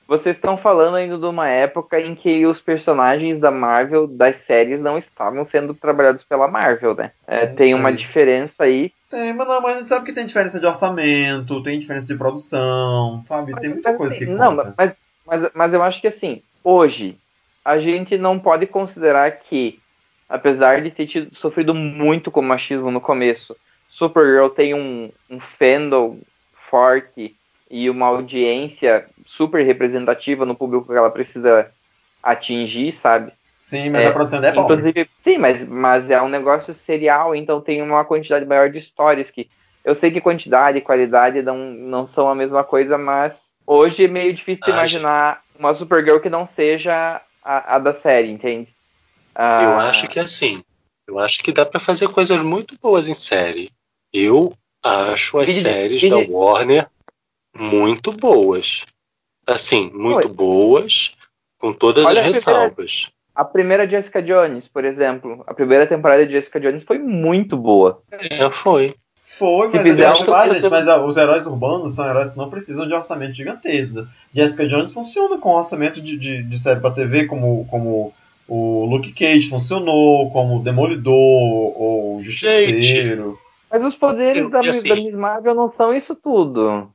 vocês 0.07 0.37
estão 0.37 0.57
falando 0.57 0.97
ainda 0.97 1.17
de 1.17 1.25
uma 1.25 1.49
época 1.49 2.01
em 2.01 2.15
que 2.15 2.45
os 2.47 2.61
personagens 2.61 3.38
da 3.41 3.51
Marvel, 3.51 4.07
das 4.07 4.38
séries, 4.38 4.83
não 4.83 4.99
estavam 4.99 5.45
sendo 5.45 5.75
trabalhados 5.75 6.23
pela 6.23 6.49
Marvel, 6.49 6.95
né? 6.95 7.12
É, 7.27 7.47
tem 7.47 7.73
sei. 7.73 7.75
uma 7.75 7.93
diferença 7.93 8.65
aí 8.65 8.93
tem, 9.12 9.35
mas 9.35 9.47
não, 9.47 9.61
mas 9.61 9.77
a 9.77 9.79
gente 9.81 9.88
sabe 9.91 10.07
que 10.07 10.15
tem 10.15 10.25
diferença 10.25 10.59
de 10.59 10.65
orçamento, 10.65 11.62
tem 11.62 11.79
diferença 11.79 12.07
de 12.07 12.15
produção, 12.15 13.23
sabe? 13.29 13.55
Tem 13.61 13.69
muita 13.69 13.93
coisa 13.93 14.17
que 14.17 14.25
Não, 14.25 14.57
conta. 14.57 14.75
mas, 14.75 15.03
mas, 15.27 15.51
mas 15.55 15.75
eu 15.75 15.83
acho 15.83 16.01
que 16.01 16.07
assim, 16.07 16.41
hoje, 16.65 17.19
a 17.62 17.79
gente 17.79 18.17
não 18.17 18.38
pode 18.38 18.67
considerar 18.67 19.31
que, 19.33 19.79
apesar 20.27 20.81
de 20.81 20.91
ter 20.91 21.07
tido, 21.07 21.35
sofrido 21.37 21.75
muito 21.75 22.31
com 22.31 22.41
machismo 22.41 22.91
no 22.91 23.03
começo, 23.03 23.55
Supergirl 23.87 24.49
tem 24.49 24.73
um, 24.73 25.11
um 25.29 25.38
fandom 25.38 26.17
forte 26.71 27.37
e 27.73 27.89
uma 27.89 28.09
audiência 28.09 29.07
super 29.27 29.65
representativa 29.65 30.45
no 30.45 30.55
público 30.55 30.93
que 30.93 30.93
ela 30.93 31.11
precisa 31.11 31.71
atingir, 32.23 32.93
sabe? 32.93 33.33
Sim, 33.59 33.89
mas 33.89 34.05
é, 34.05 34.09
a 34.09 34.13
produção 34.13 34.45
é 34.45 34.53
bom. 34.53 34.65
Inclusive, 34.65 35.09
sim, 35.25 35.39
mas, 35.39 35.67
mas 35.67 36.11
é 36.11 36.21
um 36.21 36.29
negócio 36.29 36.75
serial, 36.75 37.35
então 37.35 37.63
tem 37.63 37.81
uma 37.81 38.05
quantidade 38.05 38.45
maior 38.45 38.70
de 38.70 38.79
histórias 38.79 39.31
que. 39.31 39.49
Eu 39.83 39.95
sei 39.95 40.11
que 40.11 40.20
quantidade 40.20 40.79
e 40.79 40.83
qualidade 40.83 41.43
não, 41.43 41.57
não 41.57 42.07
são 42.07 42.29
a 42.29 42.35
mesma 42.35 42.62
coisa, 42.62 42.99
mas 42.99 43.53
hoje 43.66 44.05
é 44.05 44.09
meio 44.09 44.35
difícil 44.35 44.62
Acho... 44.64 44.75
imaginar 44.75 45.43
uma 45.59 45.73
Supergirl 45.73 46.20
que 46.20 46.29
não 46.29 46.45
seja 46.45 47.23
a, 47.43 47.77
a 47.77 47.79
da 47.79 47.95
série, 47.95 48.31
entende? 48.31 48.68
Ah... 49.35 49.62
Eu 49.62 49.73
acho 49.79 50.09
que 50.09 50.18
é 50.18 50.23
assim. 50.23 50.62
Eu 51.09 51.18
acho 51.18 51.43
que 51.43 51.53
dá 51.53 51.64
para 51.64 51.81
fazer 51.81 52.09
coisas 52.09 52.41
muito 52.43 52.77
boas 52.81 53.09
em 53.09 53.14
série. 53.14 53.70
Eu 54.12 54.53
acho 54.85 55.39
as 55.39 55.51
séries 55.51 56.09
da 56.09 56.18
Warner 56.18 56.87
muito 57.59 58.12
boas. 58.12 58.84
Assim, 59.46 59.90
muito 59.92 60.28
Oi. 60.28 60.32
boas, 60.34 61.14
com 61.59 61.72
todas 61.72 62.05
Olha 62.05 62.20
as 62.20 62.26
ressalvas. 62.26 63.11
A 63.34 63.44
primeira 63.44 63.88
Jessica 63.88 64.22
Jones, 64.22 64.68
por 64.68 64.84
exemplo, 64.84 65.42
a 65.46 65.55
primeira 65.55 65.86
temporada 65.86 66.24
de 66.26 66.32
Jessica 66.32 66.61
Jones 66.61 66.84
foi 66.84 66.98
muito 66.98 67.57
boa. 67.57 68.03
É, 68.12 68.48
foi. 68.50 68.94
Foi, 69.24 69.68
mas, 69.68 69.82
fizer 69.82 70.05
eu 70.05 70.09
um- 70.09 70.12
acho 70.12 70.30
lá, 70.30 70.46
gente, 70.48 70.68
mas 70.68 70.86
ah, 70.86 71.03
os 71.03 71.16
heróis 71.16 71.46
urbanos 71.46 71.94
são 71.94 72.07
heróis 72.07 72.32
que 72.32 72.38
não 72.38 72.50
precisam 72.50 72.86
de 72.86 72.92
orçamento 72.92 73.32
gigantesco. 73.32 74.07
Jessica 74.34 74.66
Jones 74.66 74.92
funciona 74.92 75.38
com 75.38 75.55
orçamento 75.57 76.03
de, 76.03 76.18
de, 76.18 76.42
de 76.42 76.59
série 76.59 76.80
pra 76.80 76.90
TV, 76.90 77.24
como, 77.24 77.66
como 77.70 78.12
o 78.46 78.84
Luke 78.84 79.11
Cage 79.14 79.48
funcionou, 79.48 80.30
como 80.30 80.59
o 80.59 80.62
Demolidor, 80.62 81.14
ou 81.14 82.16
o 82.18 82.22
Justiceiro. 82.22 83.38
Mas 83.70 83.82
os 83.82 83.94
poderes 83.96 84.42
Eu- 84.42 84.50
da, 84.50 84.59
assim- 84.61 84.88
da 84.88 84.96
Miss 84.96 85.14
Marvel 85.14 85.55
não 85.55 85.72
são 85.72 85.94
isso 85.94 86.14
tudo. 86.14 86.90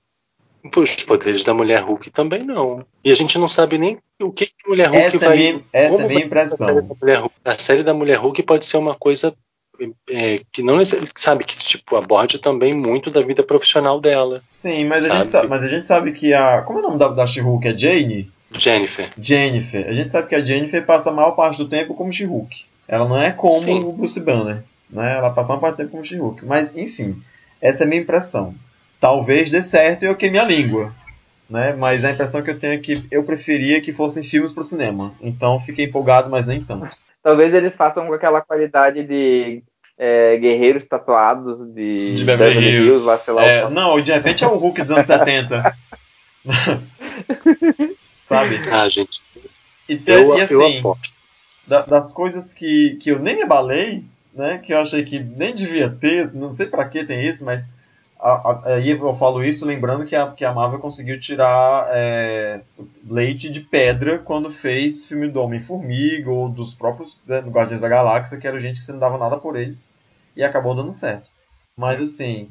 Os 0.76 0.96
poderes 1.04 1.44
da 1.44 1.54
mulher 1.54 1.82
Hulk 1.82 2.10
também 2.10 2.44
não. 2.44 2.86
E 3.04 3.12
a 3.12 3.16
gente 3.16 3.38
não 3.38 3.48
sabe 3.48 3.78
nem 3.78 3.98
o 4.22 4.32
que, 4.32 4.48
que 4.48 4.54
a 4.66 4.70
mulher 4.70 4.90
Hulk 4.90 5.06
Essa 5.06 5.16
é 5.18 5.28
vai. 5.28 5.38
minha- 5.38 5.62
essa 5.74 5.96
é 5.96 5.98
minha 5.98 6.08
vai 6.08 6.18
ser 6.18 6.26
impressão. 6.26 6.68
A 6.68 6.74
série, 6.74 6.82
da 6.82 6.96
mulher 6.96 7.18
Hulk. 7.20 7.36
A 7.46 7.54
série 7.54 7.84
da 7.84 7.94
mulher 7.94 8.16
Hulk 8.18 8.44
pode 8.44 8.66
ser 8.66 8.78
uma 8.78 8.96
coisa 8.96 9.34
é, 10.10 10.40
que 10.52 10.64
não 10.64 10.80
sabe 11.16 11.44
que 11.44 11.56
tipo 11.58 11.96
aborde 11.96 12.40
também 12.40 12.74
muito 12.74 13.12
da 13.12 13.22
vida 13.22 13.44
profissional 13.44 14.00
dela, 14.02 14.42
Sim, 14.52 14.86
mas 14.86 15.06
a, 15.06 15.10
Sabe? 15.10 15.20
gente 15.22 15.32
sabe, 15.32 15.48
mas 15.48 15.64
a 15.64 15.68
gente 15.68 15.86
sabe 15.88 16.12
que 16.14 16.34
a. 16.34 16.64
Como 16.64 16.80
é 16.80 16.82
o 16.82 16.86
nome 16.86 16.98
da, 16.98 17.10
da 17.10 17.28
She-Hulk? 17.28 17.68
É 17.68 17.78
Jane? 17.78 18.32
Jennifer. 18.58 19.12
Jennifer. 19.22 19.88
A 19.88 19.94
gente 19.94 20.12
sabe 20.12 20.28
que 20.30 20.36
a 20.36 20.44
Jennifer 20.44 20.84
passa 20.84 21.12
a 21.12 21.14
maior 21.14 21.32
parte 21.32 21.58
do 21.60 21.68
tempo 21.70 21.94
como 21.94 22.12
She-Hulk. 22.12 22.66
Ela 22.88 23.08
não 23.08 23.22
é 23.22 23.30
como 23.32 23.54
Sim. 23.54 23.84
o 23.84 23.92
Bruce 23.92 24.20
Banner. 24.20 24.64
Né? 24.90 25.18
Ela 25.18 25.30
passa 25.30 25.54
uma 25.54 25.60
parte 25.60 25.76
do 25.76 25.78
tempo 25.78 25.92
como 25.92 26.04
She-Hulk. 26.06 26.44
Mas, 26.46 26.76
enfim, 26.76 27.22
essa 27.62 27.84
é 27.84 27.86
a 27.86 27.88
minha 27.88 28.02
impressão. 28.02 28.56
Talvez 29.00 29.50
dê 29.50 29.62
certo 29.64 30.04
e 30.04 30.06
eu 30.06 30.16
queime 30.16 30.40
a 30.40 30.44
língua. 30.44 30.94
Né? 31.50 31.74
Mas 31.74 32.04
a 32.04 32.12
impressão 32.12 32.42
que 32.42 32.50
eu 32.52 32.60
tenho 32.60 32.74
é 32.74 32.78
que 32.78 33.06
eu 33.10 33.24
preferia 33.24 33.80
que 33.80 33.94
fossem 33.94 34.24
filmes 34.24 34.52
pro 34.52 34.64
cinema. 34.64 35.14
Então 35.22 35.60
fiquei 35.62 35.86
empolgado, 35.86 36.30
mas 36.30 36.46
nem 36.48 36.62
tanto. 36.62 36.94
Talvez 37.24 37.54
eles 37.54 37.76
façam 37.76 38.06
com 38.08 38.14
aquela 38.14 38.42
qualidade 38.42 39.04
de 39.04 39.64
é, 39.98 40.38
guerreiros 40.38 40.88
tatuados 40.88 41.60
de, 41.74 42.16
De 42.18 42.24
Beverly 42.26 42.70
Hills. 42.70 43.06
lá, 43.06 43.20
sei 43.20 43.34
lá. 43.34 43.44
É, 43.46 43.66
o- 43.66 43.70
não, 43.70 44.02
de 44.02 44.12
repente 44.12 44.44
é 44.44 44.48
o 44.48 44.58
Hulk 44.58 44.82
dos 44.82 44.92
anos 44.92 45.08
70. 45.08 45.74
Sabe? 48.28 48.60
Ah, 48.72 48.90
gente, 48.90 49.22
E, 49.88 49.96
te- 49.98 50.12
eu, 50.12 50.38
e 50.38 50.42
assim, 50.42 50.82
da- 51.66 51.82
das 51.84 52.12
coisas 52.14 52.54
que, 52.54 52.98
que 53.02 53.10
eu 53.12 53.20
nem 53.20 53.38
me 53.38 53.44
abalei, 53.44 54.04
né? 54.34 54.58
Que 54.58 54.74
eu 54.74 54.80
achei 54.82 55.04
que 55.04 55.18
nem 55.20 55.54
devia 55.56 55.90
ter, 55.90 56.34
não 56.34 56.52
sei 56.52 56.68
pra 56.68 56.88
que 56.88 57.06
tem 57.06 57.26
isso, 57.26 57.46
mas 57.46 57.70
aí 58.66 58.90
eu 58.90 59.14
falo 59.14 59.44
isso 59.44 59.66
lembrando 59.66 60.06
que 60.06 60.16
a, 60.16 60.32
que 60.32 60.44
a 60.44 60.54
Marvel 60.54 60.80
conseguiu 60.80 61.20
tirar 61.20 61.88
é, 61.92 62.62
leite 63.08 63.50
de 63.50 63.62
pedra 63.62 64.20
quando 64.20 64.52
fez 64.52 65.08
filme 65.08 65.28
do 65.30 65.42
Homem-Formiga 65.42 66.30
ou 66.32 66.50
dos 66.50 66.74
próprios 66.74 67.22
né, 67.28 67.42
do 67.42 67.52
Guardiões 67.52 67.82
da 67.82 67.88
Galáxia, 67.88 68.38
que 68.38 68.48
era 68.48 68.60
gente 68.60 68.80
que 68.80 68.86
você 68.86 68.92
não 68.92 69.00
dava 69.00 69.18
nada 69.18 69.38
por 69.38 69.56
eles 69.56 69.92
e 70.36 70.44
acabou 70.44 70.76
dando 70.76 70.94
certo. 70.94 71.30
Mas 71.78 72.02
assim, 72.02 72.50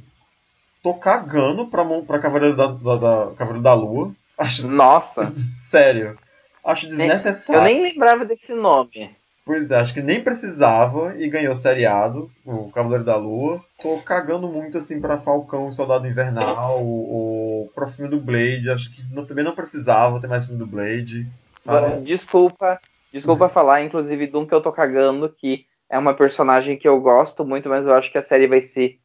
tô 0.82 0.94
cagando 0.94 1.66
pra, 1.66 1.84
pra 2.06 2.18
Cavaleiro 2.20 2.56
da, 2.56 2.66
da, 2.68 2.96
da- 2.96 3.34
Cavaleiro 3.34 3.62
da 3.62 3.74
Lua. 3.74 4.12
Acho, 4.38 4.68
Nossa, 4.68 5.32
sério. 5.60 6.18
Acho 6.64 6.86
eu 6.86 6.90
desnecessário. 6.90 7.62
nem 7.64 7.82
lembrava 7.82 8.24
desse 8.24 8.54
nome. 8.54 9.10
Pois 9.46 9.70
é, 9.70 9.76
acho 9.76 9.94
que 9.94 10.02
nem 10.02 10.20
precisava 10.20 11.14
e 11.16 11.28
ganhou 11.28 11.54
seriado, 11.54 12.28
o 12.44 12.68
Cavaleiro 12.72 13.04
da 13.04 13.16
Lua. 13.16 13.64
Tô 13.80 13.96
cagando 13.98 14.48
muito 14.48 14.76
assim 14.76 15.00
pra 15.00 15.20
Falcão 15.20 15.68
e 15.68 15.72
Soldado 15.72 16.08
Invernal, 16.08 16.84
ou 16.84 17.70
pro 17.72 17.86
filme 17.86 18.10
do 18.10 18.18
Blade. 18.20 18.68
Acho 18.68 18.92
que 18.92 19.00
não- 19.14 19.24
também 19.24 19.44
não 19.44 19.54
precisava 19.54 20.20
ter 20.20 20.26
mais 20.26 20.46
filme 20.46 20.58
do 20.58 20.66
Blade. 20.66 21.26
Sabe? 21.60 22.00
Desculpa, 22.02 22.80
desculpa 23.12 23.48
falar, 23.48 23.84
inclusive, 23.84 24.26
de 24.26 24.36
um 24.36 24.44
que 24.44 24.52
eu 24.52 24.60
tô 24.60 24.72
cagando, 24.72 25.28
que 25.28 25.64
é 25.88 25.96
uma 25.96 26.12
personagem 26.14 26.76
que 26.76 26.88
eu 26.88 27.00
gosto 27.00 27.44
muito, 27.44 27.68
mas 27.68 27.86
eu 27.86 27.94
acho 27.94 28.10
que 28.10 28.18
a 28.18 28.22
série 28.22 28.48
vai 28.48 28.62
ser. 28.62 28.98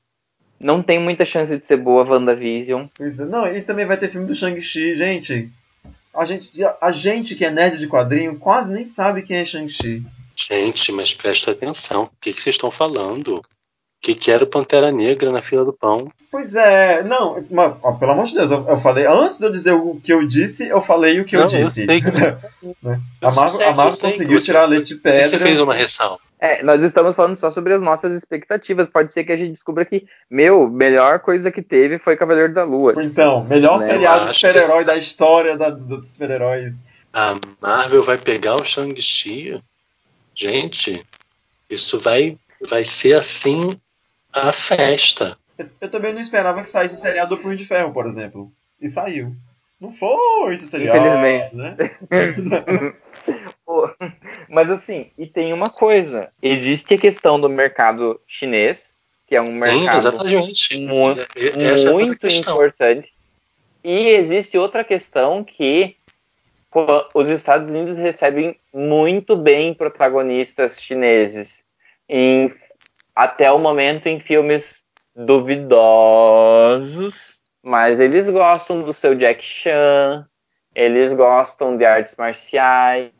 Não 0.60 0.82
tem 0.82 0.98
muita 1.00 1.24
chance 1.24 1.56
de 1.56 1.66
ser 1.68 1.78
boa, 1.78 2.04
WandaVision. 2.04 2.88
Pois 2.98 3.20
é. 3.20 3.26
Não, 3.26 3.48
e 3.48 3.62
também 3.62 3.86
vai 3.86 3.98
ter 3.98 4.10
filme 4.10 4.26
do 4.26 4.34
Shang-Chi, 4.34 4.96
gente. 4.96 5.52
A 6.16 6.26
gente, 6.26 6.52
a 6.82 6.92
gente 6.92 7.36
que 7.36 7.46
é 7.46 7.52
nerd 7.52 7.78
de 7.78 7.88
quadrinho 7.88 8.38
quase 8.40 8.74
nem 8.74 8.88
sabe 8.88 9.22
quem 9.22 9.38
é 9.38 9.46
Shang-Chi. 9.46 10.04
Gente, 10.48 10.92
mas 10.92 11.14
presta 11.14 11.52
atenção. 11.52 12.04
O 12.04 12.10
que, 12.20 12.34
que 12.34 12.42
vocês 12.42 12.56
estão 12.56 12.72
falando? 12.72 13.36
O 13.38 13.42
que, 14.04 14.16
que 14.16 14.32
era 14.32 14.44
o 14.44 14.48
Pantera 14.48 14.92
Negra 14.92 15.32
na 15.32 15.44
fila 15.44 15.64
do 15.64 15.74
pão? 15.74 16.12
Pois 16.32 16.56
é, 16.56 17.04
não, 17.04 17.46
mas, 17.52 17.76
ó, 17.84 17.92
pelo 17.92 18.14
amor 18.14 18.26
de 18.26 18.34
Deus, 18.34 18.50
eu, 18.50 18.68
eu 18.68 18.78
falei, 18.78 19.06
antes 19.06 19.38
de 19.38 19.46
eu 19.46 19.52
dizer 19.52 19.74
o 19.74 20.00
que 20.04 20.12
eu 20.12 20.26
disse, 20.26 20.68
eu 20.68 20.82
falei 20.82 21.20
o 21.20 21.26
que 21.26 21.36
eu 21.36 21.42
Não, 21.42 21.46
eu 21.52 21.66
disse. 21.68 21.84
sei 21.84 22.02
que- 22.02 22.10
Né? 22.82 23.00
Eu 23.22 23.30
a 23.30 23.32
Marvel, 23.32 23.48
sei, 23.60 23.66
a 23.66 23.70
eu 23.70 23.76
Marvel 23.76 24.00
conseguiu 24.00 24.40
você- 24.40 24.46
tirar 24.46 24.66
leite 24.66 24.96
de 24.96 25.02
pedra. 25.02 25.28
Você 25.28 25.38
fez 25.38 25.60
uma 25.60 25.74
ressalva. 25.76 26.20
É, 26.40 26.64
nós 26.64 26.82
estamos 26.82 27.16
falando 27.16 27.36
só 27.36 27.52
sobre 27.52 27.74
as 27.74 27.82
nossas 27.82 28.16
expectativas. 28.16 28.90
Pode 28.90 29.14
ser 29.14 29.24
que 29.24 29.32
a 29.32 29.36
gente 29.36 29.52
descubra 29.52 29.86
que, 29.86 30.08
meu, 30.28 30.68
melhor 30.68 31.20
coisa 31.20 31.52
que 31.52 31.62
teve 31.62 32.00
foi 32.00 32.18
Cavaleiro 32.18 32.54
da 32.54 32.64
Lua. 32.64 32.96
Então, 32.98 33.44
melhor 33.44 33.80
Né, 33.80 33.86
seriado 33.86 34.22
eu 34.22 34.24
de 34.26 34.30
acho 34.32 34.40
que- 34.42 34.48
super-herói 34.48 34.84
da 34.84 34.96
história 34.98 35.56
da- 35.56 35.70
dos 35.70 36.08
super-heróis. 36.14 36.74
A 37.14 37.36
Marvel 37.62 38.02
vai 38.02 38.18
pegar 38.18 38.56
o 38.56 38.66
Shang-Chi. 38.66 39.62
Gente, 40.34 41.06
isso 41.70 42.00
vai, 42.00 42.38
vai 42.68 42.84
ser 42.84 43.14
assim 43.16 43.80
a 44.34 44.52
festa. 44.52 45.38
Eu, 45.58 45.70
eu 45.82 45.92
também 45.92 46.14
não 46.14 46.22
esperava 46.22 46.62
que 46.64 46.70
saísse 46.70 46.98
seriado 46.98 47.36
do 47.36 47.42
Punho 47.42 47.56
de 47.58 47.66
Ferro, 47.66 47.92
por 47.94 48.08
exemplo. 48.08 48.52
E 48.80 48.88
saiu. 48.88 49.36
Não 49.80 49.92
foi 49.92 50.54
esse 50.54 50.68
seriado, 50.68 51.00
Infelizmente. 51.00 51.56
né? 51.56 51.76
Mas 54.50 54.70
assim, 54.70 55.10
e 55.18 55.26
tem 55.26 55.54
uma 55.54 55.70
coisa: 55.70 56.30
existe 56.42 56.94
a 56.94 56.98
questão 56.98 57.40
do 57.40 57.50
mercado 57.50 58.20
chinês, 58.28 58.96
que 59.28 59.36
é 59.36 59.42
um 59.42 59.48
Sim, 59.48 59.60
mercado 59.60 59.98
exatamente. 59.98 60.76
é 60.76 61.92
muito 61.94 62.18
questão. 62.20 62.54
importante. 62.54 63.12
E 63.84 64.10
existe 64.10 64.58
outra 64.58 64.84
questão 64.84 65.44
que 65.44 65.96
os 67.14 67.30
Estados 67.30 67.70
Unidos 67.70 67.98
recebem 67.98 68.58
muito 68.74 69.36
bem 69.36 69.74
protagonistas 69.74 70.82
chineses. 70.82 71.66
Em, 72.08 72.54
até 73.16 73.52
o 73.52 73.60
momento 73.60 74.08
em 74.08 74.20
filmes 74.20 74.84
duvidosos, 75.16 75.82
mas 77.62 78.00
eles 78.00 78.30
gostam 78.30 78.82
do 78.82 78.94
seu 78.94 79.14
Jack 79.16 79.44
Chan, 79.44 80.26
eles 80.74 81.14
gostam 81.14 81.76
de 81.76 81.86
artes 81.86 82.16
marciais. 82.18 83.12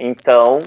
Então, 0.00 0.58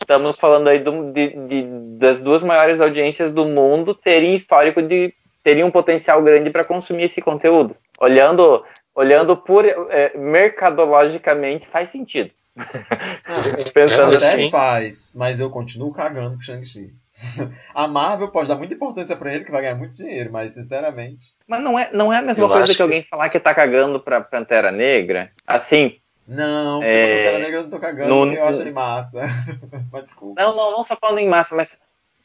estamos 0.00 0.38
falando 0.38 0.68
aí 0.68 0.78
do- 0.78 1.12
de- 1.12 1.36
de- 1.48 1.66
das 1.98 2.20
duas 2.20 2.42
maiores 2.42 2.80
audiências 2.80 3.32
do 3.32 3.46
mundo 3.46 3.94
terem 3.94 4.34
histórico 4.34 4.80
de 4.80 5.12
terem 5.42 5.64
um 5.64 5.72
potencial 5.72 6.22
grande 6.22 6.50
para 6.50 6.64
consumir 6.64 7.04
esse 7.04 7.20
conteúdo. 7.20 7.76
Olhando, 7.98 8.64
olhando 8.94 9.36
por 9.36 9.64
é, 9.66 10.16
mercadologicamente 10.16 11.66
faz 11.66 11.90
sentido. 11.90 12.30
Pensando 13.72 14.12
É, 14.14 14.16
Até 14.16 14.28
assim. 14.28 14.50
faz, 14.50 15.14
mas 15.16 15.40
eu 15.40 15.48
continuo 15.50 15.92
cagando 15.92 16.36
pro 16.36 16.44
Shang-Chi. 16.44 16.92
A 17.74 17.86
Marvel 17.86 18.28
pode 18.28 18.48
dar 18.48 18.56
muita 18.56 18.74
importância 18.74 19.16
pra 19.16 19.32
ele, 19.34 19.44
que 19.44 19.50
vai 19.50 19.62
ganhar 19.62 19.74
muito 19.76 19.94
dinheiro, 19.94 20.30
mas 20.32 20.54
sinceramente. 20.54 21.34
Mas 21.46 21.62
não 21.62 21.78
é, 21.78 21.90
não 21.92 22.12
é 22.12 22.18
a 22.18 22.22
mesma 22.22 22.44
Eu 22.44 22.48
coisa 22.48 22.66
que, 22.68 22.74
que- 22.74 22.82
alguém 22.82 23.02
falar 23.04 23.28
que 23.30 23.38
tá 23.40 23.54
cagando 23.54 24.00
pra 24.00 24.20
Pantera 24.20 24.70
Negra. 24.70 25.30
Assim, 25.46 25.96
Não, 26.26 26.82
É, 26.82 27.24
Pantera 27.24 27.38
Negra 27.38 27.58
eu 27.58 27.62
não 27.64 27.70
tô 27.70 27.78
cagando, 27.78 28.08
no- 28.14 28.26
porque 28.26 28.38
eu 28.40 28.46
acho 28.48 28.60
ele 28.60 28.72
massa. 28.72 29.20
mas 29.92 30.04
desculpa. 30.04 30.42
Não, 30.42 30.54
não, 30.56 30.70
não 30.72 30.84
só 30.84 30.96
falando 30.96 31.18
em 31.18 31.28
massa, 31.28 31.54
mas 31.54 31.78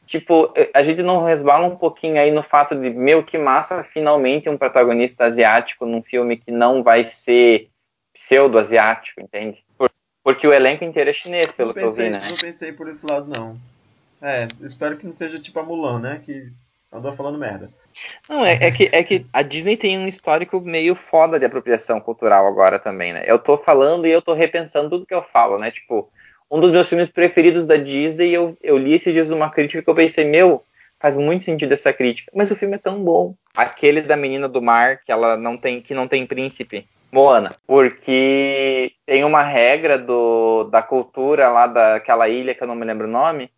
tipo, 0.08 0.52
a 0.72 0.82
gente 0.82 1.02
não 1.02 1.22
resbala 1.22 1.66
um 1.66 1.76
pouquinho 1.76 2.18
aí 2.18 2.30
no 2.30 2.42
fato 2.42 2.74
de, 2.74 2.88
meu, 2.90 3.22
que 3.22 3.36
massa 3.36 3.84
finalmente 3.84 4.48
um 4.48 4.56
protagonista 4.56 5.26
asiático 5.26 5.84
num 5.84 6.02
filme 6.02 6.38
que 6.38 6.50
não 6.50 6.82
vai 6.82 7.04
ser 7.04 7.68
pseudo-asiático, 8.14 9.20
entende? 9.20 9.62
Por- 9.76 9.90
porque 10.24 10.46
o 10.46 10.52
elenco 10.52 10.82
inteiro 10.82 11.10
é 11.10 11.12
chinês, 11.12 11.52
pelo 11.52 11.68
não 11.68 11.74
que 11.74 11.80
eu 11.80 11.84
pensei, 11.84 12.06
vi, 12.06 12.10
né? 12.10 12.18
não 12.30 12.36
pensei 12.36 12.72
por 12.72 12.88
esse 12.88 13.06
lado, 13.06 13.30
não. 13.36 13.56
É, 14.20 14.48
espero 14.62 14.96
que 14.96 15.06
não 15.06 15.12
seja 15.12 15.38
tipo 15.38 15.60
a 15.60 15.62
Mulan, 15.62 16.00
né? 16.00 16.22
Que 16.24 16.50
andou 16.90 17.12
falando 17.12 17.38
merda. 17.38 17.70
Não, 18.28 18.44
é, 18.44 18.54
é 18.54 18.70
que, 18.70 18.88
é 18.90 19.04
que 19.04 19.26
a 19.32 19.42
Disney 19.42 19.76
tem 19.76 19.98
um 19.98 20.08
histórico 20.08 20.60
meio 20.60 20.94
foda 20.94 21.38
de 21.38 21.44
apropriação 21.44 22.00
cultural 22.00 22.46
agora 22.46 22.78
também, 22.78 23.12
né? 23.12 23.24
Eu 23.26 23.38
tô 23.38 23.56
falando 23.56 24.06
e 24.06 24.10
eu 24.10 24.22
tô 24.22 24.32
repensando 24.32 24.90
tudo 24.90 25.06
que 25.06 25.14
eu 25.14 25.22
falo, 25.22 25.58
né? 25.58 25.70
Tipo, 25.70 26.10
um 26.50 26.60
dos 26.60 26.70
meus 26.70 26.88
filmes 26.88 27.08
preferidos 27.08 27.66
da 27.66 27.76
Disney, 27.76 28.32
eu, 28.32 28.56
eu 28.62 28.76
li 28.78 28.94
esses 28.94 29.12
dias 29.12 29.30
uma 29.30 29.50
crítica 29.50 29.82
que 29.82 29.90
eu 29.90 29.94
pensei, 29.94 30.24
meu, 30.24 30.64
faz 30.98 31.16
muito 31.16 31.44
sentido 31.44 31.72
essa 31.72 31.92
crítica, 31.92 32.30
mas 32.34 32.50
o 32.50 32.56
filme 32.56 32.74
é 32.76 32.78
tão 32.78 33.02
bom. 33.02 33.34
Aquele 33.56 34.00
da 34.02 34.16
menina 34.16 34.48
do 34.48 34.62
mar, 34.62 34.98
que 35.04 35.12
ela 35.12 35.36
não 35.36 35.56
tem, 35.56 35.80
que 35.80 35.94
não 35.94 36.08
tem 36.08 36.26
príncipe. 36.26 36.86
Moana, 37.10 37.54
porque 37.66 38.92
tem 39.06 39.24
uma 39.24 39.42
regra 39.42 39.96
do, 39.98 40.64
da 40.64 40.82
cultura 40.82 41.48
lá 41.48 41.66
daquela 41.66 42.28
ilha 42.28 42.54
que 42.54 42.62
eu 42.62 42.68
não 42.68 42.74
me 42.74 42.84
lembro 42.84 43.06
o 43.06 43.10
nome, 43.10 43.50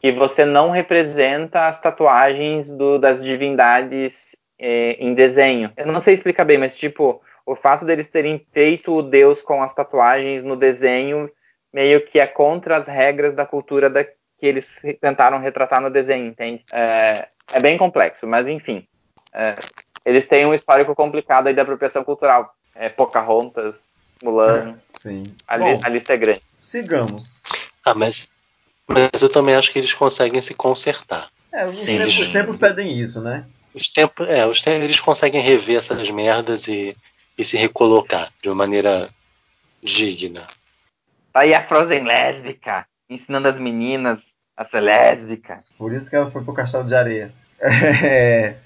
que 0.00 0.12
você 0.12 0.44
não 0.44 0.70
representa 0.70 1.66
as 1.66 1.80
tatuagens 1.80 2.70
do- 2.70 2.98
das 2.98 3.22
divindades 3.24 4.36
eh, 4.58 4.96
em 5.00 5.14
desenho. 5.14 5.72
Eu 5.76 5.86
não 5.86 5.98
sei 6.00 6.14
explicar 6.14 6.44
bem, 6.44 6.58
mas 6.58 6.76
tipo, 6.76 7.20
o 7.44 7.56
fato 7.56 7.84
deles 7.84 8.08
terem 8.08 8.46
feito 8.52 8.92
o 8.94 9.02
deus 9.02 9.42
com 9.42 9.60
as 9.62 9.74
tatuagens 9.74 10.44
no 10.44 10.54
desenho 10.56 11.28
meio 11.72 12.04
que 12.04 12.18
é 12.20 12.26
contra 12.26 12.76
as 12.76 12.86
regras 12.86 13.34
da 13.34 13.46
cultura 13.46 13.88
da, 13.88 14.04
que 14.04 14.12
eles 14.40 14.78
tentaram 15.00 15.38
retratar 15.38 15.80
no 15.80 15.90
desenho, 15.90 16.26
entende? 16.26 16.64
É, 16.72 17.28
é 17.52 17.60
bem 17.60 17.76
complexo, 17.78 18.26
mas 18.26 18.46
enfim. 18.48 18.86
É, 19.32 19.54
eles 20.04 20.26
têm 20.26 20.44
um 20.44 20.52
histórico 20.54 20.94
complicado 20.94 21.46
aí 21.46 21.54
da 21.54 21.62
apropriação 21.62 22.04
cultural. 22.04 22.54
É, 22.74 22.88
Pocahontas, 22.88 23.80
Mulan. 24.22 24.78
Sim. 24.98 25.22
A, 25.46 25.58
Bom, 25.58 25.80
a 25.82 25.88
lista 25.88 26.12
é 26.14 26.16
grande. 26.16 26.42
sigamos. 26.60 27.40
Ah, 27.84 27.94
mas, 27.94 28.26
mas 28.88 29.22
eu 29.22 29.30
também 29.30 29.54
acho 29.54 29.72
que 29.72 29.78
eles 29.78 29.92
conseguem 29.94 30.40
se 30.40 30.54
consertar. 30.54 31.28
É, 31.52 31.64
os 31.66 31.76
Eles- 31.78 31.86
tempos, 31.86 32.18
os 32.18 32.32
tempos 32.32 32.58
pedem 32.58 32.98
isso, 32.98 33.22
né? 33.22 33.44
Os 33.74 33.90
tempos, 33.90 34.28
é, 34.28 34.46
os 34.46 34.60
tempos, 34.62 34.82
eles 34.84 35.00
conseguem 35.00 35.40
rever 35.40 35.78
essas 35.78 36.08
merdas 36.10 36.66
e, 36.68 36.96
e 37.38 37.44
se 37.44 37.56
recolocar 37.56 38.30
de 38.42 38.48
uma 38.48 38.54
maneira 38.54 39.08
digna. 39.82 40.46
Tá 41.32 41.40
aí 41.40 41.54
a 41.54 41.62
Frozen 41.62 42.04
lésbica, 42.04 42.86
ensinando 43.08 43.48
as 43.48 43.58
meninas 43.58 44.20
a 44.56 44.64
ser 44.64 44.80
lésbica. 44.80 45.60
Por 45.78 45.92
isso 45.92 46.10
que 46.10 46.16
ela 46.16 46.30
foi 46.30 46.44
pro 46.44 46.54
castelo 46.54 46.86
de 46.86 46.94
areia. 46.94 47.32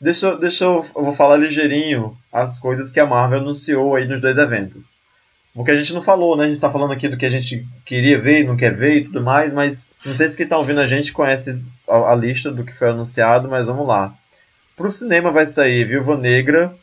Deixa, 0.00 0.34
deixa 0.34 0.64
eu, 0.64 0.86
eu 0.96 1.04
vou 1.04 1.12
falar 1.12 1.36
ligeirinho 1.36 2.16
as 2.32 2.58
coisas 2.58 2.90
que 2.90 2.98
a 2.98 3.04
Marvel 3.04 3.40
anunciou 3.40 3.94
aí 3.94 4.08
nos 4.08 4.18
dois 4.18 4.38
eventos. 4.38 4.96
Porque 5.54 5.70
a 5.70 5.74
gente 5.74 5.92
não 5.92 6.02
falou, 6.02 6.36
né? 6.36 6.44
A 6.44 6.48
gente 6.48 6.60
tá 6.60 6.70
falando 6.70 6.92
aqui 6.92 7.06
do 7.06 7.18
que 7.18 7.26
a 7.26 7.30
gente 7.30 7.66
queria 7.84 8.18
ver 8.18 8.40
e 8.40 8.44
não 8.44 8.56
quer 8.56 8.74
ver 8.74 8.94
e 8.94 9.04
tudo 9.04 9.20
mais, 9.20 9.52
mas 9.52 9.92
não 10.06 10.14
sei 10.14 10.26
se 10.28 10.38
quem 10.38 10.46
tá 10.46 10.56
ouvindo 10.56 10.80
a 10.80 10.86
gente 10.86 11.12
conhece 11.12 11.62
a, 11.86 12.12
a 12.12 12.14
lista 12.14 12.50
do 12.50 12.64
que 12.64 12.72
foi 12.72 12.88
anunciado, 12.88 13.46
mas 13.46 13.66
vamos 13.66 13.86
lá. 13.86 14.14
Pro 14.74 14.88
cinema 14.88 15.30
vai 15.30 15.46
sair 15.46 15.84
Viúva 15.84 16.16
Negra 16.16 16.74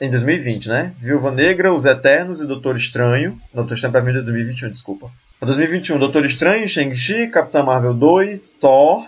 em 0.00 0.10
2020, 0.10 0.68
né? 0.68 0.92
Viúva 0.98 1.30
Negra, 1.30 1.72
Os 1.72 1.84
Eternos 1.84 2.40
e 2.40 2.46
Doutor 2.46 2.76
Estranho. 2.76 3.40
Doutor 3.52 3.74
Estranho 3.74 3.92
pra 3.92 4.02
mim 4.02 4.10
é 4.10 4.22
2021, 4.22 4.70
desculpa. 4.70 5.10
Pra 5.38 5.46
2021, 5.46 5.98
Doutor 5.98 6.24
Estranho, 6.24 6.68
Shang-Chi, 6.68 7.28
Capitã 7.28 7.62
Marvel 7.62 7.94
2, 7.94 8.54
Thor 8.54 9.06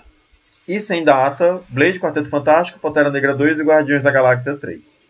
e 0.66 0.80
sem 0.80 1.04
data, 1.04 1.60
Blade, 1.68 2.00
Quarteto 2.00 2.28
Fantástico, 2.28 2.80
Pantera 2.80 3.10
Negra 3.10 3.34
2 3.34 3.60
e 3.60 3.62
Guardiões 3.62 4.02
da 4.02 4.10
Galáxia 4.10 4.56
3. 4.56 5.08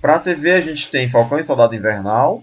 Pra 0.00 0.18
TV 0.18 0.52
a 0.52 0.60
gente 0.60 0.90
tem 0.90 1.08
Falcão 1.08 1.38
e 1.38 1.44
Soldado 1.44 1.74
Invernal, 1.74 2.42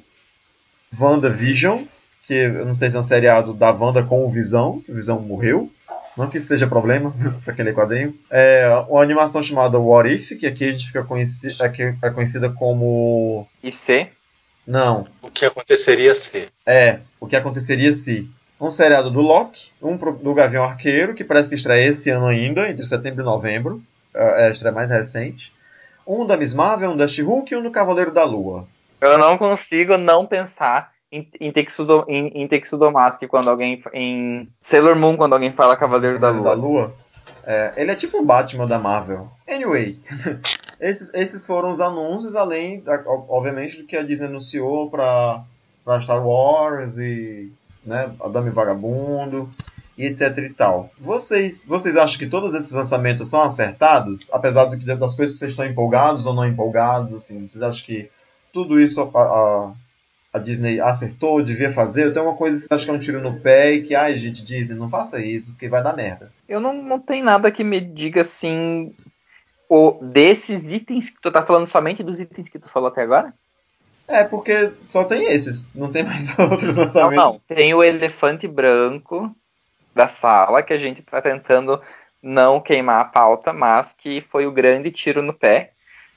WandaVision, 0.99 1.83
que 2.25 2.33
eu 2.33 2.65
não 2.65 2.73
sei 2.73 2.89
se 2.89 2.95
é 2.95 2.99
um 2.99 3.03
seriado 3.03 3.53
da 3.53 3.71
Wanda 3.71 4.03
com 4.03 4.25
o 4.25 4.31
Visão, 4.31 4.79
que 4.81 4.91
o 4.91 4.95
Visão 4.95 5.19
morreu. 5.19 5.71
Não 6.17 6.29
que 6.29 6.37
isso 6.37 6.47
seja 6.47 6.67
problema 6.67 7.11
para 7.43 7.53
aquele 7.53 7.73
quadrinho. 7.73 8.13
É 8.29 8.67
uma 8.87 9.01
animação 9.01 9.41
chamada 9.41 9.79
What 9.79 10.09
If, 10.13 10.39
que 10.39 10.45
aqui 10.47 10.65
a 10.65 10.71
gente 10.71 10.87
fica 10.87 11.03
conheci 11.03 11.55
aqui 11.61 11.93
é 12.01 12.09
conhecida 12.11 12.49
como. 12.49 13.47
E 13.63 13.71
C, 13.71 14.09
Não, 14.65 15.07
O 15.21 15.29
que 15.29 15.45
aconteceria 15.45 16.13
se? 16.15 16.47
é 16.65 16.99
o 17.19 17.27
que 17.27 17.35
aconteceria 17.35 17.93
se. 17.93 18.29
Um 18.61 18.69
seriado 18.69 19.11
do 19.11 19.19
Loki, 19.19 19.71
um 19.81 19.97
pro- 19.97 20.13
do 20.15 20.33
Gavião 20.33 20.63
Arqueiro, 20.63 21.13
que 21.13 21.23
parece 21.23 21.49
que 21.49 21.55
estreia 21.55 21.89
esse 21.89 22.09
ano 22.11 22.27
ainda, 22.27 22.69
entre 22.69 22.85
setembro 22.87 23.21
e 23.21 23.25
novembro. 23.25 23.81
É 24.15 24.47
a 24.47 24.51
estreia 24.51 24.73
mais 24.73 24.89
recente. 24.89 25.51
Um 26.07 26.25
da 26.25 26.37
Miss 26.37 26.53
Marvel, 26.53 26.91
um 26.91 26.97
da 26.97 27.07
She-Hulk 27.07 27.51
e 27.53 27.57
um 27.57 27.63
do 27.63 27.71
Cavaleiro 27.71 28.11
da 28.11 28.23
Lua. 28.23 28.65
eu 29.01 29.17
não 29.17 29.37
consigo 29.37 29.97
não 29.97 30.25
pensar 30.25 30.92
em, 31.17 31.27
em, 31.47 31.51
Texudo, 31.51 32.05
em, 32.07 32.27
em 32.43 32.47
Texudomask 32.47 33.21
quando 33.27 33.49
alguém. 33.49 33.81
Em 33.93 34.47
Sailor 34.61 34.95
Moon 34.95 35.15
quando 35.17 35.33
alguém 35.33 35.51
fala 35.51 35.75
Cavaleiro 35.77 36.19
da 36.19 36.31
Cavaleiro 36.31 36.61
Lua. 36.61 36.93
É, 37.45 37.73
ele 37.77 37.91
é 37.91 37.95
tipo 37.95 38.19
o 38.19 38.25
Batman 38.25 38.65
da 38.65 38.79
Marvel. 38.79 39.29
Anyway, 39.47 39.99
esses, 40.79 41.13
esses 41.13 41.45
foram 41.45 41.71
os 41.71 41.81
anúncios, 41.81 42.35
além, 42.35 42.79
da- 42.79 43.03
ob- 43.05 43.25
obviamente, 43.29 43.77
do 43.77 43.85
que 43.85 43.97
a 43.97 44.01
Disney 44.03 44.27
anunciou 44.27 44.89
pra, 44.89 45.41
pra 45.83 45.99
Star 45.99 46.25
Wars 46.25 46.97
e 46.97 47.51
né, 47.85 48.09
a 48.21 48.27
Dame 48.29 48.49
Vagabundo 48.49 49.49
e 49.97 50.05
etc 50.05 50.37
e 50.37 50.49
tal. 50.49 50.89
Vocês, 50.99 51.65
vocês 51.67 51.97
acham 51.97 52.17
que 52.17 52.27
todos 52.27 52.53
esses 52.53 52.71
lançamentos 52.71 53.29
são 53.29 53.43
acertados? 53.43 54.33
Apesar 54.33 54.65
do 54.65 54.77
que- 54.79 54.85
das 54.95 55.13
coisas 55.15 55.33
que 55.33 55.39
vocês 55.39 55.51
estão 55.51 55.65
empolgados 55.65 56.25
ou 56.25 56.33
não 56.33 56.47
empolgados, 56.47 57.13
assim, 57.13 57.45
vocês 57.47 57.61
acham 57.61 57.85
que 57.85 58.09
tudo 58.53 58.79
isso 58.79 59.01
a, 59.01 59.19
a, 59.19 59.71
a 60.33 60.39
Disney 60.39 60.79
acertou, 60.81 61.43
devia 61.43 61.71
fazer? 61.71 62.07
Ou 62.07 62.13
tem 62.13 62.21
uma 62.21 62.35
coisa 62.35 62.67
que 62.67 62.73
acham 62.73 62.85
que 62.85 62.91
é 62.91 62.93
um 62.95 62.99
tiro 62.99 63.21
no 63.21 63.39
pé 63.39 63.73
e 63.73 63.83
que, 63.83 63.93
ai 63.93 64.17
gente, 64.17 64.43
Disney, 64.43 64.75
não 64.75 64.89
faça 64.89 65.21
isso, 65.21 65.51
porque 65.51 65.69
vai 65.69 65.83
dar 65.83 65.95
merda. 65.95 66.31
Eu 66.49 66.59
não, 66.59 66.73
não 66.73 66.99
tem 66.99 67.21
nada 67.21 67.51
que 67.51 67.63
me 67.63 67.79
diga 67.79 68.21
assim. 68.21 68.93
O, 69.69 69.91
desses 70.01 70.65
itens 70.65 71.09
que 71.09 71.21
tu 71.21 71.31
tá 71.31 71.43
falando 71.45 71.67
somente 71.67 72.03
dos 72.03 72.19
itens 72.19 72.49
que 72.49 72.59
tu 72.59 72.67
falou 72.69 72.89
até 72.89 73.01
agora? 73.01 73.33
É, 74.07 74.23
porque 74.23 74.71
só 74.83 75.03
tem 75.03 75.31
esses, 75.31 75.73
não 75.73 75.91
tem 75.91 76.03
mais 76.03 76.37
outros 76.37 76.75
Não, 76.75 76.85
lançamentos. 76.85 77.15
não. 77.15 77.41
Tem 77.47 77.73
o 77.73 77.83
elefante 77.83 78.47
branco 78.47 79.33
da 79.95 80.07
sala 80.07 80.61
que 80.63 80.73
a 80.73 80.77
gente 80.77 81.01
tá 81.01 81.21
tentando 81.21 81.79
não 82.21 82.59
queimar 82.59 83.01
a 83.01 83.05
pauta, 83.05 83.53
mas 83.53 83.93
que 83.97 84.21
foi 84.21 84.45
o 84.45 84.51
grande 84.51 84.91
tiro 84.91 85.21
no 85.21 85.33
pé. 85.33 85.69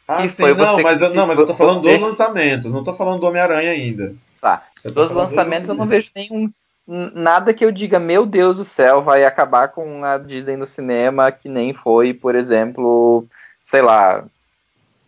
Ah, 0.08 0.26
sim, 0.28 0.42
foi 0.42 0.54
não, 0.54 0.76
você 0.76 0.82
mas, 0.82 1.02
eu, 1.02 1.14
não, 1.14 1.26
mas 1.26 1.38
eu 1.38 1.46
tô 1.46 1.54
falando 1.54 1.82
dos 1.82 2.00
lançamentos, 2.00 2.72
não 2.72 2.84
tô 2.84 2.94
falando 2.94 3.20
do 3.20 3.26
Homem-Aranha 3.26 3.70
ainda. 3.72 4.14
Tá. 4.40 4.64
Dos 4.84 5.10
lançamentos 5.10 5.68
eu 5.68 5.74
não 5.74 5.86
vejo 5.86 6.10
nenhum. 6.14 6.50
Nada 6.86 7.52
que 7.52 7.64
eu 7.64 7.72
diga, 7.72 7.98
meu 7.98 8.24
Deus 8.24 8.58
do 8.58 8.64
céu, 8.64 9.02
vai 9.02 9.24
acabar 9.24 9.68
com 9.68 10.04
a 10.04 10.18
Disney 10.18 10.56
no 10.56 10.66
cinema, 10.66 11.32
que 11.32 11.48
nem 11.48 11.72
foi, 11.72 12.14
por 12.14 12.36
exemplo, 12.36 13.26
sei 13.64 13.82
lá, 13.82 14.24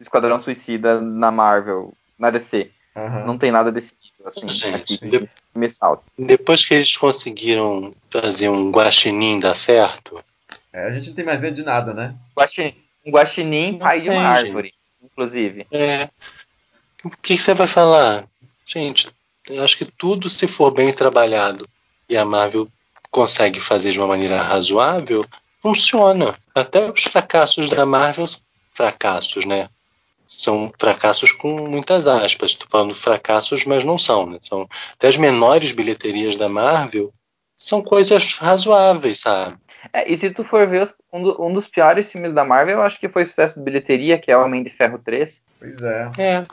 Esquadrão 0.01 0.39
Suicida 0.41 1.01
na 1.01 1.31
Marvel, 1.31 1.93
na 2.19 2.31
DC. 2.31 2.71
Aham. 2.97 3.25
Não 3.27 3.39
tem 3.39 3.53
nada 3.53 3.71
desse 3.71 3.95
tipo, 3.95 4.29
assim, 4.29 4.49
Gente, 4.49 4.75
aqui 4.75 5.09
de- 5.09 5.31
me 5.55 5.71
salta. 5.71 6.03
Depois 6.19 6.65
que 6.65 6.75
eles 6.75 6.97
conseguiram 6.97 7.95
fazer 8.11 8.49
um 8.49 8.71
guaxinim 8.73 9.39
dar 9.39 9.55
certo, 9.55 10.21
É, 10.73 10.87
a 10.87 10.91
gente 10.91 11.09
não 11.09 11.15
tem 11.17 11.25
mais 11.25 11.41
medo 11.41 11.55
de 11.55 11.63
nada, 11.63 11.95
né? 11.95 12.15
Guaxinim, 12.37 12.75
um 13.07 13.11
guaxinim 13.11 13.73
Não 13.73 13.79
pai 13.79 14.01
de 14.01 14.11
uma 14.11 14.23
árvore, 14.23 14.73
inclusive. 15.03 15.67
é, 15.71 16.09
o 17.05 17.11
que, 17.11 17.37
que 17.37 17.39
você 17.39 17.55
vai 17.55 17.67
falar? 17.67 18.27
Gente, 18.67 19.09
eu 19.49 19.65
acho 19.65 19.79
que 19.79 19.85
tudo, 19.85 20.29
se 20.29 20.47
for 20.47 20.71
bem 20.71 20.93
trabalhado 20.93 21.69
e 22.09 22.17
a 22.17 22.25
Marvel 22.25 22.69
consegue 23.11 23.61
fazer 23.61 23.93
de 23.93 23.99
uma 23.99 24.07
maneira 24.07 24.43
razoável, 24.43 25.25
funciona. 25.61 26.35
Até 26.55 26.91
os 26.91 27.03
fracassos 27.05 27.71
da 27.71 27.87
Marvel, 27.87 28.27
fracassos, 28.73 29.45
né? 29.45 29.69
São 30.27 30.71
fracassos 30.79 31.33
com 31.33 31.69
muitas 31.69 32.07
aspas. 32.07 32.51
Estou 32.51 32.69
falando 32.71 32.95
fracassos, 32.95 33.65
mas 33.65 33.85
não 33.85 33.97
são, 33.97 34.27
né? 34.27 34.39
São 34.43 34.69
até 34.93 35.09
as 35.09 35.17
menores 35.17 35.73
bilheterias 35.73 36.37
da 36.37 36.49
Marvel 36.49 37.13
são 37.57 37.83
coisas 37.83 38.35
razoáveis, 38.35 39.21
sabe? 39.21 39.59
É, 39.93 40.11
e 40.11 40.17
se 40.17 40.31
tu 40.31 40.43
for 40.45 40.67
ver 40.67 40.83
os- 40.83 40.95
um, 41.13 41.23
do- 41.23 41.43
um 41.43 41.53
dos 41.53 41.69
piores 41.69 42.11
filmes 42.11 42.33
da 42.33 42.45
Marvel, 42.45 42.77
eu 42.79 42.83
acho 42.83 42.99
que 42.99 43.09
foi 43.09 43.25
sucesso 43.25 43.59
de 43.59 43.65
bilheteria, 43.65 44.19
que 44.19 44.31
é 44.31 44.37
Homem 44.37 44.63
de 44.63 44.71
Ferro 44.71 44.99
3. 44.99 45.41
Pois 45.59 45.83
é. 45.83 46.11
É. 46.19 46.47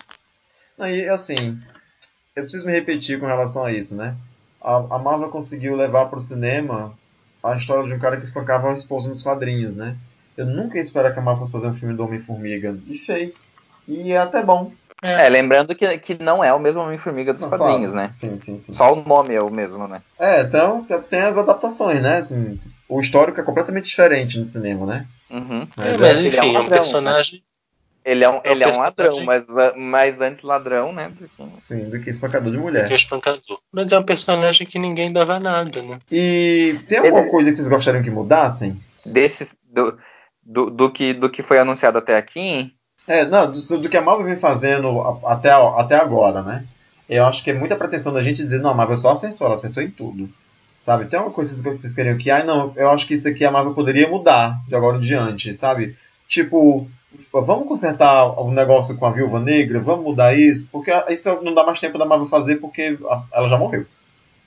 Aí, 0.80 1.08
assim, 1.10 1.58
eu 2.36 2.44
preciso 2.44 2.66
me 2.66 2.72
repetir 2.72 3.20
com 3.20 3.26
relação 3.26 3.66
a 3.66 3.72
isso, 3.72 3.96
né? 3.96 4.16
A, 4.62 4.76
a 4.76 5.00
Marvel 5.00 5.30
conseguiu 5.30 5.76
levar 5.76 6.06
pro 6.08 6.20
cinema 6.20 6.94
a 7.44 7.56
história 7.56 7.86
de 7.86 7.94
um 7.94 8.00
cara 8.00 8.18
que 8.18 8.26
espancava 8.26 8.70
a 8.72 8.74
esposa 8.74 9.08
nos 9.10 9.22
quadrinhos, 9.24 9.76
né? 9.76 9.96
Eu 10.36 10.46
nunca 10.46 10.76
ia 10.76 10.82
esperar 10.82 11.14
que 11.14 11.20
a 11.20 11.22
Marvel 11.22 11.42
fosse 11.42 11.54
fazer 11.54 11.68
um 11.68 11.76
filme 11.76 11.96
do 11.96 12.04
Homem-Formiga. 12.04 12.78
E 12.88 12.98
fez. 12.98 13.64
E 13.88 14.12
é 14.12 14.18
até 14.18 14.42
bom. 14.44 14.72
É, 15.06 15.30
lembrando 15.30 15.76
que, 15.76 15.98
que 16.00 16.22
não 16.22 16.44
é 16.44 16.54
o 16.54 16.60
mesmo 16.60 16.82
Homem-Formiga 16.82 17.32
dos 17.34 17.42
Não, 17.44 17.50
quadrinhos, 17.50 17.92
claro. 17.92 18.08
né? 18.08 18.14
Sim, 18.14 18.38
sim, 18.38 18.58
sim. 18.58 18.74
Só 18.74 18.94
o 18.94 19.04
nome 19.08 19.34
é 19.34 19.42
o 19.42 19.50
mesmo, 19.50 19.88
né? 19.88 20.02
É, 20.20 20.42
então 20.42 20.86
tem 21.10 21.22
as 21.22 21.38
adaptações, 21.38 22.02
né? 22.02 22.18
Assim, 22.18 22.60
o 22.90 23.00
histórico 23.00 23.40
é 23.40 23.44
completamente 23.44 23.86
diferente 23.86 24.38
no 24.40 24.46
cinema, 24.46 24.86
né? 24.86 25.06
Uhum. 25.30 25.68
Mas 25.76 25.88
É, 25.88 25.94
é- 25.94 25.98
mas 25.98 26.18
ele 26.20 26.28
enfim, 26.30 26.38
é 26.38 26.42
um 26.42 26.46
é 26.46 26.50
um 26.50 26.54
ladrão, 26.54 26.70
personagem. 26.82 27.44
Ele 28.04 28.24
é 28.24 28.30
um, 28.30 28.36
É 28.36 28.38
um 28.38 28.52
ele 28.52 28.64
é 28.64 28.68
um 28.68 28.78
ladrão, 28.78 29.24
mas, 29.24 29.46
mas 29.76 30.22
antes 30.22 30.44
ladrão, 30.44 30.94
né? 30.94 31.12
Porque- 31.18 31.52
Sim, 31.62 31.90
do 31.90 32.00
que 32.00 32.12
espancador 32.12 32.52
de 32.52 32.58
que 32.58 32.64
mulher. 32.64 32.92
é 32.92 32.96
espancador. 32.96 33.60
Mas 33.72 33.92
é 33.92 33.98
um 33.98 34.04
personagem 34.04 34.68
que 34.68 34.78
ninguém 34.78 35.12
dava 35.12 35.40
nada, 35.40 35.82
né? 35.82 35.98
E 36.12 36.80
tem 36.88 37.00
alguma 37.00 37.22
Ele- 37.22 37.32
coisa 37.32 37.50
que 37.50 37.56
vocês 37.56 37.68
gostariam 37.68 38.04
que 38.04 38.12
mudassem? 38.12 38.80
Desses, 39.04 39.56
do, 39.64 39.98
do, 40.44 40.70
do 40.70 40.92
que, 40.92 41.14
do 41.14 41.32
que 41.32 41.42
foi 41.42 41.58
anunciado 41.58 41.98
até 41.98 42.16
aqui, 42.16 42.72
É, 43.08 43.26
não, 43.26 43.52
do, 43.52 43.78
do 43.80 43.90
que 43.90 43.98
a 43.98 44.02
Marvel 44.02 44.26
vem 44.26 44.36
fazendo 44.36 45.20
até, 45.26 45.52
até 45.52 45.96
agora, 45.96 46.42
né? 46.42 46.66
Eu 47.08 47.26
acho 47.26 47.44
que 47.44 47.52
é 47.52 47.54
muita 47.54 47.76
pretensão 47.76 48.12
da 48.12 48.22
gente 48.22 48.42
dizer, 48.42 48.60
não, 48.60 48.72
a 48.72 48.74
Marvel 48.74 48.98
só 48.98 49.12
acertou, 49.12 49.46
ela 49.46 49.54
acertou 49.54 49.84
em 49.84 49.92
tudo. 49.92 50.28
Sabe? 50.82 51.06
Tem 51.06 51.20
uma 51.20 51.32
coisa 51.32 51.64
que 51.64 51.78
vocês 51.78 51.96
queriam 51.96 52.18
que, 52.18 52.30
ai 52.30 52.46
não, 52.46 52.72
eu 52.76 52.90
acho 52.90 53.08
que 53.08 53.14
isso 53.14 53.28
aqui 53.28 53.46
a 53.46 53.52
Marvel 53.52 53.74
poderia 53.74 54.08
mudar 54.08 54.60
de 54.68 54.76
agora 54.76 54.98
em 54.98 55.02
diante, 55.02 55.58
sabe? 55.58 55.96
Tipo, 56.28 56.88
vamos 57.32 57.68
consertar 57.68 58.40
o 58.40 58.52
negócio 58.52 58.96
com 58.98 59.06
a 59.06 59.12
Viúva 59.12 59.40
Negra, 59.40 59.80
vamos 59.80 60.06
mudar 60.06 60.38
isso, 60.38 60.70
porque 60.72 60.92
isso 61.10 61.40
não 61.42 61.54
dá 61.54 61.64
mais 61.64 61.80
tempo 61.80 61.98
da 61.98 62.06
Marvel 62.06 62.28
fazer 62.28 62.58
porque 62.58 62.98
ela 63.32 63.48
já 63.48 63.58
morreu. 63.58 63.86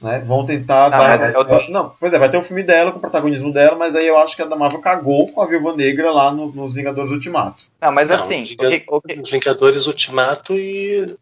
Né? 0.01 0.21
Vão 0.21 0.47
tentar 0.47 0.91
Não, 0.91 0.99
dar. 0.99 1.19
mas 1.19 1.35
eu 1.35 1.45
tô- 1.45 1.69
Não, 1.71 1.91
pois 1.99 2.13
é, 2.13 2.19
vai 2.19 2.31
ter 2.31 2.37
o 2.37 2.43
filme 2.43 2.63
dela 2.63 2.93
com 2.93 2.99
o 2.99 3.01
protagonismo 3.01 3.53
dela, 3.53 3.77
mas 3.77 3.97
aí 3.97 4.07
eu 4.07 4.17
acho 4.19 4.37
que 4.37 4.43
a 4.43 4.47
da 4.47 4.55
Marvel 4.55 4.81
cagou 4.81 5.27
com 5.33 5.43
a 5.43 5.47
Viúva 5.47 5.75
Negra 5.75 6.11
lá 6.13 6.31
no- 6.31 6.53
nos 6.53 6.73
Vingadores 6.73 7.11
Ultimato. 7.11 7.65
Não, 7.81 7.91
mas 7.91 8.09
Não, 8.09 8.15
assim, 8.15 8.43
diga- 8.43 8.67
o 8.67 8.71
que, 8.71 8.85
o 8.89 9.01
que- 9.01 9.21
Os 9.21 9.31
Vingadores 9.31 9.87
Ultimato 9.89 10.55
e, 10.55 11.17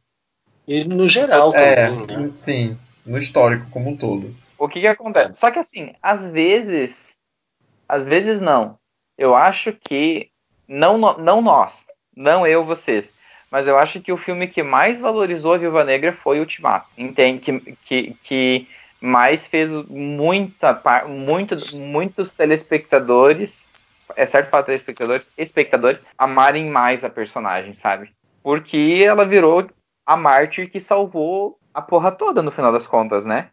e 0.68 0.84
no 0.84 1.08
geral 1.08 1.54
É, 1.54 1.88
também, 1.90 2.06
né? 2.18 2.32
sim. 2.36 2.76
no 3.06 3.16
histórico 3.18 3.66
como 3.70 3.88
um 3.90 3.96
todo. 3.96 4.34
O 4.58 4.68
que 4.68 4.80
que 4.80 4.86
acontece? 4.86 5.38
Só 5.40 5.50
que 5.50 5.58
assim, 5.58 5.94
às 6.02 6.28
vezes, 6.28 7.14
às 7.88 8.04
vezes 8.04 8.40
não. 8.40 8.76
Eu 9.16 9.34
acho 9.34 9.72
que 9.72 10.28
não, 10.68 10.98
não 10.98 11.40
nós, 11.40 11.86
não 12.14 12.46
eu, 12.46 12.64
vocês, 12.64 13.08
mas 13.50 13.66
eu 13.66 13.78
acho 13.78 14.00
que 14.00 14.12
o 14.12 14.16
filme 14.16 14.46
que 14.48 14.62
mais 14.62 15.00
valorizou 15.00 15.54
a 15.54 15.58
Viúva 15.58 15.84
Negra 15.84 16.12
foi 16.12 16.40
Ultimato. 16.40 16.88
Entende? 16.96 17.40
Que, 17.40 17.76
que, 17.86 18.16
que 18.24 18.68
mais 19.00 19.46
fez 19.46 19.72
muita, 19.88 20.80
muito, 21.06 21.56
muitos 21.76 22.30
telespectadores, 22.30 23.64
é 24.14 24.26
certo 24.26 24.50
falar 24.50 24.64
telespectadores, 24.64 25.30
espectadores, 25.36 26.00
amarem 26.18 26.68
mais 26.70 27.04
a 27.04 27.10
personagem, 27.10 27.74
sabe? 27.74 28.10
Porque 28.42 29.02
ela 29.04 29.24
virou 29.24 29.68
a 30.04 30.16
mártir 30.16 30.70
que 30.70 30.80
salvou 30.80 31.58
a 31.74 31.82
porra 31.82 32.12
toda 32.12 32.42
no 32.42 32.50
final 32.50 32.72
das 32.72 32.86
contas, 32.86 33.24
né? 33.24 33.48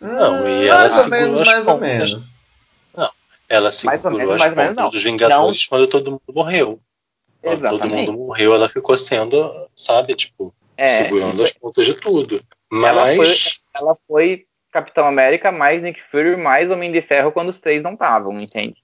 Não, 0.00 0.46
e 0.46 0.68
ela 0.68 0.80
mais 0.80 0.96
ou 0.96 1.02
segurou 1.02 1.20
menos, 1.20 1.40
as 1.40 1.46
mais 1.48 1.66
ou 1.66 1.78
menos. 1.78 2.40
Ela 3.48 3.70
Mais 3.84 4.04
ou 4.04 4.10
segurou 4.10 4.18
menos, 4.18 4.34
as 4.34 4.40
mais 4.40 4.52
ou 4.52 4.56
menos, 4.56 4.68
pontas 4.68 4.84
não. 4.84 4.90
dos 4.90 5.02
Vingadores 5.02 5.66
quando 5.66 5.86
todo 5.86 6.10
mundo 6.10 6.22
morreu. 6.34 6.80
Quando 7.40 7.60
todo 7.60 7.74
Exatamente. 7.76 8.10
mundo 8.10 8.26
morreu, 8.26 8.54
ela 8.54 8.68
ficou 8.68 8.96
sendo, 8.96 9.68
sabe, 9.74 10.14
tipo, 10.14 10.52
É, 10.76 10.86
segurando 10.86 11.42
as 11.42 11.52
pontas 11.52 11.86
de 11.86 11.94
tudo. 11.94 12.42
Ela 12.72 13.16
Mas, 13.16 13.60
ela 13.74 13.96
foi 14.06 14.46
Capitão 14.72 15.06
América 15.06 15.50
mais 15.50 15.82
Nick 15.82 16.00
Fury 16.10 16.36
mais 16.36 16.70
Homem 16.70 16.92
de 16.92 17.00
Ferro 17.00 17.32
quando 17.32 17.48
os 17.48 17.60
três 17.60 17.82
não 17.82 17.94
estavam, 17.94 18.40
entende? 18.40 18.76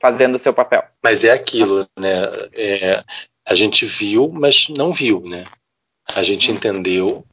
Fazendo 0.00 0.34
o 0.34 0.38
seu 0.38 0.52
papel. 0.52 0.84
mas 1.02 1.24
é 1.24 1.30
aquilo, 1.30 1.88
né? 1.98 2.24
É, 2.54 3.02
a 3.46 3.54
gente 3.54 3.86
viu, 3.86 4.28
mas 4.28 4.68
não 4.68 4.92
viu, 4.92 5.20
né? 5.20 5.44
A 6.06 6.22
gente 6.22 6.52
entendeu 6.52 7.24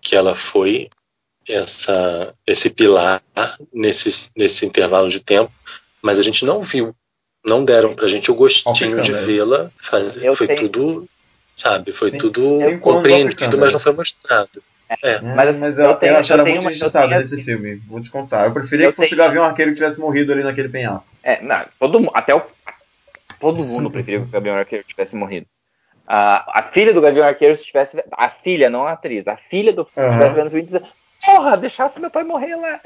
que 0.00 0.16
ela 0.16 0.34
foi 0.34 0.88
essa, 1.48 2.34
esse 2.46 2.70
pilar 2.70 3.22
nesse, 3.72 4.30
nesse 4.36 4.64
intervalo 4.64 5.08
de 5.08 5.20
tempo, 5.20 5.52
mas 6.00 6.18
a 6.18 6.22
gente 6.22 6.44
não 6.44 6.62
viu. 6.62 6.94
Não 7.46 7.64
deram 7.64 7.94
pra 7.94 8.08
gente 8.08 8.30
o 8.30 8.34
gostinho 8.34 9.00
de 9.00 9.12
vê-la 9.12 9.70
Foi 10.34 10.46
tenho- 10.46 10.68
tudo, 10.68 11.08
sabe? 11.54 11.92
Foi 11.92 12.10
Sim, 12.10 12.18
tudo 12.18 12.60
anos 12.60 12.80
compreendido, 12.80 13.56
mas 13.58 13.72
não 13.72 13.80
foi 13.80 13.92
mostrado. 13.92 14.62
É. 15.02 15.20
Mas, 15.20 15.34
Mas, 15.34 15.48
assim, 15.48 15.60
mas 15.60 15.78
eu 15.78 15.84
eu, 15.84 15.90
eu, 15.90 15.96
tenho- 15.96 16.12
eu 16.12 16.16
muito 16.46 16.60
uma- 16.60 16.70
eu 16.70 16.74
injustiçado 16.74 17.08
tenho- 17.08 17.20
nesse 17.20 17.42
filme, 17.42 17.76
vou 17.88 18.00
te 18.00 18.08
contar. 18.10 18.46
Eu 18.46 18.52
preferia 18.52 18.86
Eu 18.86 18.90
que 18.92 18.96
fosse 18.96 19.14
o 19.14 19.16
Gavião 19.16 19.44
Arqueiro 19.44 19.72
que 19.72 19.76
tivesse 19.78 19.98
morrido 20.00 20.32
ali 20.32 20.42
naquele 20.44 20.68
penhasco. 20.68 21.10
É, 21.24 21.42
não, 21.42 21.64
todo 21.78 22.10
até 22.14 22.34
o, 22.34 22.42
todo 23.40 23.64
mundo 23.64 23.90
preferia 23.90 24.20
que 24.20 24.26
o 24.26 24.28
Gavião 24.30 24.56
Arqueiro 24.56 24.84
tivesse 24.86 25.16
morrido. 25.16 25.46
A, 26.06 26.60
a 26.60 26.62
filha 26.62 26.92
do 26.94 27.00
Gavião 27.00 27.26
Arqueiro, 27.26 27.56
se 27.56 27.64
tivesse. 27.64 28.00
A 28.12 28.28
filha, 28.30 28.70
não 28.70 28.86
a 28.86 28.92
atriz, 28.92 29.26
a 29.26 29.36
filha 29.36 29.72
do 29.72 29.88
Aham. 29.96 30.12
tivesse 30.12 30.36
vendo 30.36 30.46
o 30.46 30.50
filme 30.50 30.64
porra, 31.24 31.56
deixasse 31.56 32.00
meu 32.00 32.10
pai 32.10 32.24
morrer 32.24 32.56
lá. 32.56 32.80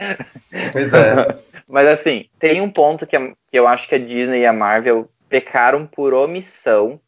Pois 0.73 0.93
é. 0.93 1.39
Mas 1.69 1.87
assim, 1.87 2.27
tem 2.39 2.61
um 2.61 2.71
ponto 2.71 3.07
que, 3.07 3.17
que 3.19 3.59
eu 3.59 3.67
acho 3.67 3.89
que 3.89 3.95
a 3.95 3.99
Disney 3.99 4.41
e 4.41 4.47
a 4.47 4.53
Marvel 4.53 5.09
pecaram 5.29 5.87
por 5.87 6.13
omissão 6.13 7.01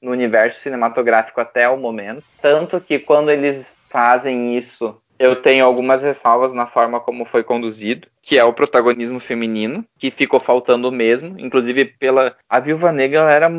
no 0.00 0.10
universo 0.10 0.60
cinematográfico 0.60 1.40
até 1.40 1.68
o 1.68 1.76
momento. 1.76 2.24
Tanto 2.40 2.80
que 2.80 2.98
quando 2.98 3.30
eles 3.30 3.72
fazem 3.90 4.56
isso, 4.56 4.96
eu 5.18 5.36
tenho 5.36 5.64
algumas 5.64 6.02
ressalvas 6.02 6.54
na 6.54 6.66
forma 6.66 7.00
como 7.00 7.24
foi 7.24 7.42
conduzido, 7.42 8.06
que 8.22 8.38
é 8.38 8.44
o 8.44 8.52
protagonismo 8.52 9.18
feminino, 9.18 9.84
que 9.98 10.10
ficou 10.10 10.38
faltando 10.38 10.90
mesmo. 10.92 11.38
Inclusive, 11.38 11.84
pela. 11.84 12.36
A 12.48 12.60
Viúva 12.60 12.92
Negra 12.92 13.30
era 13.30 13.50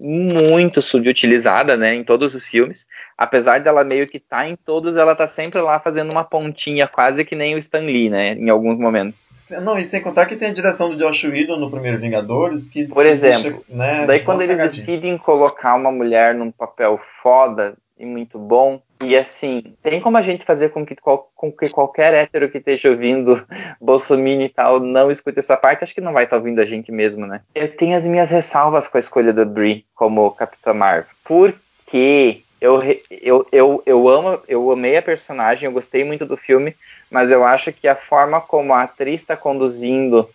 muito 0.00 0.80
subutilizada, 0.80 1.76
né, 1.76 1.94
em 1.94 2.02
todos 2.02 2.34
os 2.34 2.42
filmes. 2.42 2.86
Apesar 3.18 3.60
dela 3.60 3.84
meio 3.84 4.06
que 4.06 4.18
tá 4.18 4.48
em 4.48 4.56
todos, 4.56 4.96
ela 4.96 5.14
tá 5.14 5.26
sempre 5.26 5.60
lá 5.60 5.78
fazendo 5.78 6.10
uma 6.10 6.24
pontinha, 6.24 6.88
quase 6.88 7.24
que 7.24 7.36
nem 7.36 7.54
o 7.54 7.58
Stan 7.58 7.80
Lee, 7.80 8.08
né, 8.08 8.32
em 8.32 8.48
alguns 8.48 8.78
momentos. 8.78 9.26
Não, 9.62 9.78
e 9.78 9.84
sem 9.84 10.00
contar 10.00 10.24
que 10.24 10.36
tem 10.36 10.48
a 10.48 10.52
direção 10.52 10.88
do 10.88 10.96
Josh 10.96 11.24
Whedon 11.24 11.58
no 11.58 11.70
primeiro 11.70 11.98
Vingadores, 11.98 12.68
que 12.68 12.86
Por 12.86 13.04
exemplo, 13.04 13.42
deixa, 13.42 13.62
né, 13.68 14.06
Daí 14.06 14.20
quando 14.20 14.40
eles 14.40 14.56
cagadinha. 14.56 14.86
decidem 14.86 15.18
colocar 15.18 15.74
uma 15.74 15.92
mulher 15.92 16.34
num 16.34 16.50
papel 16.50 16.98
foda 17.22 17.74
e 17.98 18.06
muito 18.06 18.38
bom, 18.38 18.80
e 19.02 19.16
assim, 19.16 19.74
tem 19.82 20.00
como 20.00 20.16
a 20.16 20.22
gente 20.22 20.44
fazer 20.44 20.70
com 20.70 20.84
que, 20.84 20.96
com 20.96 21.52
que 21.52 21.68
qualquer 21.70 22.14
hétero 22.14 22.50
que 22.50 22.58
esteja 22.58 22.90
ouvindo 22.90 23.44
Bolsonaro 23.80 24.42
e 24.42 24.48
tal 24.48 24.80
não 24.80 25.10
escute 25.10 25.38
essa 25.38 25.56
parte? 25.56 25.84
Acho 25.84 25.94
que 25.94 26.00
não 26.00 26.12
vai 26.12 26.24
estar 26.24 26.36
ouvindo 26.36 26.60
a 26.60 26.64
gente 26.64 26.92
mesmo, 26.92 27.26
né? 27.26 27.40
Eu 27.54 27.74
tenho 27.76 27.96
as 27.96 28.06
minhas 28.06 28.30
ressalvas 28.30 28.88
com 28.88 28.96
a 28.96 29.00
escolha 29.00 29.32
da 29.32 29.44
Brie 29.44 29.84
como 29.94 30.30
Capitã 30.32 30.72
Marvel. 30.72 31.10
Porque 31.24 32.42
eu, 32.60 32.80
eu, 33.10 33.46
eu, 33.50 33.82
eu 33.84 34.08
amo, 34.08 34.40
eu 34.46 34.70
amei 34.70 34.96
a 34.96 35.02
personagem, 35.02 35.66
eu 35.66 35.72
gostei 35.72 36.04
muito 36.04 36.24
do 36.24 36.36
filme, 36.36 36.76
mas 37.10 37.30
eu 37.30 37.44
acho 37.44 37.72
que 37.72 37.88
a 37.88 37.96
forma 37.96 38.40
como 38.40 38.72
a 38.72 38.82
atriz 38.82 39.20
está 39.20 39.36
conduzindo 39.36 40.28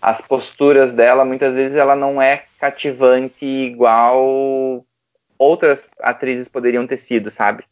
as 0.00 0.20
posturas 0.20 0.92
dela, 0.92 1.24
muitas 1.24 1.56
vezes 1.56 1.76
ela 1.76 1.96
não 1.96 2.22
é 2.22 2.44
cativante 2.60 3.44
igual 3.44 4.84
outras 5.36 5.88
atrizes 6.00 6.48
poderiam 6.48 6.86
ter 6.86 6.96
sido, 6.96 7.30
sabe? 7.30 7.64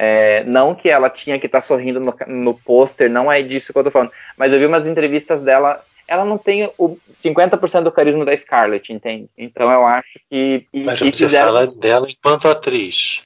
É, 0.00 0.44
não 0.44 0.76
que 0.76 0.88
ela 0.88 1.10
tinha 1.10 1.40
que 1.40 1.46
estar 1.46 1.60
sorrindo 1.60 1.98
no, 1.98 2.14
no 2.28 2.54
pôster, 2.54 3.10
não 3.10 3.30
é 3.32 3.42
disso 3.42 3.72
que 3.72 3.78
eu 3.80 3.82
tô 3.82 3.90
falando. 3.90 4.12
Mas 4.36 4.52
eu 4.52 4.58
vi 4.60 4.66
umas 4.66 4.86
entrevistas 4.86 5.42
dela, 5.42 5.84
ela 6.06 6.24
não 6.24 6.38
tem 6.38 6.70
o 6.78 6.96
50% 7.12 7.82
do 7.82 7.90
carisma 7.90 8.24
da 8.24 8.36
Scarlett, 8.36 8.92
entende? 8.92 9.28
Então 9.36 9.68
eu 9.72 9.84
acho 9.84 10.20
que. 10.30 10.64
E, 10.72 10.84
Mas 10.84 11.00
e 11.00 11.12
você 11.12 11.24
fizeram 11.26 11.46
fala 11.48 11.66
dela 11.66 12.06
enquanto 12.08 12.46
atriz. 12.46 13.22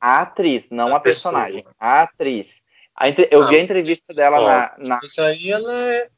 a 0.00 0.20
atriz, 0.22 0.70
não 0.70 0.94
a, 0.94 0.96
A 0.96 1.00
personagem. 1.00 1.56
pessoa. 1.58 1.74
A 1.78 2.02
atriz. 2.02 2.62
A 2.96 3.08
entre- 3.08 3.28
Eu 3.30 3.42
Ah, 3.42 3.46
vi 3.48 3.56
a 3.56 3.60
entrevista 3.62 4.14
dela 4.14 4.40
ó, 4.40 4.46
na, 4.46 4.74
na- 4.78 5.00
Mas 5.02 5.18
aí 5.18 5.50
ela 5.50 5.72
é. 5.90 6.08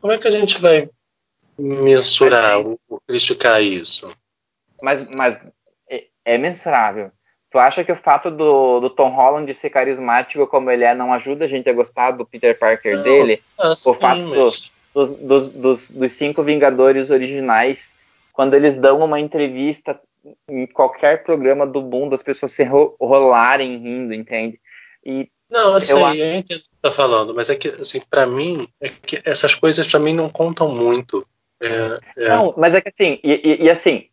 Como 0.00 0.14
é 0.14 0.18
que 0.18 0.28
a 0.28 0.30
gente 0.30 0.58
vai 0.62 0.88
mensurar, 1.58 2.58
ou, 2.58 2.80
ou 2.88 3.00
criticar 3.06 3.62
isso? 3.62 4.10
mas, 4.80 5.06
mas 5.10 5.38
é, 5.88 6.06
é 6.24 6.38
mensurável. 6.38 7.12
Tu 7.52 7.58
acha 7.58 7.84
que 7.84 7.92
o 7.92 7.96
fato 7.96 8.30
do, 8.30 8.80
do 8.80 8.88
Tom 8.90 9.10
Holland 9.10 9.52
ser 9.54 9.68
carismático 9.70 10.46
como 10.46 10.70
ele 10.70 10.84
é 10.84 10.94
não 10.94 11.12
ajuda 11.12 11.44
a 11.44 11.48
gente 11.48 11.68
a 11.68 11.72
gostar 11.72 12.12
do 12.12 12.24
Peter 12.24 12.58
Parker 12.58 12.96
Não. 12.96 13.02
dele? 13.02 13.42
Ah, 13.58 13.76
sim, 13.76 13.94
fato 13.94 14.20
mas- 14.22 14.72
Dos, 14.94 15.12
dos, 15.12 15.48
dos, 15.50 15.90
dos 15.90 16.12
cinco 16.12 16.42
Vingadores 16.42 17.10
originais, 17.10 17.94
quando 18.32 18.54
eles 18.54 18.74
dão 18.76 19.00
uma 19.04 19.18
entrevista 19.20 19.98
em 20.48 20.66
qualquer 20.66 21.24
programa 21.24 21.66
do 21.66 21.80
mundo, 21.82 22.14
as 22.14 22.22
pessoas 22.22 22.52
se 22.52 22.62
ro- 22.64 22.94
rolarem 23.00 23.76
rindo, 23.78 24.12
entende? 24.14 24.58
E 25.04 25.28
Não, 25.50 25.78
sei, 25.80 25.94
Eu 25.94 25.98
eu, 26.14 26.34
entendo 26.36 26.58
o 26.58 26.60
que 26.62 26.66
você 26.68 26.70
tá 26.82 26.90
falando, 26.92 27.34
mas 27.34 27.48
é 27.50 27.56
que, 27.56 27.68
assim, 27.68 28.00
pra 28.08 28.26
mim, 28.26 28.68
é 28.80 28.88
que 28.88 29.20
essas 29.24 29.54
coisas 29.54 29.86
pra 29.90 29.98
mim 29.98 30.12
não 30.14 30.28
contam 30.30 30.68
muito. 30.74 31.26
É, 31.60 31.98
é, 32.24 32.28
Não, 32.28 32.54
mas 32.56 32.74
é 32.74 32.80
que 32.80 32.88
assim, 32.88 33.18
e, 33.24 33.32
e- 33.32 33.62
e 33.64 33.70
assim, 33.70 34.06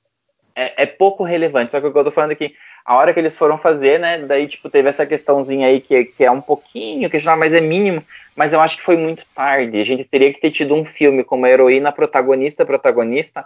é, 0.55 0.83
é 0.83 0.85
pouco 0.85 1.23
relevante. 1.23 1.71
Só 1.71 1.79
que 1.81 1.87
o 1.87 1.91
que 1.93 1.97
eu 1.99 2.03
tô 2.05 2.11
falando 2.11 2.31
aqui, 2.31 2.55
a 2.85 2.95
hora 2.95 3.13
que 3.13 3.19
eles 3.19 3.37
foram 3.37 3.57
fazer, 3.57 3.99
né? 3.99 4.17
Daí, 4.19 4.47
tipo, 4.47 4.69
teve 4.69 4.89
essa 4.89 5.05
questãozinha 5.05 5.67
aí 5.67 5.79
que, 5.81 6.05
que 6.05 6.23
é 6.23 6.31
um 6.31 6.41
pouquinho 6.41 7.09
questionável, 7.09 7.39
mas 7.39 7.53
é 7.53 7.61
mínimo. 7.61 8.03
Mas 8.35 8.53
eu 8.53 8.61
acho 8.61 8.77
que 8.77 8.83
foi 8.83 8.95
muito 8.97 9.23
tarde. 9.35 9.79
A 9.79 9.83
gente 9.83 10.03
teria 10.05 10.33
que 10.33 10.39
ter 10.39 10.51
tido 10.51 10.73
um 10.73 10.85
filme 10.85 11.23
com 11.23 11.35
uma 11.35 11.49
heroína 11.49 11.91
protagonista, 11.91 12.65
protagonista, 12.65 13.45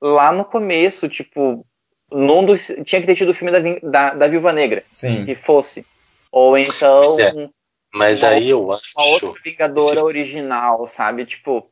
lá 0.00 0.30
no 0.32 0.44
começo, 0.44 1.08
tipo, 1.08 1.66
num 2.12 2.44
dos, 2.44 2.66
tinha 2.84 3.00
que 3.00 3.06
ter 3.06 3.16
tido 3.16 3.30
o 3.30 3.34
filme 3.34 3.50
da, 3.52 3.60
da, 3.90 4.14
da 4.14 4.28
Viúva 4.28 4.52
Negra, 4.52 4.84
Sim. 4.92 5.24
que 5.24 5.34
fosse. 5.34 5.84
Ou 6.30 6.56
então 6.56 7.00
é. 7.20 7.32
um- 7.34 7.50
mas 7.92 8.22
uma 8.22 8.32
aí 8.32 8.50
eu 8.50 8.64
uma 8.64 8.74
acho. 8.76 8.92
outra 8.96 9.40
Vingadora 9.44 9.94
esse- 9.94 10.02
original, 10.02 10.88
sabe? 10.88 11.24
Tipo, 11.26 11.68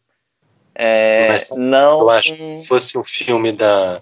é, 0.75 1.29
Mas 1.29 1.51
não. 1.57 2.01
Eu 2.01 2.11
acho 2.11 2.35
que 2.35 2.43
se 2.59 2.67
fosse 2.69 2.97
um 2.97 3.05
filme 3.05 3.53
da, 3.53 4.01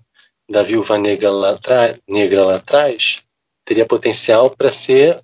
da 0.51 0.62
Viúva 0.62 0.98
Negra 0.98 1.30
lá, 1.30 1.51
atrás, 1.51 1.96
negra 2.09 2.44
lá 2.44 2.57
atrás, 2.57 3.22
teria 3.64 3.86
potencial 3.86 4.51
para 4.51 4.72
ser 4.72 5.20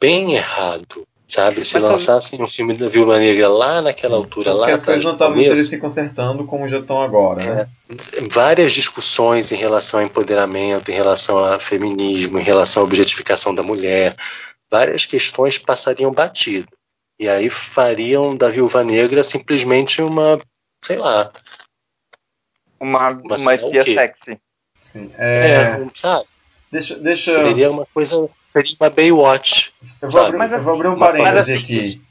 bem 0.00 0.34
errado. 0.34 1.06
Sabe? 1.26 1.64
Se 1.64 1.74
Mas 1.74 1.82
lançassem 1.82 2.40
um 2.40 2.46
filme 2.46 2.74
da 2.74 2.88
Viúva 2.88 3.18
Negra 3.18 3.48
lá 3.48 3.80
naquela 3.80 4.16
Sim. 4.16 4.22
altura, 4.22 4.50
Porque 4.50 4.70
lá 4.70 4.74
as 4.74 4.82
coisas 4.82 5.04
não 5.04 5.14
estavam 5.14 5.34
começo, 5.34 5.64
se 5.64 5.78
consertando 5.78 6.44
como 6.44 6.68
já 6.68 6.78
estão 6.78 7.02
agora, 7.02 7.42
né? 7.42 7.68
várias 8.30 8.72
discussões 8.74 9.50
em 9.50 9.56
relação 9.56 10.00
ao 10.00 10.06
empoderamento, 10.06 10.90
em 10.90 10.94
relação 10.94 11.38
ao 11.38 11.58
feminismo, 11.58 12.38
em 12.38 12.42
relação 12.42 12.82
à 12.82 12.84
objetificação 12.84 13.54
da 13.54 13.62
mulher, 13.62 14.14
várias 14.70 15.06
questões 15.06 15.58
passariam 15.58 16.12
batido. 16.12 16.68
E 17.18 17.28
aí 17.28 17.48
fariam 17.48 18.36
da 18.36 18.48
Viúva 18.50 18.84
Negra 18.84 19.22
simplesmente 19.22 20.02
uma, 20.02 20.38
sei 20.84 20.98
lá, 20.98 21.32
Uma, 22.78 23.10
uma 23.10 23.54
é 23.54 23.82
quê? 23.82 23.94
sexy. 23.94 24.38
Sim. 24.84 25.10
é, 25.16 25.46
É, 25.46 25.86
sabe? 25.94 26.26
deixa, 26.70 26.96
deixa, 26.96 27.30
Seria 27.32 27.70
uma 27.70 27.86
coisa, 27.86 28.28
seria 28.46 28.76
uma 28.78 28.90
Baywatch. 28.90 29.72
eu, 30.02 30.10
vou 30.10 30.20
abrir, 30.22 30.36
Mas 30.38 30.52
eu 30.52 30.60
vou 30.60 30.74
abrir 30.74 30.88
um 30.88 30.92
assim, 30.92 31.00
parêntese 31.00 31.52
assim, 31.52 31.62
aqui. 31.62 32.02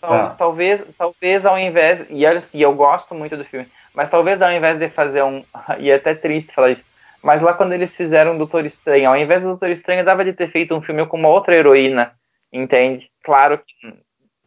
Tal- 0.00 0.10
Tá. 0.10 0.34
Talvez, 0.38 0.84
talvez 0.96 1.46
ao 1.46 1.58
invés. 1.58 2.06
E 2.10 2.24
olha 2.26 2.38
assim, 2.38 2.58
eu 2.60 2.74
gosto 2.74 3.14
muito 3.14 3.36
do 3.36 3.44
filme. 3.44 3.66
Mas 3.94 4.10
talvez 4.10 4.40
ao 4.42 4.52
invés 4.52 4.78
de 4.78 4.88
fazer 4.90 5.22
um. 5.22 5.42
E 5.78 5.90
é 5.90 5.94
até 5.94 6.14
triste 6.14 6.52
falar 6.54 6.70
isso. 6.70 6.84
Mas 7.22 7.40
lá 7.42 7.54
quando 7.54 7.72
eles 7.72 7.96
fizeram 7.96 8.36
Doutor 8.38 8.64
Estranho, 8.66 9.08
ao 9.08 9.16
invés 9.16 9.42
do 9.42 9.48
Doutor 9.50 9.70
Estranho, 9.70 10.04
dava 10.04 10.24
de 10.24 10.32
ter 10.34 10.50
feito 10.50 10.74
um 10.74 10.80
filme 10.82 11.04
com 11.06 11.16
uma 11.16 11.28
outra 11.28 11.54
heroína, 11.56 12.12
entende? 12.52 13.10
claro 13.22 13.58
que 13.58 13.94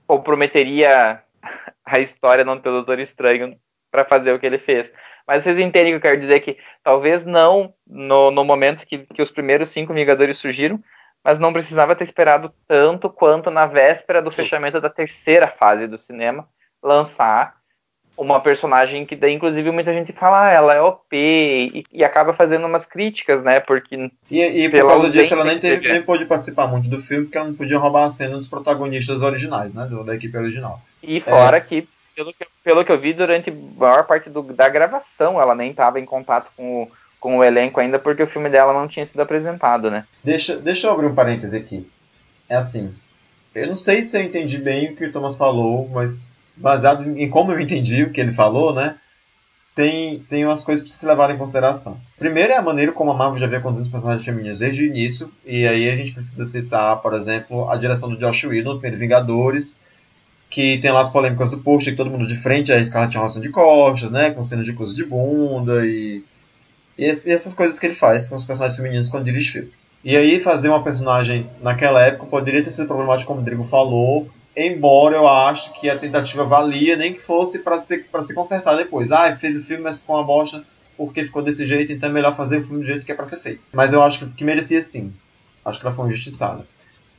comprometeria 0.07 1.21
a 1.85 1.99
história 1.99 2.43
não 2.45 2.59
ter 2.59 2.69
o 2.69 2.73
Doutor 2.73 2.99
Estranho 2.99 3.55
para 3.91 4.05
fazer 4.05 4.33
o 4.33 4.39
que 4.39 4.45
ele 4.45 4.57
fez. 4.57 4.91
Mas 5.27 5.43
vocês 5.43 5.57
entendem 5.57 5.91
que 5.91 5.97
eu 5.97 6.01
quero 6.01 6.19
dizer 6.19 6.41
que 6.41 6.57
talvez 6.83 7.25
não 7.25 7.73
no, 7.87 8.31
no 8.31 8.43
momento 8.43 8.85
que, 8.85 8.99
que 8.99 9.21
os 9.21 9.31
primeiros 9.31 9.69
cinco 9.69 9.93
Vingadores 9.93 10.37
surgiram, 10.37 10.79
mas 11.23 11.39
não 11.39 11.53
precisava 11.53 11.95
ter 11.95 12.03
esperado 12.03 12.53
tanto 12.67 13.09
quanto 13.09 13.49
na 13.49 13.65
véspera 13.65 14.21
do 14.21 14.31
fechamento 14.31 14.81
da 14.81 14.89
terceira 14.89 15.47
fase 15.47 15.87
do 15.87 15.97
cinema 15.97 16.47
lançar 16.81 17.55
uma 18.15 18.39
personagem 18.39 19.05
que 19.05 19.15
daí 19.15 19.33
inclusive 19.33 19.71
muita 19.71 19.91
gente 19.93 20.13
fala 20.13 20.47
ah, 20.47 20.51
ela 20.51 20.73
é 20.73 20.81
OP 20.81 21.15
e, 21.15 21.83
e, 21.91 22.03
acaba 22.03 22.33
fazendo 22.33 22.67
umas 22.67 22.85
críticas, 22.85 23.41
né? 23.41 23.59
Porque 23.59 24.11
e, 24.29 24.41
e 24.41 24.69
por 24.69 24.87
causa 24.87 25.09
disso 25.09 25.33
ela 25.33 25.43
nem 25.43 25.57
teve, 25.57 25.91
nem 25.91 26.01
pôde 26.01 26.25
participar 26.25 26.67
muito 26.67 26.87
do 26.87 26.99
filme 26.99 27.25
porque 27.25 27.37
ela 27.37 27.47
não 27.47 27.55
podia 27.55 27.79
roubar 27.79 28.05
a 28.05 28.11
cena 28.11 28.35
dos 28.35 28.47
protagonistas 28.47 29.21
originais, 29.21 29.73
né? 29.73 29.89
Da 30.05 30.15
equipe 30.15 30.37
original. 30.37 30.79
E 31.01 31.19
fora 31.21 31.57
é. 31.57 31.61
que 31.61 31.87
pelo, 32.15 32.33
que 32.33 32.47
pelo 32.63 32.85
que 32.85 32.91
eu 32.91 32.99
vi 32.99 33.13
durante 33.13 33.49
a 33.49 33.53
maior 33.53 34.05
parte 34.05 34.29
do, 34.29 34.41
da 34.41 34.69
gravação 34.69 35.41
ela 35.41 35.55
nem 35.55 35.71
estava 35.71 35.99
em 35.99 36.05
contato 36.05 36.51
com 36.55 36.83
o 36.83 36.91
com 37.23 37.37
o 37.37 37.43
elenco 37.43 37.79
ainda 37.79 37.97
porque 37.97 38.21
o 38.21 38.27
filme 38.27 38.49
dela 38.49 38.73
não 38.73 38.85
tinha 38.85 39.05
sido 39.05 39.21
apresentado, 39.21 39.89
né? 39.89 40.05
Deixa, 40.21 40.57
deixa 40.57 40.87
eu 40.87 40.91
abrir 40.91 41.05
um 41.05 41.15
parêntese 41.15 41.55
aqui. 41.55 41.89
É 42.49 42.57
assim, 42.57 42.93
eu 43.55 43.67
não 43.67 43.75
sei 43.75 44.03
se 44.03 44.17
eu 44.17 44.21
entendi 44.21 44.57
bem 44.57 44.91
o 44.91 44.95
que 44.95 45.05
o 45.05 45.11
Thomas 45.11 45.37
falou, 45.37 45.87
mas 45.87 46.29
baseado 46.55 47.17
em 47.17 47.29
como 47.29 47.53
eu 47.53 47.59
entendi 47.61 48.03
o 48.03 48.11
que 48.11 48.19
ele 48.19 48.33
falou, 48.33 48.73
né? 48.73 48.97
Tem, 49.73 50.19
tem 50.29 50.45
umas 50.45 50.65
coisas 50.65 50.85
para 50.85 50.93
se 50.93 51.05
levar 51.05 51.31
em 51.31 51.37
consideração. 51.37 51.97
Primeiro 52.19 52.51
é 52.51 52.57
a 52.57 52.61
maneira 52.61 52.91
como 52.91 53.11
a 53.11 53.13
Marvel 53.13 53.39
já 53.39 53.47
vem 53.47 53.61
conduzindo 53.61 53.85
os 53.85 53.91
personagens 53.91 54.25
femininos 54.25 54.59
desde 54.59 54.83
o 54.83 54.85
início, 54.85 55.31
e 55.45 55.65
aí 55.65 55.89
a 55.89 55.95
gente 55.95 56.13
precisa 56.13 56.45
citar, 56.45 57.01
por 57.01 57.13
exemplo, 57.13 57.69
a 57.71 57.77
direção 57.77 58.09
do 58.09 58.17
Josh 58.17 58.43
Whedon, 58.43 58.73
do 58.73 58.79
primeiro 58.79 58.99
Vingadores, 58.99 59.81
que 60.53 60.77
tem 60.77 60.91
lá 60.91 61.01
as 61.01 61.11
polêmicas 61.11 61.49
do 61.49 61.57
post, 61.57 61.89
que 61.89 61.97
todo 61.97 62.09
mundo 62.09 62.27
de 62.27 62.37
frente 62.37 62.71
a 62.71 62.83
Scarlett 62.83 63.17
Johansson 63.17 63.41
de 63.41 63.49
costas, 63.49 64.11
né? 64.11 64.31
Com 64.31 64.43
cena 64.43 64.63
de 64.63 64.73
coisa 64.73 64.93
de 64.93 65.03
bunda 65.03 65.85
e 65.85 66.23
e, 66.97 67.05
esse, 67.05 67.31
essas 67.31 67.53
coisas 67.53 67.79
que 67.79 67.87
ele 67.87 67.95
faz 67.95 68.27
com 68.27 68.35
os 68.35 68.45
personagens 68.45 68.77
femininos 68.77 69.09
quando 69.09 69.25
dirige 69.25 69.51
filme. 69.51 69.71
E 70.03 70.15
aí 70.15 70.39
fazer 70.39 70.69
uma 70.69 70.83
personagem 70.83 71.49
naquela 71.61 72.01
época 72.01 72.25
poderia 72.25 72.63
ter 72.63 72.71
sido 72.71 72.87
problemático, 72.87 73.27
como 73.27 73.39
o 73.39 73.41
Rodrigo 73.41 73.63
falou, 73.63 74.29
embora 74.55 75.15
eu 75.15 75.27
acho 75.27 75.73
que 75.79 75.89
a 75.89 75.97
tentativa 75.97 76.43
valia, 76.43 76.97
nem 76.97 77.13
que 77.13 77.21
fosse 77.21 77.59
para 77.59 77.79
se, 77.79 77.99
pra 77.99 78.21
se 78.21 78.35
consertar 78.35 78.75
depois. 78.75 79.11
Ah, 79.11 79.35
fez 79.35 79.55
o 79.57 79.63
filme, 79.63 79.83
mas 79.83 80.01
ficou 80.01 80.17
uma 80.17 80.23
bosta 80.23 80.63
porque 80.97 81.23
ficou 81.23 81.41
desse 81.41 81.65
jeito, 81.65 81.91
então 81.91 82.09
é 82.09 82.13
melhor 82.13 82.35
fazer 82.35 82.57
o 82.57 82.63
filme 82.63 82.81
do 82.81 82.85
jeito 82.85 83.05
que 83.05 83.11
é 83.11 83.15
para 83.15 83.25
ser 83.25 83.37
feito. 83.37 83.61
Mas 83.73 83.93
eu 83.93 84.03
acho 84.03 84.19
que, 84.19 84.31
que 84.31 84.43
merecia 84.43 84.81
sim. 84.81 85.11
Acho 85.65 85.79
que 85.79 85.85
ela 85.85 85.95
foi 85.95 86.07
injustiçada. 86.07 86.67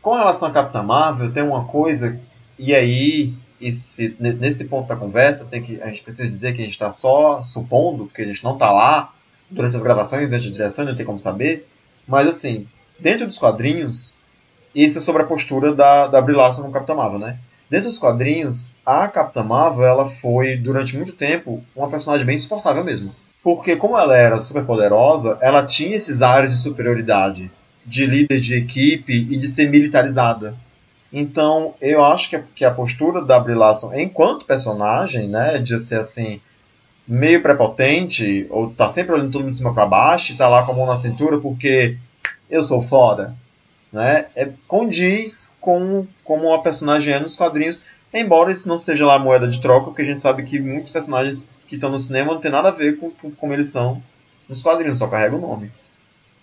Com 0.01 0.14
relação 0.14 0.49
a 0.49 0.53
Capitã 0.53 0.82
Marvel, 0.82 1.32
tem 1.32 1.43
uma 1.43 1.64
coisa, 1.64 2.20
e 2.59 2.75
aí, 2.75 3.33
esse, 3.61 4.17
nesse 4.21 4.67
ponto 4.67 4.89
da 4.89 4.97
conversa, 4.97 5.45
tem 5.45 5.63
que, 5.63 5.81
a 5.83 5.87
gente 5.89 6.03
precisa 6.03 6.29
dizer 6.29 6.55
que 6.55 6.61
a 6.61 6.65
gente 6.65 6.75
está 6.75 6.91
só 6.91 7.41
supondo, 7.43 8.07
porque 8.07 8.23
a 8.23 8.27
gente 8.27 8.45
não 8.45 8.55
está 8.55 8.71
lá, 8.71 9.13
durante 9.51 9.77
as 9.77 9.83
gravações, 9.83 10.29
durante 10.29 10.49
a 10.49 10.53
direção, 10.53 10.85
não 10.85 10.97
tem 10.97 11.07
como 11.07 11.19
saber. 11.19 11.69
Mas 12.07 12.29
assim, 12.29 12.67
dentro 12.99 13.27
dos 13.27 13.39
quadrinhos, 13.39 14.19
isso 14.75 14.99
é 14.99 15.01
sobre 15.01 15.23
a 15.23 15.27
postura 15.27 15.75
da, 15.75 16.07
da 16.07 16.21
Brie 16.21 16.37
Larson 16.37 16.63
com 16.63 16.73
Capitã 16.73 16.95
Marvel, 16.95 17.19
né? 17.19 17.39
Dentro 17.71 17.89
dos 17.89 17.99
quadrinhos, 17.99 18.77
a 18.85 19.09
Capitã 19.09 19.43
Marvel 19.43 19.85
ela 19.85 20.07
foi, 20.07 20.57
durante 20.57 20.97
muito 20.97 21.17
tempo, 21.17 21.65
uma 21.75 21.89
personagem 21.89 22.27
bem 22.27 22.37
insuportável 22.37 22.85
mesmo. 22.85 23.15
Porque 23.43 23.77
como 23.77 23.99
ela 23.99 24.17
era 24.17 24.41
super 24.41 24.65
poderosa, 24.65 25.39
ela 25.41 25.65
tinha 25.65 25.97
esses 25.97 26.23
ares 26.23 26.51
de 26.51 26.63
superioridade, 26.63 27.51
de 27.85 28.07
líder 28.07 28.41
de 28.41 28.55
equipe 28.55 29.13
e 29.13 29.37
de 29.37 29.49
ser 29.49 29.69
militarizada. 29.71 30.55
Então, 31.17 31.75
eu 31.81 32.05
acho 32.05 32.29
que 32.29 32.35
a, 32.35 32.43
que 32.57 32.65
a 32.65 32.73
postura 32.73 33.25
da 33.25 33.39
Brie 33.39 33.55
Larson 33.55 33.95
enquanto 33.95 34.45
personagem, 34.45 35.29
né, 35.29 35.59
de 35.59 35.79
ser 35.79 36.01
assim, 36.01 36.41
meio 37.07 37.41
prepotente, 37.41 38.49
ou 38.51 38.71
tá 38.71 38.89
sempre 38.89 39.12
olhando 39.12 39.31
todo 39.31 39.43
mundo 39.43 39.53
de 39.53 39.59
cima 39.59 39.73
para 39.73 39.87
baixo, 39.87 40.33
e 40.33 40.37
tá 40.37 40.49
lá 40.49 40.65
com 40.67 40.73
a 40.73 40.75
mão 40.75 40.87
na 40.87 40.97
cintura 40.97 41.39
porque 41.39 41.97
eu 42.51 42.65
sou 42.65 42.83
foda, 42.83 43.33
né? 43.93 44.27
É, 44.35 44.49
condiz 44.67 45.55
com 45.61 46.05
como 46.25 46.53
a 46.53 46.61
personagem 46.61 47.15
é 47.15 47.21
nos 47.21 47.37
quadrinhos, 47.37 47.81
embora 48.12 48.51
isso 48.51 48.67
não 48.67 48.77
seja 48.77 49.07
lá 49.07 49.15
a 49.15 49.19
moeda 49.21 49.47
de 49.47 49.61
troca, 49.61 49.87
porque 49.87 50.03
a 50.03 50.07
gente 50.07 50.21
sabe 50.21 50.43
que 50.43 50.59
muitos 50.59 50.91
personagens 50.91 51.49
que 51.69 51.77
estão 51.77 51.91
no 51.91 51.99
cinema 51.99 52.35
não 52.35 52.41
tem 52.41 52.51
nada 52.51 52.71
a 52.71 52.73
ver 52.73 52.99
com, 52.99 53.12
com 53.12 53.31
como 53.31 53.53
eles 53.53 53.69
são 53.69 54.03
nos 54.49 54.62
quadrinhos, 54.62 54.99
só 54.99 55.07
carrega 55.07 55.37
o 55.37 55.41
nome. 55.41 55.71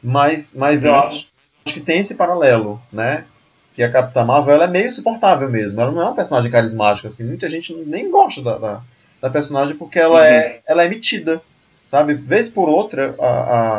Mas, 0.01 0.55
mas 0.55 0.85
eu 0.85 0.95
acho, 0.95 1.27
acho 1.65 1.73
que 1.73 1.81
tem 1.81 1.99
esse 1.99 2.15
paralelo, 2.15 2.81
né? 2.89 3.25
Que 3.73 3.83
a 3.83 3.91
Capitã 3.91 4.23
Marvel 4.23 4.55
ela 4.55 4.65
é 4.65 4.67
meio 4.67 4.87
insuportável 4.87 5.49
mesmo. 5.49 5.79
Ela 5.79 5.91
não 5.91 6.01
é 6.01 6.09
um 6.09 6.15
personagem 6.15 6.51
carismático, 6.51 7.07
assim. 7.07 7.23
Muita 7.23 7.49
gente 7.49 7.73
nem 7.73 8.11
gosta 8.11 8.41
da, 8.41 8.57
da 8.57 8.81
da 9.21 9.29
personagem 9.29 9.75
porque 9.75 9.99
ela, 9.99 10.19
uhum. 10.19 10.25
é, 10.25 10.59
ela 10.65 10.83
é 10.83 10.87
emitida, 10.87 11.41
sabe? 11.89 12.15
Vez 12.15 12.49
por 12.49 12.67
outra, 12.67 13.13
a, 13.19 13.25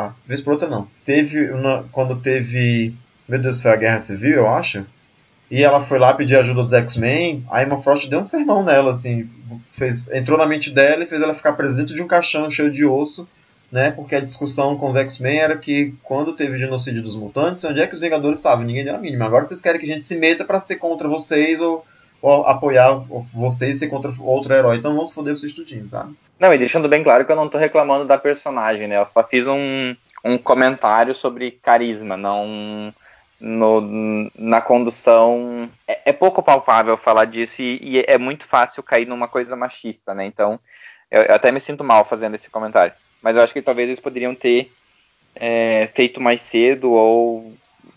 a 0.05 0.13
vez 0.25 0.39
por 0.39 0.53
outra 0.53 0.69
não. 0.69 0.87
Teve 1.05 1.51
uma, 1.51 1.83
quando 1.91 2.15
teve, 2.15 2.93
meu 3.27 3.39
Deus, 3.39 3.61
foi 3.61 3.71
a 3.71 3.75
Guerra 3.75 3.99
Civil, 3.99 4.37
eu 4.37 4.49
acho. 4.49 4.85
E 5.51 5.61
ela 5.61 5.81
foi 5.81 5.99
lá 5.99 6.13
pedir 6.13 6.37
ajuda 6.37 6.63
dos 6.63 6.73
X-Men. 6.73 7.45
A 7.51 7.61
Emma 7.61 7.81
Frost 7.81 8.09
deu 8.09 8.19
um 8.19 8.23
sermão 8.23 8.63
nela, 8.63 8.91
assim, 8.91 9.29
fez, 9.71 10.09
entrou 10.11 10.37
na 10.37 10.47
mente 10.47 10.71
dela 10.71 11.03
e 11.03 11.07
fez 11.07 11.21
ela 11.21 11.33
ficar 11.33 11.53
presa 11.53 11.75
dentro 11.75 11.93
de 11.93 12.01
um 12.01 12.07
caixão 12.07 12.49
cheio 12.49 12.71
de 12.71 12.85
osso, 12.85 13.27
né? 13.73 13.89
Porque 13.89 14.13
a 14.13 14.21
discussão 14.21 14.77
com 14.77 14.87
os 14.87 14.95
X-Men 14.95 15.39
era 15.39 15.57
que 15.57 15.95
quando 16.03 16.33
teve 16.33 16.53
o 16.53 16.57
genocídio 16.59 17.01
dos 17.01 17.15
mutantes, 17.15 17.63
onde 17.63 17.81
é 17.81 17.87
que 17.87 17.95
os 17.95 17.99
Vingadores 17.99 18.37
estavam? 18.37 18.63
Ninguém 18.63 18.85
deu 18.85 18.93
a 18.93 18.99
mínima. 18.99 19.25
Agora 19.25 19.43
vocês 19.43 19.63
querem 19.63 19.81
que 19.81 19.91
a 19.91 19.91
gente 19.91 20.05
se 20.05 20.15
meta 20.15 20.45
para 20.45 20.59
ser 20.59 20.75
contra 20.75 21.07
vocês 21.07 21.59
ou 21.59 21.83
apoiar 22.45 23.03
você 23.33 23.71
e 23.71 23.75
ser 23.75 23.87
contra 23.87 24.11
outro 24.19 24.53
herói. 24.53 24.77
Então 24.77 24.93
vamos 24.93 25.11
foder 25.11 25.35
vocês 25.35 25.53
tudinho, 25.53 25.89
sabe? 25.89 26.13
Não, 26.39 26.53
e 26.53 26.57
deixando 26.59 26.87
bem 26.87 27.03
claro 27.03 27.25
que 27.25 27.31
eu 27.31 27.35
não 27.35 27.49
tô 27.49 27.57
reclamando 27.57 28.05
da 28.05 28.15
personagem, 28.15 28.87
né? 28.87 28.99
Eu 28.99 29.05
só 29.05 29.23
fiz 29.23 29.47
um, 29.47 29.95
um 30.23 30.37
comentário 30.37 31.15
sobre 31.15 31.49
carisma, 31.49 32.15
não 32.15 32.93
no, 33.41 34.29
na 34.37 34.61
condução. 34.61 35.67
É, 35.87 36.11
é, 36.11 36.13
pouco 36.13 36.43
palpável 36.43 36.95
falar 36.95 37.25
disso 37.25 37.59
e, 37.63 37.79
e, 37.81 38.05
é 38.07 38.19
muito 38.19 38.45
fácil 38.45 38.83
cair 38.83 39.07
numa 39.07 39.27
coisa 39.27 39.55
machista, 39.55 40.13
né? 40.13 40.27
Então 40.27 40.59
eu, 41.09 41.23
eu, 41.23 41.33
até 41.33 41.51
me 41.51 41.59
sinto 41.59 41.83
mal 41.83 42.05
fazendo 42.05 42.35
esse 42.35 42.51
comentário. 42.51 42.93
Mas 43.23 43.35
eu 43.35 43.41
acho 43.41 43.53
que 43.53 43.61
talvez 43.61 43.87
eles 43.87 43.99
poderiam 43.99 44.35
ter 44.35 44.71
é, 45.35 45.89
feito 45.95 46.21
mais 46.21 46.41
cedo 46.41 46.91
ou 46.91 47.53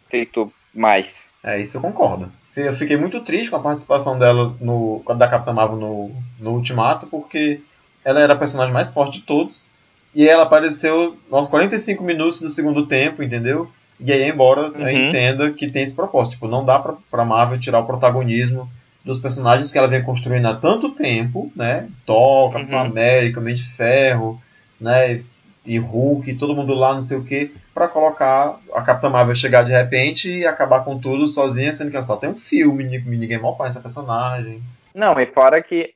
feito 0.08 0.50
mais. 0.72 1.28
É, 1.42 1.60
isso 1.60 1.76
eu 1.76 1.82
concordo 1.82 2.32
eu 2.64 2.72
fiquei 2.72 2.96
muito 2.96 3.20
triste 3.20 3.50
com 3.50 3.56
a 3.56 3.60
participação 3.60 4.18
dela 4.18 4.54
no 4.60 5.02
da 5.16 5.28
Capitã 5.28 5.52
Marvel 5.52 5.76
no, 5.76 6.10
no 6.40 6.52
Ultimato, 6.52 7.06
porque 7.06 7.60
ela 8.04 8.20
era 8.20 8.32
a 8.32 8.38
personagem 8.38 8.72
mais 8.72 8.92
forte 8.92 9.20
de 9.20 9.26
todos. 9.26 9.70
E 10.14 10.26
ela 10.26 10.44
apareceu 10.44 11.16
aos 11.30 11.48
45 11.48 12.02
minutos 12.02 12.40
do 12.40 12.48
segundo 12.48 12.86
tempo, 12.86 13.22
entendeu? 13.22 13.70
E 14.00 14.10
aí, 14.10 14.28
embora 14.28 14.70
uhum. 14.70 14.88
eu 14.88 15.08
entenda 15.08 15.50
que 15.52 15.70
tem 15.70 15.82
esse 15.82 15.94
propósito. 15.94 16.34
Tipo, 16.34 16.48
não 16.48 16.64
dá 16.64 16.78
pra, 16.78 16.94
pra 17.10 17.24
Marvel 17.24 17.60
tirar 17.60 17.80
o 17.80 17.86
protagonismo 17.86 18.68
dos 19.04 19.20
personagens 19.20 19.70
que 19.70 19.76
ela 19.76 19.86
vem 19.86 20.02
construindo 20.02 20.46
há 20.46 20.54
tanto 20.54 20.90
tempo, 20.90 21.52
né? 21.54 21.88
Thor, 22.06 22.52
Capitão 22.52 22.80
uhum. 22.80 22.86
América, 22.86 23.40
Mente 23.40 23.62
de 23.62 23.76
Ferro, 23.76 24.40
né? 24.80 25.22
e 25.66 25.78
Hulk, 25.78 26.34
todo 26.34 26.54
mundo 26.54 26.72
lá, 26.72 26.94
não 26.94 27.02
sei 27.02 27.18
o 27.18 27.24
que, 27.24 27.52
para 27.74 27.88
colocar 27.88 28.58
a 28.72 28.82
Capitã 28.82 29.10
Marvel 29.10 29.34
chegar 29.34 29.64
de 29.64 29.72
repente 29.72 30.30
e 30.30 30.46
acabar 30.46 30.84
com 30.84 30.98
tudo 30.98 31.26
sozinha, 31.26 31.72
sendo 31.72 31.90
que 31.90 31.96
ela 31.96 32.04
só 32.04 32.16
tem 32.16 32.30
um 32.30 32.36
filme, 32.36 32.84
ninguém 32.84 33.38
mal 33.38 33.56
faz 33.56 33.70
essa 33.70 33.80
personagem. 33.80 34.62
Não, 34.94 35.18
e 35.20 35.26
fora 35.26 35.60
que 35.60 35.92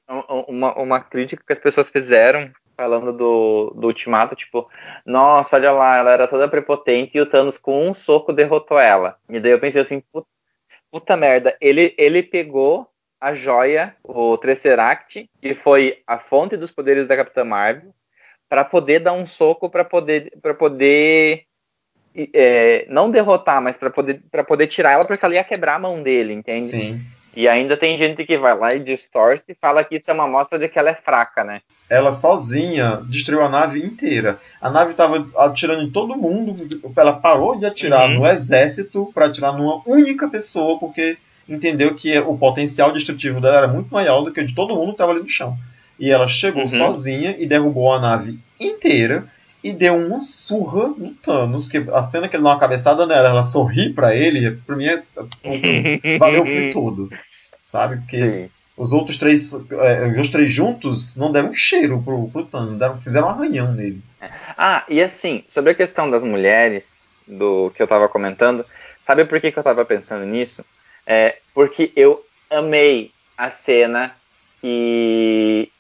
uma, 0.48 0.74
uma 0.74 1.00
crítica 1.00 1.42
que 1.46 1.52
as 1.52 1.58
pessoas 1.58 1.88
fizeram 1.88 2.50
falando 2.76 3.12
do, 3.12 3.72
do 3.76 3.86
Ultimato, 3.86 4.34
tipo, 4.34 4.68
nossa, 5.06 5.56
olha 5.56 5.70
lá, 5.70 5.98
ela 5.98 6.12
era 6.12 6.28
toda 6.28 6.48
prepotente 6.48 7.16
e 7.16 7.20
o 7.20 7.26
Thanos 7.26 7.56
com 7.56 7.88
um 7.88 7.94
soco 7.94 8.32
derrotou 8.32 8.78
ela. 8.78 9.16
E 9.28 9.38
daí 9.38 9.52
eu 9.52 9.60
pensei 9.60 9.82
assim, 9.82 10.02
puta, 10.12 10.26
puta 10.90 11.16
merda, 11.16 11.56
ele, 11.60 11.94
ele 11.96 12.22
pegou 12.22 12.88
a 13.20 13.34
joia, 13.34 13.94
o 14.02 14.36
Tesseract, 14.38 15.28
que 15.42 15.54
foi 15.54 16.02
a 16.06 16.18
fonte 16.18 16.56
dos 16.56 16.70
poderes 16.70 17.06
da 17.06 17.16
Capitã 17.16 17.44
Marvel, 17.44 17.92
para 18.51 18.64
poder 18.64 18.98
dar 18.98 19.12
um 19.12 19.24
soco, 19.24 19.70
para 19.70 19.84
poder, 19.84 20.32
para 20.42 20.53
poder 20.53 21.44
é, 22.34 22.84
não 22.88 23.09
derrotar, 23.09 23.62
mas 23.62 23.76
para 23.76 23.90
poder, 23.90 24.20
para 24.28 24.42
poder 24.42 24.66
tirar 24.66 24.90
ela, 24.90 25.05
porque 25.05 25.24
ela 25.24 25.36
ia 25.36 25.44
quebrar 25.44 25.76
a 25.76 25.78
mão 25.78 26.03
dele, 26.03 26.32
entende? 26.32 26.64
Sim. 26.64 27.01
E 27.36 27.46
ainda 27.48 27.76
tem 27.76 27.96
gente 27.96 28.24
que 28.24 28.36
vai 28.36 28.59
lá 28.59 28.74
e 28.74 28.80
distorce 28.80 29.44
e 29.48 29.55
fala 29.55 29.84
que 29.84 29.96
isso 29.96 30.11
é 30.11 30.14
uma 30.14 30.24
amostra 30.24 30.59
de 30.59 30.68
que 30.68 30.76
ela 30.76 30.90
é 30.90 30.96
fraca, 30.96 31.44
né? 31.44 31.61
Ela 31.88 32.12
sozinha 32.12 33.03
destruiu 33.05 33.44
a 33.44 33.48
nave 33.48 33.80
inteira. 33.84 34.40
A 34.61 34.68
nave 34.68 34.90
estava 34.90 35.24
atirando 35.36 35.82
em 35.82 35.90
todo 35.90 36.16
mundo. 36.16 36.57
Ela 36.96 37.12
parou 37.12 37.57
de 37.57 37.66
atirar 37.66 38.09
uhum. 38.09 38.16
no 38.16 38.26
exército 38.26 39.12
para 39.14 39.26
atirar 39.26 39.57
numa 39.57 39.80
única 39.86 40.26
pessoa, 40.28 40.76
porque 40.76 41.16
entendeu 41.48 41.94
que 41.94 42.18
o 42.18 42.36
potencial 42.36 42.90
destrutivo 42.90 43.40
dela 43.40 43.59
era 43.59 43.68
muito 43.68 43.94
maior 43.94 44.22
do 44.22 44.32
que 44.32 44.40
o 44.40 44.46
de 44.46 44.55
todo 44.55 44.74
mundo 44.74 44.86
que 44.86 44.94
estava 44.94 45.12
ali 45.12 45.22
no 45.22 45.28
chão. 45.28 45.57
E 46.01 46.11
ela 46.11 46.26
chegou 46.26 46.62
uhum. 46.62 46.68
sozinha 46.68 47.36
e 47.38 47.46
derrubou 47.46 47.92
a 47.92 48.01
nave 48.01 48.38
inteira. 48.59 49.26
e 49.62 49.74
deu 49.74 49.94
uma 49.94 50.18
surra 50.20 50.88
no 50.96 51.11
Thanos, 51.11 51.68
que 51.68 51.76
a 51.92 52.03
cena 52.03 52.26
que 52.26 52.34
ele 52.34 52.42
dá 52.42 52.48
uma 52.48 52.59
cabeçada 52.59 53.07
nela, 53.07 53.28
ela 53.28 53.42
sorri 53.42 53.92
pra 53.92 54.16
ele, 54.16 54.53
pra 54.66 54.74
mim 54.74 54.86
é, 54.86 54.96
valeu 56.18 56.42
o 56.42 56.46
filme 56.46 56.72
todo, 56.72 57.11
sabe? 57.66 57.98
Porque 57.98 58.16
Sim. 58.16 58.51
os 58.74 58.94
outros 58.94 59.18
três, 59.18 59.53
é, 59.53 60.18
os 60.18 60.30
três 60.30 60.51
juntos 60.51 61.14
não 61.14 61.30
deram 61.30 61.53
cheiro 61.53 62.01
pro, 62.03 62.28
pro 62.30 62.46
Thanos, 62.46 62.78
deram, 62.78 62.98
fizeram 62.98 63.26
um 63.26 63.30
arranhão 63.32 63.70
nele. 63.74 64.01
Ah, 64.57 64.82
e 64.88 65.03
assim, 65.03 65.44
sobre 65.46 65.72
a 65.72 65.74
questão 65.74 66.11
das 66.11 66.24
mulheres, 66.24 66.96
do 67.26 67.70
que 67.76 67.82
eu 67.82 67.86
tava 67.86 68.09
comentando, 68.09 68.64
sabe 69.03 69.26
por 69.26 69.38
que, 69.40 69.53
que 69.53 69.59
eu 69.59 69.62
tava 69.62 69.84
pensando 69.84 70.24
nisso? 70.24 70.64
É 71.07 71.36
porque 71.55 71.92
eu 71.94 72.24
amei 72.51 73.11
a 73.36 73.51
cena 73.51 74.14
que 74.61 75.70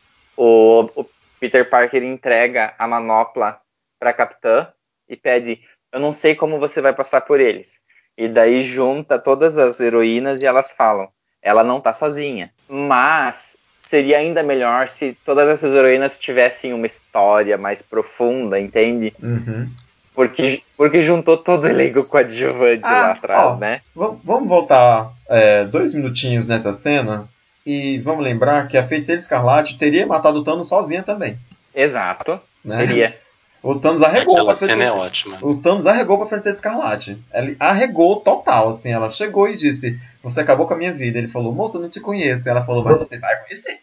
o, 0.42 0.90
o 1.02 1.06
Peter 1.38 1.68
Parker 1.68 2.02
entrega 2.02 2.74
a 2.78 2.86
manopla 2.88 3.60
pra 3.98 4.12
Capitã 4.12 4.68
e 5.08 5.16
pede: 5.16 5.60
Eu 5.92 6.00
não 6.00 6.12
sei 6.12 6.34
como 6.34 6.58
você 6.58 6.80
vai 6.80 6.92
passar 6.94 7.20
por 7.22 7.40
eles. 7.40 7.78
E 8.16 8.28
daí 8.28 8.62
junta 8.62 9.18
todas 9.18 9.56
as 9.58 9.80
heroínas 9.80 10.40
e 10.42 10.46
elas 10.46 10.70
falam: 10.72 11.08
Ela 11.42 11.62
não 11.64 11.80
tá 11.80 11.92
sozinha. 11.92 12.50
Mas 12.68 13.50
seria 13.86 14.18
ainda 14.18 14.42
melhor 14.42 14.88
se 14.88 15.16
todas 15.24 15.48
essas 15.50 15.74
heroínas 15.74 16.18
tivessem 16.18 16.72
uma 16.72 16.86
história 16.86 17.58
mais 17.58 17.82
profunda, 17.82 18.58
entende? 18.58 19.12
Uhum. 19.22 19.68
Porque, 20.14 20.62
porque 20.76 21.02
juntou 21.02 21.36
todo 21.38 21.64
o 21.64 21.68
elenco 21.68 22.04
coadjuvante 22.04 22.82
Ah, 22.84 23.00
lá 23.00 23.12
atrás, 23.12 23.52
ó. 23.52 23.56
né? 23.56 23.80
Va- 23.94 24.14
Vamos 24.24 24.48
voltar 24.48 25.10
é, 25.28 25.64
dois 25.64 25.94
minutinhos 25.94 26.46
nessa 26.46 26.72
cena 26.72 27.28
e 27.70 27.98
vamos 27.98 28.24
lembrar 28.24 28.66
que 28.66 28.76
a 28.76 28.82
Feiticeira 28.82 29.20
Escarlate 29.20 29.78
teria 29.78 30.06
matado 30.06 30.40
o 30.40 30.44
Thanos 30.44 30.68
sozinha 30.68 31.02
também. 31.02 31.38
Exato. 31.74 32.40
Né? 32.64 32.78
Seria. 32.78 33.16
O 33.62 33.74
Thanos 33.74 34.02
arregou 34.02 34.34
Aquela 34.34 34.56
pra 34.56 34.66
cena 34.66 34.84
é 34.84 34.90
ótima. 34.90 35.38
O 35.40 35.54
Thanos 35.56 35.86
arregou 35.86 36.18
pra 36.18 36.26
Feiticeira 36.26 36.56
Escarlate. 36.56 37.18
Ele 37.32 37.56
arregou 37.60 38.20
total, 38.20 38.70
assim. 38.70 38.90
Ela 38.90 39.08
chegou 39.08 39.48
e 39.48 39.56
disse: 39.56 40.00
Você 40.22 40.40
acabou 40.40 40.66
com 40.66 40.74
a 40.74 40.76
minha 40.76 40.92
vida. 40.92 41.18
Ele 41.18 41.28
falou: 41.28 41.52
Moça, 41.52 41.76
eu 41.76 41.82
não 41.82 41.88
te 41.88 42.00
conheço. 42.00 42.48
Ela 42.48 42.64
falou: 42.64 42.82
Mas 42.82 42.98
você 42.98 43.18
vai 43.18 43.36
conhecer. 43.44 43.78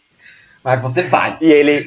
Mas 0.63 0.81
você 0.81 1.03
vai. 1.03 1.37
E 1.39 1.49
ele. 1.49 1.79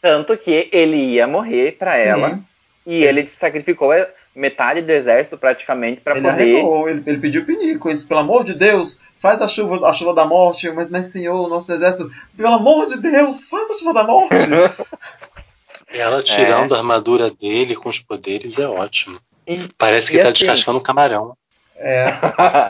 Tanto 0.00 0.36
que 0.36 0.68
ele 0.70 0.96
ia 0.96 1.26
morrer 1.26 1.72
pra 1.72 1.94
Sim, 1.94 2.02
ela. 2.02 2.40
E 2.86 3.02
ele 3.02 3.26
sacrificou 3.26 3.92
metade 4.38 4.80
do 4.82 4.90
exército 4.90 5.36
praticamente 5.36 6.00
pra 6.00 6.16
Ele 6.16 6.28
poder. 6.28 6.42
arregou, 6.42 6.88
ele, 6.88 7.02
ele 7.06 7.18
pediu 7.18 7.44
pinico. 7.44 7.88
Ele 7.88 7.94
disse: 7.96 8.06
Pelo 8.08 8.20
amor 8.20 8.44
de 8.44 8.54
Deus, 8.54 9.00
faz 9.18 9.42
a 9.42 9.48
chuva, 9.48 9.86
a 9.88 9.92
chuva 9.92 10.14
da 10.14 10.24
morte. 10.24 10.70
Mas, 10.70 10.88
mas 10.90 11.06
senhor, 11.06 11.48
nosso 11.48 11.72
exército, 11.72 12.10
pelo 12.36 12.54
amor 12.54 12.86
de 12.86 13.00
Deus, 13.00 13.48
faz 13.48 13.70
a 13.70 13.74
chuva 13.74 13.92
da 13.94 14.04
morte. 14.04 14.34
Ela 15.92 16.22
tirando 16.22 16.74
a 16.74 16.78
armadura 16.78 17.30
dele 17.30 17.74
com 17.74 17.88
os 17.88 17.98
poderes 17.98 18.58
é 18.58 18.66
ótimo. 18.68 19.18
E- 19.46 19.68
Parece 19.78 20.10
que 20.10 20.18
E 20.18 20.20
tá 20.22 20.28
assim- 20.28 20.40
descascando 20.44 20.78
um 20.78 20.82
camarão. 20.82 21.34
é. 21.78 22.06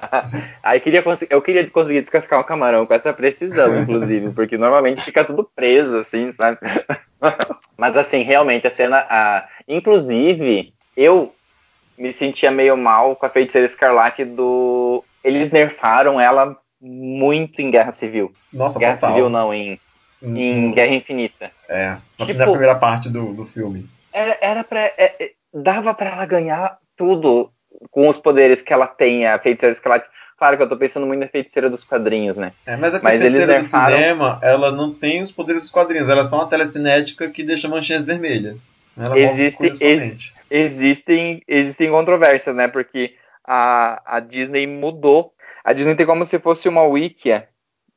Aí 0.62 0.78
queria 0.80 1.02
eu 1.30 1.42
queria 1.42 1.68
conseguir 1.70 2.00
descascar 2.02 2.38
um 2.38 2.44
camarão 2.44 2.86
com 2.86 2.94
essa 2.94 3.12
precisão, 3.12 3.74
inclusive, 3.82 4.30
porque 4.32 4.56
normalmente 4.56 5.00
fica 5.00 5.24
tudo 5.24 5.48
preso, 5.56 5.96
assim, 5.98 6.30
sabe? 6.30 6.58
Mas 7.76 7.96
assim, 7.96 8.22
realmente 8.22 8.66
a 8.66 8.70
cena. 8.70 8.98
A... 9.10 9.48
Inclusive, 9.66 10.72
eu 10.96 11.34
me 11.98 12.12
sentia 12.12 12.50
meio 12.50 12.76
mal 12.76 13.16
com 13.16 13.26
a 13.26 13.30
feiticeira 13.30 13.66
escarlate 13.66 14.24
do. 14.24 15.04
Eles 15.24 15.50
nerfaram 15.50 16.20
ela 16.20 16.56
muito 16.80 17.60
em 17.60 17.70
Guerra 17.70 17.92
Civil. 17.92 18.32
Nossa, 18.52 18.78
Guerra 18.78 18.94
total. 18.94 19.10
Civil 19.10 19.28
não, 19.28 19.52
em, 19.52 19.78
em 20.22 20.68
Hum, 20.68 20.72
Guerra 20.72 20.94
Infinita. 20.94 21.50
É, 21.68 21.96
na 22.18 22.26
Tipo- 22.26 22.38
na 22.38 22.46
primeira 22.46 22.74
parte 22.76 23.10
do, 23.10 23.32
do 23.34 23.44
filme. 23.44 23.86
Era, 24.12 24.38
era 24.40 24.64
pra. 24.64 24.80
é, 24.80 24.94
é, 25.20 25.30
dava 25.52 25.92
pra 25.92 26.10
ela 26.10 26.24
ganhar 26.26 26.78
tudo 26.96 27.50
com 27.90 28.08
os 28.08 28.16
poderes 28.16 28.62
que 28.62 28.72
ela 28.72 28.86
tem, 28.86 29.26
a 29.26 29.38
feiticeira 29.38 29.72
escarlate. 29.72 30.06
Claro 30.36 30.56
que 30.56 30.62
eu 30.62 30.68
tô 30.68 30.76
pensando 30.76 31.04
muito 31.04 31.18
na 31.20 31.26
feiticeira 31.28 31.68
dos 31.68 31.82
quadrinhos, 31.82 32.36
né? 32.36 32.52
É, 32.64 32.76
mas 32.76 32.94
a 32.94 33.00
Mas 33.02 33.20
eles 33.20 33.36
feiticeira 33.36 33.46
do 33.52 33.56
nerfaram- 33.56 33.96
cinema, 33.96 34.38
ela 34.40 34.70
não 34.70 34.92
tem 34.94 35.20
os 35.20 35.32
poderes 35.32 35.62
dos 35.62 35.70
quadrinhos, 35.72 36.08
ela 36.08 36.20
é 36.20 36.24
só 36.24 36.36
uma 36.36 36.48
telecinética 36.48 37.28
que 37.28 37.42
deixa 37.42 37.66
manchinhas 37.68 38.06
vermelhas. 38.06 38.72
Ela 38.98 39.10
move 39.10 39.20
Existe 39.20 39.58
coisas 39.58 39.78
com 39.78 39.84
a 39.84 39.88
esse- 39.88 40.06
mente. 40.06 40.34
existem, 40.50 41.42
existem 41.46 41.90
controvérsias, 41.90 42.54
né? 42.54 42.68
Porque 42.68 43.14
a, 43.44 44.16
a 44.16 44.20
Disney 44.20 44.66
mudou. 44.66 45.32
A 45.64 45.72
Disney 45.72 45.94
tem 45.94 46.06
como 46.06 46.24
se 46.24 46.38
fosse 46.38 46.68
uma 46.68 46.82
wikia 46.82 47.48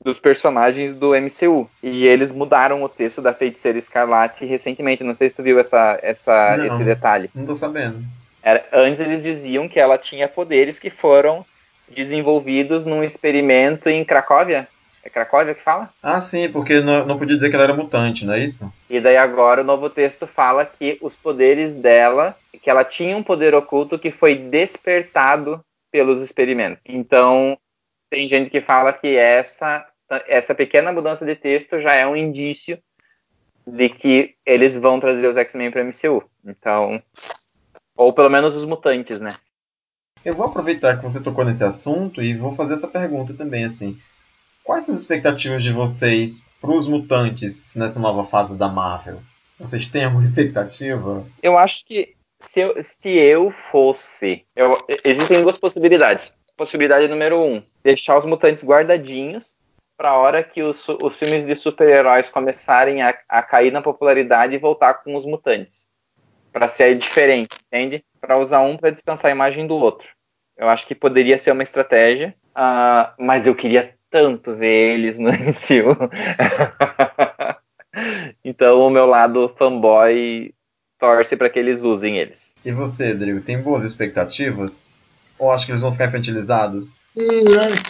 dos 0.03 0.19
personagens 0.19 0.93
do 0.93 1.13
MCU. 1.15 1.69
E 1.83 2.05
eles 2.07 2.31
mudaram 2.31 2.81
o 2.83 2.89
texto 2.89 3.21
da 3.21 3.33
Feiticeira 3.33 3.77
Escarlate 3.77 4.45
recentemente. 4.45 5.03
Não 5.03 5.13
sei 5.13 5.29
se 5.29 5.35
tu 5.35 5.43
viu 5.43 5.59
essa, 5.59 5.99
essa, 6.01 6.57
Não. 6.57 6.65
esse 6.65 6.83
detalhe. 6.83 7.29
Não 7.35 7.45
tô 7.45 7.53
sabendo. 7.55 7.99
Era- 8.43 8.65
antes 8.73 8.99
eles 8.99 9.21
diziam 9.23 9.67
que 9.69 9.79
ela 9.79 9.97
tinha 9.99 10.27
poderes 10.27 10.79
que 10.79 10.89
foram 10.89 11.45
desenvolvidos 11.93 12.85
num 12.85 13.03
experimento 13.03 13.89
em 13.89 14.03
Cracóvia. 14.03 14.67
É 15.03 15.09
Cracóvia 15.09 15.55
que 15.55 15.63
fala? 15.63 15.89
Ah, 16.01 16.21
sim, 16.21 16.51
porque 16.51 16.79
não, 16.79 17.05
não 17.05 17.17
podia 17.17 17.35
dizer 17.35 17.49
que 17.49 17.55
ela 17.55 17.65
era 17.65 17.75
mutante, 17.75 18.25
não 18.25 18.33
é 18.33 18.43
isso? 18.43 18.71
E 18.89 18.99
daí 18.99 19.17
agora 19.17 19.61
o 19.61 19.65
novo 19.65 19.89
texto 19.89 20.27
fala 20.27 20.65
que 20.65 20.97
os 21.01 21.15
poderes 21.15 21.73
dela, 21.73 22.35
que 22.61 22.69
ela 22.69 22.83
tinha 22.83 23.17
um 23.17 23.23
poder 23.23 23.55
oculto 23.55 23.97
que 23.97 24.11
foi 24.11 24.35
despertado 24.35 25.63
pelos 25.91 26.21
experimentos. 26.21 26.81
Então, 26.85 27.57
tem 28.09 28.27
gente 28.27 28.49
que 28.49 28.61
fala 28.61 28.93
que 28.93 29.15
essa 29.15 29.85
essa 30.27 30.53
pequena 30.53 30.91
mudança 30.91 31.25
de 31.25 31.35
texto 31.35 31.79
já 31.79 31.93
é 31.93 32.05
um 32.05 32.17
indício 32.17 32.77
de 33.65 33.89
que 33.89 34.35
eles 34.45 34.77
vão 34.77 34.99
trazer 34.99 35.27
os 35.27 35.37
X-Men 35.37 35.71
para 35.71 35.83
MCU. 35.83 36.23
Então, 36.45 37.01
ou 37.95 38.11
pelo 38.11 38.29
menos 38.29 38.55
os 38.55 38.65
mutantes, 38.65 39.21
né? 39.21 39.33
Eu 40.23 40.33
vou 40.33 40.45
aproveitar 40.45 40.97
que 40.97 41.03
você 41.03 41.21
tocou 41.21 41.45
nesse 41.45 41.63
assunto 41.63 42.21
e 42.21 42.35
vou 42.35 42.51
fazer 42.51 42.73
essa 42.73 42.87
pergunta 42.87 43.33
também, 43.33 43.63
assim. 43.63 43.97
Quais 44.71 44.89
as 44.89 44.99
expectativas 45.01 45.63
de 45.63 45.73
vocês 45.73 46.47
pros 46.61 46.87
mutantes 46.87 47.75
nessa 47.75 47.99
nova 47.99 48.23
fase 48.23 48.57
da 48.57 48.69
Marvel? 48.69 49.19
Vocês 49.59 49.85
têm 49.85 50.05
alguma 50.05 50.23
expectativa? 50.23 51.25
Eu 51.43 51.57
acho 51.57 51.85
que 51.85 52.15
se 52.39 52.61
eu, 52.61 52.81
se 52.81 53.09
eu 53.09 53.51
fosse. 53.69 54.45
eu- 54.55 54.77
existem 55.03 55.41
duas 55.41 55.57
possibilidades. 55.57 56.33
Possibilidade 56.55 57.09
número 57.09 57.41
um: 57.41 57.61
deixar 57.83 58.17
os 58.17 58.23
mutantes 58.23 58.63
guardadinhos 58.63 59.57
para 59.97 60.11
a 60.11 60.17
hora 60.17 60.41
que 60.41 60.63
os, 60.63 60.87
os 60.87 61.17
filmes 61.17 61.45
de 61.45 61.53
super-heróis 61.53 62.29
começarem 62.29 63.01
a, 63.01 63.13
a 63.27 63.43
cair 63.43 63.73
na 63.73 63.81
popularidade 63.81 64.55
e 64.55 64.57
voltar 64.57 65.03
com 65.03 65.17
os 65.17 65.25
mutantes. 65.25 65.89
Para 66.53 66.69
ser 66.69 66.97
diferente, 66.97 67.57
entende? 67.67 68.05
Para 68.21 68.37
usar 68.37 68.61
um 68.61 68.77
para 68.77 68.89
descansar 68.89 69.31
a 69.31 69.35
imagem 69.35 69.67
do 69.67 69.75
outro. 69.75 70.07
Eu 70.55 70.69
acho 70.69 70.87
que 70.87 70.95
poderia 70.95 71.37
ser 71.37 71.51
uma 71.51 71.61
estratégia, 71.63 72.33
ah, 72.55 73.13
mas 73.19 73.45
eu 73.45 73.53
queria 73.53 73.99
tanto 74.11 74.53
ver 74.55 74.93
eles 74.95 75.17
no 75.17 75.29
MCU. 75.33 75.97
então 78.43 78.81
o 78.81 78.89
meu 78.89 79.05
lado 79.05 79.53
fanboy 79.57 80.53
torce 80.99 81.35
para 81.35 81.49
que 81.49 81.57
eles 81.57 81.81
usem 81.81 82.17
eles. 82.17 82.55
E 82.63 82.71
você, 82.71 83.13
Rodrigo, 83.13 83.41
tem 83.41 83.59
boas 83.59 83.83
expectativas? 83.83 84.97
Ou 85.39 85.51
acha 85.51 85.65
que 85.65 85.71
eles 85.71 85.81
vão 85.81 85.91
ficar 85.91 86.07
infantilizados? 86.07 86.97
Hum, 87.17 87.43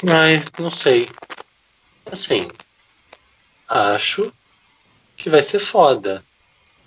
Ai, 0.09 0.41
não 0.57 0.71
sei. 0.71 1.09
Assim, 2.09 2.47
acho 3.69 4.31
que 5.17 5.29
vai 5.29 5.43
ser 5.43 5.59
foda. 5.59 6.23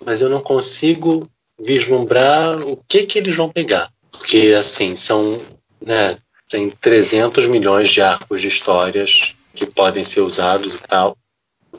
Mas 0.05 0.21
eu 0.21 0.29
não 0.29 0.41
consigo 0.41 1.29
vislumbrar 1.59 2.59
o 2.61 2.77
que 2.89 3.07
que 3.07 3.19
eles 3.19 3.37
vão 3.37 3.51
pegar. 3.51 3.91
Porque, 4.11 4.55
assim, 4.59 4.97
são, 4.97 5.39
né, 5.81 6.17
tem 6.55 6.71
300 6.71 7.47
milhões 7.47 7.89
de 7.91 8.01
arcos 8.01 8.41
de 8.41 8.47
histórias 8.47 9.35
que 9.57 9.67
podem 9.67 10.05
ser 10.05 10.21
usados 10.21 10.75
e 10.75 10.79
tal. 10.79 11.19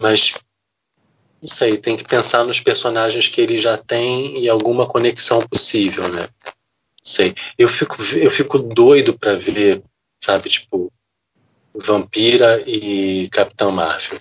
Mas, 0.01 0.33
não 1.41 1.47
sei, 1.47 1.77
tem 1.77 1.95
que 1.95 2.03
pensar 2.03 2.43
nos 2.43 2.59
personagens 2.59 3.29
que 3.29 3.39
ele 3.39 3.57
já 3.57 3.77
tem 3.77 4.37
e 4.37 4.49
alguma 4.49 4.85
conexão 4.85 5.39
possível, 5.47 6.09
né? 6.09 6.27
Não 6.43 6.53
sei. 7.05 7.33
Eu 7.57 7.69
fico, 7.69 7.95
eu 8.17 8.29
fico 8.29 8.59
doido 8.59 9.17
pra 9.17 9.35
ver, 9.35 9.81
sabe, 10.21 10.49
tipo, 10.49 10.91
Vampira 11.73 12.61
e 12.67 13.29
Capitão 13.29 13.71
Marvel, 13.71 14.19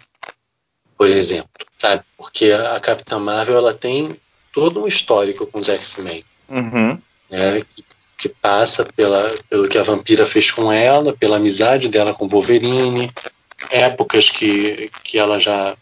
por 0.97 1.09
exemplo, 1.09 1.67
sabe? 1.81 2.05
Porque 2.17 2.53
a 2.53 2.79
Capitã 2.79 3.19
Marvel 3.19 3.57
ela 3.57 3.75
tem 3.75 4.17
todo 4.53 4.85
um 4.85 4.87
histórico 4.87 5.49
com 5.49 5.59
os 5.59 5.69
X-Men, 5.69 6.25
Uhum. 6.49 6.97
né? 7.29 7.61
Que, 8.17 8.29
passa 8.29 8.85
pela, 8.85 9.35
pelo 9.51 9.69
que 9.69 9.77
a 9.77 9.83
Vampira 9.83 10.25
fez 10.25 10.51
com 10.51 10.73
ela, 10.73 11.13
pela 11.13 11.37
amizade 11.37 11.89
dela 11.89 12.15
com 12.15 12.29
Wolverine, 12.29 13.11
épocas 13.71 14.31
que, 14.31 14.91
que 15.03 15.19
ela 15.19 15.39
já 15.39 15.77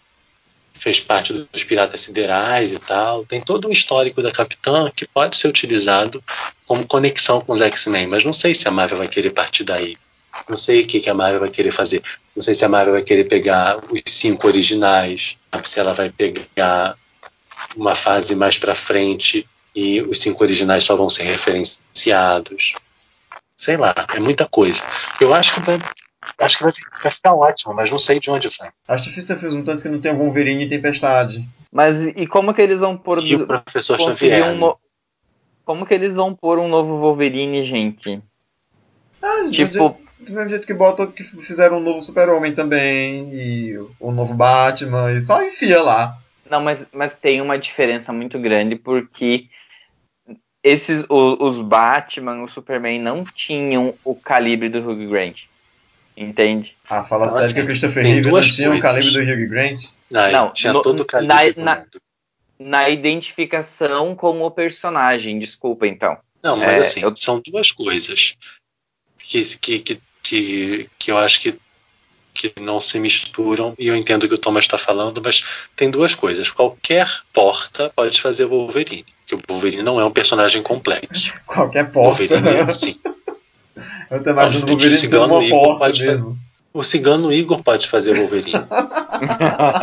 fez 0.83 0.99
parte 0.99 1.33
dos 1.33 1.62
Piratas 1.62 2.01
Siderais 2.01 2.72
e 2.72 2.78
tal. 2.78 3.24
Tem 3.24 3.41
todo 3.41 3.68
um 3.68 3.70
histórico 3.70 4.20
da 4.20 4.33
Capitã 4.33 4.91
que 4.95 5.07
pode 5.07 5.37
ser 5.37 5.47
utilizado 5.47 6.22
como 6.66 6.87
conexão 6.87 7.41
com 7.41 7.53
os 7.53 7.61
X-Men, 7.61 8.09
mas 8.09 8.24
não 8.24 8.33
sei 8.33 8.55
se 8.55 8.66
a 8.66 8.70
Marvel 8.70 8.99
vai 8.99 9.09
querer 9.09 9.30
partir 9.30 9.62
daí. 9.62 9.97
Não 10.49 10.57
sei 10.57 10.83
o 10.83 10.87
que, 10.87 11.01
que 11.01 11.11
a 11.11 11.14
Marvel 11.14 11.41
vai 11.41 11.51
querer 11.51 11.70
fazer. 11.70 12.03
Não 12.35 12.43
sei 12.43 12.55
se 12.55 12.64
a 12.64 12.68
Marvel 12.68 12.95
vai 12.95 13.03
querer 13.03 13.24
pegar 13.24 13.78
os 13.93 14.03
cinco 14.07 14.49
originais, 14.49 15.37
se 15.64 15.78
ela 15.78 15.93
vai 15.93 16.11
pegar 16.11 16.97
uma 17.76 17.95
fase 17.95 18.35
mais 18.35 18.59
pra 18.59 18.74
frente 18.74 19.47
e 19.75 20.01
os 20.03 20.18
cinco 20.20 20.43
originais 20.45 20.85
só 20.85 20.95
vão 20.97 21.09
ser 21.11 21.25
referenciados. 21.25 22.75
Sei 23.57 23.77
lá, 23.77 23.95
é 24.14 24.20
muita 24.20 24.47
coisa. 24.47 24.81
Eu 25.20 25.33
acho 25.35 25.55
que 25.55 25.61
vai, 25.61 25.79
acho 26.41 26.59
que 26.59 26.64
vai, 26.64 26.73
vai 27.03 27.12
ficar 27.12 27.35
ótimo, 27.35 27.75
mas 27.75 27.91
não 27.91 27.99
sei 27.99 28.18
de 28.18 28.31
onde 28.31 28.49
vai. 28.59 28.70
Acho 28.89 29.05
difícil 29.05 29.29
ter 29.29 29.39
filmes 29.41 29.57
mutantes 29.57 29.83
que 29.83 29.89
não 29.89 30.01
tem 30.01 30.14
Wolverine 30.14 30.64
e 30.64 30.68
Tempestade. 30.68 31.49
Mas 31.70 32.03
e 32.03 32.27
como 32.27 32.53
que 32.53 32.61
eles 32.62 32.81
vão 32.81 32.97
pôr 32.97 33.23
E 33.23 33.37
o 33.37 33.47
professor 33.47 33.99
Xavier. 33.99 34.45
um 34.45 34.57
no- 34.59 34.79
Como 35.64 35.87
que 35.87 35.95
eles 35.95 36.14
vão 36.14 36.35
pôr 36.35 36.59
um 36.59 36.68
novo 36.68 36.99
Wolverine, 36.99 37.62
gente? 37.64 38.20
Ah, 39.23 39.49
Tipo- 39.51 39.97
do 40.18 40.33
mesmo 40.33 40.49
jeito 40.51 40.66
que 40.66 40.75
botam 40.75 41.07
que 41.09 41.23
fizeram 41.25 41.79
um 41.79 41.83
novo 41.83 42.01
Super-Homem 42.03 42.55
também, 42.55 43.29
e 43.33 43.77
o 43.99 44.12
novo 44.12 44.35
Batman, 44.35 45.12
e 45.12 45.23
só 45.23 45.43
enfia 45.43 45.81
lá. 45.83 46.16
Não, 46.49 46.61
mas, 46.61 46.87
mas 46.93 47.12
tem 47.12 47.41
uma 47.41 47.59
diferença 47.59 48.12
muito 48.12 48.39
grande 48.39 48.77
porque 48.77 49.47
esses 50.62 51.04
o- 51.08 51.36
os 51.44 51.60
Batman, 51.60 52.42
o 52.42 52.48
Superman 52.48 53.00
não 53.00 53.24
tinham 53.24 53.94
o 54.04 54.14
calibre 54.14 54.68
do 54.68 54.78
Hugh 54.78 55.08
Grant. 55.08 55.42
Entende? 56.16 56.76
Ah, 56.88 57.02
fala 57.02 57.30
sério 57.30 57.54
que 57.54 57.60
o 57.62 57.66
Christopher 57.66 58.04
Reeve 58.04 58.30
não 58.30 58.40
tinha 58.42 58.70
o 58.70 58.80
calibre 58.80 59.10
do 59.10 59.20
Hugh 59.20 59.48
Grant? 59.48 59.82
Não, 60.10 60.30
Não, 60.32 60.50
tinha 60.52 60.72
no- 60.74 60.82
todo 60.82 61.00
o 61.00 61.04
calibre 61.06 61.34
na- 61.34 61.52
do 61.52 61.64
na-. 61.64 61.86
Na 62.58 62.88
identificação 62.88 64.14
com 64.14 64.40
o 64.42 64.50
personagem, 64.50 65.38
desculpa 65.38 65.86
então. 65.86 66.16
Não, 66.42 66.56
mas 66.56 66.68
É, 66.68 66.78
assim, 66.80 67.00
eu- 67.00 67.16
são 67.16 67.40
duas 67.44 67.72
coisas 67.72 68.36
que, 69.18 69.42
que, 69.58 69.78
que, 69.80 70.00
que, 70.22 70.90
que 70.98 71.10
eu 71.10 71.18
acho 71.18 71.40
que, 71.40 71.58
que 72.35 72.53
não 72.61 72.80
se 72.80 72.99
misturam, 72.99 73.74
e 73.78 73.89
eu 73.89 73.97
entendo 73.97 74.24
o 74.24 74.28
que 74.28 74.35
o 74.35 74.39
Thomas 74.39 74.64
está 74.64 74.78
falando, 74.78 75.20
mas 75.22 75.45
tem 75.76 75.91
duas 75.91 76.14
coisas. 76.14 76.51
Qualquer 76.51 77.09
porta 77.33 77.93
pode 77.95 78.20
fazer 78.20 78.47
Wolverine, 78.47 79.05
que 79.26 79.35
o 79.35 79.41
Wolverine 79.49 79.83
não 79.83 80.01
é 80.01 80.05
um 80.05 80.11
personagem 80.11 80.62
complexo. 80.62 81.33
Qualquer 81.47 81.91
porta. 81.93 82.26
Wolverine, 82.26 82.74
sim. 82.74 82.99
Eu 84.11 84.22
tô 84.22 84.30
imaginando 84.30 84.66
o 84.66 84.76
Wolverine 84.76 84.99
sendo 84.99 85.24
uma 85.24 85.43
Igor 85.45 85.61
porta 85.61 85.78
pode 85.78 86.07
mesmo. 86.07 86.39
O 86.74 86.83
cigano 86.83 87.33
Igor 87.33 87.62
pode 87.62 87.87
fazer 87.89 88.14
Wolverine. 88.14 88.64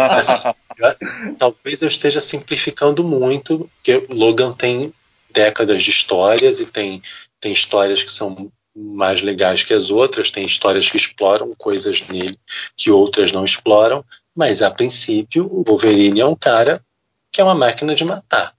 Assim, 0.10 0.34
eu- 0.78 1.36
talvez 1.38 1.82
eu 1.82 1.88
esteja 1.88 2.22
simplificando 2.22 3.04
muito, 3.04 3.70
porque 3.76 4.06
o 4.10 4.16
Logan 4.16 4.54
tem 4.54 4.94
décadas 5.32 5.84
de 5.84 5.90
histórias 5.92 6.60
e 6.60 6.66
tem, 6.66 7.02
tem 7.40 7.52
histórias 7.52 8.02
que 8.04 8.12
são 8.12 8.52
mais 8.76 9.22
legais 9.22 9.64
que 9.64 9.74
as 9.74 9.90
outras, 9.90 10.32
tem 10.32 10.46
histórias 10.46 10.90
que 10.90 10.98
exploram 10.98 11.52
coisas 11.58 12.04
nele 12.08 12.38
que 12.78 12.92
outras 12.92 13.32
não 13.32 13.44
exploram, 13.44 14.04
mas 14.36 14.62
a 14.62 14.72
princípio 14.72 15.46
o 15.52 15.64
Wolverine 15.64 16.22
é 16.22 16.26
um 16.26 16.36
cara 16.36 16.82
que 17.32 17.42
é 17.42 17.44
uma 17.44 17.56
máquina 17.56 17.94
de 17.94 18.06
matar 18.06 18.54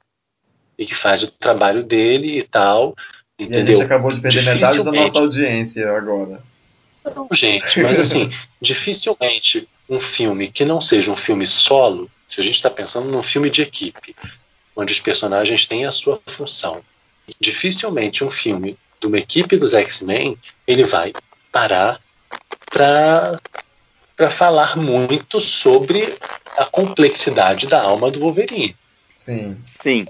e 0.78 0.84
que 0.84 0.94
faz 0.94 1.22
o 1.22 1.30
trabalho 1.30 1.82
dele 1.82 2.38
e 2.38 2.42
tal, 2.42 2.94
E 3.38 3.44
a 3.44 3.46
entendeu? 3.46 3.76
gente 3.76 3.86
acabou 3.86 4.10
de 4.10 4.20
perder 4.20 4.42
metade 4.42 4.82
da 4.82 4.92
nossa 4.92 5.18
audiência 5.18 5.90
agora. 5.90 6.40
Não, 7.14 7.28
gente, 7.32 7.80
mas 7.80 7.98
assim, 7.98 8.30
dificilmente 8.60 9.68
um 9.88 10.00
filme 10.00 10.48
que 10.48 10.64
não 10.64 10.80
seja 10.80 11.10
um 11.10 11.16
filme 11.16 11.46
solo, 11.46 12.10
se 12.26 12.40
a 12.40 12.44
gente 12.44 12.54
está 12.54 12.70
pensando 12.70 13.10
num 13.10 13.22
filme 13.22 13.50
de 13.50 13.62
equipe, 13.62 14.14
onde 14.76 14.92
os 14.92 15.00
personagens 15.00 15.66
têm 15.66 15.84
a 15.84 15.92
sua 15.92 16.20
função, 16.26 16.82
dificilmente 17.40 18.22
um 18.22 18.30
filme 18.30 18.78
de 19.00 19.06
uma 19.06 19.18
equipe 19.18 19.56
dos 19.56 19.72
X-Men 19.72 20.36
ele 20.66 20.84
vai 20.84 21.12
parar 21.50 22.00
para 22.70 24.30
falar 24.30 24.76
muito 24.76 25.40
sobre 25.40 26.16
a 26.56 26.64
complexidade 26.64 27.66
da 27.66 27.82
alma 27.82 28.10
do 28.10 28.20
Wolverine. 28.20 28.76
Sim. 29.16 29.56
Sim. 29.64 30.06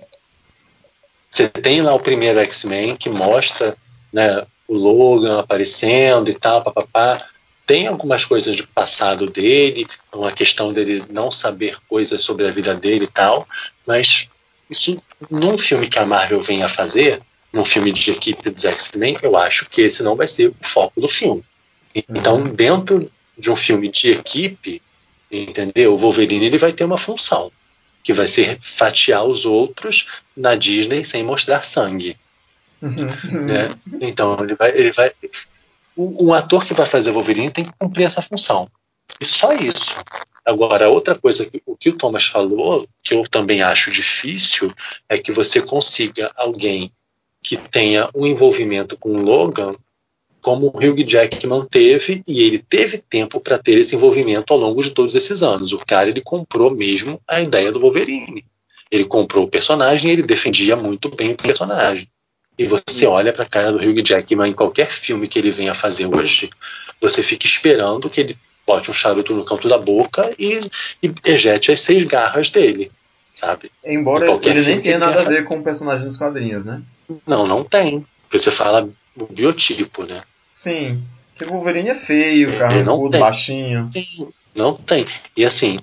Você 1.31 1.49
tem 1.49 1.81
lá 1.81 1.95
o 1.95 2.01
primeiro 2.01 2.41
X-Men 2.41 2.97
que 2.97 3.09
mostra 3.09 3.77
né, 4.13 4.45
o 4.67 4.75
Logan 4.75 5.39
aparecendo 5.39 6.29
e 6.29 6.35
tal, 6.35 6.63
papapá. 6.63 7.25
Tem 7.65 7.87
algumas 7.87 8.25
coisas 8.25 8.57
de 8.57 8.67
passado 8.67 9.31
dele, 9.31 9.87
uma 10.13 10.33
questão 10.33 10.73
dele 10.73 11.05
não 11.09 11.31
saber 11.31 11.79
coisas 11.89 12.21
sobre 12.21 12.49
a 12.49 12.51
vida 12.51 12.75
dele 12.75 13.05
e 13.05 13.09
tal, 13.09 13.47
mas 13.87 14.29
isso 14.69 15.01
num 15.31 15.57
filme 15.57 15.89
que 15.89 15.99
a 15.99 16.07
Marvel 16.07 16.41
vem 16.41 16.65
a 16.65 16.69
fazer, 16.69 17.23
num 17.53 17.65
filme 17.65 17.93
de 17.93 18.11
equipe 18.11 18.51
dos 18.51 18.65
X-Men, 18.65 19.19
eu 19.23 19.37
acho 19.37 19.69
que 19.69 19.81
esse 19.81 20.03
não 20.03 20.17
vai 20.17 20.29
ser 20.29 20.49
o 20.49 20.57
foco 20.61 21.01
do 21.01 21.09
filme. 21.09 21.45
Então, 21.95 22.43
dentro 22.45 23.11
de 23.37 23.51
um 23.51 23.57
filme 23.57 23.89
de 23.89 24.13
equipe, 24.13 24.81
entendeu? 25.31 25.95
O 25.95 25.99
Wolverine 25.99 26.47
ele 26.47 26.59
vai 26.59 26.73
ter 26.73 26.85
uma 26.85 26.99
função, 26.99 27.51
que 28.03 28.13
vai 28.13 28.29
ser 28.29 28.59
fatiar 28.61 29.25
os 29.25 29.45
outros 29.45 30.07
na 30.37 30.55
Disney 30.55 31.05
sem 31.05 31.25
mostrar 31.25 31.65
sangue. 31.65 32.17
Né? 32.81 33.75
Então 34.01 34.37
ele 34.41 34.55
vai, 34.55 34.71
ele 34.71 34.93
vai. 34.93 35.13
O, 35.97 36.29
um 36.29 36.33
ator 36.33 36.65
que 36.65 36.73
vai 36.73 36.87
fazer 36.87 37.11
Wolverine 37.11 37.51
tem 37.51 37.65
que 37.65 37.73
cumprir 37.79 38.05
essa 38.05 38.23
função. 38.23 38.71
E 39.21 39.25
só 39.25 39.53
isso. 39.53 39.95
Agora, 40.45 40.89
outra 40.89 41.15
coisa 41.15 41.45
que 41.45 41.63
o 41.67 41.77
que 41.77 41.91
o 41.91 41.97
Thomas 41.97 42.27
falou, 42.27 42.89
que 43.05 43.15
eu 43.15 43.23
também 43.29 43.63
acho 43.63 43.91
difícil, 43.91 44.73
é 45.09 45.19
que 45.19 45.31
você 45.31 45.61
consiga 45.61 46.33
alguém 46.35 46.91
que 47.43 47.57
tenha 47.57 48.09
um 48.15 48.27
envolvimento 48.27 48.97
com 48.97 49.11
o 49.11 49.23
Logan, 49.23 49.75
como 50.41 50.67
o 50.67 50.77
Hugh 50.77 51.05
Jackman 51.07 51.65
teve, 51.67 52.23
e 52.27 52.43
ele 52.43 52.59
teve 52.59 52.99
tempo 52.99 53.41
para 53.41 53.59
ter 53.59 53.79
esse 53.79 53.95
envolvimento 53.95 54.53
ao 54.53 54.59
longo 54.59 54.83
de 54.83 54.91
todos 54.91 55.15
esses 55.15 55.43
anos. 55.43 55.73
O 55.73 55.79
cara 55.79 56.09
ele 56.09 56.23
comprou 56.23 56.71
mesmo 56.71 57.21
a 57.29 57.41
ideia 57.41 57.71
do 57.71 57.81
Wolverine. 57.81 58.45
Ele 58.91 59.05
comprou 59.05 59.45
o 59.45 59.49
personagem 59.49 60.11
e 60.11 60.13
ele 60.13 60.23
defendia 60.23 60.77
muito 60.77 61.15
bem 61.15 61.33
o 61.33 61.37
personagem. 61.37 62.09
E 62.59 62.67
você 62.67 63.07
olha 63.07 63.33
para 63.33 63.45
a 63.45 63.49
cara 63.49 63.73
do 63.73 63.79
Hugh 63.79 64.03
Jackman 64.05 64.51
em 64.51 64.55
qualquer 64.55 64.91
filme 64.91 65.29
que 65.29 65.39
ele 65.39 65.51
venha 65.51 65.75
fazer 65.75 66.07
hoje, 66.07 66.51
você 67.01 67.23
fica 67.23 67.47
esperando 67.47 68.11
que 68.11 68.21
ele 68.21 68.37
bote 68.67 68.91
um 68.91 68.95
charuto 68.95 69.35
no 69.35 69.45
canto 69.45 69.69
da 69.69 69.79
boca 69.79 70.31
e, 70.39 70.61
e 71.03 71.13
ejete 71.25 71.73
as 71.73 71.81
seis 71.81 72.05
garras 72.05 72.51
dele, 72.51 72.91
sabe? 73.35 73.71
Embora 73.85 74.27
ele 74.45 74.63
nem 74.63 74.81
tenha 74.81 74.99
nada 74.99 75.21
a 75.21 75.25
ver 75.25 75.45
com 75.45 75.59
o 75.59 75.63
personagem 75.63 76.05
dos 76.05 76.19
quadrinhos, 76.19 76.65
né? 76.65 76.83
Não, 77.27 77.47
não 77.47 77.65
tem. 77.65 78.05
Você 78.31 78.51
fala 78.51 78.89
o 79.17 79.27
biotipo, 79.27 80.05
né? 80.05 80.23
Sim. 80.53 81.03
Que 81.37 81.45
o 81.45 81.49
Wolverine 81.51 81.89
é 81.89 81.95
feio, 81.95 82.57
carrancudo, 82.59 82.85
não 82.85 83.11
tem. 83.11 83.21
baixinho. 83.21 83.91
Não 84.55 84.75
tem. 84.75 85.07
E 85.37 85.45
assim, 85.45 85.79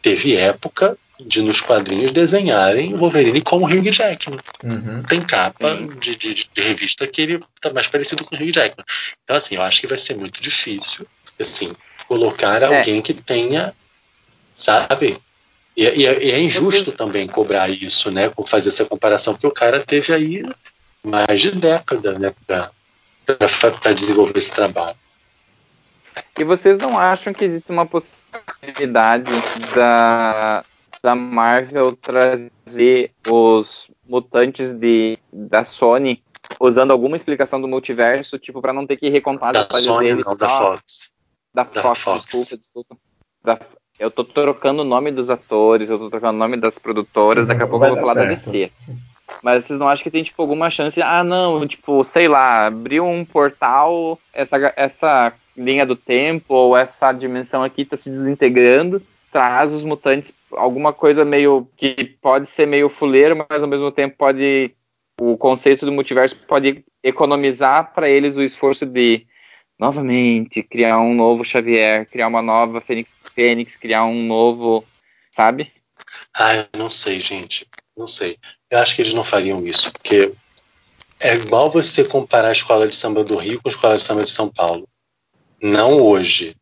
teve 0.00 0.34
época 0.36 0.96
de 1.24 1.42
nos 1.42 1.60
quadrinhos 1.60 2.10
desenharem 2.10 2.92
o 2.94 2.96
Wolverine 2.98 3.40
como 3.40 3.66
Hugh 3.66 3.92
Jackman. 3.92 4.38
Uhum. 4.64 5.02
Tem 5.04 5.20
capa 5.22 5.76
de, 6.00 6.16
de, 6.16 6.34
de 6.34 6.60
revista 6.60 7.06
que 7.06 7.22
ele 7.22 7.40
tá 7.60 7.72
mais 7.72 7.86
parecido 7.86 8.24
com 8.24 8.34
o 8.34 8.38
Hugh 8.38 8.52
Jackman. 8.52 8.84
Então, 9.22 9.36
assim, 9.36 9.54
eu 9.54 9.62
acho 9.62 9.80
que 9.80 9.86
vai 9.86 9.98
ser 9.98 10.16
muito 10.16 10.42
difícil, 10.42 11.06
assim, 11.38 11.72
colocar 12.08 12.62
É. 12.62 12.78
alguém 12.78 13.00
que 13.00 13.14
tenha, 13.14 13.72
sabe? 14.54 15.18
E, 15.76 15.86
é- 15.86 15.96
e 15.96 16.06
é- 16.06 16.24
e 16.24 16.30
é 16.30 16.40
injusto 16.40 16.92
também 16.92 17.26
cobrar 17.26 17.68
isso, 17.68 18.10
né? 18.10 18.30
Fazer 18.46 18.68
essa 18.68 18.84
comparação, 18.84 19.34
porque 19.34 19.46
o 19.46 19.52
cara 19.52 19.80
teve 19.84 20.12
aí 20.12 20.44
mais 21.02 21.40
de 21.40 21.50
década, 21.50 22.18
né? 22.18 22.32
Pra 22.46 22.70
desenvolver 23.92 24.38
esse 24.38 24.50
trabalho. 24.52 24.96
E 26.38 26.44
vocês 26.44 26.78
não 26.78 26.98
acham 26.98 27.32
que 27.32 27.44
existe 27.44 27.70
uma 27.72 27.86
possibilidade 27.86 29.30
da, 29.74 30.64
da 31.02 31.14
Marvel 31.14 31.96
trazer 31.96 33.10
os 33.28 33.88
mutantes 34.06 34.72
de, 34.72 35.18
da 35.32 35.64
Sony 35.64 36.22
usando 36.60 36.90
alguma 36.92 37.16
explicação 37.16 37.60
do 37.60 37.66
multiverso, 37.66 38.38
tipo, 38.38 38.60
pra 38.60 38.72
não 38.72 38.86
ter 38.86 38.96
que 38.96 39.08
recontar 39.08 39.52
Da 39.52 39.66
as 39.68 39.82
Sony, 39.82 40.08
deles 40.08 40.26
não, 40.26 40.36
da 40.36 40.48
Fox. 40.48 41.10
Da 41.52 41.64
Da 41.64 41.82
Fox, 41.82 42.00
Fox. 42.00 42.24
desculpa, 42.24 42.56
desculpa. 42.58 42.96
Da- 43.42 43.60
eu 43.98 44.10
tô 44.10 44.24
trocando 44.24 44.82
o 44.82 44.84
nome 44.84 45.10
dos 45.10 45.30
atores, 45.30 45.90
eu 45.90 45.98
tô 45.98 46.10
trocando 46.10 46.34
o 46.34 46.38
nome 46.38 46.56
das 46.56 46.78
produtoras, 46.78 47.46
daqui 47.46 47.62
a 47.62 47.66
pouco 47.66 47.84
eu 47.84 47.94
vou 47.94 48.00
falar 48.00 48.14
da 48.14 48.26
certo. 48.26 48.50
DC. 48.50 48.70
Mas 49.42 49.64
vocês 49.64 49.78
não 49.78 49.88
acham 49.88 50.02
que 50.02 50.10
tem, 50.10 50.22
tipo, 50.22 50.40
alguma 50.40 50.68
chance? 50.70 51.00
Ah, 51.00 51.24
não, 51.24 51.66
tipo, 51.66 52.04
sei 52.04 52.28
lá, 52.28 52.66
abriu 52.66 53.06
um 53.06 53.24
portal, 53.24 54.18
essa, 54.32 54.72
essa 54.76 55.32
linha 55.56 55.86
do 55.86 55.96
tempo, 55.96 56.54
ou 56.54 56.76
essa 56.76 57.12
dimensão 57.12 57.62
aqui 57.62 57.84
tá 57.84 57.96
se 57.96 58.10
desintegrando, 58.10 59.00
traz 59.32 59.72
os 59.72 59.82
mutantes 59.82 60.32
alguma 60.56 60.92
coisa 60.92 61.24
meio 61.24 61.68
que 61.76 62.16
pode 62.20 62.46
ser 62.46 62.66
meio 62.66 62.88
fuleiro, 62.88 63.44
mas 63.48 63.62
ao 63.62 63.68
mesmo 63.68 63.90
tempo 63.90 64.16
pode. 64.16 64.72
O 65.20 65.36
conceito 65.36 65.86
do 65.86 65.92
multiverso 65.92 66.36
pode 66.48 66.84
economizar 67.02 67.92
para 67.94 68.08
eles 68.08 68.36
o 68.36 68.42
esforço 68.42 68.84
de 68.84 69.24
novamente 69.78 70.62
criar 70.62 70.98
um 71.00 71.14
novo 71.14 71.44
Xavier, 71.44 72.06
criar 72.06 72.28
uma 72.28 72.42
nova 72.42 72.80
Fênix, 72.80 73.12
Fênix 73.34 73.76
criar 73.76 74.04
um 74.04 74.26
novo, 74.26 74.84
sabe? 75.30 75.72
Ah, 76.32 76.56
eu 76.56 76.66
não 76.76 76.88
sei, 76.88 77.20
gente. 77.20 77.66
Não 77.96 78.06
sei. 78.06 78.36
Eu 78.70 78.78
acho 78.78 78.96
que 78.96 79.02
eles 79.02 79.14
não 79.14 79.24
fariam 79.24 79.64
isso, 79.66 79.92
porque 79.92 80.32
é 81.20 81.36
igual 81.36 81.70
você 81.70 82.04
comparar 82.04 82.48
a 82.48 82.52
escola 82.52 82.88
de 82.88 82.96
samba 82.96 83.24
do 83.24 83.36
Rio 83.36 83.60
com 83.62 83.68
a 83.68 83.72
escola 83.72 83.96
de 83.96 84.02
samba 84.02 84.24
de 84.24 84.30
São 84.30 84.48
Paulo. 84.48 84.88
Não 85.62 86.00
hoje, 86.00 86.56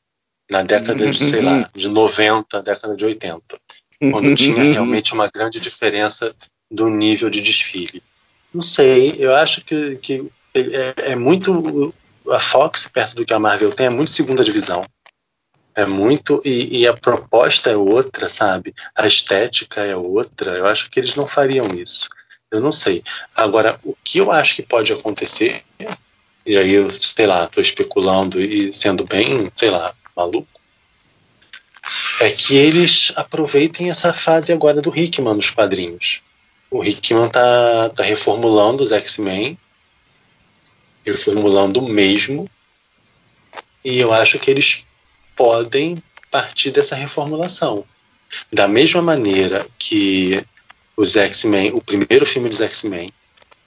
na 0.50 0.62
década 0.62 1.10
de, 1.10 1.24
sei 1.24 1.40
lá, 1.40 1.68
de 1.74 1.88
90, 1.88 2.62
década 2.62 2.94
de 2.94 3.04
80, 3.04 3.42
quando 4.10 4.34
tinha 4.34 4.62
realmente 4.62 5.14
uma 5.14 5.28
grande 5.28 5.58
diferença 5.58 6.34
do 6.70 6.88
nível 6.88 7.30
de 7.30 7.40
desfile. 7.40 8.02
Não 8.52 8.62
sei, 8.62 9.16
eu 9.18 9.34
acho 9.34 9.64
que, 9.64 9.96
que 9.96 10.30
é, 10.54 11.12
é 11.12 11.16
muito. 11.16 11.94
A 12.31 12.41
Fox, 12.41 12.89
perto 12.89 13.16
do 13.16 13.25
que 13.25 13.35
a 13.35 13.39
Marvel 13.39 13.73
tem, 13.73 13.87
é 13.87 13.91
muito 13.91 14.11
segunda 14.11 14.45
divisão. 14.45 14.85
É 15.75 15.87
muito. 15.87 16.41
E, 16.45 16.81
e, 16.81 16.87
a 16.87 16.93
proposta 16.93 17.70
é 17.70 17.77
outra, 17.77 18.29
sabe? 18.29 18.75
A 18.97 19.07
estética 19.07 19.81
é 19.81 19.97
outra. 19.97 20.53
Eu 20.53 20.66
acho 20.66 20.91
que 20.91 21.01
eles 21.01 21.14
não 21.14 21.27
fariam 21.27 21.68
isso. 21.75 22.09
Eu 22.51 22.61
não 22.61 22.73
sei. 22.73 23.03
Agora, 23.35 23.81
o 23.83 23.97
que 24.05 24.18
eu 24.18 24.31
acho 24.31 24.57
que 24.57 24.62
pode 24.62 24.93
acontecer, 24.93 25.62
e 26.45 26.57
aí 26.57 26.75
eu, 26.75 26.91
sei 26.93 27.27
lá, 27.27 27.45
estou 27.45 27.62
especulando 27.62 28.41
e 28.41 28.70
sendo 28.73 29.07
bem, 29.07 29.51
sei 29.57 29.70
lá, 29.70 29.95
maluco, 30.14 30.47
é 32.20 32.31
que 32.31 32.57
eles 32.57 33.12
aproveitem 33.16 33.91
essa 33.91 34.12
fase 34.12 34.53
agora 34.53 34.81
do 34.81 34.97
Hickman 34.97 35.35
nos 35.35 35.51
quadrinhos. 35.51 36.20
O 36.70 36.85
Hickman 36.85 37.29
tá, 37.29 37.91
tá 37.91 38.03
reformulando 38.03 38.85
os 38.85 38.93
X-Men, 38.93 39.59
reformulando 41.05 41.82
mesmo, 41.82 42.48
e 43.84 43.98
eu 43.98 44.12
acho 44.12 44.38
que 44.38 44.50
eles 44.50 44.86
podem 45.36 46.03
partir 46.30 46.70
dessa 46.70 46.94
reformulação. 46.94 47.84
Da 48.50 48.66
mesma 48.66 49.03
maneira 49.03 49.66
que 49.78 50.44
os 50.96 51.16
X-Men, 51.16 51.72
o 51.74 51.82
primeiro 51.82 52.24
filme 52.24 52.48
dos 52.48 52.61
X-Men, 52.61 53.09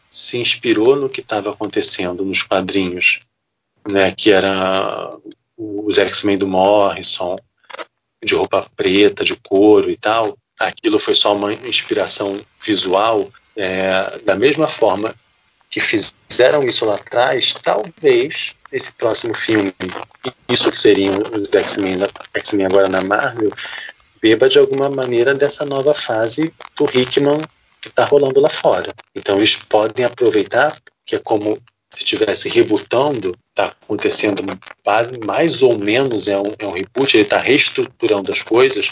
se 0.10 0.38
inspirou 0.38 0.96
no 0.96 1.10
que 1.10 1.22
estava 1.22 1.52
acontecendo 1.52 2.24
nos 2.24 2.42
quadrinhos, 2.42 3.20
né, 3.88 4.12
que 4.12 4.32
era 4.32 5.18
os 5.58 5.98
X-Men 5.98 6.38
do 6.38 6.48
Morrison, 6.48 7.36
de 8.24 8.34
roupa 8.34 8.70
preta, 8.76 9.24
de 9.24 9.36
couro 9.36 9.90
e 9.90 9.98
tal. 9.98 10.38
Aquilo 10.60 10.98
foi 10.98 11.14
só 11.14 11.36
uma 11.36 11.54
inspiração 11.54 12.40
visual. 12.64 13.32
É, 13.56 14.20
da 14.26 14.36
mesma 14.36 14.68
forma 14.68 15.16
que 15.70 15.80
fizeram 15.80 16.64
isso 16.64 16.86
lá 16.86 16.96
atrás, 16.96 17.54
talvez 17.62 18.56
esse 18.72 18.92
próximo 18.92 19.34
filme, 19.34 19.74
isso 20.50 20.72
que 20.72 20.80
seriam 20.80 21.16
os 21.34 21.50
X-Men 21.54 22.66
agora 22.66 22.88
na 22.88 23.02
Marvel, 23.02 23.52
beba 24.22 24.50
de 24.50 24.60
alguma 24.60 24.90
maneira 24.90 25.34
dessa 25.34 25.66
nova 25.66 25.94
fase 25.94 26.54
do 26.76 26.86
Hickman 26.86 27.42
que 27.82 27.90
está 27.90 28.06
rolando 28.06 28.40
lá 28.40 28.50
fora. 28.50 28.94
Então 29.14 29.38
eles 29.38 29.56
podem 29.56 30.06
aproveitar, 30.06 30.78
que 31.06 31.16
é 31.16 31.20
como 31.20 31.62
se 31.90 32.04
estivesse 32.04 32.50
rebutando, 32.50 33.34
está 33.50 33.68
acontecendo 33.68 34.44
mais 35.24 35.62
ou 35.62 35.78
menos 35.78 36.28
é 36.28 36.38
um, 36.38 36.52
é 36.60 36.66
um 36.66 36.72
reboot, 36.72 37.16
ele 37.16 37.24
está 37.24 37.38
reestruturando 37.38 38.32
as 38.32 38.42
coisas, 38.42 38.92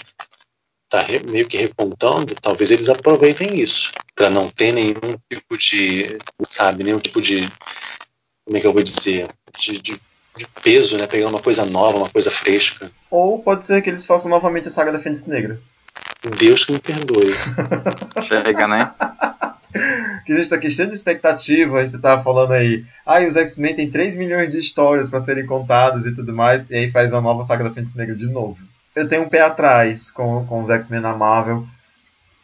está 0.85 1.05
meio 1.29 1.47
que 1.47 1.57
repontando, 1.57 2.35
talvez 2.35 2.71
eles 2.71 2.87
aproveitem 2.87 3.59
isso 3.59 3.91
para 4.15 4.29
não 4.29 4.49
ter 4.49 4.71
nenhum 4.71 5.17
tipo 5.29 5.57
de, 5.57 6.17
sabe, 6.49 6.83
nenhum 6.83 6.99
tipo 6.99 7.21
de, 7.21 7.51
como 8.45 8.57
é 8.57 8.59
que 8.59 8.67
eu 8.67 8.73
vou 8.73 8.83
dizer, 8.83 9.27
de, 9.57 9.81
de, 9.81 9.99
de 10.37 10.47
peso, 10.61 10.97
né? 10.97 11.07
Pegar 11.07 11.27
uma 11.27 11.41
coisa 11.41 11.65
nova, 11.65 11.97
uma 11.97 12.09
coisa 12.09 12.29
fresca. 12.29 12.91
Ou 13.09 13.41
pode 13.41 13.65
ser 13.65 13.81
que 13.81 13.89
eles 13.89 14.05
façam 14.05 14.29
novamente 14.29 14.67
a 14.67 14.71
saga 14.71 14.91
da 14.91 14.99
Fênix 14.99 15.25
Negra. 15.25 15.59
Deus 16.37 16.65
que 16.65 16.73
me 16.73 16.79
perdoe. 16.79 17.33
Chega, 18.27 18.67
né? 18.67 18.91
que 20.25 20.31
existe 20.31 20.53
a 20.53 20.59
questão 20.59 20.87
de 20.87 20.93
expectativa, 20.93 21.85
você 21.85 21.99
tava 21.99 22.23
falando 22.23 22.53
aí, 22.53 22.85
ah, 23.05 23.21
e 23.21 23.27
os 23.27 23.35
X-Men 23.35 23.75
tem 23.75 23.89
3 23.89 24.15
milhões 24.15 24.49
de 24.49 24.59
histórias 24.59 25.09
para 25.09 25.21
serem 25.21 25.45
contadas 25.45 26.05
e 26.05 26.15
tudo 26.15 26.33
mais, 26.33 26.69
e 26.69 26.75
aí 26.75 26.91
faz 26.91 27.11
uma 27.13 27.21
nova 27.21 27.43
saga 27.43 27.63
da 27.63 27.71
Fênix 27.71 27.95
Negra 27.95 28.15
de 28.15 28.29
novo. 28.29 28.57
Eu 28.95 29.07
tenho 29.07 29.23
um 29.23 29.29
pé 29.29 29.41
atrás 29.41 30.11
com, 30.11 30.45
com 30.45 30.61
os 30.61 30.69
X-Men 30.69 31.01
na 31.01 31.15
Marvel. 31.15 31.65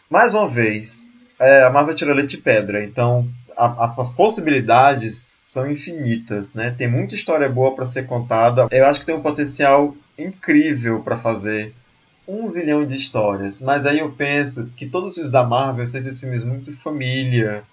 Mais 0.10 0.34
uma 0.34 0.48
vez, 0.48 1.12
é, 1.40 1.64
a 1.64 1.70
Marvel 1.70 1.96
tirou 1.96 2.14
leite 2.14 2.36
de 2.36 2.44
pedra, 2.44 2.84
então 2.84 3.28
a, 3.56 3.66
a, 3.66 3.96
as 3.98 4.14
possibilidades 4.14 5.40
são 5.44 5.70
infinitas, 5.70 6.54
né? 6.54 6.74
Tem 6.78 6.88
muita 6.88 7.16
história 7.16 7.50
boa 7.50 7.74
para 7.76 7.86
ser 7.86 8.06
contada. 8.06 8.68
Eu 8.72 8.86
acho 8.86 9.00
que 9.00 9.06
tem 9.06 9.16
um 9.16 9.22
potencial 9.22 9.96
incrível 10.18 11.02
para 11.02 11.18
fazer 11.18 11.74
um 12.28 12.48
zilhão 12.48 12.86
de 12.86 12.96
histórias. 12.96 13.62
Mas 13.62 13.86
aí 13.86 14.00
eu 14.00 14.12
penso 14.12 14.70
que 14.78 14.86
todos 14.86 15.10
os 15.10 15.16
filmes 15.16 15.32
da 15.32 15.44
Marvel 15.44 15.86
são 15.88 16.00
esses 16.00 16.20
filmes 16.20 16.44
muito 16.44 16.76
família, 16.78 17.64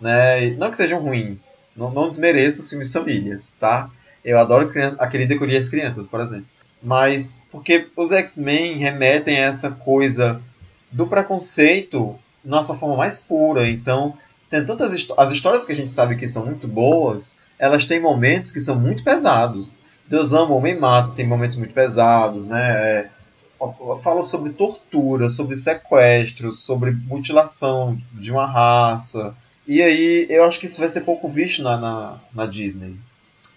né? 0.00 0.50
Não 0.50 0.70
que 0.70 0.76
sejam 0.76 1.00
ruins, 1.00 1.68
não, 1.76 1.90
não 1.90 2.08
desmereço 2.08 2.60
os 2.60 2.68
filmes 2.68 2.92
famílias, 2.92 3.54
tá? 3.58 3.90
Eu 4.24 4.38
adoro 4.38 4.72
a 4.98 5.06
querida 5.06 5.38
Curia 5.38 5.58
as 5.58 5.68
Crianças, 5.68 6.06
por 6.06 6.20
exemplo. 6.20 6.46
Mas 6.82 7.42
porque 7.50 7.86
os 7.96 8.12
X-Men 8.12 8.76
remetem 8.76 9.36
a 9.38 9.46
essa 9.46 9.70
coisa 9.70 10.40
do 10.90 11.06
preconceito 11.06 12.18
na 12.44 12.62
sua 12.62 12.76
forma 12.76 12.96
mais 12.96 13.20
pura. 13.20 13.68
Então, 13.68 14.14
tem 14.50 14.64
tantas 14.64 15.08
as 15.16 15.30
histórias 15.32 15.64
que 15.64 15.72
a 15.72 15.76
gente 15.76 15.90
sabe 15.90 16.16
que 16.16 16.28
são 16.28 16.44
muito 16.44 16.68
boas, 16.68 17.38
elas 17.58 17.84
têm 17.84 18.00
momentos 18.00 18.52
que 18.52 18.60
são 18.60 18.78
muito 18.78 19.02
pesados. 19.02 19.82
Deus 20.06 20.32
ama, 20.32 20.52
o 20.52 20.58
homem 20.58 20.78
mata, 20.78 21.12
tem 21.14 21.26
momentos 21.26 21.56
muito 21.56 21.72
pesados, 21.72 22.46
né? 22.46 22.72
É, 22.72 23.08
fala 24.02 24.22
sobre 24.22 24.52
tortura, 24.52 25.28
sobre 25.28 25.56
sequestro, 25.56 26.52
sobre 26.52 26.90
mutilação 26.90 27.98
de 28.12 28.30
uma 28.30 28.46
raça. 28.46 29.34
E 29.66 29.80
aí 29.82 30.26
eu 30.28 30.44
acho 30.44 30.60
que 30.60 30.66
isso 30.66 30.80
vai 30.80 30.88
ser 30.88 31.02
pouco 31.02 31.28
visto 31.28 31.62
na, 31.62 31.76
na, 31.78 32.18
na 32.34 32.46
Disney. 32.46 32.96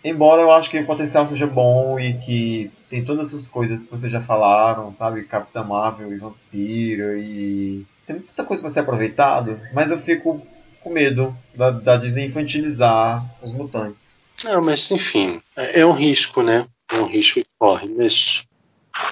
Embora 0.04 0.42
eu 0.42 0.52
acho 0.52 0.70
que 0.70 0.80
o 0.80 0.86
potencial 0.86 1.28
seja 1.28 1.48
bom 1.48 2.00
e 2.00 2.14
que 2.14 2.72
tem 2.90 3.04
todas 3.04 3.30
essas 3.30 3.50
coisas 3.50 3.86
que 3.86 3.92
vocês 3.92 4.12
já 4.12 4.22
falaram, 4.22 4.94
sabe? 4.96 5.24
Capitã 5.24 5.64
Marvel 5.64 6.14
e 6.14 6.18
Vampira 6.18 7.18
e. 7.18 7.86
Tem 8.08 8.20
tanta 8.20 8.46
coisa 8.46 8.62
para 8.62 8.72
ser 8.72 8.80
aproveitado, 8.80 9.60
mas 9.74 9.92
eu 9.92 10.00
fico 10.00 10.42
com 10.82 10.90
medo 10.90 11.38
da, 11.54 11.72
da 11.72 11.98
Disney 11.98 12.26
infantilizar 12.26 13.24
os 13.44 13.52
mutantes. 13.52 14.22
Não, 14.46 14.62
mas 14.62 14.90
enfim, 14.90 15.42
é, 15.58 15.82
é 15.82 15.86
um 15.86 15.92
risco, 15.92 16.42
né? 16.42 16.66
É 16.90 16.96
um 16.96 17.08
risco 17.08 17.42
que 17.42 17.48
corre, 17.60 17.90
mas 17.90 18.46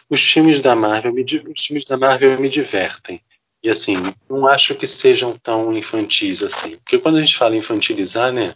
os 0.10 0.32
filmes 0.32 0.62
da 0.62 0.76
Marvel 0.76 1.14
me, 1.14 1.24
os 1.24 1.66
filmes 1.66 1.84
da 1.84 1.98
Marvel 1.98 2.40
me 2.40 2.48
divertem. 2.48 3.22
E 3.62 3.70
assim, 3.70 3.98
não 4.30 4.48
acho 4.48 4.76
que 4.76 4.88
sejam 4.88 5.36
tão 5.38 5.74
infantis 5.74 6.42
assim. 6.42 6.78
Porque 6.78 6.98
quando 6.98 7.18
a 7.18 7.20
gente 7.20 7.36
fala 7.36 7.58
infantilizar, 7.58 8.32
né? 8.32 8.56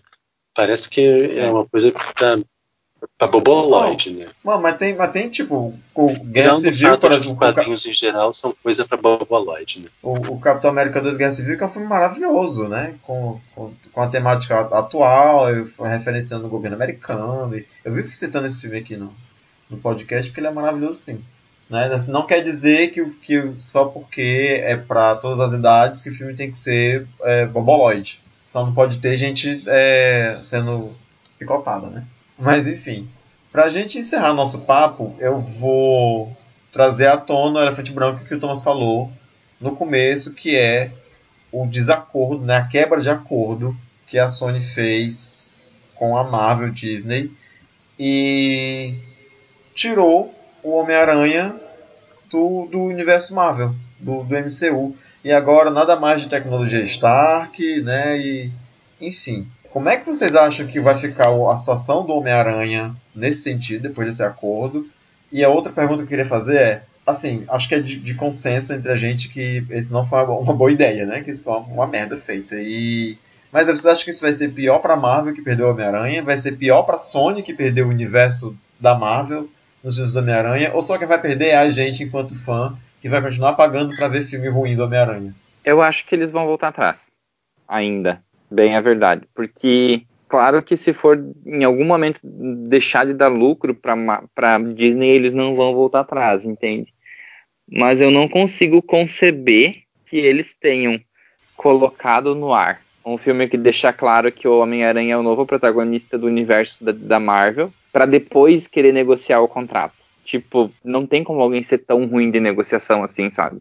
Parece 0.56 0.88
que 0.88 1.02
é 1.02 1.50
uma 1.50 1.66
coisa 1.66 1.92
pra, 1.92 2.38
pra 3.18 3.28
boboloide, 3.28 4.12
né? 4.12 4.26
Mano, 4.44 4.62
mas 4.62 4.78
tem, 4.78 4.96
mas 4.96 5.12
tem 5.12 5.30
tipo, 5.30 5.74
o 5.94 6.14
Guerra 6.26 6.56
Civil, 6.56 6.98
por 6.98 7.12
exemplo. 7.12 7.32
Os 7.32 7.38
quadrinhos 7.38 7.86
em 7.86 7.94
geral 7.94 8.34
são 8.34 8.56
coisa 8.64 8.88
pra 8.88 8.98
boboloide, 8.98 9.82
né? 9.82 9.88
O, 10.02 10.14
o 10.14 10.40
Capitão 10.40 10.70
América 10.70 11.02
2 11.02 11.18
Guerra 11.18 11.32
Civil 11.32 11.58
que 11.58 11.64
é 11.64 11.66
um 11.66 11.70
filme 11.70 11.88
maravilhoso, 11.88 12.68
né? 12.68 12.96
Com, 13.02 13.40
com, 13.54 13.74
com 13.92 14.02
a 14.02 14.08
temática 14.08 14.60
atual, 14.60 15.48
referenciando 15.80 16.46
o 16.46 16.50
governo 16.50 16.76
americano. 16.76 17.62
Eu 17.84 17.94
vivo 17.94 18.10
citando 18.10 18.48
esse 18.48 18.62
filme 18.62 18.78
aqui 18.78 18.96
no, 18.96 19.14
no 19.70 19.78
podcast 19.78 20.30
porque 20.30 20.40
ele 20.40 20.48
é 20.48 20.52
maravilhoso 20.52 21.00
sim. 21.00 21.24
Né? 21.70 21.86
Assim, 21.94 22.12
não 22.12 22.26
quer 22.26 22.42
dizer 22.42 22.90
que, 22.90 23.06
que 23.06 23.54
só 23.60 23.86
porque 23.86 24.62
é 24.64 24.76
para 24.76 25.16
todas 25.16 25.40
as 25.40 25.54
idades 25.54 26.02
que 26.02 26.10
o 26.10 26.16
filme 26.16 26.34
tem 26.34 26.50
que 26.50 26.58
ser 26.58 27.06
é, 27.22 27.46
boboloide. 27.46 28.20
Só 28.46 28.66
não 28.66 28.74
pode 28.74 28.98
ter 28.98 29.16
gente 29.18 29.64
é, 29.68 30.40
sendo 30.42 30.96
picotada, 31.38 31.88
né? 31.88 32.04
Mas 32.40 32.66
enfim, 32.66 33.08
pra 33.52 33.70
gente 33.70 33.98
encerrar 33.98 34.34
nosso 34.34 34.62
papo, 34.62 35.16
eu 35.20 35.40
vou 35.40 36.36
trazer 36.72 37.08
à 37.08 37.18
tona 37.18 37.60
o 37.60 37.64
elefante 37.64 37.92
branco 37.92 38.24
que 38.24 38.34
o 38.34 38.40
Thomas 38.40 38.64
falou 38.64 39.12
no 39.60 39.76
começo, 39.76 40.34
que 40.34 40.56
é 40.56 40.92
o 41.52 41.66
desacordo, 41.66 42.46
né, 42.46 42.58
a 42.58 42.66
quebra 42.66 43.02
de 43.02 43.10
acordo 43.10 43.76
que 44.08 44.18
a 44.18 44.30
Sony 44.30 44.62
fez 44.62 45.48
com 45.96 46.18
a 46.18 46.24
Marvel 46.24 46.70
Disney 46.70 47.32
e 48.00 48.96
tirou 49.74 50.34
o 50.64 50.72
Homem-Aranha 50.72 51.56
do, 52.30 52.68
do 52.72 52.80
universo 52.84 53.36
Marvel, 53.36 53.76
do, 54.00 54.24
do 54.24 54.36
MCU. 54.36 54.96
E 55.24 55.32
agora 55.32 55.70
nada 55.70 55.98
mais 55.98 56.22
de 56.22 56.30
tecnologia 56.30 56.82
Stark, 56.84 57.82
né? 57.82 58.18
E, 58.18 58.52
enfim. 59.02 59.46
Como 59.72 59.90
é 59.90 59.98
que 59.98 60.06
vocês 60.06 60.36
acham 60.36 60.66
que 60.68 60.80
vai 60.80 60.96
ficar 60.96 61.30
a 61.30 61.58
situação 61.58 62.06
do 62.06 62.14
Homem-Aranha 62.14 62.96
nesse 63.16 63.42
sentido, 63.42 63.84
depois 63.84 64.08
desse 64.08 64.24
acordo? 64.24 64.88
E 65.32 65.44
a 65.44 65.50
outra 65.50 65.72
pergunta 65.72 65.98
que 65.98 66.04
eu 66.04 66.08
queria 66.08 66.26
fazer 66.26 66.58
é, 66.58 66.84
assim, 67.06 67.44
acho 67.48 67.70
que 67.70 67.76
é 67.76 67.80
de, 67.80 67.98
de 67.98 68.16
consenso 68.16 68.74
entre 68.74 68.92
a 68.92 68.96
gente 68.96 69.30
que 69.30 69.64
esse 69.70 69.94
não 69.94 70.06
foi 70.06 70.24
uma, 70.24 70.54
boa 70.54 70.72
ideia, 70.72 71.06
né? 71.06 71.22
Que 71.22 71.32
isso 71.32 71.44
foi 71.44 71.54
uma, 71.54 71.68
uma 71.68 71.88
merda 71.88 72.18
feita. 72.18 72.56
E 72.58 73.18
mas 73.52 73.66
vocês 73.66 73.86
acham 73.86 74.06
que 74.06 74.12
isso 74.12 74.22
vai 74.22 74.34
ser 74.34 74.50
pior 74.50 74.80
para 74.80 74.96
Marvel 74.96 75.34
que 75.34 75.42
perdeu 75.42 75.68
o 75.68 75.72
Homem-Aranha? 75.72 76.24
Vai 76.24 76.38
ser 76.38 76.52
pior 76.54 76.84
para 76.84 77.00
Sony 77.00 77.42
que 77.42 77.54
perdeu 77.54 77.88
o 77.88 77.90
universo 77.90 78.56
da 78.80 78.94
Marvel? 78.94 79.50
nos 79.84 79.96
filmes 79.96 80.14
do 80.14 80.20
Homem-Aranha, 80.20 80.72
ou 80.74 80.82
só 80.82 80.98
quem 80.98 81.08
vai 81.08 81.20
perder 81.20 81.50
é 81.50 81.58
a 81.58 81.70
gente 81.70 82.04
enquanto 82.04 82.38
fã, 82.38 82.78
que 83.02 83.10
vai 83.10 83.22
continuar 83.22 83.54
pagando 83.54 83.96
para 83.96 84.08
ver 84.08 84.26
filme 84.26 84.50
ruim 84.50 84.76
do 84.76 84.84
Homem-Aranha? 84.84 85.34
Eu 85.64 85.82
acho 85.82 86.06
que 86.06 86.16
eles 86.16 86.32
vão 86.32 86.46
voltar 86.46 86.70
atrás. 86.70 87.08
Ainda. 87.68 88.22
Bem 88.50 88.76
a 88.76 88.82
verdade. 88.82 89.24
Porque, 89.34 90.04
claro 90.28 90.64
que 90.64 90.76
se 90.76 90.94
for 90.94 91.24
em 91.46 91.64
algum 91.64 91.86
momento 91.86 92.20
deixar 92.24 93.06
de 93.06 93.14
dar 93.14 93.28
lucro 93.28 93.76
para 93.76 94.60
Disney, 94.60 95.10
eles 95.10 95.34
não 95.34 95.56
vão 95.56 95.74
voltar 95.74 96.02
atrás, 96.02 96.46
entende? 96.46 96.94
Mas 97.72 98.02
eu 98.02 98.10
não 98.10 98.28
consigo 98.28 98.82
conceber 98.82 99.84
que 100.08 100.18
eles 100.18 100.56
tenham 100.56 101.00
colocado 101.56 102.34
no 102.34 102.54
ar 102.54 102.82
Um 103.06 103.18
filme 103.18 103.48
que 103.48 103.58
deixa 103.58 103.94
claro 103.94 104.32
que 104.32 104.48
o 104.48 104.60
Homem-Aranha 104.60 105.14
é 105.14 105.18
o 105.18 105.24
novo 105.24 105.46
protagonista 105.46 106.18
do 106.18 106.26
universo 106.28 106.84
da, 106.84 106.92
da 106.92 107.20
Marvel, 107.20 107.72
para 107.92 108.06
depois 108.06 108.68
querer 108.68 108.94
negociar 108.94 109.42
o 109.42 109.48
contrato. 109.48 109.94
Tipo, 110.24 110.72
não 110.84 111.06
tem 111.08 111.24
como 111.24 111.42
alguém 111.42 111.64
ser 111.64 111.80
tão 111.80 112.06
ruim 112.06 112.30
de 112.32 112.40
negociação 112.40 113.04
assim, 113.04 113.30
sabe? 113.30 113.60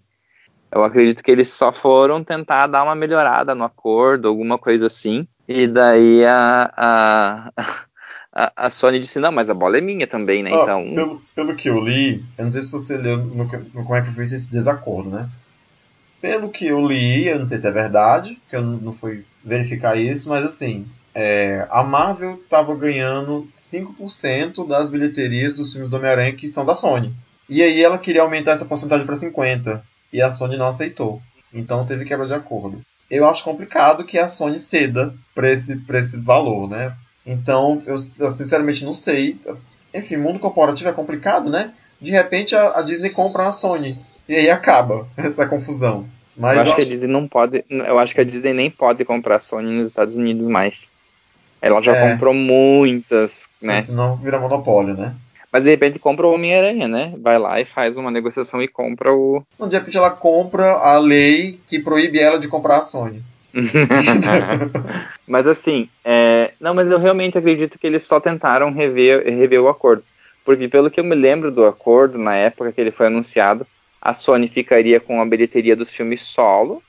Eu 0.71 0.85
acredito 0.85 1.23
que 1.23 1.31
eles 1.31 1.49
só 1.51 1.73
foram 1.73 2.23
tentar 2.23 2.67
dar 2.67 2.85
uma 2.85 2.95
melhorada 2.95 3.55
no 3.55 3.65
acordo, 3.65 4.29
alguma 4.29 4.59
coisa 4.59 4.87
assim. 4.87 5.27
E 5.47 5.67
daí 5.67 6.25
a, 6.25 6.71
a, 6.77 7.53
a, 8.33 8.53
a 8.55 8.71
Sony 8.71 9.01
disse, 9.01 9.19
não, 9.19 9.33
mas 9.33 9.49
a 9.49 9.55
bola 9.55 9.79
é 9.79 9.81
minha 9.81 10.07
também, 10.07 10.43
né? 10.43 10.51
Ó, 10.53 10.63
então. 10.63 10.95
pelo, 10.95 11.23
pelo 11.35 11.57
que 11.57 11.69
eu 11.71 11.81
li, 11.81 12.23
eu 12.37 12.45
não 12.45 12.51
sei 12.51 12.63
se 12.63 12.71
você 12.71 12.99
leu 12.99 13.17
no, 13.17 13.45
no, 13.45 13.85
como 13.85 13.95
é 13.95 14.03
que 14.03 14.13
foi 14.13 14.25
esse 14.25 14.51
desacordo, 14.51 15.09
né? 15.09 15.29
Pelo 16.21 16.51
que 16.51 16.67
eu 16.67 16.87
li, 16.87 17.29
eu 17.29 17.39
não 17.39 17.47
sei 17.47 17.59
se 17.59 17.67
é 17.67 17.71
verdade, 17.71 18.39
que 18.51 18.57
eu 18.57 18.63
não, 18.63 18.77
não 18.77 18.93
fui 18.93 19.25
verificar 19.43 19.97
isso, 19.97 20.29
mas 20.29 20.45
assim, 20.45 20.87
é, 21.15 21.67
a 21.71 21.83
Marvel 21.83 22.35
estava 22.35 22.75
ganhando 22.75 23.49
5% 23.55 24.67
das 24.69 24.91
bilheterias 24.91 25.55
dos 25.55 25.73
filmes 25.73 25.91
do 25.91 25.97
Homem-Aranha 25.97 26.35
que 26.35 26.49
são 26.49 26.67
da 26.67 26.75
Sony. 26.75 27.15
E 27.49 27.63
aí 27.63 27.83
ela 27.83 27.97
queria 27.97 28.23
aumentar 28.23 28.53
essa 28.53 28.67
porcentagem 28.67 29.07
para 29.07 29.17
50% 29.17 29.81
e 30.13 30.21
a 30.23 30.31
Sony 30.31 30.57
não 30.57 30.69
aceitou. 30.69 31.21
Então 31.53 31.85
teve 31.87 32.05
quebra 32.05 32.27
de 32.27 32.35
acordo. 32.35 32.81
Eu 33.11 33.29
acho 33.29 33.43
complicado 33.45 34.05
que 34.05 34.19
a 34.19 34.29
Sony 34.29 34.59
ceda 34.59 35.15
para 35.35 35.51
esse, 35.51 35.77
pra 35.77 35.99
esse 35.99 36.19
valor, 36.19 36.69
né? 36.69 36.93
Então 37.27 37.83
eu, 37.87 37.95
eu, 38.21 38.31
sinceramente 38.31 38.85
não 38.85 38.93
sei. 38.93 39.39
Enfim, 39.95 40.17
mundo 40.17 40.39
corporativo 40.39 40.89
é 40.91 40.93
complicado, 40.93 41.49
né? 41.49 41.73
De 42.01 42.11
repente 42.11 42.55
a, 42.55 42.79
a 42.79 42.83
Disney 42.83 43.11
compra 43.11 43.47
a 43.49 43.53
Sony 43.53 43.99
e 44.29 44.35
aí 44.35 44.51
acaba 44.51 45.07
essa 45.17 45.47
confusão. 45.47 46.07
Mas 46.37 46.57
eu 46.67 46.73
acho, 46.73 46.77
que 46.77 46.83
a 46.83 46.85
Disney 46.85 47.09
não 47.09 47.27
pode. 47.27 47.65
Eu 47.69 47.99
acho 47.99 48.15
que 48.15 48.21
a 48.21 48.25
Disney 48.25 48.53
nem 48.55 48.71
pode 48.71 49.05
comprar 49.05 49.37
a 49.37 49.41
Sony 49.41 49.73
nos 49.79 49.89
Estados 49.89 50.15
Unidos 50.15 50.47
mais. 50.47 50.87
Ela 51.61 51.83
já 51.83 51.93
É. 51.97 52.13
comprou 52.13 52.33
muitas, 52.33 53.49
se- 53.55 53.67
né? 53.67 53.83
senão 53.83 54.17
vira 54.17 54.39
monopólio, 54.39 54.95
né? 54.97 55.17
Mas 55.53 55.63
de 55.63 55.71
repente 55.71 55.99
compra 55.99 56.27
o 56.27 56.33
Homem-Aranha, 56.33 56.87
né? 56.87 57.15
Vai 57.19 57.39
lá 57.39 57.61
e 57.61 57.65
faz 57.65 57.97
uma 57.97 58.11
negociação 58.11 58.63
e 58.63 58.69
compra 58.69 59.13
o. 59.13 59.43
De 59.69 59.77
repente 59.77 59.97
ela 59.97 60.11
compra 60.11 60.73
a 60.73 60.99
lei 60.99 61.59
que 61.67 61.79
proíbe 61.79 62.19
ela 62.19 62.39
de 62.39 62.49
comprar 62.49 62.79
a 62.79 62.83
Sony. 62.83 63.23
mas 65.27 65.47
assim, 65.47 65.89
é, 66.05 66.53
não, 66.61 66.75
mas 66.75 66.91
eu 66.91 66.99
realmente 66.99 67.39
acredito 67.39 67.79
que 67.79 67.87
eles 67.87 68.05
só 68.05 68.21
tentaram 68.21 68.71
rever, 68.71 69.25
rever 69.25 69.61
o 69.61 69.69
acordo. 69.69 70.05
Porque 70.45 70.69
pelo 70.69 70.91
que 70.91 71.01
eu 71.01 71.05
me 71.05 71.15
lembro 71.15 71.51
do 71.51 71.65
acordo, 71.65 72.19
na 72.19 72.35
época 72.35 72.73
que 72.73 72.81
ele 72.81 72.91
foi 72.91 73.07
anunciado, 73.07 73.67
a 74.01 74.13
Sony 74.15 74.49
ficaria 74.49 75.01
com 75.01 75.21
a 75.21 75.27
bilheteria 75.27 75.75
dos 75.75 75.91
filmes 75.91 76.23
solo 76.23 76.83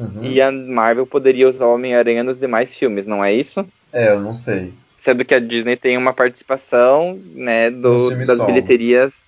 Uhum. 0.00 0.24
e 0.24 0.40
a 0.40 0.50
Marvel 0.50 1.06
poderia 1.06 1.46
usar 1.46 1.66
o 1.66 1.74
Homem-Aranha 1.74 2.24
nos 2.24 2.38
demais 2.38 2.74
filmes, 2.74 3.06
não 3.06 3.22
é 3.22 3.34
isso? 3.34 3.66
É, 3.92 4.10
eu 4.10 4.20
não 4.20 4.32
sei. 4.32 4.72
Sendo 5.00 5.24
que 5.24 5.34
a 5.34 5.40
Disney 5.40 5.76
tem 5.76 5.96
uma 5.96 6.12
participação 6.12 7.18
né, 7.34 7.70
do- 7.70 8.10
das 8.26 8.36
solo. 8.36 8.46
bilheterias 8.46 9.22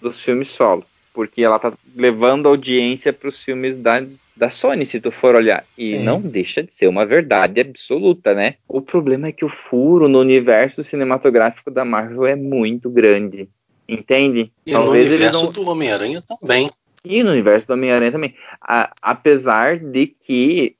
dos 0.00 0.18
filmes 0.20 0.48
solo. 0.48 0.84
Porque 1.12 1.42
ela 1.42 1.58
tá 1.58 1.70
levando 1.94 2.48
audiência 2.48 3.12
para 3.12 3.28
os 3.28 3.42
filmes 3.42 3.76
da, 3.76 4.02
da 4.34 4.48
Sony, 4.48 4.86
se 4.86 4.98
tu 4.98 5.10
for 5.10 5.34
olhar. 5.34 5.64
E 5.76 5.90
Sim. 5.90 6.02
não 6.02 6.18
deixa 6.18 6.62
de 6.62 6.72
ser 6.72 6.86
uma 6.88 7.04
verdade 7.04 7.60
absoluta, 7.60 8.32
né? 8.34 8.54
O 8.66 8.80
problema 8.80 9.28
é 9.28 9.32
que 9.32 9.44
o 9.44 9.50
furo 9.50 10.08
no 10.08 10.18
universo 10.20 10.82
cinematográfico 10.82 11.70
da 11.70 11.84
Marvel 11.84 12.24
é 12.24 12.34
muito 12.34 12.88
grande. 12.88 13.46
Entende? 13.86 14.50
E 14.64 14.72
no 14.72 14.90
universo 14.90 15.52
do 15.52 15.68
Homem-Aranha 15.68 16.22
também. 16.40 16.70
E 17.04 17.22
no 17.22 17.32
universo 17.32 17.66
do 17.66 17.74
Homem-Aranha 17.74 18.12
também. 18.12 18.34
A- 18.62 18.90
apesar 19.02 19.76
de 19.78 20.06
que 20.06 20.74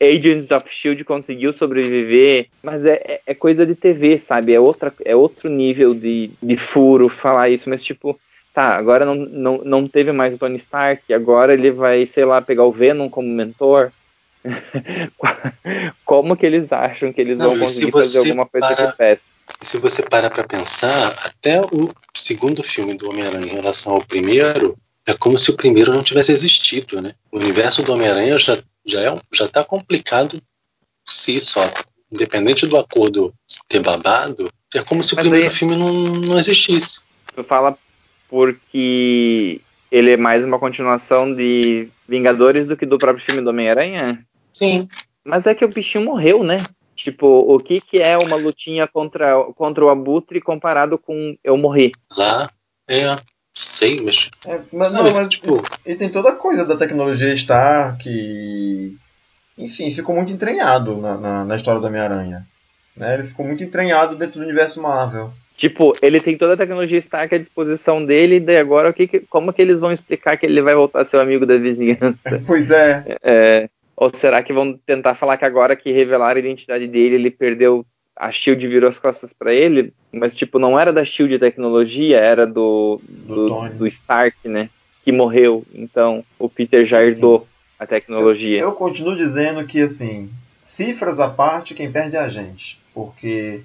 Agents 0.00 0.50
of 0.50 0.68
Shield 0.68 1.04
conseguiu 1.04 1.52
sobreviver, 1.52 2.46
mas 2.62 2.84
é, 2.84 2.94
é- 3.04 3.20
é 3.28 3.34
coisa 3.34 3.64
de 3.64 3.74
TV, 3.74 4.18
sabe? 4.18 4.52
É, 4.52 4.60
outra, 4.60 4.92
é 5.04 5.14
outro 5.14 5.48
nível 5.48 5.94
de, 5.94 6.30
de 6.42 6.56
furo 6.56 7.08
falar 7.08 7.48
isso, 7.48 7.70
mas 7.70 7.82
tipo, 7.82 8.18
tá, 8.52 8.76
agora 8.76 9.04
não, 9.06 9.14
não, 9.14 9.58
não 9.64 9.88
teve 9.88 10.10
mais 10.12 10.34
o 10.34 10.38
Tony 10.38 10.56
Stark, 10.56 11.12
agora 11.14 11.54
ele 11.54 11.70
vai, 11.70 12.04
sei 12.06 12.24
lá, 12.24 12.42
pegar 12.42 12.64
o 12.64 12.72
Venom 12.72 13.08
como 13.08 13.28
mentor. 13.28 13.90
Como 16.04 16.36
que 16.36 16.44
eles 16.44 16.72
acham 16.72 17.12
que 17.12 17.20
eles 17.20 17.38
Não, 17.38 17.50
vão 17.50 17.60
conseguir 17.60 17.86
se 17.86 17.92
fazer 17.92 18.18
alguma 18.18 18.44
coisa 18.46 18.66
parar- 18.68 18.90
que 18.90 18.96
preste? 18.96 19.24
Se 19.60 19.78
você 19.78 20.02
parar 20.02 20.30
pra 20.30 20.44
pensar, 20.44 21.16
até 21.24 21.60
o 21.60 21.90
segundo 22.14 22.62
filme 22.62 22.94
do 22.94 23.08
Homem-Aranha 23.08 23.46
em 23.52 23.54
relação 23.54 23.94
ao 23.94 24.04
primeiro, 24.04 24.76
é 25.06 25.14
como 25.14 25.36
se 25.38 25.50
o 25.50 25.56
primeiro 25.56 25.92
não 25.92 26.02
tivesse 26.02 26.32
existido, 26.32 27.00
né? 27.02 27.12
O 27.30 27.38
universo 27.38 27.82
do 27.82 27.92
Homem-Aranha 27.92 28.38
já, 28.38 28.58
já, 28.84 29.00
é, 29.00 29.16
já 29.32 29.48
tá 29.48 29.64
complicado 29.64 30.40
por 31.04 31.12
si 31.12 31.40
só. 31.40 31.68
Independente 32.10 32.66
do 32.66 32.76
acordo 32.76 33.32
ter 33.68 33.80
babado, 33.80 34.50
é 34.74 34.82
como 34.82 35.02
se 35.02 35.14
o 35.14 35.16
Mas 35.16 35.24
primeiro 35.24 35.46
aí- 35.48 35.52
filme 35.54 35.76
não, 35.76 35.92
não 35.92 36.38
existisse. 36.38 37.00
Tu 37.34 37.42
fala 37.44 37.76
porque 38.28 39.60
ele 39.90 40.10
é 40.12 40.16
mais 40.16 40.44
uma 40.44 40.58
continuação 40.58 41.32
de 41.32 41.88
Vingadores 42.08 42.66
do 42.66 42.76
que 42.76 42.84
do 42.84 42.98
próprio 42.98 43.24
filme 43.24 43.40
do 43.42 43.50
Homem-Aranha? 43.50 44.24
Sim. 44.52 44.88
Mas 45.24 45.46
é 45.46 45.54
que 45.54 45.64
o 45.64 45.68
bichinho 45.68 46.04
morreu, 46.04 46.42
né? 46.42 46.62
Tipo, 46.94 47.26
o 47.26 47.58
que, 47.58 47.80
que 47.80 47.98
é 47.98 48.18
uma 48.18 48.36
lutinha 48.36 48.86
contra, 48.86 49.42
contra 49.56 49.84
o 49.84 49.88
Abutre 49.88 50.40
comparado 50.40 50.98
com 50.98 51.36
eu 51.42 51.56
morrer? 51.56 51.92
Lá, 52.16 52.50
é, 52.88 53.16
sei, 53.54 54.00
mas. 54.02 54.30
É, 54.46 54.60
mas, 54.72 54.88
sabe, 54.88 55.10
não, 55.10 55.12
mas 55.16 55.30
tipo, 55.30 55.62
e 55.84 55.94
tem 55.94 56.08
toda 56.08 56.30
a 56.30 56.36
coisa 56.36 56.64
da 56.64 56.76
tecnologia 56.76 57.36
Star 57.36 57.96
que, 57.98 58.96
enfim, 59.58 59.90
ficou 59.90 60.14
muito 60.14 60.32
entranhado 60.32 60.96
na, 60.96 61.16
na, 61.18 61.44
na 61.44 61.56
história 61.56 61.80
do 61.80 61.86
Homem-Aranha. 61.86 62.46
Né? 62.96 63.14
Ele 63.14 63.22
ficou 63.24 63.46
muito 63.46 63.62
entranhado 63.64 64.16
dentro 64.16 64.38
do 64.40 64.44
universo 64.44 64.80
Marvel. 64.82 65.30
Tipo, 65.56 65.92
ele 66.02 66.20
tem 66.20 66.36
toda 66.36 66.54
a 66.54 66.56
tecnologia 66.56 66.98
Stark 66.98 67.34
à 67.34 67.38
disposição 67.38 68.04
dele, 68.04 68.36
e 68.36 68.40
daí 68.40 68.56
agora 68.56 68.88
o 68.90 68.92
que, 68.92 69.06
que- 69.06 69.20
como 69.20 69.52
que 69.52 69.60
eles 69.62 69.80
vão 69.80 69.92
explicar 69.92 70.36
que 70.36 70.46
ele 70.46 70.62
vai 70.62 70.74
voltar 70.74 71.02
a 71.02 71.04
ser 71.04 71.18
o 71.18 71.20
amigo 71.20 71.46
da 71.46 71.56
vizinhança? 71.56 72.16
Pois 72.46 72.70
é, 72.70 73.16
É, 73.22 73.68
ou 73.94 74.10
será 74.12 74.42
que 74.42 74.52
vão 74.52 74.76
tentar 74.86 75.14
falar 75.14 75.36
que 75.36 75.44
agora 75.44 75.76
que 75.76 75.92
revelaram 75.92 76.36
a 76.36 76.40
identidade 76.40 76.88
dele, 76.88 77.14
ele 77.16 77.30
perdeu 77.30 77.84
a 78.22 78.30
Shield 78.30 78.66
virou 78.68 78.88
as 78.88 78.98
costas 78.98 79.32
pra 79.32 79.52
ele? 79.52 79.92
Mas 80.12 80.34
tipo, 80.36 80.58
não 80.58 80.78
era 80.78 80.92
da 80.92 81.04
Shield 81.04 81.38
tecnologia, 81.38 82.18
era 82.18 82.46
do 82.46 83.00
Do 83.08 83.48
do, 83.48 83.68
do 83.78 83.86
Stark, 83.86 84.36
né? 84.48 84.70
Que 85.04 85.10
morreu. 85.10 85.64
Então 85.74 86.24
o 86.38 86.48
Peter 86.48 86.84
já 86.86 87.02
herdou 87.02 87.46
a 87.78 87.86
tecnologia. 87.86 88.60
eu 88.60 88.72
continuo 88.72 89.16
dizendo 89.16 89.66
que, 89.66 89.80
assim, 89.82 90.30
cifras 90.62 91.18
à 91.18 91.28
parte, 91.28 91.74
quem 91.74 91.90
perde 91.90 92.14
é 92.16 92.20
a 92.20 92.28
gente. 92.28 92.78
Porque 92.94 93.60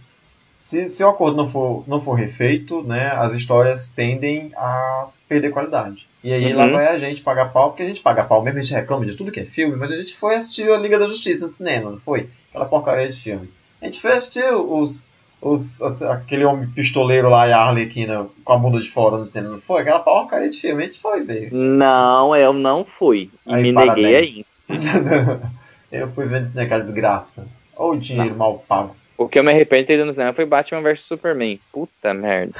se, 0.56 0.90
se 0.90 1.04
o 1.04 1.10
acordo 1.10 1.38
não 1.38 1.48
for, 1.48 1.88
não 1.88 2.02
for 2.02 2.14
refeito, 2.14 2.82
né, 2.82 3.12
as 3.16 3.34
histórias 3.34 3.90
tendem 3.90 4.52
a 4.56 5.08
perder 5.30 5.52
qualidade. 5.52 6.08
E 6.24 6.34
aí 6.34 6.52
lá 6.54 6.66
Uhum. 6.66 6.72
vai 6.72 6.88
a 6.88 6.98
gente 6.98 7.22
pagar 7.22 7.54
pau, 7.54 7.70
porque 7.70 7.84
a 7.84 7.86
gente 7.86 8.02
paga 8.02 8.24
pau 8.24 8.42
mesmo, 8.42 8.60
a 8.60 8.64
gente 8.64 8.74
reclama 8.74 9.06
de 9.06 9.14
tudo 9.14 9.32
que 9.32 9.40
é 9.42 9.46
filme, 9.46 9.76
mas 9.78 9.92
a 9.92 9.96
gente 9.98 10.16
foi 10.16 10.36
assistir 10.36 10.68
a 10.72 10.78
Liga 10.78 10.98
da 10.98 11.08
Justiça 11.08 11.46
no 11.46 11.52
cinema, 11.52 11.92
não 11.92 12.00
foi? 12.00 12.28
Aquela 12.50 12.66
porcaria 12.66 13.08
de 13.10 13.22
filme. 13.22 13.48
A 13.82 13.86
gente 13.86 14.02
foi 14.02 14.12
assistir 14.14 14.44
os, 14.44 15.12
os, 15.42 15.82
aquele 16.04 16.46
homem 16.46 16.68
pistoleiro 16.70 17.30
lá 17.30 17.48
e 17.48 17.54
a 17.54 17.60
Arlequina 17.60 18.28
com 18.44 18.54
a 18.54 18.58
bunda 18.58 18.80
de 18.80 18.90
fora 18.90 19.18
no 19.18 19.26
cinema, 19.26 19.56
não 19.56 19.62
foi? 19.62 19.82
Aquela 19.82 20.00
porcaria 20.00 20.50
de 20.50 20.60
filme, 20.60 20.84
a 20.84 20.86
gente 20.88 21.00
foi 21.00 21.22
ver. 21.22 21.52
Não, 21.52 22.36
eu 22.36 22.54
não 22.54 22.84
fui. 22.84 23.30
E 23.46 23.54
Aí, 23.54 23.64
me 23.64 23.72
neguei 23.72 24.16
a 24.16 24.22
ir. 24.22 24.46
parabéns. 24.68 25.42
eu 25.92 26.12
fui 26.12 26.26
vendo 26.26 26.46
isso 26.46 26.56
naquela 26.56 26.84
desgraça. 26.84 27.48
Ou 27.76 27.92
o 27.92 27.98
dinheiro 27.98 28.36
mal 28.36 28.64
pago. 28.68 28.96
O 29.18 29.28
que 29.28 29.40
eu 29.40 29.44
me 29.44 29.52
arrependo 29.52 29.82
de 29.82 29.88
ter 29.88 29.94
ido 29.96 30.06
no 30.06 30.14
cinema 30.14 30.34
foi 30.34 30.46
Batman 30.46 30.82
vs 30.82 31.04
Superman. 31.04 31.60
Puta 31.72 32.14
merda. 32.14 32.54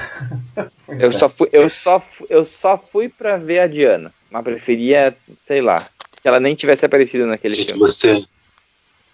Eu 0.88 1.10
é. 1.10 1.12
só 1.12 1.28
fui, 1.28 1.50
eu 1.52 1.70
só, 1.70 2.02
eu 2.30 2.46
só 2.46 2.78
fui 2.78 3.10
pra 3.10 3.36
ver 3.36 3.60
a 3.60 3.68
Diana. 3.68 4.10
Mas 4.32 4.42
preferia, 4.42 5.14
sei 5.46 5.62
lá, 5.62 5.86
que 6.22 6.28
ela 6.28 6.40
nem 6.40 6.56
tivesse 6.56 6.86
aparecido 6.86 7.26
naquele 7.26 7.56
gente, 7.56 7.74
filme. 7.74 7.80
você, 7.80 8.26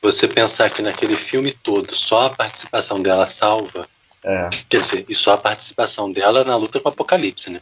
você 0.03 0.27
pensar 0.27 0.69
que 0.69 0.81
naquele 0.81 1.15
filme 1.15 1.51
todo 1.51 1.95
só 1.95 2.27
a 2.27 2.29
participação 2.29 3.01
dela 3.01 3.25
salva, 3.25 3.87
É. 4.23 4.49
quer 4.69 4.81
dizer, 4.81 5.05
e 5.09 5.15
só 5.15 5.33
a 5.33 5.37
participação 5.37 6.11
dela 6.11 6.43
na 6.43 6.55
luta 6.55 6.79
com 6.79 6.89
o 6.89 6.91
Apocalipse, 6.91 7.49
né? 7.49 7.61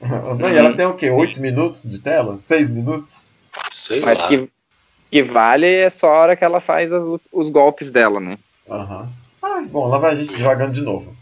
Não, 0.00 0.50
e 0.50 0.56
ela 0.56 0.74
tem 0.74 0.84
o 0.86 0.94
quê? 0.94 1.10
8 1.10 1.38
minutos 1.40 1.82
de 1.88 2.00
tela? 2.00 2.36
6 2.40 2.70
minutos? 2.70 3.28
Sei 3.70 4.00
Mas 4.00 4.18
lá. 4.18 4.26
que, 4.28 4.50
que 5.10 5.22
vale 5.22 5.66
é 5.66 5.88
só 5.90 6.08
a 6.08 6.18
hora 6.18 6.36
que 6.36 6.42
ela 6.44 6.60
faz 6.60 6.92
as 6.92 7.04
os 7.30 7.48
golpes 7.50 7.90
dela, 7.90 8.18
né? 8.18 8.36
Aham. 8.68 9.08
Ah, 9.40 9.60
bom, 9.64 9.86
lá 9.86 9.98
vai 9.98 10.12
a 10.12 10.14
gente 10.14 10.34
devagando 10.34 10.72
de 10.72 10.80
novo. 10.80 11.14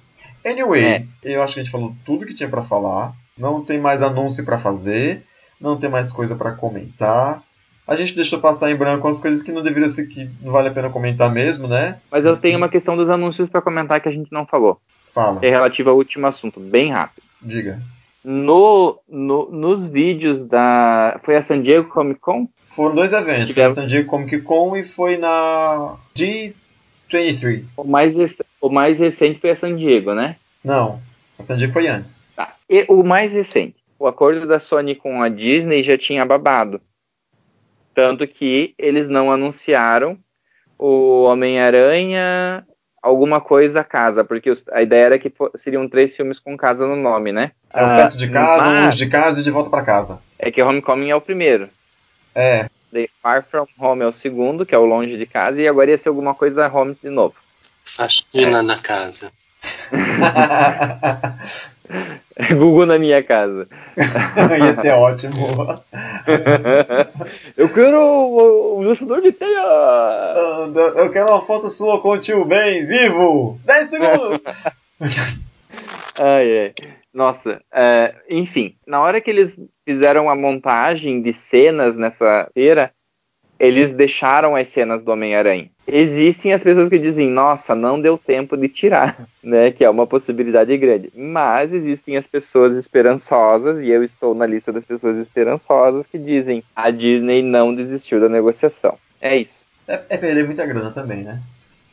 Anyway, 0.45 0.85
É. 0.85 1.05
eu 1.25 1.43
acho 1.43 1.55
que 1.55 1.61
a 1.61 1.63
gente 1.65 1.73
falou 1.73 1.95
tudo 2.07 2.25
que 2.25 2.35
tinha 2.35 2.49
pra 2.49 2.63
falar. 2.63 3.13
Não 3.37 3.63
tem 3.65 3.79
mais 3.79 4.03
anúncio 4.03 4.45
pra 4.45 4.59
fazer. 4.59 5.23
Não 5.61 5.77
tem 5.77 5.91
mais 5.91 6.11
coisa 6.11 6.35
pra 6.35 6.53
comentar. 6.53 7.43
A 7.91 7.97
gente 7.97 8.15
deixou 8.15 8.39
passar 8.39 8.71
em 8.71 8.77
branco 8.77 9.09
as 9.09 9.21
coisas 9.21 9.43
que 9.43 9.51
não 9.51 9.63
deveriam 9.63 9.89
ser 9.91 10.07
que 10.07 10.31
não 10.41 10.53
vale 10.53 10.69
a 10.69 10.71
pena 10.71 10.89
comentar 10.89 11.29
mesmo, 11.31 11.67
né? 11.67 11.99
Mas 12.11 12.25
eu 12.25 12.37
tenho 12.37 12.57
uma 12.57 12.69
questão 12.69 12.97
dos 12.97 13.11
anúncios 13.11 13.49
pra 13.49 13.61
comentar 13.61 14.01
que 14.01 14.09
a 14.09 14.13
gente 14.13 14.31
não 14.33 14.47
falou. 14.47 14.81
Fala, 15.13 15.41
É 15.43 15.51
relativa 15.51 15.91
ao 15.91 15.97
último 15.97 16.25
assunto, 16.29 16.61
bem 16.61 16.93
rápido. 16.93 17.25
diga. 17.43 17.81
No, 18.25 18.99
no, 19.09 19.51
nos 19.51 19.87
vídeos 19.89 20.45
da. 20.45 21.19
Foi 21.25 21.37
a 21.37 21.43
San 21.43 21.63
Diego 21.63 21.89
Comic 21.89 22.21
Con? 22.21 22.47
Foram 22.69 22.95
dois 22.95 23.13
eventos, 23.13 23.49
Que 23.49 23.55
foi 23.55 23.63
deve- 23.65 23.75
San 23.75 23.87
Diego 23.87 24.07
Comic 24.09 24.41
Con 24.43 24.77
e 24.77 24.85
foi 24.85 25.17
na 25.17 25.97
D23. 26.17 27.65
O 27.77 27.85
mais, 27.85 28.15
o 28.61 28.69
mais 28.69 28.99
recente 28.99 29.41
foi 29.41 29.51
a 29.51 29.57
San 29.57 29.75
Diego, 29.75 30.15
né? 30.15 30.37
Não, 30.65 31.01
a 31.39 31.43
San 31.43 31.57
Diego 31.57 31.73
foi 31.73 31.89
antes. 31.89 32.27
Tá. 32.37 32.55
E 32.69 32.85
o 32.89 33.03
mais 33.03 33.33
recente. 33.33 33.75
O 33.99 34.07
acordo 34.07 34.47
da 34.47 34.59
Sony 34.59 34.95
com 34.95 35.23
a 35.23 35.29
Disney 35.29 35.83
já 35.83 35.97
tinha 35.99 36.25
babado. 36.25 36.81
Tanto 38.01 38.27
que 38.27 38.75
eles 38.79 39.11
não 39.11 39.31
anunciaram 39.31 40.17
o 40.79 41.25
Homem-Aranha 41.25 42.67
alguma 43.03 43.43
coisa 43.43 43.85
casa, 43.85 44.25
porque 44.25 44.51
os- 44.51 44.67
a 44.73 44.81
ideia 44.81 45.05
era 45.05 45.19
que 45.19 45.31
seriam 45.55 45.87
três 45.87 46.17
filmes 46.17 46.39
com 46.41 46.57
casa 46.57 46.87
no 46.87 46.97
nome, 46.97 47.31
né? 47.31 47.53
É 47.75 47.83
o 47.83 47.87
Ah, 47.87 47.97
perto 47.97 48.17
de 48.17 48.31
casa, 48.31 48.71
longe 48.71 48.97
de 48.97 49.07
casa 49.11 49.41
e 49.41 49.45
de 49.45 49.51
volta 49.51 49.69
pra 49.69 49.83
casa. 49.83 50.19
É 50.39 50.51
que 50.51 50.63
Homecoming 50.63 51.11
é 51.11 51.15
o 51.15 51.21
primeiro. 51.21 51.69
É, 52.35 52.71
The 52.91 53.11
Far 53.23 53.45
From 53.45 53.67
Home 53.79 54.03
é 54.03 54.07
o 54.07 54.13
segundo, 54.13 54.65
que 54.65 54.75
é 54.75 54.79
o 54.79 54.87
longe 54.87 55.19
de 55.19 55.27
casa, 55.27 55.61
e 55.61 55.69
agora 55.69 55.91
ia 55.91 55.99
ser 55.99 56.09
alguma 56.09 56.35
coisa 56.35 56.69
home 56.73 56.97
de 57.03 57.11
novo. 57.11 57.35
Faxina 57.85 58.63
na 58.63 58.79
casa. 58.79 59.31
Google 62.57 62.87
na 62.87 62.99
minha 62.99 63.23
casa. 63.23 63.69
ia 63.97 64.81
ser 64.81 64.93
ótimo. 64.93 65.37
Eu 67.57 67.69
quero 67.73 68.01
o, 68.01 68.79
o 68.79 68.83
lançador 68.83 69.21
de 69.21 69.33
teia! 69.33 69.63
Eu 70.97 71.11
quero 71.11 71.29
uma 71.29 71.43
foto 71.43 71.69
sua 71.69 72.01
com 72.01 72.11
o 72.11 72.19
tio 72.19 72.45
Ben 72.45 72.87
vivo! 72.87 73.61
10 73.65 73.91
segundos! 73.91 74.41
Ai, 76.19 76.59
ai. 76.59 76.75
Nossa, 77.15 77.63
é, 77.73 78.15
enfim, 78.29 78.77
na 78.87 79.01
hora 79.01 79.21
que 79.21 79.31
eles 79.31 79.57
fizeram 79.85 80.29
a 80.29 80.37
montagem 80.37 81.23
de 81.23 81.33
cenas 81.33 81.97
nessa 81.97 82.49
feira, 82.53 82.93
eles 83.61 83.91
deixaram 83.91 84.57
as 84.57 84.69
cenas 84.69 85.03
do 85.03 85.13
Homem-Aranha. 85.13 85.71
Existem 85.87 86.55
as 86.55 86.63
pessoas 86.63 86.89
que 86.89 86.99
dizem, 86.99 87.29
nossa, 87.29 87.75
não 87.75 88.01
deu 88.01 88.17
tempo 88.17 88.57
de 88.57 88.69
tirar, 88.69 89.29
né? 89.45 89.71
Que 89.71 89.85
é 89.85 89.91
uma 89.91 90.07
possibilidade 90.07 90.75
grande. 90.79 91.13
Mas 91.15 91.75
existem 91.75 92.17
as 92.17 92.27
pessoas 92.27 92.77
esperançosas, 92.77 93.83
e 93.83 93.91
eu 93.91 94.03
estou 94.03 94.35
na 94.35 94.47
lista 94.47 94.73
das 94.73 94.85
pessoas 94.85 95.19
esperançosas, 95.19 96.07
que 96.07 96.19
dizem, 96.19 96.65
a 96.75 96.91
Disney 96.91 97.43
não 97.43 97.75
desistiu 97.75 98.19
da 98.19 98.31
negociação. 98.31 98.97
É 99.21 99.37
isso. 99.37 99.67
É, 99.87 100.01
é 100.09 100.17
perder 100.17 100.47
muita 100.47 100.65
grana 100.65 100.91
também, 100.91 101.23
né? 101.23 101.39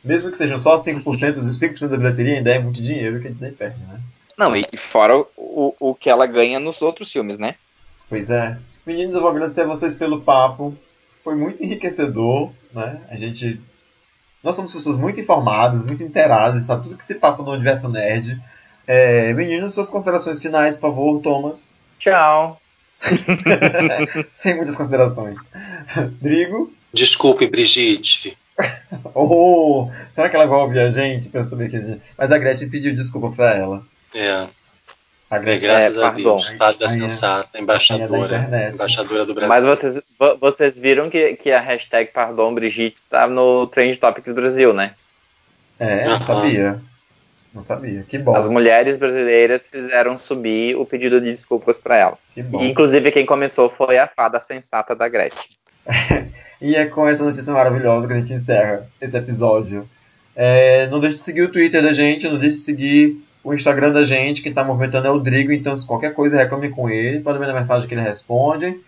Mesmo 0.02 0.30
que 0.30 0.38
sejam 0.38 0.58
só 0.58 0.78
5%, 0.78 1.04
os 1.36 1.60
5% 1.60 1.88
da 1.88 1.96
bilheteria 1.98 2.38
ainda 2.38 2.50
é 2.50 2.58
muito 2.58 2.80
dinheiro 2.80 3.20
que 3.20 3.28
a 3.28 3.30
Disney 3.30 3.52
perde, 3.52 3.82
né? 3.82 4.00
Não, 4.38 4.56
e 4.56 4.64
fora 4.76 5.18
o, 5.36 5.74
o 5.78 5.94
que 5.94 6.08
ela 6.08 6.24
ganha 6.24 6.58
nos 6.58 6.80
outros 6.80 7.12
filmes, 7.12 7.38
né? 7.38 7.56
Pois 8.08 8.30
é. 8.30 8.56
Meninos, 8.86 9.14
eu 9.14 9.20
vou 9.20 9.30
agradecer 9.30 9.62
a 9.62 9.66
vocês 9.66 9.96
pelo 9.96 10.22
papo. 10.22 10.74
Foi 11.28 11.34
muito 11.34 11.62
enriquecedor, 11.62 12.50
né? 12.72 13.02
A 13.10 13.14
gente. 13.14 13.60
Nós 14.42 14.56
somos 14.56 14.72
pessoas 14.72 14.98
muito 14.98 15.20
informadas, 15.20 15.84
muito 15.84 16.02
inteiradas, 16.02 16.64
sabe 16.64 16.84
tudo 16.84 16.96
que 16.96 17.04
se 17.04 17.16
passa 17.16 17.42
no 17.42 17.52
universo 17.52 17.86
nerd. 17.86 18.40
É, 18.86 19.34
meninos, 19.34 19.74
suas 19.74 19.90
considerações 19.90 20.40
finais, 20.40 20.78
por 20.78 20.88
favor, 20.88 21.20
Thomas. 21.20 21.78
Tchau. 21.98 22.58
Sem 24.26 24.56
muitas 24.56 24.74
considerações. 24.74 25.36
Drigo. 26.18 26.72
Desculpe, 26.94 27.46
Brigitte. 27.46 28.34
Oh, 29.14 29.88
será 30.14 30.28
que 30.28 30.34
ela 30.34 30.46
vai 30.46 30.58
ouvir 30.58 30.80
a 30.80 30.90
gente 30.90 31.28
pra 31.28 31.46
saber 31.46 31.70
que 31.70 31.76
a 31.76 31.80
gente... 31.80 32.02
Mas 32.16 32.32
a 32.32 32.38
Gretchen 32.38 32.70
pediu 32.70 32.94
desculpa 32.94 33.30
pra 33.30 33.54
ela. 33.54 33.84
É, 34.14 34.48
A 35.30 35.36
é 35.36 35.40
graças 35.58 35.96
É, 35.96 35.98
a 35.98 36.02
pardon. 36.10 36.36
Deus. 36.36 36.56
É. 36.60 36.88
sensata, 36.88 37.50
Ai, 37.54 37.60
embaixadora. 37.60 38.70
Embaixadora 38.74 39.26
do 39.26 39.34
Brasil. 39.34 39.48
Mas 39.48 39.64
vocês, 39.64 40.00
vo- 40.18 40.36
vocês 40.40 40.78
viram 40.78 41.10
que, 41.10 41.34
que 41.36 41.52
a 41.52 41.60
hashtag 41.60 42.10
Pardon 42.12 42.54
Brigitte 42.54 42.96
tá 43.10 43.26
no 43.26 43.66
Trend 43.66 43.96
Topics 43.98 44.32
Brasil, 44.34 44.72
né? 44.72 44.92
É, 45.78 46.06
não 46.08 46.20
sabia. 46.20 46.80
Não 47.54 47.62
sabia. 47.62 48.04
Que 48.08 48.18
bom. 48.18 48.34
As 48.34 48.48
mulheres 48.48 48.96
brasileiras 48.96 49.66
fizeram 49.68 50.16
subir 50.16 50.76
o 50.76 50.84
pedido 50.86 51.20
de 51.20 51.30
desculpas 51.30 51.78
pra 51.78 51.96
ela. 51.96 52.18
Que 52.34 52.42
bom. 52.42 52.62
E, 52.62 52.70
inclusive, 52.70 53.12
quem 53.12 53.26
começou 53.26 53.68
foi 53.70 53.98
a 53.98 54.06
fada 54.06 54.40
sensata 54.40 54.94
da 54.94 55.08
Gretchen. 55.08 55.56
E 56.60 56.74
é 56.74 56.86
com 56.86 57.06
essa 57.06 57.22
notícia 57.22 57.52
maravilhosa 57.52 58.08
que 58.08 58.12
a 58.14 58.16
gente 58.16 58.32
encerra 58.32 58.84
esse 59.00 59.16
episódio. 59.16 59.88
É, 60.34 60.88
não 60.88 60.98
deixe 60.98 61.18
de 61.18 61.22
seguir 61.22 61.42
o 61.42 61.52
Twitter 61.52 61.80
da 61.80 61.92
gente, 61.92 62.28
não 62.28 62.36
deixe 62.36 62.56
de 62.56 62.62
seguir 62.64 63.24
o 63.42 63.54
Instagram 63.54 63.92
da 63.92 64.04
gente. 64.04 64.42
Quem 64.42 64.50
está 64.50 64.64
movimentando 64.64 65.06
é 65.06 65.10
o 65.10 65.18
Drigo, 65.18 65.52
então 65.52 65.76
se 65.76 65.86
qualquer 65.86 66.14
coisa 66.14 66.36
reclame 66.36 66.70
com 66.70 66.88
ele, 66.88 67.20
pode 67.20 67.38
mandar 67.38 67.54
mensagem 67.54 67.86
que 67.86 67.94
ele 67.94 68.02
responde. 68.02 68.78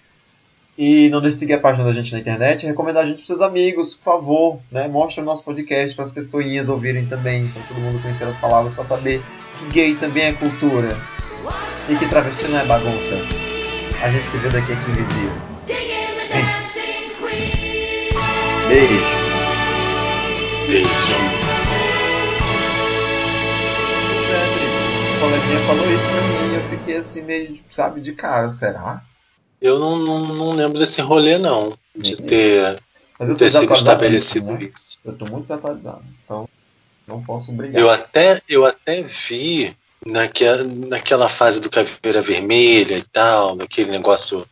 E 0.78 1.10
não 1.10 1.20
deixe 1.20 1.34
de 1.34 1.40
seguir 1.40 1.54
a 1.54 1.58
página 1.58 1.84
da 1.84 1.92
gente 1.92 2.12
na 2.12 2.20
internet, 2.20 2.64
recomendar 2.66 3.02
a 3.02 3.06
gente 3.06 3.18
para 3.18 3.26
seus 3.26 3.42
amigos, 3.42 3.94
por 3.94 4.04
favor. 4.04 4.60
Né? 4.72 4.88
Mostre 4.88 5.20
o 5.20 5.24
nosso 5.24 5.44
podcast 5.44 5.94
para 5.94 6.06
as 6.06 6.12
pessoinhas 6.12 6.68
ouvirem 6.68 7.04
também, 7.06 7.48
para 7.48 7.62
todo 7.64 7.80
mundo 7.80 8.00
conhecer 8.00 8.24
as 8.24 8.36
palavras, 8.38 8.74
para 8.74 8.84
saber 8.84 9.22
que 9.58 9.66
gay 9.66 9.94
também 9.96 10.24
é 10.24 10.32
cultura 10.32 10.88
e 11.88 11.96
que 11.96 12.08
travesti 12.08 12.48
não 12.48 12.60
é 12.60 12.64
bagunça. 12.64 13.16
A 14.02 14.10
gente 14.10 14.24
se 14.30 14.38
vê 14.38 14.48
daqui 14.48 14.72
a 14.72 14.76
15 14.76 14.92
dias. 15.02 15.50
Beijo. 18.68 18.94
Beijo. 20.68 21.39
Coleguinha 25.20 25.58
falou 25.66 25.92
isso 25.92 26.08
pra 26.08 26.22
mim 26.22 26.50
e 26.50 26.54
eu 26.54 26.62
fiquei 26.70 26.96
assim 26.96 27.20
meio, 27.20 27.60
sabe, 27.70 28.00
de 28.00 28.12
cara, 28.12 28.50
será? 28.50 29.04
Eu 29.60 29.78
não, 29.78 29.98
não, 29.98 30.20
não 30.34 30.52
lembro 30.52 30.78
desse 30.78 31.02
rolê, 31.02 31.36
não. 31.36 31.76
De 31.94 32.16
ter, 32.16 32.80
tô 33.18 33.34
ter 33.34 33.50
sido 33.50 33.72
estabelecido 33.74 34.52
né? 34.52 34.64
isso. 34.64 34.98
Eu 35.04 35.12
tô 35.12 35.26
muito 35.26 35.42
desatualizado, 35.42 36.02
então 36.24 36.48
não 37.06 37.22
posso 37.22 37.52
brigar. 37.52 37.78
Eu 37.78 37.90
até, 37.90 38.40
eu 38.48 38.64
até 38.64 39.02
vi 39.02 39.76
naquela, 40.04 40.64
naquela 40.64 41.28
fase 41.28 41.60
do 41.60 41.68
Caveira 41.68 42.22
Vermelha 42.22 42.96
e 42.96 43.04
tal, 43.04 43.54
naquele 43.54 43.90
negócio 43.90 44.46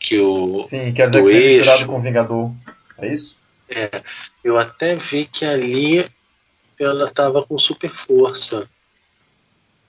que 0.00 0.18
o. 0.18 0.60
Sim, 0.60 0.92
do 0.92 1.24
que 1.24 1.30
eixo. 1.30 1.58
misturado 1.58 1.86
com 1.86 1.98
o 1.98 2.02
Vingador. 2.02 2.50
É 2.98 3.06
isso? 3.06 3.38
Eu 4.42 4.58
até 4.58 4.96
vi 4.96 5.24
que 5.24 5.44
ali 5.44 6.04
ela 6.80 7.08
tava 7.10 7.44
com 7.44 7.56
super 7.56 7.90
força. 7.90 8.68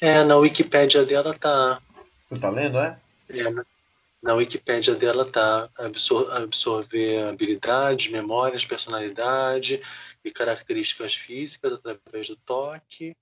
É, 0.06 0.24
na 0.24 0.38
Wikipédia 0.38 1.04
dela 1.04 1.34
tá. 1.34 1.82
Tu 2.30 2.40
tá 2.40 2.48
lendo, 2.52 2.78
é? 2.78 2.96
É, 3.30 3.50
na- 3.50 3.66
na 4.22 4.34
Wikipédia 4.36 4.94
dela 4.94 5.26
tá 5.26 5.68
absor 5.76 6.32
absorver 6.32 7.24
habilidades, 7.24 8.12
memórias, 8.12 8.64
personalidade 8.64 9.82
e 10.24 10.30
características 10.30 11.16
físicas 11.16 11.74
através 11.74 12.28
do 12.28 12.36
toque, 12.36 13.16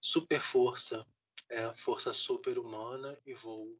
super 0.00 0.40
força, 0.40 1.04
é, 1.50 1.70
força 1.74 2.14
super 2.14 2.58
humana 2.58 3.18
e 3.26 3.34
voo. 3.34 3.76